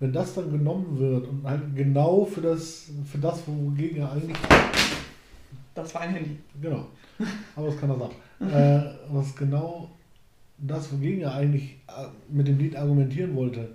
wenn 0.00 0.12
das 0.12 0.34
dann 0.34 0.50
genommen 0.50 0.98
wird 0.98 1.26
und 1.28 1.44
halt 1.44 1.76
genau 1.76 2.24
für 2.24 2.40
das, 2.40 2.90
für 3.04 3.18
das, 3.18 3.42
wogegen 3.46 3.98
er 3.98 4.12
eigentlich, 4.12 4.36
Das 5.74 5.94
war 5.94 6.00
ein 6.02 6.14
Handy. 6.14 6.36
genau, 6.60 6.86
aber 7.54 7.66
das 7.66 7.78
kann 7.78 7.90
er 7.90 7.98
sagen, 7.98 8.14
äh, 8.40 9.14
was 9.14 9.36
genau 9.36 9.90
das, 10.58 10.90
wogegen 10.92 11.20
er 11.20 11.34
eigentlich 11.34 11.76
äh, 11.88 12.06
mit 12.30 12.48
dem 12.48 12.58
Lied 12.58 12.76
argumentieren 12.76 13.34
wollte, 13.36 13.68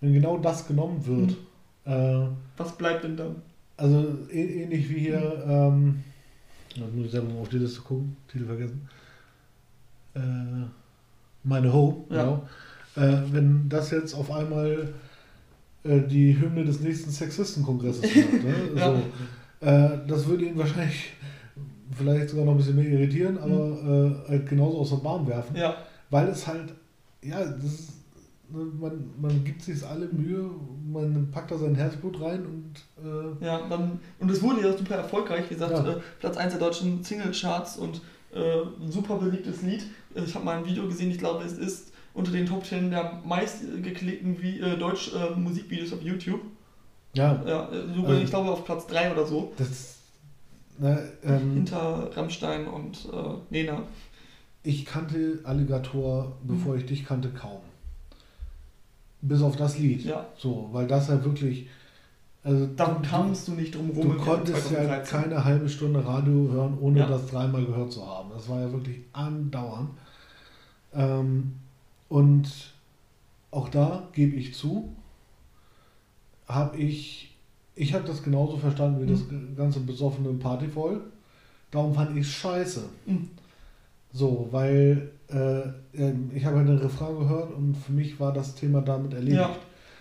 wenn 0.00 0.14
genau 0.14 0.38
das 0.38 0.66
genommen 0.66 1.04
wird, 1.06 1.36
äh, 1.84 2.26
Was 2.56 2.76
bleibt 2.76 3.04
denn 3.04 3.16
dann? 3.16 3.36
also 3.76 4.18
ähnlich 4.32 4.88
wie 4.90 4.98
hier, 4.98 5.44
ähm, 5.46 6.02
da 6.74 6.82
muss 6.94 7.06
ich 7.06 7.10
selber 7.12 7.32
mal 7.32 7.40
auf 7.42 7.48
die 7.48 7.58
Liste 7.58 7.80
gucken, 7.82 8.16
Titel 8.26 8.46
vergessen. 8.46 8.88
Äh, 10.14 10.20
meine 11.44 11.72
Hope, 11.72 12.14
Ja. 12.14 12.22
genau. 12.24 12.48
Äh, 12.96 13.22
wenn 13.32 13.68
das 13.68 13.90
jetzt 13.92 14.14
auf 14.14 14.30
einmal 14.32 14.92
äh, 15.84 16.00
die 16.00 16.38
Hymne 16.40 16.64
des 16.64 16.80
nächsten 16.80 17.10
Sexistenkongresses 17.10 18.02
wird, 18.14 18.44
ne? 18.44 18.54
So, 19.60 19.66
äh, 19.66 19.98
das 20.06 20.26
würde 20.26 20.46
ihn 20.46 20.58
wahrscheinlich 20.58 21.12
vielleicht 21.96 22.30
sogar 22.30 22.44
noch 22.44 22.52
ein 22.52 22.58
bisschen 22.58 22.76
mehr 22.76 22.88
irritieren, 22.88 23.38
aber 23.38 24.24
äh, 24.26 24.30
halt 24.30 24.48
genauso 24.48 24.78
aus 24.80 24.90
der 24.90 24.96
Bahn 24.96 25.26
werfen. 25.26 25.56
Ja, 25.56 25.76
Weil 26.10 26.28
es 26.28 26.46
halt, 26.46 26.74
ja, 27.22 27.38
ist, 27.40 27.92
ne, 28.50 28.64
man, 28.80 29.04
man 29.20 29.44
gibt 29.44 29.62
sich 29.62 29.84
alle 29.86 30.06
Mühe, 30.08 30.50
man 30.90 31.30
packt 31.30 31.50
da 31.52 31.56
sein 31.58 31.74
Herzblut 31.76 32.20
rein 32.20 32.44
und 32.44 32.74
äh, 33.04 33.44
ja, 33.44 33.60
dann, 33.68 34.00
und 34.18 34.30
es 34.30 34.42
wurde 34.42 34.62
ja 34.66 34.76
super 34.76 34.96
erfolgreich, 34.96 35.44
wie 35.48 35.54
gesagt, 35.54 35.72
Ja. 35.72 35.92
äh, 35.92 35.96
Platz 36.18 36.36
1 36.36 36.52
der 36.54 36.60
deutschen 36.60 37.02
Singlecharts 37.04 37.76
und 37.78 38.00
ein 38.34 38.90
super 38.90 39.16
beliebtes 39.16 39.62
Lied. 39.62 39.84
Äh, 40.14 40.22
Ich 40.24 40.34
habe 40.34 40.44
mal 40.44 40.58
ein 40.58 40.66
Video 40.66 40.86
gesehen, 40.86 41.10
ich 41.10 41.18
glaube, 41.18 41.44
es 41.44 41.52
ist 41.52 41.92
unter 42.14 42.30
den 42.32 42.46
Top 42.46 42.64
10 42.64 42.90
der 42.90 43.20
meistgeklickten 43.24 44.36
Vi- 44.40 44.60
äh, 44.60 44.76
Deutsch 44.76 45.12
äh, 45.14 45.34
Musikvideos 45.38 45.92
auf 45.92 46.02
YouTube. 46.02 46.40
ja, 47.14 47.42
Ja, 47.46 47.68
äh, 47.70 47.86
sogar, 47.94 48.10
Also- 48.10 48.22
ich 48.22 48.30
glaube 48.30 48.50
auf 48.50 48.64
Platz 48.64 48.86
3 48.86 49.12
oder 49.12 49.26
so. 49.26 49.52
das, 49.56 49.96
ne, 50.78 51.08
ähm, 51.24 51.54
Hinter 51.54 52.10
Rammstein 52.16 52.66
und 52.66 53.08
äh, 53.12 53.34
Nena. 53.50 53.82
ich 54.62 54.84
kannte 54.84 55.40
Alligator, 55.44 56.36
bevor 56.44 56.76
ich 56.76 56.84
dich 56.86 57.04
kannte, 57.06 57.30
kaum. 57.30 57.60
Bis 59.20 59.42
auf 59.42 59.56
das 59.56 59.78
Lied. 59.78 60.04
Ja, 60.04 60.26
So, 60.36 60.68
weil 60.72 60.86
das 60.86 61.08
ja 61.08 61.24
wirklich, 61.24 61.66
also 62.48 62.66
du, 62.66 63.08
kamst 63.08 63.48
du 63.48 63.52
nicht 63.52 63.74
drum 63.74 63.90
rum. 63.90 64.12
du 64.12 64.16
konntest 64.16 64.70
ja 64.70 64.78
2013. 64.78 65.20
keine 65.20 65.44
halbe 65.44 65.68
Stunde 65.68 66.04
Radio 66.04 66.50
hören, 66.50 66.78
ohne 66.80 67.00
Ja. 67.00 67.06
das 67.06 67.26
dreimal 67.26 67.64
gehört 67.64 67.92
zu 67.92 68.06
haben. 68.06 68.30
Das 68.34 68.48
war 68.48 68.60
ja 68.60 68.72
wirklich 68.72 69.00
andauernd. 69.12 69.90
Ähm, 70.94 71.52
und 72.08 72.48
auch 73.50 73.68
da 73.68 74.08
gebe 74.12 74.36
ich 74.36 74.54
zu, 74.54 74.88
habe 76.46 76.76
ich, 76.78 77.36
ich 77.74 77.92
habe 77.92 78.06
das 78.06 78.22
genauso 78.22 78.56
verstanden 78.56 79.02
wie 79.02 79.10
das 79.10 79.20
ganze 79.56 79.80
besoffene 79.80 80.32
Partyvoll. 80.34 81.02
Darum 81.70 81.94
fand 81.94 82.16
ich 82.16 82.22
es 82.26 82.32
scheiße. 82.32 82.84
Mhm. 83.06 83.28
So, 84.12 84.48
weil 84.50 85.10
äh, 85.28 85.62
ähm, 85.94 86.30
ich 86.34 86.44
habe 86.46 86.56
halt 86.56 86.68
den 86.68 86.78
Refrain 86.78 87.18
gehört 87.18 87.52
und 87.52 87.76
für 87.76 87.92
mich 87.92 88.18
war 88.18 88.32
das 88.32 88.54
Thema 88.54 88.80
damit 88.80 89.12
erledigt. 89.12 89.40
Ja. 89.40 89.50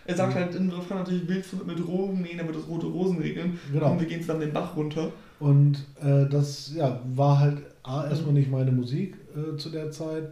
Er 0.08 0.16
sagt 0.16 0.36
halt 0.36 0.56
im 0.56 0.70
Refrain 0.70 1.00
natürlich, 1.00 1.28
willst 1.28 1.52
du 1.54 1.58
mit 1.58 1.68
mir 1.68 1.76
Drogen? 1.76 2.22
Nee, 2.22 2.36
dann 2.38 2.48
wird 2.48 2.58
das 2.58 2.68
rote 2.68 2.86
Rosen 2.88 3.18
regnen. 3.20 3.60
Genau. 3.72 3.92
Und 3.92 4.00
wir 4.00 4.08
gehen 4.08 4.26
dann 4.26 4.40
den 4.40 4.54
Bach 4.54 4.76
runter. 4.76 5.12
Und 5.40 5.78
äh, 6.02 6.26
das 6.30 6.72
ja, 6.76 7.00
war 7.16 7.40
halt 7.40 7.58
A, 7.84 8.08
erstmal 8.08 8.34
nicht 8.34 8.50
meine 8.50 8.72
Musik 8.72 9.16
äh, 9.36 9.58
zu 9.58 9.70
der 9.70 9.92
Zeit 9.92 10.24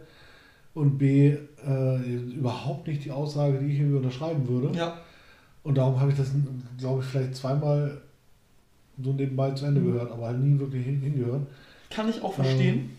und 0.74 0.98
B, 0.98 1.28
äh, 1.66 1.96
überhaupt 2.36 2.86
nicht 2.88 3.04
die 3.04 3.10
Aussage, 3.10 3.58
die 3.58 3.66
ich 3.72 3.78
irgendwie 3.78 3.96
unterschreiben 3.98 4.48
würde. 4.48 4.76
Ja, 4.76 4.98
Und 5.62 5.76
darum 5.78 6.00
habe 6.00 6.10
ich 6.10 6.16
das, 6.16 6.30
glaube 6.78 7.02
ich, 7.02 7.06
vielleicht 7.08 7.34
zweimal 7.36 8.00
so 9.02 9.12
nebenbei 9.12 9.50
zu 9.52 9.66
Ende 9.66 9.80
Mhm. 9.80 9.92
gehört, 9.92 10.10
aber 10.10 10.26
halt 10.28 10.38
nie 10.40 10.58
wirklich 10.58 10.84
hin- 10.84 11.00
hingehört. 11.00 11.42
kann 11.90 12.08
ich 12.08 12.20
auch 12.22 12.32
verstehen. 12.34 12.74
Ähm. 12.76 12.90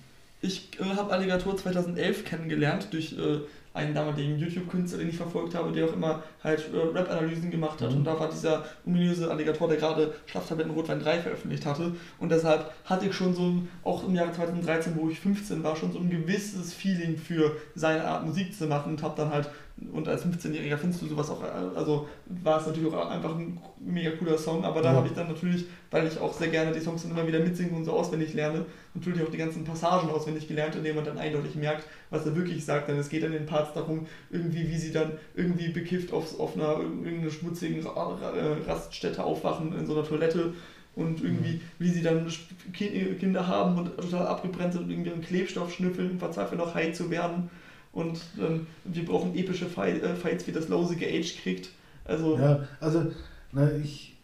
Ich 0.41 0.69
äh, 0.79 0.83
habe 0.95 1.11
Alligator 1.11 1.57
2011 1.57 2.23
kennengelernt 2.23 2.87
durch 2.91 3.13
äh, 3.13 3.39
einen 3.77 3.93
damaligen 3.93 4.37
YouTube-Künstler, 4.37 4.99
den 4.99 5.09
ich 5.09 5.17
verfolgt 5.17 5.55
habe, 5.55 5.71
der 5.71 5.85
auch 5.85 5.93
immer 5.93 6.23
halt 6.43 6.69
äh, 6.73 6.97
Rap-Analysen 6.97 7.49
gemacht 7.49 7.81
hat. 7.81 7.91
Mhm. 7.91 7.97
Und 7.97 8.03
da 8.03 8.19
war 8.19 8.29
dieser 8.29 8.65
ominöse 8.85 9.29
Alligator, 9.31 9.67
der 9.67 9.77
gerade 9.77 10.13
Schlaftabletten 10.25 10.73
Rotwein 10.73 10.99
3 10.99 11.19
veröffentlicht 11.19 11.65
hatte. 11.65 11.93
Und 12.19 12.29
deshalb 12.29 12.71
hatte 12.85 13.05
ich 13.05 13.13
schon 13.13 13.33
so, 13.33 13.43
ein, 13.43 13.69
auch 13.83 14.05
im 14.07 14.15
Jahre 14.15 14.33
2013, 14.33 14.95
wo 14.97 15.09
ich 15.09 15.19
15 15.19 15.63
war, 15.63 15.75
schon 15.75 15.91
so 15.91 15.99
ein 15.99 16.09
gewisses 16.09 16.73
Feeling 16.73 17.17
für 17.17 17.55
seine 17.75 18.03
Art 18.03 18.25
Musik 18.25 18.53
zu 18.53 18.67
machen 18.67 18.93
und 18.93 19.03
habe 19.03 19.15
dann 19.15 19.31
halt, 19.31 19.49
und 19.93 20.07
als 20.07 20.25
15-Jähriger 20.25 20.77
findest 20.77 21.03
du 21.03 21.07
sowas 21.07 21.29
auch, 21.29 21.41
also 21.75 22.07
war 22.43 22.59
es 22.59 22.65
natürlich 22.65 22.91
auch 22.91 23.09
einfach 23.09 23.35
ein 23.35 23.59
mega 23.79 24.09
cooler 24.11 24.37
Song, 24.37 24.63
aber 24.65 24.81
da 24.81 24.91
Ja. 24.91 24.97
habe 24.97 25.07
ich 25.07 25.13
dann 25.13 25.27
natürlich, 25.27 25.65
weil 25.91 26.07
ich 26.07 26.19
auch 26.19 26.33
sehr 26.33 26.47
gerne 26.47 26.71
die 26.71 26.79
Songs 26.79 27.03
dann 27.03 27.11
immer 27.11 27.27
wieder 27.27 27.39
mitsingen 27.39 27.75
und 27.75 27.85
so 27.85 27.93
auswendig 27.93 28.33
lerne, 28.33 28.65
natürlich 28.95 29.21
auch 29.21 29.29
die 29.29 29.37
ganzen 29.37 29.63
Passagen 29.63 30.09
auswendig 30.09 30.47
gelernt, 30.47 30.75
in 30.75 30.83
denen 30.83 30.95
man 30.95 31.05
dann 31.05 31.19
eindeutig 31.19 31.55
merkt, 31.55 31.85
was 32.09 32.25
er 32.25 32.35
wirklich 32.35 32.65
sagt. 32.65 32.89
Denn 32.89 32.97
es 32.97 33.09
geht 33.09 33.21
dann 33.21 33.33
in 33.33 33.39
den 33.39 33.45
Parts 33.45 33.73
darum, 33.73 34.07
irgendwie, 34.31 34.67
wie 34.67 34.77
sie 34.77 34.91
dann 34.91 35.13
irgendwie 35.35 35.69
bekifft 35.69 36.11
auf, 36.11 36.39
auf 36.39 36.55
einer 36.55 36.79
irgendeiner 36.79 37.29
schmutzigen 37.31 37.85
äh, 37.85 38.69
Raststätte 38.69 39.23
aufwachen 39.23 39.77
in 39.77 39.85
so 39.85 39.93
einer 39.93 40.07
Toilette 40.07 40.53
und 40.95 41.23
irgendwie, 41.23 41.61
wie 41.77 41.89
sie 41.89 42.01
dann 42.01 42.27
Kinder 42.73 43.47
haben 43.47 43.77
und 43.77 43.95
total 43.97 44.25
abgebrannt 44.25 44.73
sind 44.73 44.85
und 44.85 44.89
irgendwie 44.89 45.11
einen 45.11 45.21
Klebstoff 45.21 45.71
schnüffeln 45.71 46.11
und 46.11 46.19
verzweifeln 46.19 46.57
noch 46.57 46.73
high 46.73 46.91
zu 46.93 47.11
werden. 47.11 47.51
Und 47.97 48.19
ähm, 48.39 48.67
wir 48.83 49.05
brauchen 49.05 49.33
epische 49.35 49.65
Fight, 49.65 50.03
äh, 50.03 50.15
Fights, 50.15 50.45
wie 50.45 50.51
das 50.51 50.67
Lose 50.67 50.95
geaged 50.95 51.39
kriegt. 51.41 51.69
Also, 52.05 52.37
ja. 52.37 52.51
Ja, 52.51 52.59
also, 52.79 53.05
na, 53.51 53.71
ich, 53.83 54.15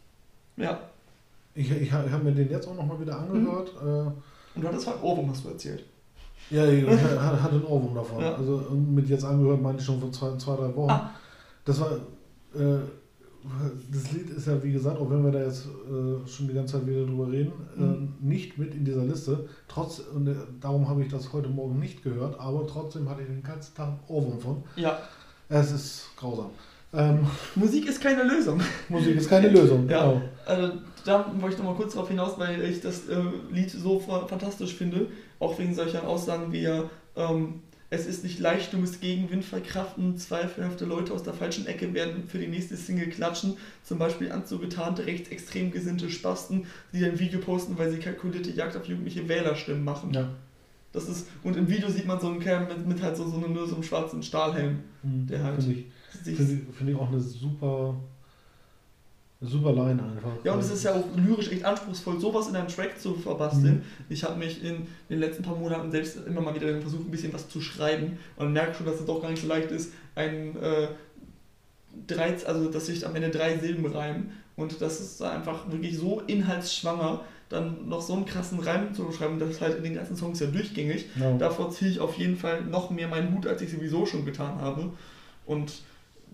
ich, 1.56 1.72
ich, 1.72 1.92
ha- 1.92 2.04
ich 2.06 2.12
habe 2.12 2.24
mir 2.24 2.34
den 2.34 2.50
jetzt 2.52 2.68
auch 2.68 2.76
nochmal 2.76 3.00
wieder 3.02 3.18
angehört. 3.20 3.70
Äh, 3.82 3.86
Und 4.56 4.62
du 4.62 4.68
hattest 4.68 4.86
halt 4.88 5.02
Ohrwurm, 5.02 5.30
hast 5.32 5.44
du 5.44 5.50
erzählt. 5.50 5.84
Ja, 6.52 6.68
ich 6.68 6.86
hatte 6.88 7.50
einen 7.56 7.64
Ohrwurm 7.66 7.96
davon. 7.96 8.22
Ja. 8.22 8.36
Also 8.36 8.58
mit 8.72 9.10
jetzt 9.10 9.24
angehört 9.26 9.62
meinte 9.62 9.80
ich 9.80 9.86
schon 9.86 10.00
vor 10.00 10.12
zwei, 10.12 10.38
zwei 10.38 10.56
drei 10.56 10.76
Wochen. 10.76 10.92
Ah. 10.92 11.10
Das 11.66 11.80
war, 11.80 11.94
äh, 12.56 12.80
das 13.92 14.12
Lied 14.12 14.30
ist 14.30 14.48
ja 14.48 14.62
wie 14.64 14.72
gesagt, 14.72 14.98
auch 15.00 15.10
wenn 15.10 15.24
wir 15.24 15.32
da 15.32 15.44
jetzt 15.44 15.66
äh, 15.66 16.28
schon 16.28 16.48
die 16.48 16.54
ganze 16.54 16.78
Zeit 16.80 16.88
wieder 16.88 17.06
drüber 17.06 17.32
reden, 17.32 17.52
Mhm. 17.76 18.10
äh, 18.22 18.26
nicht 18.28 18.58
mit 18.58 18.74
in 18.74 18.86
dieser 18.86 19.04
Liste. 19.04 19.48
Trotz, 19.68 20.00
und 20.00 20.28
äh, 20.28 20.36
darum 20.62 20.88
habe 20.88 21.02
ich 21.04 21.10
das 21.12 21.32
heute 21.34 21.50
Morgen 21.50 21.80
nicht 21.80 22.04
gehört, 22.04 22.40
aber 22.40 22.66
trotzdem 22.68 23.10
hatte 23.10 23.22
ich 23.22 23.28
den 23.28 23.44
ganzen 23.44 23.76
Tag 23.76 23.90
Ohrwurm 24.08 24.40
von. 24.40 24.64
Ja, 24.76 24.98
Es 25.50 25.72
ist 25.72 26.06
grausam. 26.18 26.52
Ähm, 26.94 27.26
Musik 27.56 27.88
ist 27.90 28.00
keine 28.02 28.24
Lösung. 28.24 28.62
Musik 28.90 29.16
ist 29.18 29.30
keine 29.30 29.50
Lösung, 29.50 29.90
Ja. 29.90 30.06
genau. 30.12 30.22
Also, 30.46 30.74
da 31.06 31.26
wollte 31.40 31.56
ich 31.56 31.62
nochmal 31.62 31.76
kurz 31.76 31.94
darauf 31.94 32.08
hinaus, 32.10 32.38
weil 32.40 32.62
ich 32.64 32.80
das 32.82 33.10
äh, 33.10 33.22
Lied 33.52 33.70
so 33.72 34.00
fa- 34.00 34.26
fantastisch 34.28 34.74
finde, 34.76 35.08
auch 35.40 35.58
wegen 35.60 35.74
solcher 35.76 36.08
Aussagen 36.08 36.52
wie 36.54 36.62
ja, 36.62 36.84
ähm, 37.16 37.56
es 37.94 38.08
ist 38.08 38.24
nicht 38.24 38.40
leicht, 38.40 38.74
du 38.74 38.78
musst 38.78 39.02
gegen 39.02 39.30
Wind 39.30 39.46
verkraften, 39.46 40.18
zweifelhafte 40.18 40.84
Leute 40.84 41.14
aus 41.14 41.22
der 41.22 41.36
falschen 41.36 41.68
Ecke 41.68 41.94
werden 41.94 42.24
für 42.28 42.40
die 42.40 42.48
nächste 42.48 42.76
Single 42.76 43.08
klatschen, 43.08 43.58
zum 43.84 44.00
Beispiel 44.00 44.32
anzugetarnte, 44.32 45.06
rechtsextrem 45.06 45.70
gesinnte 45.70 46.10
Spasten, 46.10 46.66
die 46.92 47.06
ein 47.06 47.20
Video 47.20 47.40
posten, 47.40 47.78
weil 47.78 47.92
sie 47.92 48.00
kalkulierte 48.00 48.50
Jagd 48.50 48.76
auf 48.76 48.86
jugendliche 48.86 49.30
Wählerstimmen 49.30 49.84
machen. 49.84 50.12
Ja. 50.12 50.30
Das 50.92 51.08
ist, 51.08 51.28
und 51.44 51.56
im 51.56 51.70
Video 51.70 51.88
sieht 51.90 52.08
man 52.08 52.20
so 52.20 52.28
einen 52.28 52.40
Kerl 52.40 52.66
mit, 52.66 52.88
mit 52.88 53.02
halt 53.02 53.16
so, 53.16 53.28
so, 53.28 53.38
einem, 53.38 53.54
nur 53.54 53.68
so 53.68 53.76
einem 53.76 53.84
schwarzen 53.84 54.24
Stahlhelm. 54.24 54.80
Mhm. 55.04 55.28
Der 55.28 55.44
halt 55.44 55.62
Finde 55.62 55.80
ich, 55.80 55.86
finde 56.38 56.54
ich, 56.54 56.76
finde 56.76 56.92
ich 56.94 56.98
auch 56.98 57.10
eine 57.10 57.20
super, 57.20 57.96
super 59.44 59.74
Line 59.74 60.02
einfach. 60.02 60.32
Ja, 60.44 60.54
und 60.54 60.60
es 60.60 60.72
ist 60.72 60.84
ja 60.84 60.94
auch 60.94 61.04
lyrisch 61.16 61.52
echt 61.52 61.66
anspruchsvoll, 61.66 62.20
sowas 62.20 62.48
in 62.48 62.56
einen 62.56 62.68
Track 62.68 63.00
zu 63.00 63.16
verbasteln. 63.16 63.84
Ich 64.10 64.24
habe 64.24 64.38
mich 64.38 64.64
in 64.64 64.88
den 65.10 65.20
letzten 65.20 65.44
paar 65.44 65.56
Monaten 65.56 65.92
selbst 65.92 66.18
immer 66.26 66.42
mal 66.42 66.56
wieder 66.56 66.80
versucht, 66.82 67.08
ein 67.08 67.12
bisschen 67.12 67.34
was 67.34 67.50
zu 67.50 67.62
schreiben 67.62 68.18
und 68.38 68.54
merke 68.54 68.76
schon, 68.76 68.86
dass 68.86 69.00
es 69.00 69.06
doch 69.06 69.22
gar 69.22 69.30
nicht 69.30 69.42
so 69.42 69.48
leicht 69.48 69.72
ist, 69.72 69.92
ein 70.16 70.56
äh, 70.62 70.88
drei, 72.08 72.36
also 72.46 72.72
dass 72.72 72.86
sich 72.88 73.06
am 73.06 73.16
Ende 73.16 73.30
drei 73.30 73.58
Silben 73.58 73.86
reimen 73.86 74.32
und 74.56 74.82
das 74.82 75.00
ist 75.00 75.22
einfach 75.22 75.70
wirklich 75.72 75.98
so 75.98 76.22
inhaltsschwanger, 76.28 77.22
dann 77.50 77.88
noch 77.88 78.02
so 78.02 78.14
einen 78.14 78.26
krassen 78.26 78.60
Reim 78.60 78.94
zu 78.94 79.12
schreiben, 79.12 79.40
das 79.40 79.52
ist 79.52 79.62
halt 79.62 79.78
in 79.78 79.84
den 79.84 79.96
ganzen 79.96 80.16
Songs 80.16 80.40
ja 80.40 80.48
durchgängig. 80.48 81.06
Ja. 81.20 81.38
Davor 81.38 81.70
ziehe 81.70 81.92
ich 81.92 82.00
auf 82.00 82.18
jeden 82.18 82.38
Fall 82.38 82.62
noch 82.62 82.90
mehr 82.90 83.08
meinen 83.08 83.36
Hut, 83.36 83.46
als 83.46 83.62
ich 83.62 83.72
sowieso 83.72 84.06
schon 84.06 84.26
getan 84.26 84.60
habe. 84.60 84.92
Und 85.46 85.84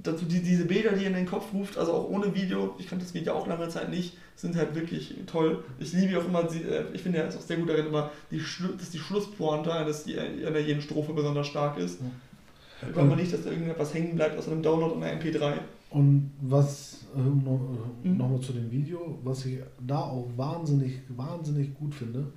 dazu 0.01 0.25
die, 0.25 0.41
diese 0.41 0.65
Bilder, 0.65 0.91
die 0.93 1.05
in 1.05 1.13
den 1.13 1.25
Kopf 1.25 1.53
ruft, 1.53 1.77
also 1.77 1.93
auch 1.93 2.09
ohne 2.09 2.33
Video, 2.33 2.75
ich 2.79 2.87
kannte 2.87 3.05
das 3.05 3.13
Video 3.13 3.33
auch 3.33 3.47
lange 3.47 3.67
Zeit 3.69 3.89
nicht, 3.89 4.17
sind 4.35 4.55
halt 4.55 4.75
wirklich 4.75 5.15
toll. 5.27 5.63
Ich 5.79 5.93
liebe 5.93 6.17
auch 6.17 6.25
immer, 6.25 6.43
äh, 6.43 6.85
ich 6.93 7.01
finde, 7.01 7.19
er 7.19 7.27
ist 7.27 7.37
auch 7.37 7.41
sehr 7.41 7.57
gut 7.57 7.69
darin, 7.69 7.87
immer, 7.87 8.11
die 8.31 8.41
dass 8.77 8.89
die 8.89 8.99
Schlusspointe, 8.99 9.69
dass 9.69 10.05
die 10.05 10.17
an 10.17 10.55
jeden 10.65 10.81
Strophe 10.81 11.13
besonders 11.13 11.47
stark 11.47 11.77
ist. 11.77 11.99
Ja. 12.01 12.95
Weil 12.95 13.05
man 13.05 13.17
nicht, 13.17 13.33
dass 13.33 13.43
da 13.43 13.51
irgendetwas 13.51 13.93
hängen 13.93 14.15
bleibt 14.15 14.37
aus 14.37 14.47
einem 14.47 14.61
Download 14.61 14.93
und 14.95 15.03
einer 15.03 15.21
MP3. 15.21 15.53
Und 15.89 16.31
was, 16.41 17.05
äh, 17.15 17.19
nochmal 17.19 18.29
noch 18.29 18.41
zu 18.41 18.53
dem 18.53 18.71
Video, 18.71 19.19
was 19.23 19.45
ich 19.45 19.57
da 19.85 19.99
auch 19.99 20.29
wahnsinnig, 20.37 21.01
wahnsinnig 21.09 21.73
gut 21.73 21.93
finde, 21.93 22.31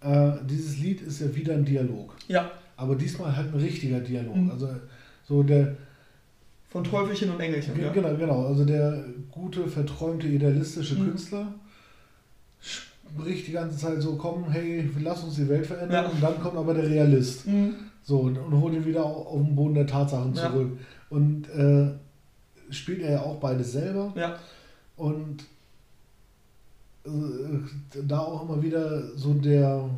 äh, 0.00 0.32
dieses 0.48 0.78
Lied 0.78 1.02
ist 1.02 1.20
ja 1.20 1.34
wieder 1.34 1.54
ein 1.54 1.64
Dialog. 1.64 2.14
Ja. 2.26 2.50
Aber 2.76 2.96
diesmal 2.96 3.36
halt 3.36 3.54
ein 3.54 3.60
richtiger 3.60 4.00
Dialog. 4.00 4.36
Mhm. 4.36 4.50
Also 4.50 4.68
so 5.26 5.42
der. 5.42 5.76
Von 6.74 6.82
Teufelchen 6.82 7.30
und 7.30 7.38
Engelchen. 7.38 7.80
Ja. 7.80 7.92
Genau, 7.92 8.16
genau. 8.16 8.46
Also 8.46 8.64
der 8.64 9.04
gute, 9.30 9.68
verträumte, 9.68 10.26
idealistische 10.26 10.96
mhm. 10.96 11.10
Künstler 11.10 11.54
spricht 12.58 13.46
die 13.46 13.52
ganze 13.52 13.78
Zeit 13.78 14.02
so, 14.02 14.16
komm, 14.16 14.50
hey, 14.50 14.90
lass 14.98 15.22
uns 15.22 15.36
die 15.36 15.48
Welt 15.48 15.64
verändern. 15.64 16.06
Ja. 16.06 16.10
Und 16.10 16.20
dann 16.20 16.40
kommt 16.40 16.56
aber 16.56 16.74
der 16.74 16.88
Realist. 16.88 17.46
Mhm. 17.46 17.76
So, 18.02 18.22
und, 18.22 18.36
und 18.36 18.60
holt 18.60 18.74
ihn 18.74 18.84
wieder 18.84 19.04
auf, 19.04 19.40
den 19.40 19.54
Boden 19.54 19.74
der 19.74 19.86
Tatsachen 19.86 20.34
zurück. 20.34 20.72
Ja. 20.72 21.16
Und 21.16 21.48
äh, 21.50 21.92
spielt 22.70 23.02
er 23.02 23.12
ja 23.12 23.22
auch 23.22 23.36
beides 23.36 23.70
selber. 23.70 24.12
Ja. 24.16 24.36
Und 24.96 25.44
äh, 27.06 28.00
da 28.02 28.18
auch 28.18 28.48
immer 28.48 28.60
wieder 28.60 29.16
so 29.16 29.32
der 29.34 29.88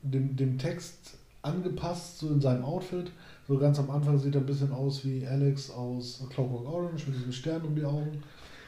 dem, 0.00 0.34
dem 0.36 0.56
Text 0.56 1.18
angepasst, 1.42 2.20
so 2.20 2.28
in 2.28 2.40
seinem 2.40 2.64
Outfit. 2.64 3.10
So 3.48 3.56
ganz 3.56 3.78
am 3.78 3.90
Anfang 3.90 4.18
sieht 4.18 4.34
er 4.34 4.42
ein 4.42 4.46
bisschen 4.46 4.72
aus 4.72 5.06
wie 5.06 5.26
Alex 5.26 5.70
aus 5.70 6.22
Clockwork 6.28 6.66
Orange 6.66 7.06
mit 7.06 7.16
diesem 7.16 7.32
Stern 7.32 7.62
um 7.62 7.74
die 7.74 7.82
Augen. 7.82 8.22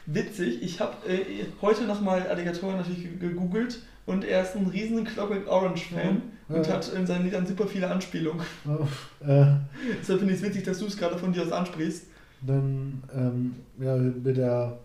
Witzig, 0.07 0.63
ich 0.63 0.79
habe 0.79 1.07
äh, 1.07 1.45
heute 1.61 1.83
nochmal 1.83 2.25
Alligator 2.27 2.73
natürlich 2.73 3.19
gegoogelt 3.19 3.83
und 4.07 4.25
er 4.25 4.41
ist 4.41 4.55
ein 4.55 4.65
riesen 4.65 5.03
Clockwork 5.03 5.47
Orange 5.47 5.89
Fan 5.89 6.23
ja, 6.49 6.55
und 6.55 6.65
ja. 6.65 6.73
hat 6.73 6.91
in 6.93 7.05
seinen 7.05 7.25
Liedern 7.25 7.45
super 7.45 7.67
viele 7.67 7.91
Anspielungen. 7.91 8.43
Ja, 9.23 9.43
äh, 9.43 9.55
Deshalb 9.99 10.17
finde 10.17 10.33
ich 10.33 10.41
es 10.41 10.47
witzig, 10.47 10.63
dass 10.63 10.79
du 10.79 10.87
es 10.87 10.97
gerade 10.97 11.15
von 11.15 11.31
dir 11.31 11.43
aus 11.43 11.51
ansprichst. 11.51 12.07
Dann, 12.41 13.03
ähm, 13.15 13.55
ja, 13.79 13.95
mit 13.95 14.35
der, 14.35 14.79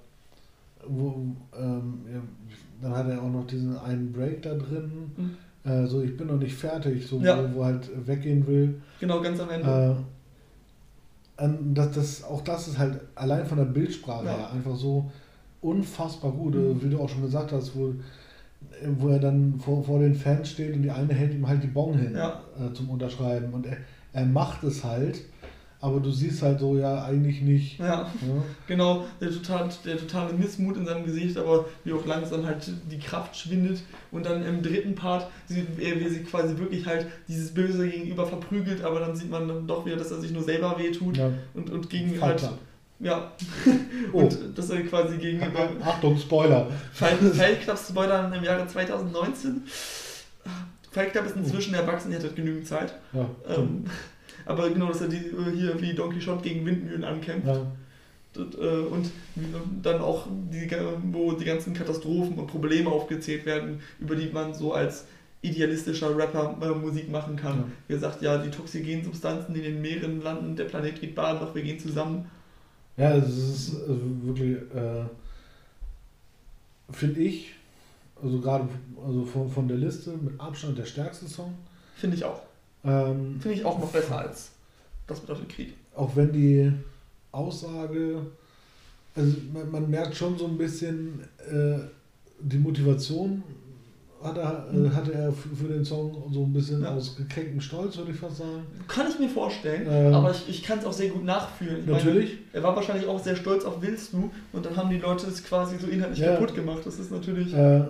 wo, 0.87 1.25
ähm, 1.59 2.05
dann 2.83 2.95
hat 2.95 3.09
er 3.09 3.23
auch 3.23 3.31
noch 3.31 3.47
diesen 3.47 3.79
einen 3.79 4.13
Break 4.13 4.43
da 4.43 4.53
drin. 4.57 5.11
Mhm 5.17 5.37
äh, 5.67 5.87
so 5.87 6.01
ich 6.01 6.17
bin 6.17 6.29
noch 6.29 6.39
nicht 6.39 6.55
fertig, 6.55 7.07
so 7.07 7.21
ja. 7.21 7.39
wo, 7.39 7.59
wo 7.59 7.65
halt 7.65 7.91
weggehen 8.07 8.47
will. 8.47 8.81
Genau, 9.01 9.21
ganz 9.21 9.41
am 9.41 9.51
Ende. 9.51 9.97
Äh, 11.39 11.49
das, 11.75 11.91
das, 11.93 12.25
auch 12.25 12.43
das 12.43 12.69
ist 12.69 12.79
halt 12.79 13.01
allein 13.15 13.45
von 13.45 13.59
der 13.59 13.67
Bildsprache 13.67 14.25
ja. 14.25 14.37
her 14.37 14.53
einfach 14.53 14.77
so 14.77 15.11
unfassbar 15.61 16.33
gut, 16.33 16.55
mhm. 16.55 16.83
wie 16.83 16.91
du 16.91 17.01
auch 17.01 17.09
schon 17.09 17.23
gesagt 17.23 17.53
hast, 17.53 17.77
wo, 17.77 17.95
wo 18.99 19.09
er 19.09 19.19
dann 19.19 19.59
vor, 19.59 19.83
vor 19.83 19.99
den 19.99 20.15
Fans 20.15 20.51
steht 20.51 20.75
und 20.75 20.83
die 20.83 20.91
eine 20.91 21.13
hält 21.13 21.35
ihm 21.35 21.47
halt 21.47 21.63
die 21.63 21.69
Bon 21.69 21.97
hin 21.97 22.15
ja. 22.15 22.41
äh, 22.59 22.73
zum 22.73 22.89
Unterschreiben 22.89 23.53
und 23.53 23.67
er, 23.67 23.77
er 24.13 24.25
macht 24.25 24.63
es 24.65 24.85
halt 24.85 25.21
aber 25.81 26.01
du 26.01 26.11
siehst 26.11 26.43
halt 26.43 26.61
so, 26.61 26.77
ja, 26.77 27.05
eigentlich 27.05 27.43
nicht. 27.43 27.79
Ja, 27.79 27.87
ja. 27.87 28.11
genau, 28.67 29.05
der, 29.21 29.31
total, 29.31 29.69
der 29.85 29.99
totale 29.99 30.33
Missmut 30.33 30.77
in 30.77 30.87
seinem 30.87 31.05
Gesicht, 31.05 31.37
aber 31.37 31.67
wie 31.85 31.93
auch 31.93 32.05
langsam 32.07 32.47
halt 32.47 32.71
die 32.91 32.99
Kraft 32.99 33.37
schwindet 33.37 33.83
und 34.11 34.25
dann 34.25 34.45
im 34.45 34.63
dritten 34.63 34.95
Part, 34.95 35.27
wie 35.49 36.09
sie 36.09 36.23
quasi 36.25 36.57
wirklich 36.59 36.87
halt 36.87 37.07
dieses 37.29 37.53
Böse 37.53 37.89
gegenüber 37.89 38.27
verprügelt, 38.27 38.83
aber 38.83 39.01
dann 39.01 39.15
sieht 39.15 39.31
man 39.31 39.47
dann 39.49 39.67
doch 39.67 39.85
wieder, 39.85 39.97
dass 39.97 40.11
er 40.11 40.21
sich 40.21 40.33
nur 40.33 40.43
selber 40.43 40.79
wehtut 40.79 41.19
ja. 41.19 41.31
und, 41.55 41.71
und 41.71 41.91
gegen 41.91 42.15
Fight 42.15 42.43
halt. 42.43 42.53
Ja. 42.99 43.33
Oh. 44.13 44.21
und 44.21 44.57
dass 44.57 44.71
er 44.71 44.83
quasi 44.85 45.19
gegenüber. 45.19 45.69
Achtung, 45.85 46.17
Spoiler! 46.17 46.69
Fight, 46.93 47.19
Fight 47.19 47.61
Club 47.63 47.77
Spoiler 47.77 48.33
im 48.35 48.45
Jahre 48.45 48.67
2019. 48.67 49.63
Fight 50.91 51.13
Club 51.13 51.27
ist 51.27 51.37
inzwischen 51.37 51.75
oh. 51.75 51.79
erwachsen, 51.79 52.13
ihr 52.13 52.19
hattet 52.19 52.37
genügend 52.37 52.67
Zeit. 52.67 52.95
Ja, 53.13 53.29
ähm, 53.49 53.85
aber 54.47 54.71
genau, 54.71 54.89
dass 54.89 55.03
er 55.03 55.09
die, 55.09 55.17
äh, 55.17 55.53
hier 55.55 55.81
wie 55.81 55.93
Don 55.93 56.11
Quixote 56.11 56.43
gegen 56.49 56.65
Windmühlen 56.65 57.05
ankämpft. 57.05 57.49
Ja. 57.49 57.67
Äh, 58.37 58.87
und 58.87 59.11
dann 59.83 60.01
auch, 60.01 60.27
die, 60.51 60.71
wo 61.13 61.33
die 61.33 61.45
ganzen 61.45 61.75
Katastrophen 61.75 62.39
und 62.39 62.47
Probleme 62.47 62.91
aufgezählt 62.91 63.45
werden, 63.45 63.81
über 63.99 64.17
die 64.17 64.29
man 64.29 64.55
so 64.55 64.73
als 64.73 65.07
idealistischer 65.43 66.17
Rapper 66.17 66.57
äh, 66.61 66.75
Musik 66.75 67.11
machen 67.11 67.37
kann. 67.37 67.59
Ja. 67.59 67.65
Wie 67.89 67.95
gesagt, 67.95 68.23
ja, 68.23 68.39
die 68.39 68.51
toxigenen 68.51 69.05
Substanzen, 69.05 69.55
die 69.55 69.61
in 69.61 69.75
den 69.75 69.83
Meeren 69.83 70.23
landen, 70.23 70.57
der 70.57 70.65
Planet 70.65 71.01
geht 71.01 71.15
baden, 71.15 71.41
doch 71.41 71.55
wir 71.55 71.63
gehen 71.63 71.79
zusammen. 71.79 72.31
Ja, 72.97 73.15
es 73.15 73.29
ist 73.37 73.75
also 73.83 74.01
wirklich, 74.23 74.57
äh, 74.75 75.05
finde 76.91 77.21
ich, 77.21 77.53
also 78.23 78.41
gerade 78.41 78.69
also 79.05 79.25
von, 79.25 79.51
von 79.51 79.69
der 79.69 79.77
Liste 79.77 80.13
mit 80.13 80.41
Abstand 80.41 80.79
der 80.79 80.87
stärkste 80.87 81.27
Song. 81.27 81.55
Finde 81.97 82.17
ich 82.17 82.25
auch. 82.25 82.41
Ähm, 82.87 83.41
Finde 83.41 83.57
ich 83.57 83.65
auch 83.65 83.79
noch 83.79 83.91
besser 83.91 84.19
als 84.19 84.51
das 85.07 85.23
mit 85.23 85.31
auf 85.31 85.39
den 85.39 85.49
Krieg. 85.49 85.75
Auch 85.95 86.15
wenn 86.17 86.33
die 86.33 86.73
Aussage, 87.33 88.23
also 89.15 89.37
man, 89.53 89.71
man 89.71 89.91
merkt 89.91 90.17
schon 90.17 90.37
so 90.37 90.47
ein 90.47 90.59
bisschen 90.59 91.21
äh, 91.51 91.79
die 92.41 92.59
Motivation 92.59 93.43
hat 94.23 94.39
er, 94.39 94.67
äh, 94.71 94.77
mhm. 94.77 94.95
hatte 94.95 95.13
er 95.13 95.33
für, 95.33 95.55
für, 95.55 95.69
den 95.69 95.85
Song 95.85 96.31
so 96.33 96.43
ein 96.43 96.53
bisschen 96.53 96.83
ja. 96.83 96.95
aus 96.95 97.17
gekränktem 97.17 97.61
Stolz, 97.61 97.97
würde 97.97 98.13
ich 98.13 98.19
fast 98.19 98.39
sagen. 98.39 98.67
Kann 98.89 99.07
ich 99.09 99.19
mir 99.19 99.29
vorstellen, 99.29 99.87
ähm, 99.89 100.15
aber 100.15 100.31
ich, 100.31 100.49
ich 100.49 100.63
kann 100.63 100.79
es 100.79 100.85
auch 100.85 100.93
sehr 100.93 101.11
gut 101.11 101.25
nachfühlen. 101.25 101.81
Ich 101.81 101.87
natürlich. 101.87 102.31
Meine, 102.31 102.41
er 102.55 102.63
war 102.63 102.77
wahrscheinlich 102.77 103.07
auch 103.07 103.23
sehr 103.23 103.37
stolz 103.37 103.65
auf 103.65 103.81
Willst 103.81 104.13
du 104.13 104.31
und 104.53 104.67
dann 104.67 104.77
haben 104.77 104.91
die 104.91 104.99
Leute 104.99 105.27
es 105.27 105.45
quasi 105.45 105.77
so 105.79 105.87
inhaltlich 105.87 106.21
ja. 106.21 106.35
kaputt 106.35 106.55
gemacht. 106.55 106.81
Das 106.85 106.99
ist 106.99 107.11
natürlich. 107.11 107.53
Äh, 107.53 107.83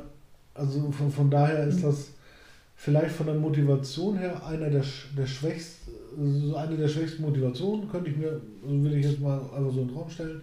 also 0.54 0.90
von, 0.90 1.10
von 1.12 1.30
daher 1.30 1.66
ist 1.66 1.78
mhm. 1.78 1.82
das 1.82 2.08
vielleicht 2.76 3.14
von 3.14 3.26
der 3.26 3.34
Motivation 3.34 4.18
her 4.18 4.46
einer 4.46 4.70
der, 4.70 4.84
der 5.16 5.26
schwächsten, 5.26 6.54
eine 6.54 6.76
der 6.76 6.88
schwächsten 6.88 7.22
Motivationen, 7.22 7.88
könnte 7.88 8.10
ich 8.10 8.16
mir, 8.16 8.40
so 8.62 8.84
will 8.84 8.94
ich 8.94 9.06
jetzt 9.06 9.20
mal 9.20 9.38
einfach 9.38 9.72
so 9.72 9.80
in 9.80 9.88
den 9.88 9.96
Raum 9.96 10.10
stellen. 10.10 10.42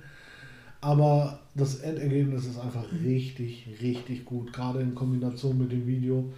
Aber 0.82 1.40
das 1.56 1.80
Endergebnis 1.80 2.46
ist 2.46 2.60
einfach 2.60 2.86
richtig, 2.92 3.68
richtig 3.82 4.26
gut, 4.26 4.52
gerade 4.52 4.82
in 4.82 4.94
Kombination 4.94 5.58
mit 5.58 5.72
dem 5.72 5.88
Video. 5.88 6.34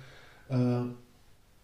Äh, 0.50 0.82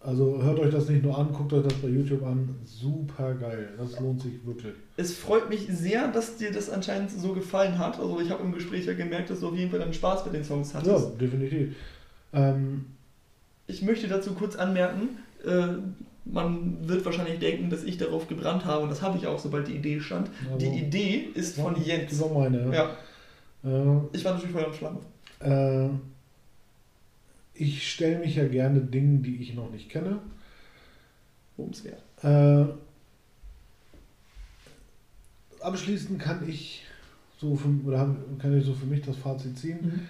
also 0.00 0.42
hört 0.42 0.58
euch 0.58 0.72
das 0.72 0.88
nicht 0.88 1.04
nur 1.04 1.16
an, 1.16 1.32
guckt 1.32 1.52
euch 1.52 1.62
das 1.62 1.74
bei 1.74 1.88
YouTube 1.88 2.24
an. 2.24 2.56
Super 2.64 3.34
geil. 3.34 3.68
Das 3.78 4.00
lohnt 4.00 4.20
sich 4.20 4.44
wirklich. 4.44 4.74
Es 4.96 5.14
freut 5.14 5.48
mich 5.48 5.68
sehr, 5.68 6.08
dass 6.08 6.38
dir 6.38 6.50
das 6.50 6.70
anscheinend 6.70 7.12
so 7.12 7.32
gefallen 7.32 7.78
hat. 7.78 8.00
Also 8.00 8.20
ich 8.20 8.30
habe 8.30 8.42
im 8.42 8.50
Gespräch 8.50 8.84
ja 8.86 8.94
gemerkt, 8.94 9.30
dass 9.30 9.40
du 9.40 9.48
auf 9.48 9.56
jeden 9.56 9.70
Fall 9.70 9.80
einen 9.80 9.94
Spaß 9.94 10.24
mit 10.24 10.34
den 10.34 10.42
Songs 10.42 10.74
hattest. 10.74 11.10
Ja, 11.10 11.18
definitiv. 11.20 11.76
Ähm, 12.32 12.86
ich 13.66 13.82
möchte 13.82 14.08
dazu 14.08 14.34
kurz 14.34 14.56
anmerken, 14.56 15.18
äh, 15.44 15.68
man 16.24 16.88
wird 16.88 17.04
wahrscheinlich 17.04 17.38
denken, 17.40 17.70
dass 17.70 17.82
ich 17.82 17.98
darauf 17.98 18.28
gebrannt 18.28 18.64
habe 18.64 18.84
und 18.84 18.90
das 18.90 19.02
habe 19.02 19.18
ich 19.18 19.26
auch, 19.26 19.38
sobald 19.38 19.68
die 19.68 19.74
Idee 19.74 20.00
stand. 20.00 20.30
Also, 20.44 20.58
die 20.58 20.78
Idee 20.78 21.28
ist 21.34 21.56
von 21.56 21.82
Jens. 21.82 22.10
Die 22.10 22.20
war 22.20 22.28
meine, 22.28 22.74
ja. 22.74 22.96
Äh, 23.64 24.00
ich 24.12 24.24
war 24.24 24.34
natürlich 24.34 24.52
voll 24.52 24.64
am 24.64 24.74
Schlange. 24.74 25.00
Äh, 25.40 25.88
ich 27.54 27.90
stelle 27.90 28.18
mich 28.18 28.36
ja 28.36 28.46
gerne 28.46 28.80
Dingen, 28.80 29.22
die 29.22 29.36
ich 29.36 29.54
noch 29.54 29.70
nicht 29.70 29.88
kenne. 29.88 30.18
Wumswert. 31.56 32.02
Äh, 32.22 32.64
abschließend 35.60 36.18
kann 36.18 36.48
ich 36.48 36.84
so 37.38 37.56
für, 37.56 37.68
oder 37.84 38.16
kann 38.38 38.56
ich 38.56 38.64
so 38.64 38.74
für 38.74 38.86
mich 38.86 39.02
das 39.02 39.16
Fazit 39.16 39.58
ziehen. 39.58 39.78
Mhm. 39.82 40.00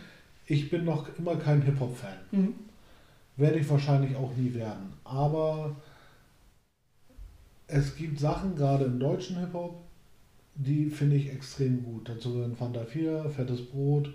Ich 0.47 0.71
bin 0.71 0.85
noch 0.85 1.09
immer 1.19 1.37
kein 1.37 1.63
Hip-Hop-Fan. 1.63 2.17
Mhm. 2.31 2.55
Werde 3.37 3.59
ich 3.59 3.71
wahrscheinlich 3.71 4.17
auch 4.17 4.35
nie 4.37 4.55
werden. 4.55 4.93
Aber 5.05 5.77
es 7.67 7.97
gibt 7.97 8.19
Sachen, 8.21 8.55
gerade 8.57 8.85
im 8.85 9.01
deutschen 9.01 9.39
Hip-Hop, 9.39 9.83
die 10.55 10.91
finde 10.91 11.17
ich 11.17 11.31
extrem 11.31 11.83
gut. 11.83 12.09
Dazu 12.09 12.35
gehören 12.35 12.55
Fanta 12.55 12.85
4, 12.85 13.31
Fettes 13.31 13.65
Brot. 13.65 14.11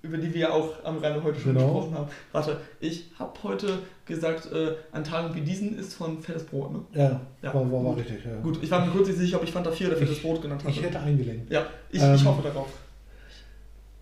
Über 0.00 0.16
die 0.16 0.32
wir 0.32 0.40
ja 0.40 0.50
auch 0.50 0.82
am 0.84 0.98
Rande 0.98 1.22
heute 1.22 1.38
schon 1.38 1.54
genau. 1.54 1.66
gesprochen 1.66 1.94
haben. 1.94 2.08
Warte, 2.32 2.60
ich 2.80 3.10
habe 3.18 3.32
heute 3.42 3.78
gesagt, 4.06 4.50
äh, 4.52 4.74
an 4.92 5.04
Tagen 5.04 5.34
wie 5.34 5.42
diesen 5.42 5.78
ist 5.78 5.94
von 5.94 6.20
Fettes 6.20 6.44
Brot, 6.44 6.72
ne? 6.72 6.80
Ja, 6.94 7.20
ja 7.42 7.54
war, 7.54 7.70
war, 7.70 7.84
war 7.84 7.96
richtig. 7.96 8.24
Ja. 8.24 8.40
Gut, 8.40 8.58
ich 8.62 8.70
war 8.70 8.84
mir 8.84 8.92
kurz 8.92 9.08
nicht 9.08 9.18
sicher, 9.18 9.36
ob 9.36 9.44
ich 9.44 9.52
Fanta 9.52 9.70
4 9.70 9.88
oder 9.88 9.96
Fettes 9.96 10.16
ich, 10.16 10.22
Brot 10.22 10.40
genannt 10.40 10.62
habe. 10.62 10.72
Ich 10.72 10.82
hätte 10.82 11.00
eingelenkt. 11.00 11.50
Ja, 11.52 11.66
ich, 11.90 12.02
ähm, 12.02 12.14
ich 12.14 12.24
hoffe 12.24 12.42
darauf. 12.42 12.68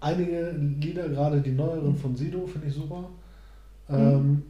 Einige 0.01 0.53
Lieder, 0.81 1.09
gerade 1.09 1.41
die 1.41 1.53
neueren 1.53 1.97
von 1.97 2.15
Sido, 2.17 2.47
finde 2.47 2.69
ich 2.69 2.75
super. 2.75 3.09
Ähm, 3.89 4.43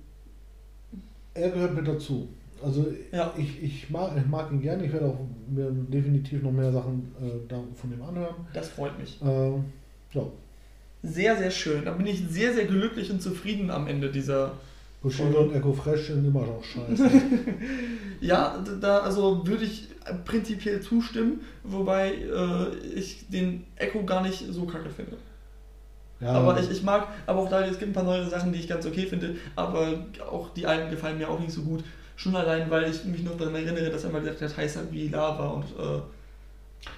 er 1.35 1.51
gehört 1.51 1.75
mit 1.75 1.87
dazu. 1.87 2.29
Also 2.63 2.87
ja. 3.11 3.35
ich, 3.37 3.63
ich, 3.63 3.91
mag, 3.91 4.13
ich 4.17 4.27
mag 4.27 4.53
ihn 4.53 4.61
gerne, 4.61 4.85
ich 4.85 4.93
werde 4.93 5.07
auch 5.07 5.19
mir 5.49 5.71
definitiv 5.71 6.43
noch 6.43 6.53
mehr 6.53 6.71
Sachen 6.71 7.13
äh, 7.21 7.55
von 7.75 7.93
ihm 7.93 8.03
anhören. 8.03 8.35
Das 8.53 8.69
freut 8.69 8.99
mich. 8.99 9.21
Äh, 9.23 9.51
ja. 10.13 10.27
Sehr, 11.03 11.37
sehr 11.37 11.51
schön. 11.51 11.85
Da 11.85 11.93
bin 11.93 12.07
ich 12.07 12.23
sehr, 12.29 12.55
sehr 12.55 12.67
glücklich 12.67 13.11
und 13.11 13.21
zufrieden 13.21 13.71
am 13.71 13.89
Ende 13.89 14.11
dieser 14.11 14.53
Bushido 15.03 15.41
und 15.41 15.55
Echo 15.55 15.73
Fresh 15.73 16.07
sind 16.07 16.25
immer 16.25 16.47
noch 16.47 16.63
scheiße. 16.63 17.11
Ja, 18.21 18.63
da 18.81 19.01
also 19.01 19.45
würde 19.45 19.65
ich 19.65 19.89
prinzipiell 20.25 20.81
zustimmen, 20.81 21.41
wobei 21.65 22.13
äh, 22.13 22.77
ich 22.95 23.27
den 23.29 23.65
Echo 23.75 24.05
gar 24.05 24.23
nicht 24.23 24.45
so 24.49 24.65
kacke 24.65 24.91
finde. 24.91 25.17
Ja, 26.23 26.33
Aber 26.35 26.59
ich, 26.61 26.71
ich 26.71 26.83
mag, 26.83 27.09
aber 27.27 27.41
auch 27.41 27.49
da, 27.51 27.65
es 27.65 27.79
gibt 27.79 27.91
ein 27.91 27.95
paar 27.95 28.05
neue 28.05 28.25
Sachen, 28.29 28.53
die 28.53 28.61
ich 28.61 28.69
ganz 28.69 28.87
okay 28.87 29.07
finde, 29.07 29.37
aber 29.57 30.07
auch 30.31 30.51
die 30.51 30.67
alten 30.67 30.91
gefallen 30.91 31.19
mir 31.19 31.29
auch 31.29 31.41
nicht 31.41 31.53
so 31.53 31.63
gut. 31.63 31.83
Schon 32.17 32.37
allein, 32.37 32.71
weil 32.71 32.89
ich 32.91 33.05
mich 33.05 33.25
noch 33.25 33.37
daran 33.37 33.55
erinnere, 33.57 33.91
dass 33.91 34.05
er 34.05 34.11
mal 34.11 34.21
gesagt 34.21 34.41
hat, 34.43 34.57
heiß 34.57 34.79
wie 34.91 35.09
Lava 35.09 35.49
und 35.49 35.65
äh, 35.65 36.01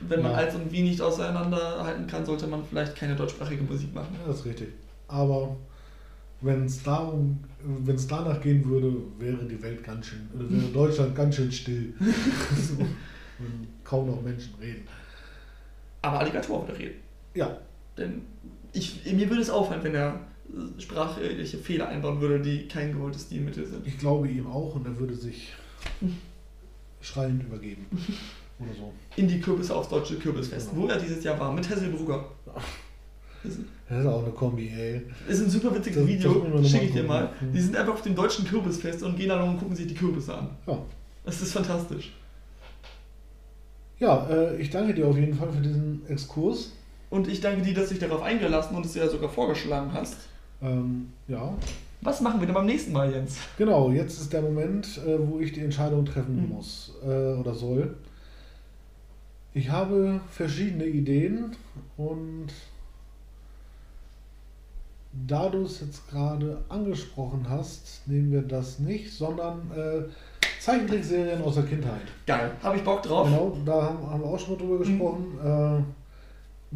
wenn 0.01 0.23
man 0.23 0.33
Ja. 0.33 0.39
Alt 0.39 0.55
und 0.55 0.71
Wie 0.73 0.83
nicht 0.83 1.01
auseinanderhalten 1.01 2.07
kann, 2.07 2.25
sollte 2.25 2.47
man 2.47 2.65
vielleicht 2.65 2.97
keine 2.97 3.15
deutschsprachige 3.17 3.63
Musik 3.63 3.95
machen. 3.95 4.17
Ja, 4.21 4.27
das 4.27 4.41
ist 4.41 4.47
richtig. 4.47 4.69
Aber 5.09 5.57
wenn 6.41 6.65
es 6.67 6.83
darum, 6.83 7.39
wenn 7.63 7.95
es 7.97 8.07
danach 8.07 8.41
gehen 8.41 8.65
würde, 8.69 8.95
wäre 9.19 9.45
die 9.45 9.63
Welt 9.63 9.83
ganz 9.83 10.07
schön, 10.07 10.29
oder 10.35 10.51
wäre 10.51 10.63
Deutschland 10.73 11.15
ganz 11.15 11.37
schön 11.37 11.51
still. 11.53 11.95
so, 12.01 12.79
wenn 13.39 13.67
kaum 13.83 14.07
noch 14.07 14.21
Menschen 14.23 14.55
reden. 14.61 14.87
Aber 16.03 16.21
Alligator 16.21 16.67
würde 16.67 16.79
reden. 16.79 17.01
Ja, 17.35 17.57
Denn 17.97 18.23
ich, 18.75 19.01
mir 19.13 19.29
würde 19.31 19.41
es 19.43 19.51
auffallen, 19.51 19.83
wenn 19.83 19.95
er 19.95 20.21
sprachliche 20.79 21.59
Fehler 21.59 21.89
einbauen 21.89 22.21
würde, 22.21 22.41
die 22.41 22.69
kein 22.69 22.93
gewolltes 22.93 23.23
Stilmittel 23.23 23.67
sind. 23.67 23.87
ich 23.87 23.99
glaube 23.99 24.29
ihm 24.29 24.47
auch 24.47 24.75
und 24.75 24.87
er 24.87 24.99
würde 24.99 25.15
sich 25.15 25.53
schreiend 27.01 27.43
übergeben. 27.43 27.87
Oder 28.61 28.73
so. 28.75 28.93
In 29.17 29.27
die 29.27 29.41
Kürbisse 29.41 29.75
aufs 29.75 29.89
deutsche 29.89 30.17
Kürbisfest, 30.17 30.71
Genau. 30.71 30.83
wo 30.83 30.87
er 30.89 30.99
dieses 30.99 31.25
Jahr 31.25 31.39
war, 31.41 31.53
mit 31.53 31.69
Hesselbrugger. 31.69 32.25
Das 33.43 33.57
ist- 33.57 34.07
auch 34.07 34.23
eine 34.23 34.33
Kombi, 34.33 34.69
ey. 34.71 35.03
ist 35.29 35.43
ein 35.43 35.51
super 35.51 35.75
witziges 35.75 35.99
Das- 35.99 36.07
Video, 36.09 36.63
schicke 36.65 36.85
ich 36.87 36.93
dir 36.93 37.03
mal. 37.03 37.29
Die 37.53 37.61
sind 37.61 37.77
einfach 37.77 37.93
auf 37.93 38.01
dem 38.01 38.15
deutschen 38.15 38.47
Kürbisfest 38.47 39.03
und 39.03 39.19
gehen 39.19 39.29
dann 39.29 39.47
und 39.47 39.59
gucken 39.59 39.77
sich 39.77 39.87
die 39.87 39.95
Kürbisse 39.95 40.35
an. 40.35 40.49
Ja. 40.67 40.79
Das 41.27 41.43
ist 41.43 41.53
fantastisch. 41.53 42.13
Ja, 43.99 44.27
äh, 44.31 44.57
ich 44.61 44.71
danke 44.71 44.95
dir 44.95 45.07
auf 45.07 45.17
jeden 45.19 45.35
Fall 45.35 45.53
für 45.53 45.61
diesen 45.61 46.07
Exkurs. 46.09 46.73
Und 47.15 47.28
ich 47.28 47.41
danke 47.41 47.62
dir, 47.62 47.73
dass 47.74 47.91
du 47.91 47.95
dich 47.95 48.03
darauf 48.03 48.23
eingelassen 48.24 48.74
und 48.77 48.85
es 48.85 48.97
ja 48.97 49.09
sogar 49.09 49.28
vorgeschlagen 49.28 49.93
hast. 49.93 50.16
Ähm, 50.61 51.12
ja, 51.28 51.55
Was 52.01 52.20
machen 52.20 52.41
wir 52.41 52.47
denn 52.47 52.55
beim 52.57 52.66
nächsten 52.66 52.91
Mal, 52.93 53.12
Jens? 53.12 53.36
genau, 53.57 53.93
jetzt 53.93 54.20
ist 54.20 54.32
der 54.32 54.43
Moment, 54.43 54.99
äh, 55.07 55.16
wo 55.28 55.39
ich 55.39 55.53
die 55.53 55.61
Entscheidung 55.61 56.05
treffen 56.05 56.43
Mhm. 56.43 56.49
muss 56.49 56.93
äh, 57.05 57.07
oder 57.35 57.55
soll. 57.55 57.95
Ich 59.53 59.70
habe 59.70 60.19
verschiedene 60.28 60.86
Ideen 60.86 61.55
und 61.97 62.49
da 65.28 65.49
du 65.49 65.62
es 65.62 65.82
jetzt 65.82 66.11
gerade 66.11 66.65
angesprochen 66.69 67.47
hast, 67.49 68.03
nehmen 68.07 68.32
wir 68.32 68.43
das 68.43 68.81
nicht, 68.81 69.12
sondern 69.12 69.70
äh, 69.70 70.03
Zeichentrickserien 70.61 71.41
aus 71.43 71.55
der 71.55 71.62
Kindheit. 71.65 72.03
Geil. 72.27 72.51
Habe 72.61 72.77
ich 72.78 72.82
Bock 72.82 73.05
drauf? 73.05 73.28
Genau, 73.28 73.57
da 73.65 73.82
haben, 73.85 74.11
haben 74.11 74.20
wir 74.20 74.27
auch 74.31 74.39
schon 74.41 74.55
mal 74.55 74.59
drüber 74.59 74.78
gesprochen. 74.78 75.39
Äh, 75.41 76.04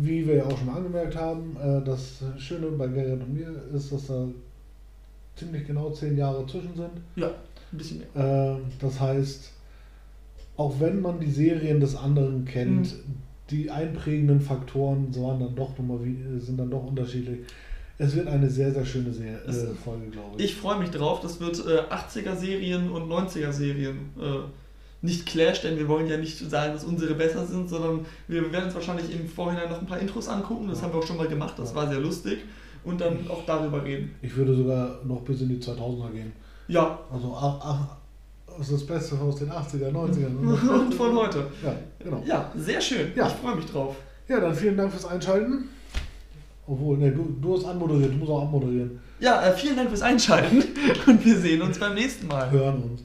wie 0.01 0.27
wir 0.27 0.37
ja 0.37 0.45
auch 0.47 0.57
schon 0.57 0.67
mal 0.67 0.77
angemerkt 0.77 1.17
haben, 1.17 1.57
äh, 1.61 1.85
das 1.85 2.23
Schöne 2.39 2.69
bei 2.69 2.87
Gerrit 2.87 3.21
und 3.21 3.35
mir 3.35 3.49
ist, 3.75 3.91
dass 3.93 4.07
da 4.07 4.27
ziemlich 5.35 5.67
genau 5.67 5.91
zehn 5.91 6.17
Jahre 6.17 6.47
zwischen 6.47 6.75
sind. 6.77 6.91
Ja, 7.17 7.27
ein 7.73 7.79
bisschen 7.79 8.03
mehr. 8.15 8.57
Äh, 8.57 8.61
das 8.81 9.01
heißt, 9.01 9.53
auch 10.57 10.79
wenn 10.81 11.01
man 11.01 11.19
die 11.21 11.31
Serien 11.31 11.81
des 11.81 11.97
anderen 11.97 12.45
kennt, 12.45 12.93
Mhm. 12.93 13.15
die 13.51 13.71
einprägenden 13.71 14.41
Faktoren 14.41 15.15
waren 15.17 15.41
dann 15.41 15.55
doch 15.57 15.77
noch 15.79 15.85
mal 15.85 16.05
wie, 16.05 16.39
sind 16.41 16.59
dann 16.59 16.71
doch 16.71 16.85
unterschiedlich. 16.87 17.41
Es 18.01 18.15
wird 18.15 18.29
eine 18.29 18.49
sehr, 18.49 18.73
sehr 18.73 18.85
schöne 18.85 19.13
Ser 19.13 19.45
Es- 19.49 19.65
äh, 19.65 19.75
Folge, 19.75 20.07
glaube 20.11 20.37
ich. 20.39 20.45
Ich 20.45 20.55
freue 20.55 20.79
mich 20.79 20.91
drauf. 20.91 21.21
Das 21.21 21.41
wird 21.41 21.59
äh, 21.67 21.81
80er-Serien 21.93 22.91
und 22.91 23.09
90er-Serien 23.09 23.97
äh, 24.21 24.39
nicht 25.01 25.27
clash, 25.27 25.61
denn 25.63 25.79
wir 25.79 25.89
wollen 25.89 26.09
ja 26.09 26.17
nicht 26.17 26.39
sagen, 26.39 26.73
dass 26.73 26.85
unsere 26.85 27.15
besser 27.15 27.47
sind, 27.47 27.69
sondern 27.69 28.05
wir 28.27 28.53
werden 28.53 28.65
uns 28.65 28.75
wahrscheinlich 28.75 29.13
im 29.13 29.29
Vorhinein 29.29 29.71
noch 29.71 29.81
ein 29.81 29.87
paar 29.87 30.01
Intros 30.01 30.29
angucken. 30.29 30.69
Das 30.69 30.83
haben 30.83 30.93
wir 30.93 30.99
auch 30.99 31.07
schon 31.07 31.17
mal 31.17 31.29
gemacht. 31.29 31.55
Das 31.57 31.75
war 31.75 31.89
sehr 31.89 32.01
lustig. 32.01 32.39
Und 32.85 33.01
dann 33.01 33.29
auch 33.29 33.45
darüber 33.47 33.85
reden. 33.85 34.15
Ich 34.23 34.35
würde 34.37 34.55
sogar 34.57 35.01
noch 35.05 35.21
bis 35.23 35.41
in 35.41 35.49
die 35.49 35.59
2000er 35.59 36.11
gehen. 36.13 36.33
Ja, 36.69 36.99
Also 37.13 37.37
ach, 37.37 37.61
ach, 37.63 37.79
das 38.59 38.69
ist 38.69 38.73
das 38.73 38.87
Beste 38.87 39.17
aus 39.19 39.37
den 39.37 39.51
80er, 39.51 39.91
90er. 39.91 40.81
und 40.81 40.95
von 40.95 41.17
heute. 41.17 41.47
Ja, 41.65 41.75
genau. 41.99 42.23
Ja, 42.27 42.51
sehr 42.57 42.81
schön. 42.81 43.13
Ja. 43.15 43.29
Ich 43.29 43.35
freue 43.35 43.57
mich 43.57 43.67
drauf. 43.67 43.97
Ja, 44.27 44.41
dann 44.41 44.55
vielen 44.55 44.77
Dank 44.77 44.91
fürs 44.93 45.07
Einschalten. 45.07 45.69
Obwohl, 46.67 46.99
ne, 46.99 47.11
du, 47.11 47.37
du 47.41 47.57
hast 47.57 47.65
anmoderiert, 47.65 48.13
du 48.13 48.17
musst 48.17 48.31
auch 48.31 48.43
abmoderieren. 48.43 49.01
Ja, 49.21 49.43
äh, 49.43 49.53
vielen 49.53 49.77
Dank 49.77 49.89
fürs 49.89 50.03
Einschalten 50.03 50.63
und 51.07 51.25
wir 51.25 51.37
sehen 51.37 51.63
uns 51.63 51.79
beim 51.79 51.95
nächsten 51.95 52.27
Mal. 52.27 52.51
Hören 52.51 52.83
uns. 52.83 53.03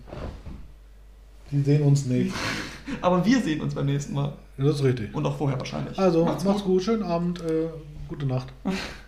Die 1.54 1.62
sehen 1.62 1.84
uns 1.84 2.06
nicht. 2.08 2.34
Aber 3.02 3.24
wir 3.26 3.40
sehen 3.40 3.62
uns 3.62 3.76
beim 3.76 3.86
nächsten 3.86 4.14
Mal. 4.14 4.34
Das 4.58 4.76
ist 4.76 4.84
richtig. 4.84 5.14
Und 5.14 5.26
auch 5.26 5.38
vorher 5.38 5.58
wahrscheinlich. 5.58 5.98
Also, 5.98 6.26
Macht's 6.26 6.44
macht's, 6.44 6.64
gut. 6.64 6.74
gut, 6.74 6.84
schönen 6.84 7.04
Abend, 7.04 7.40
äh, 7.42 7.70
gute 8.10 8.26
Nacht. 8.26 8.48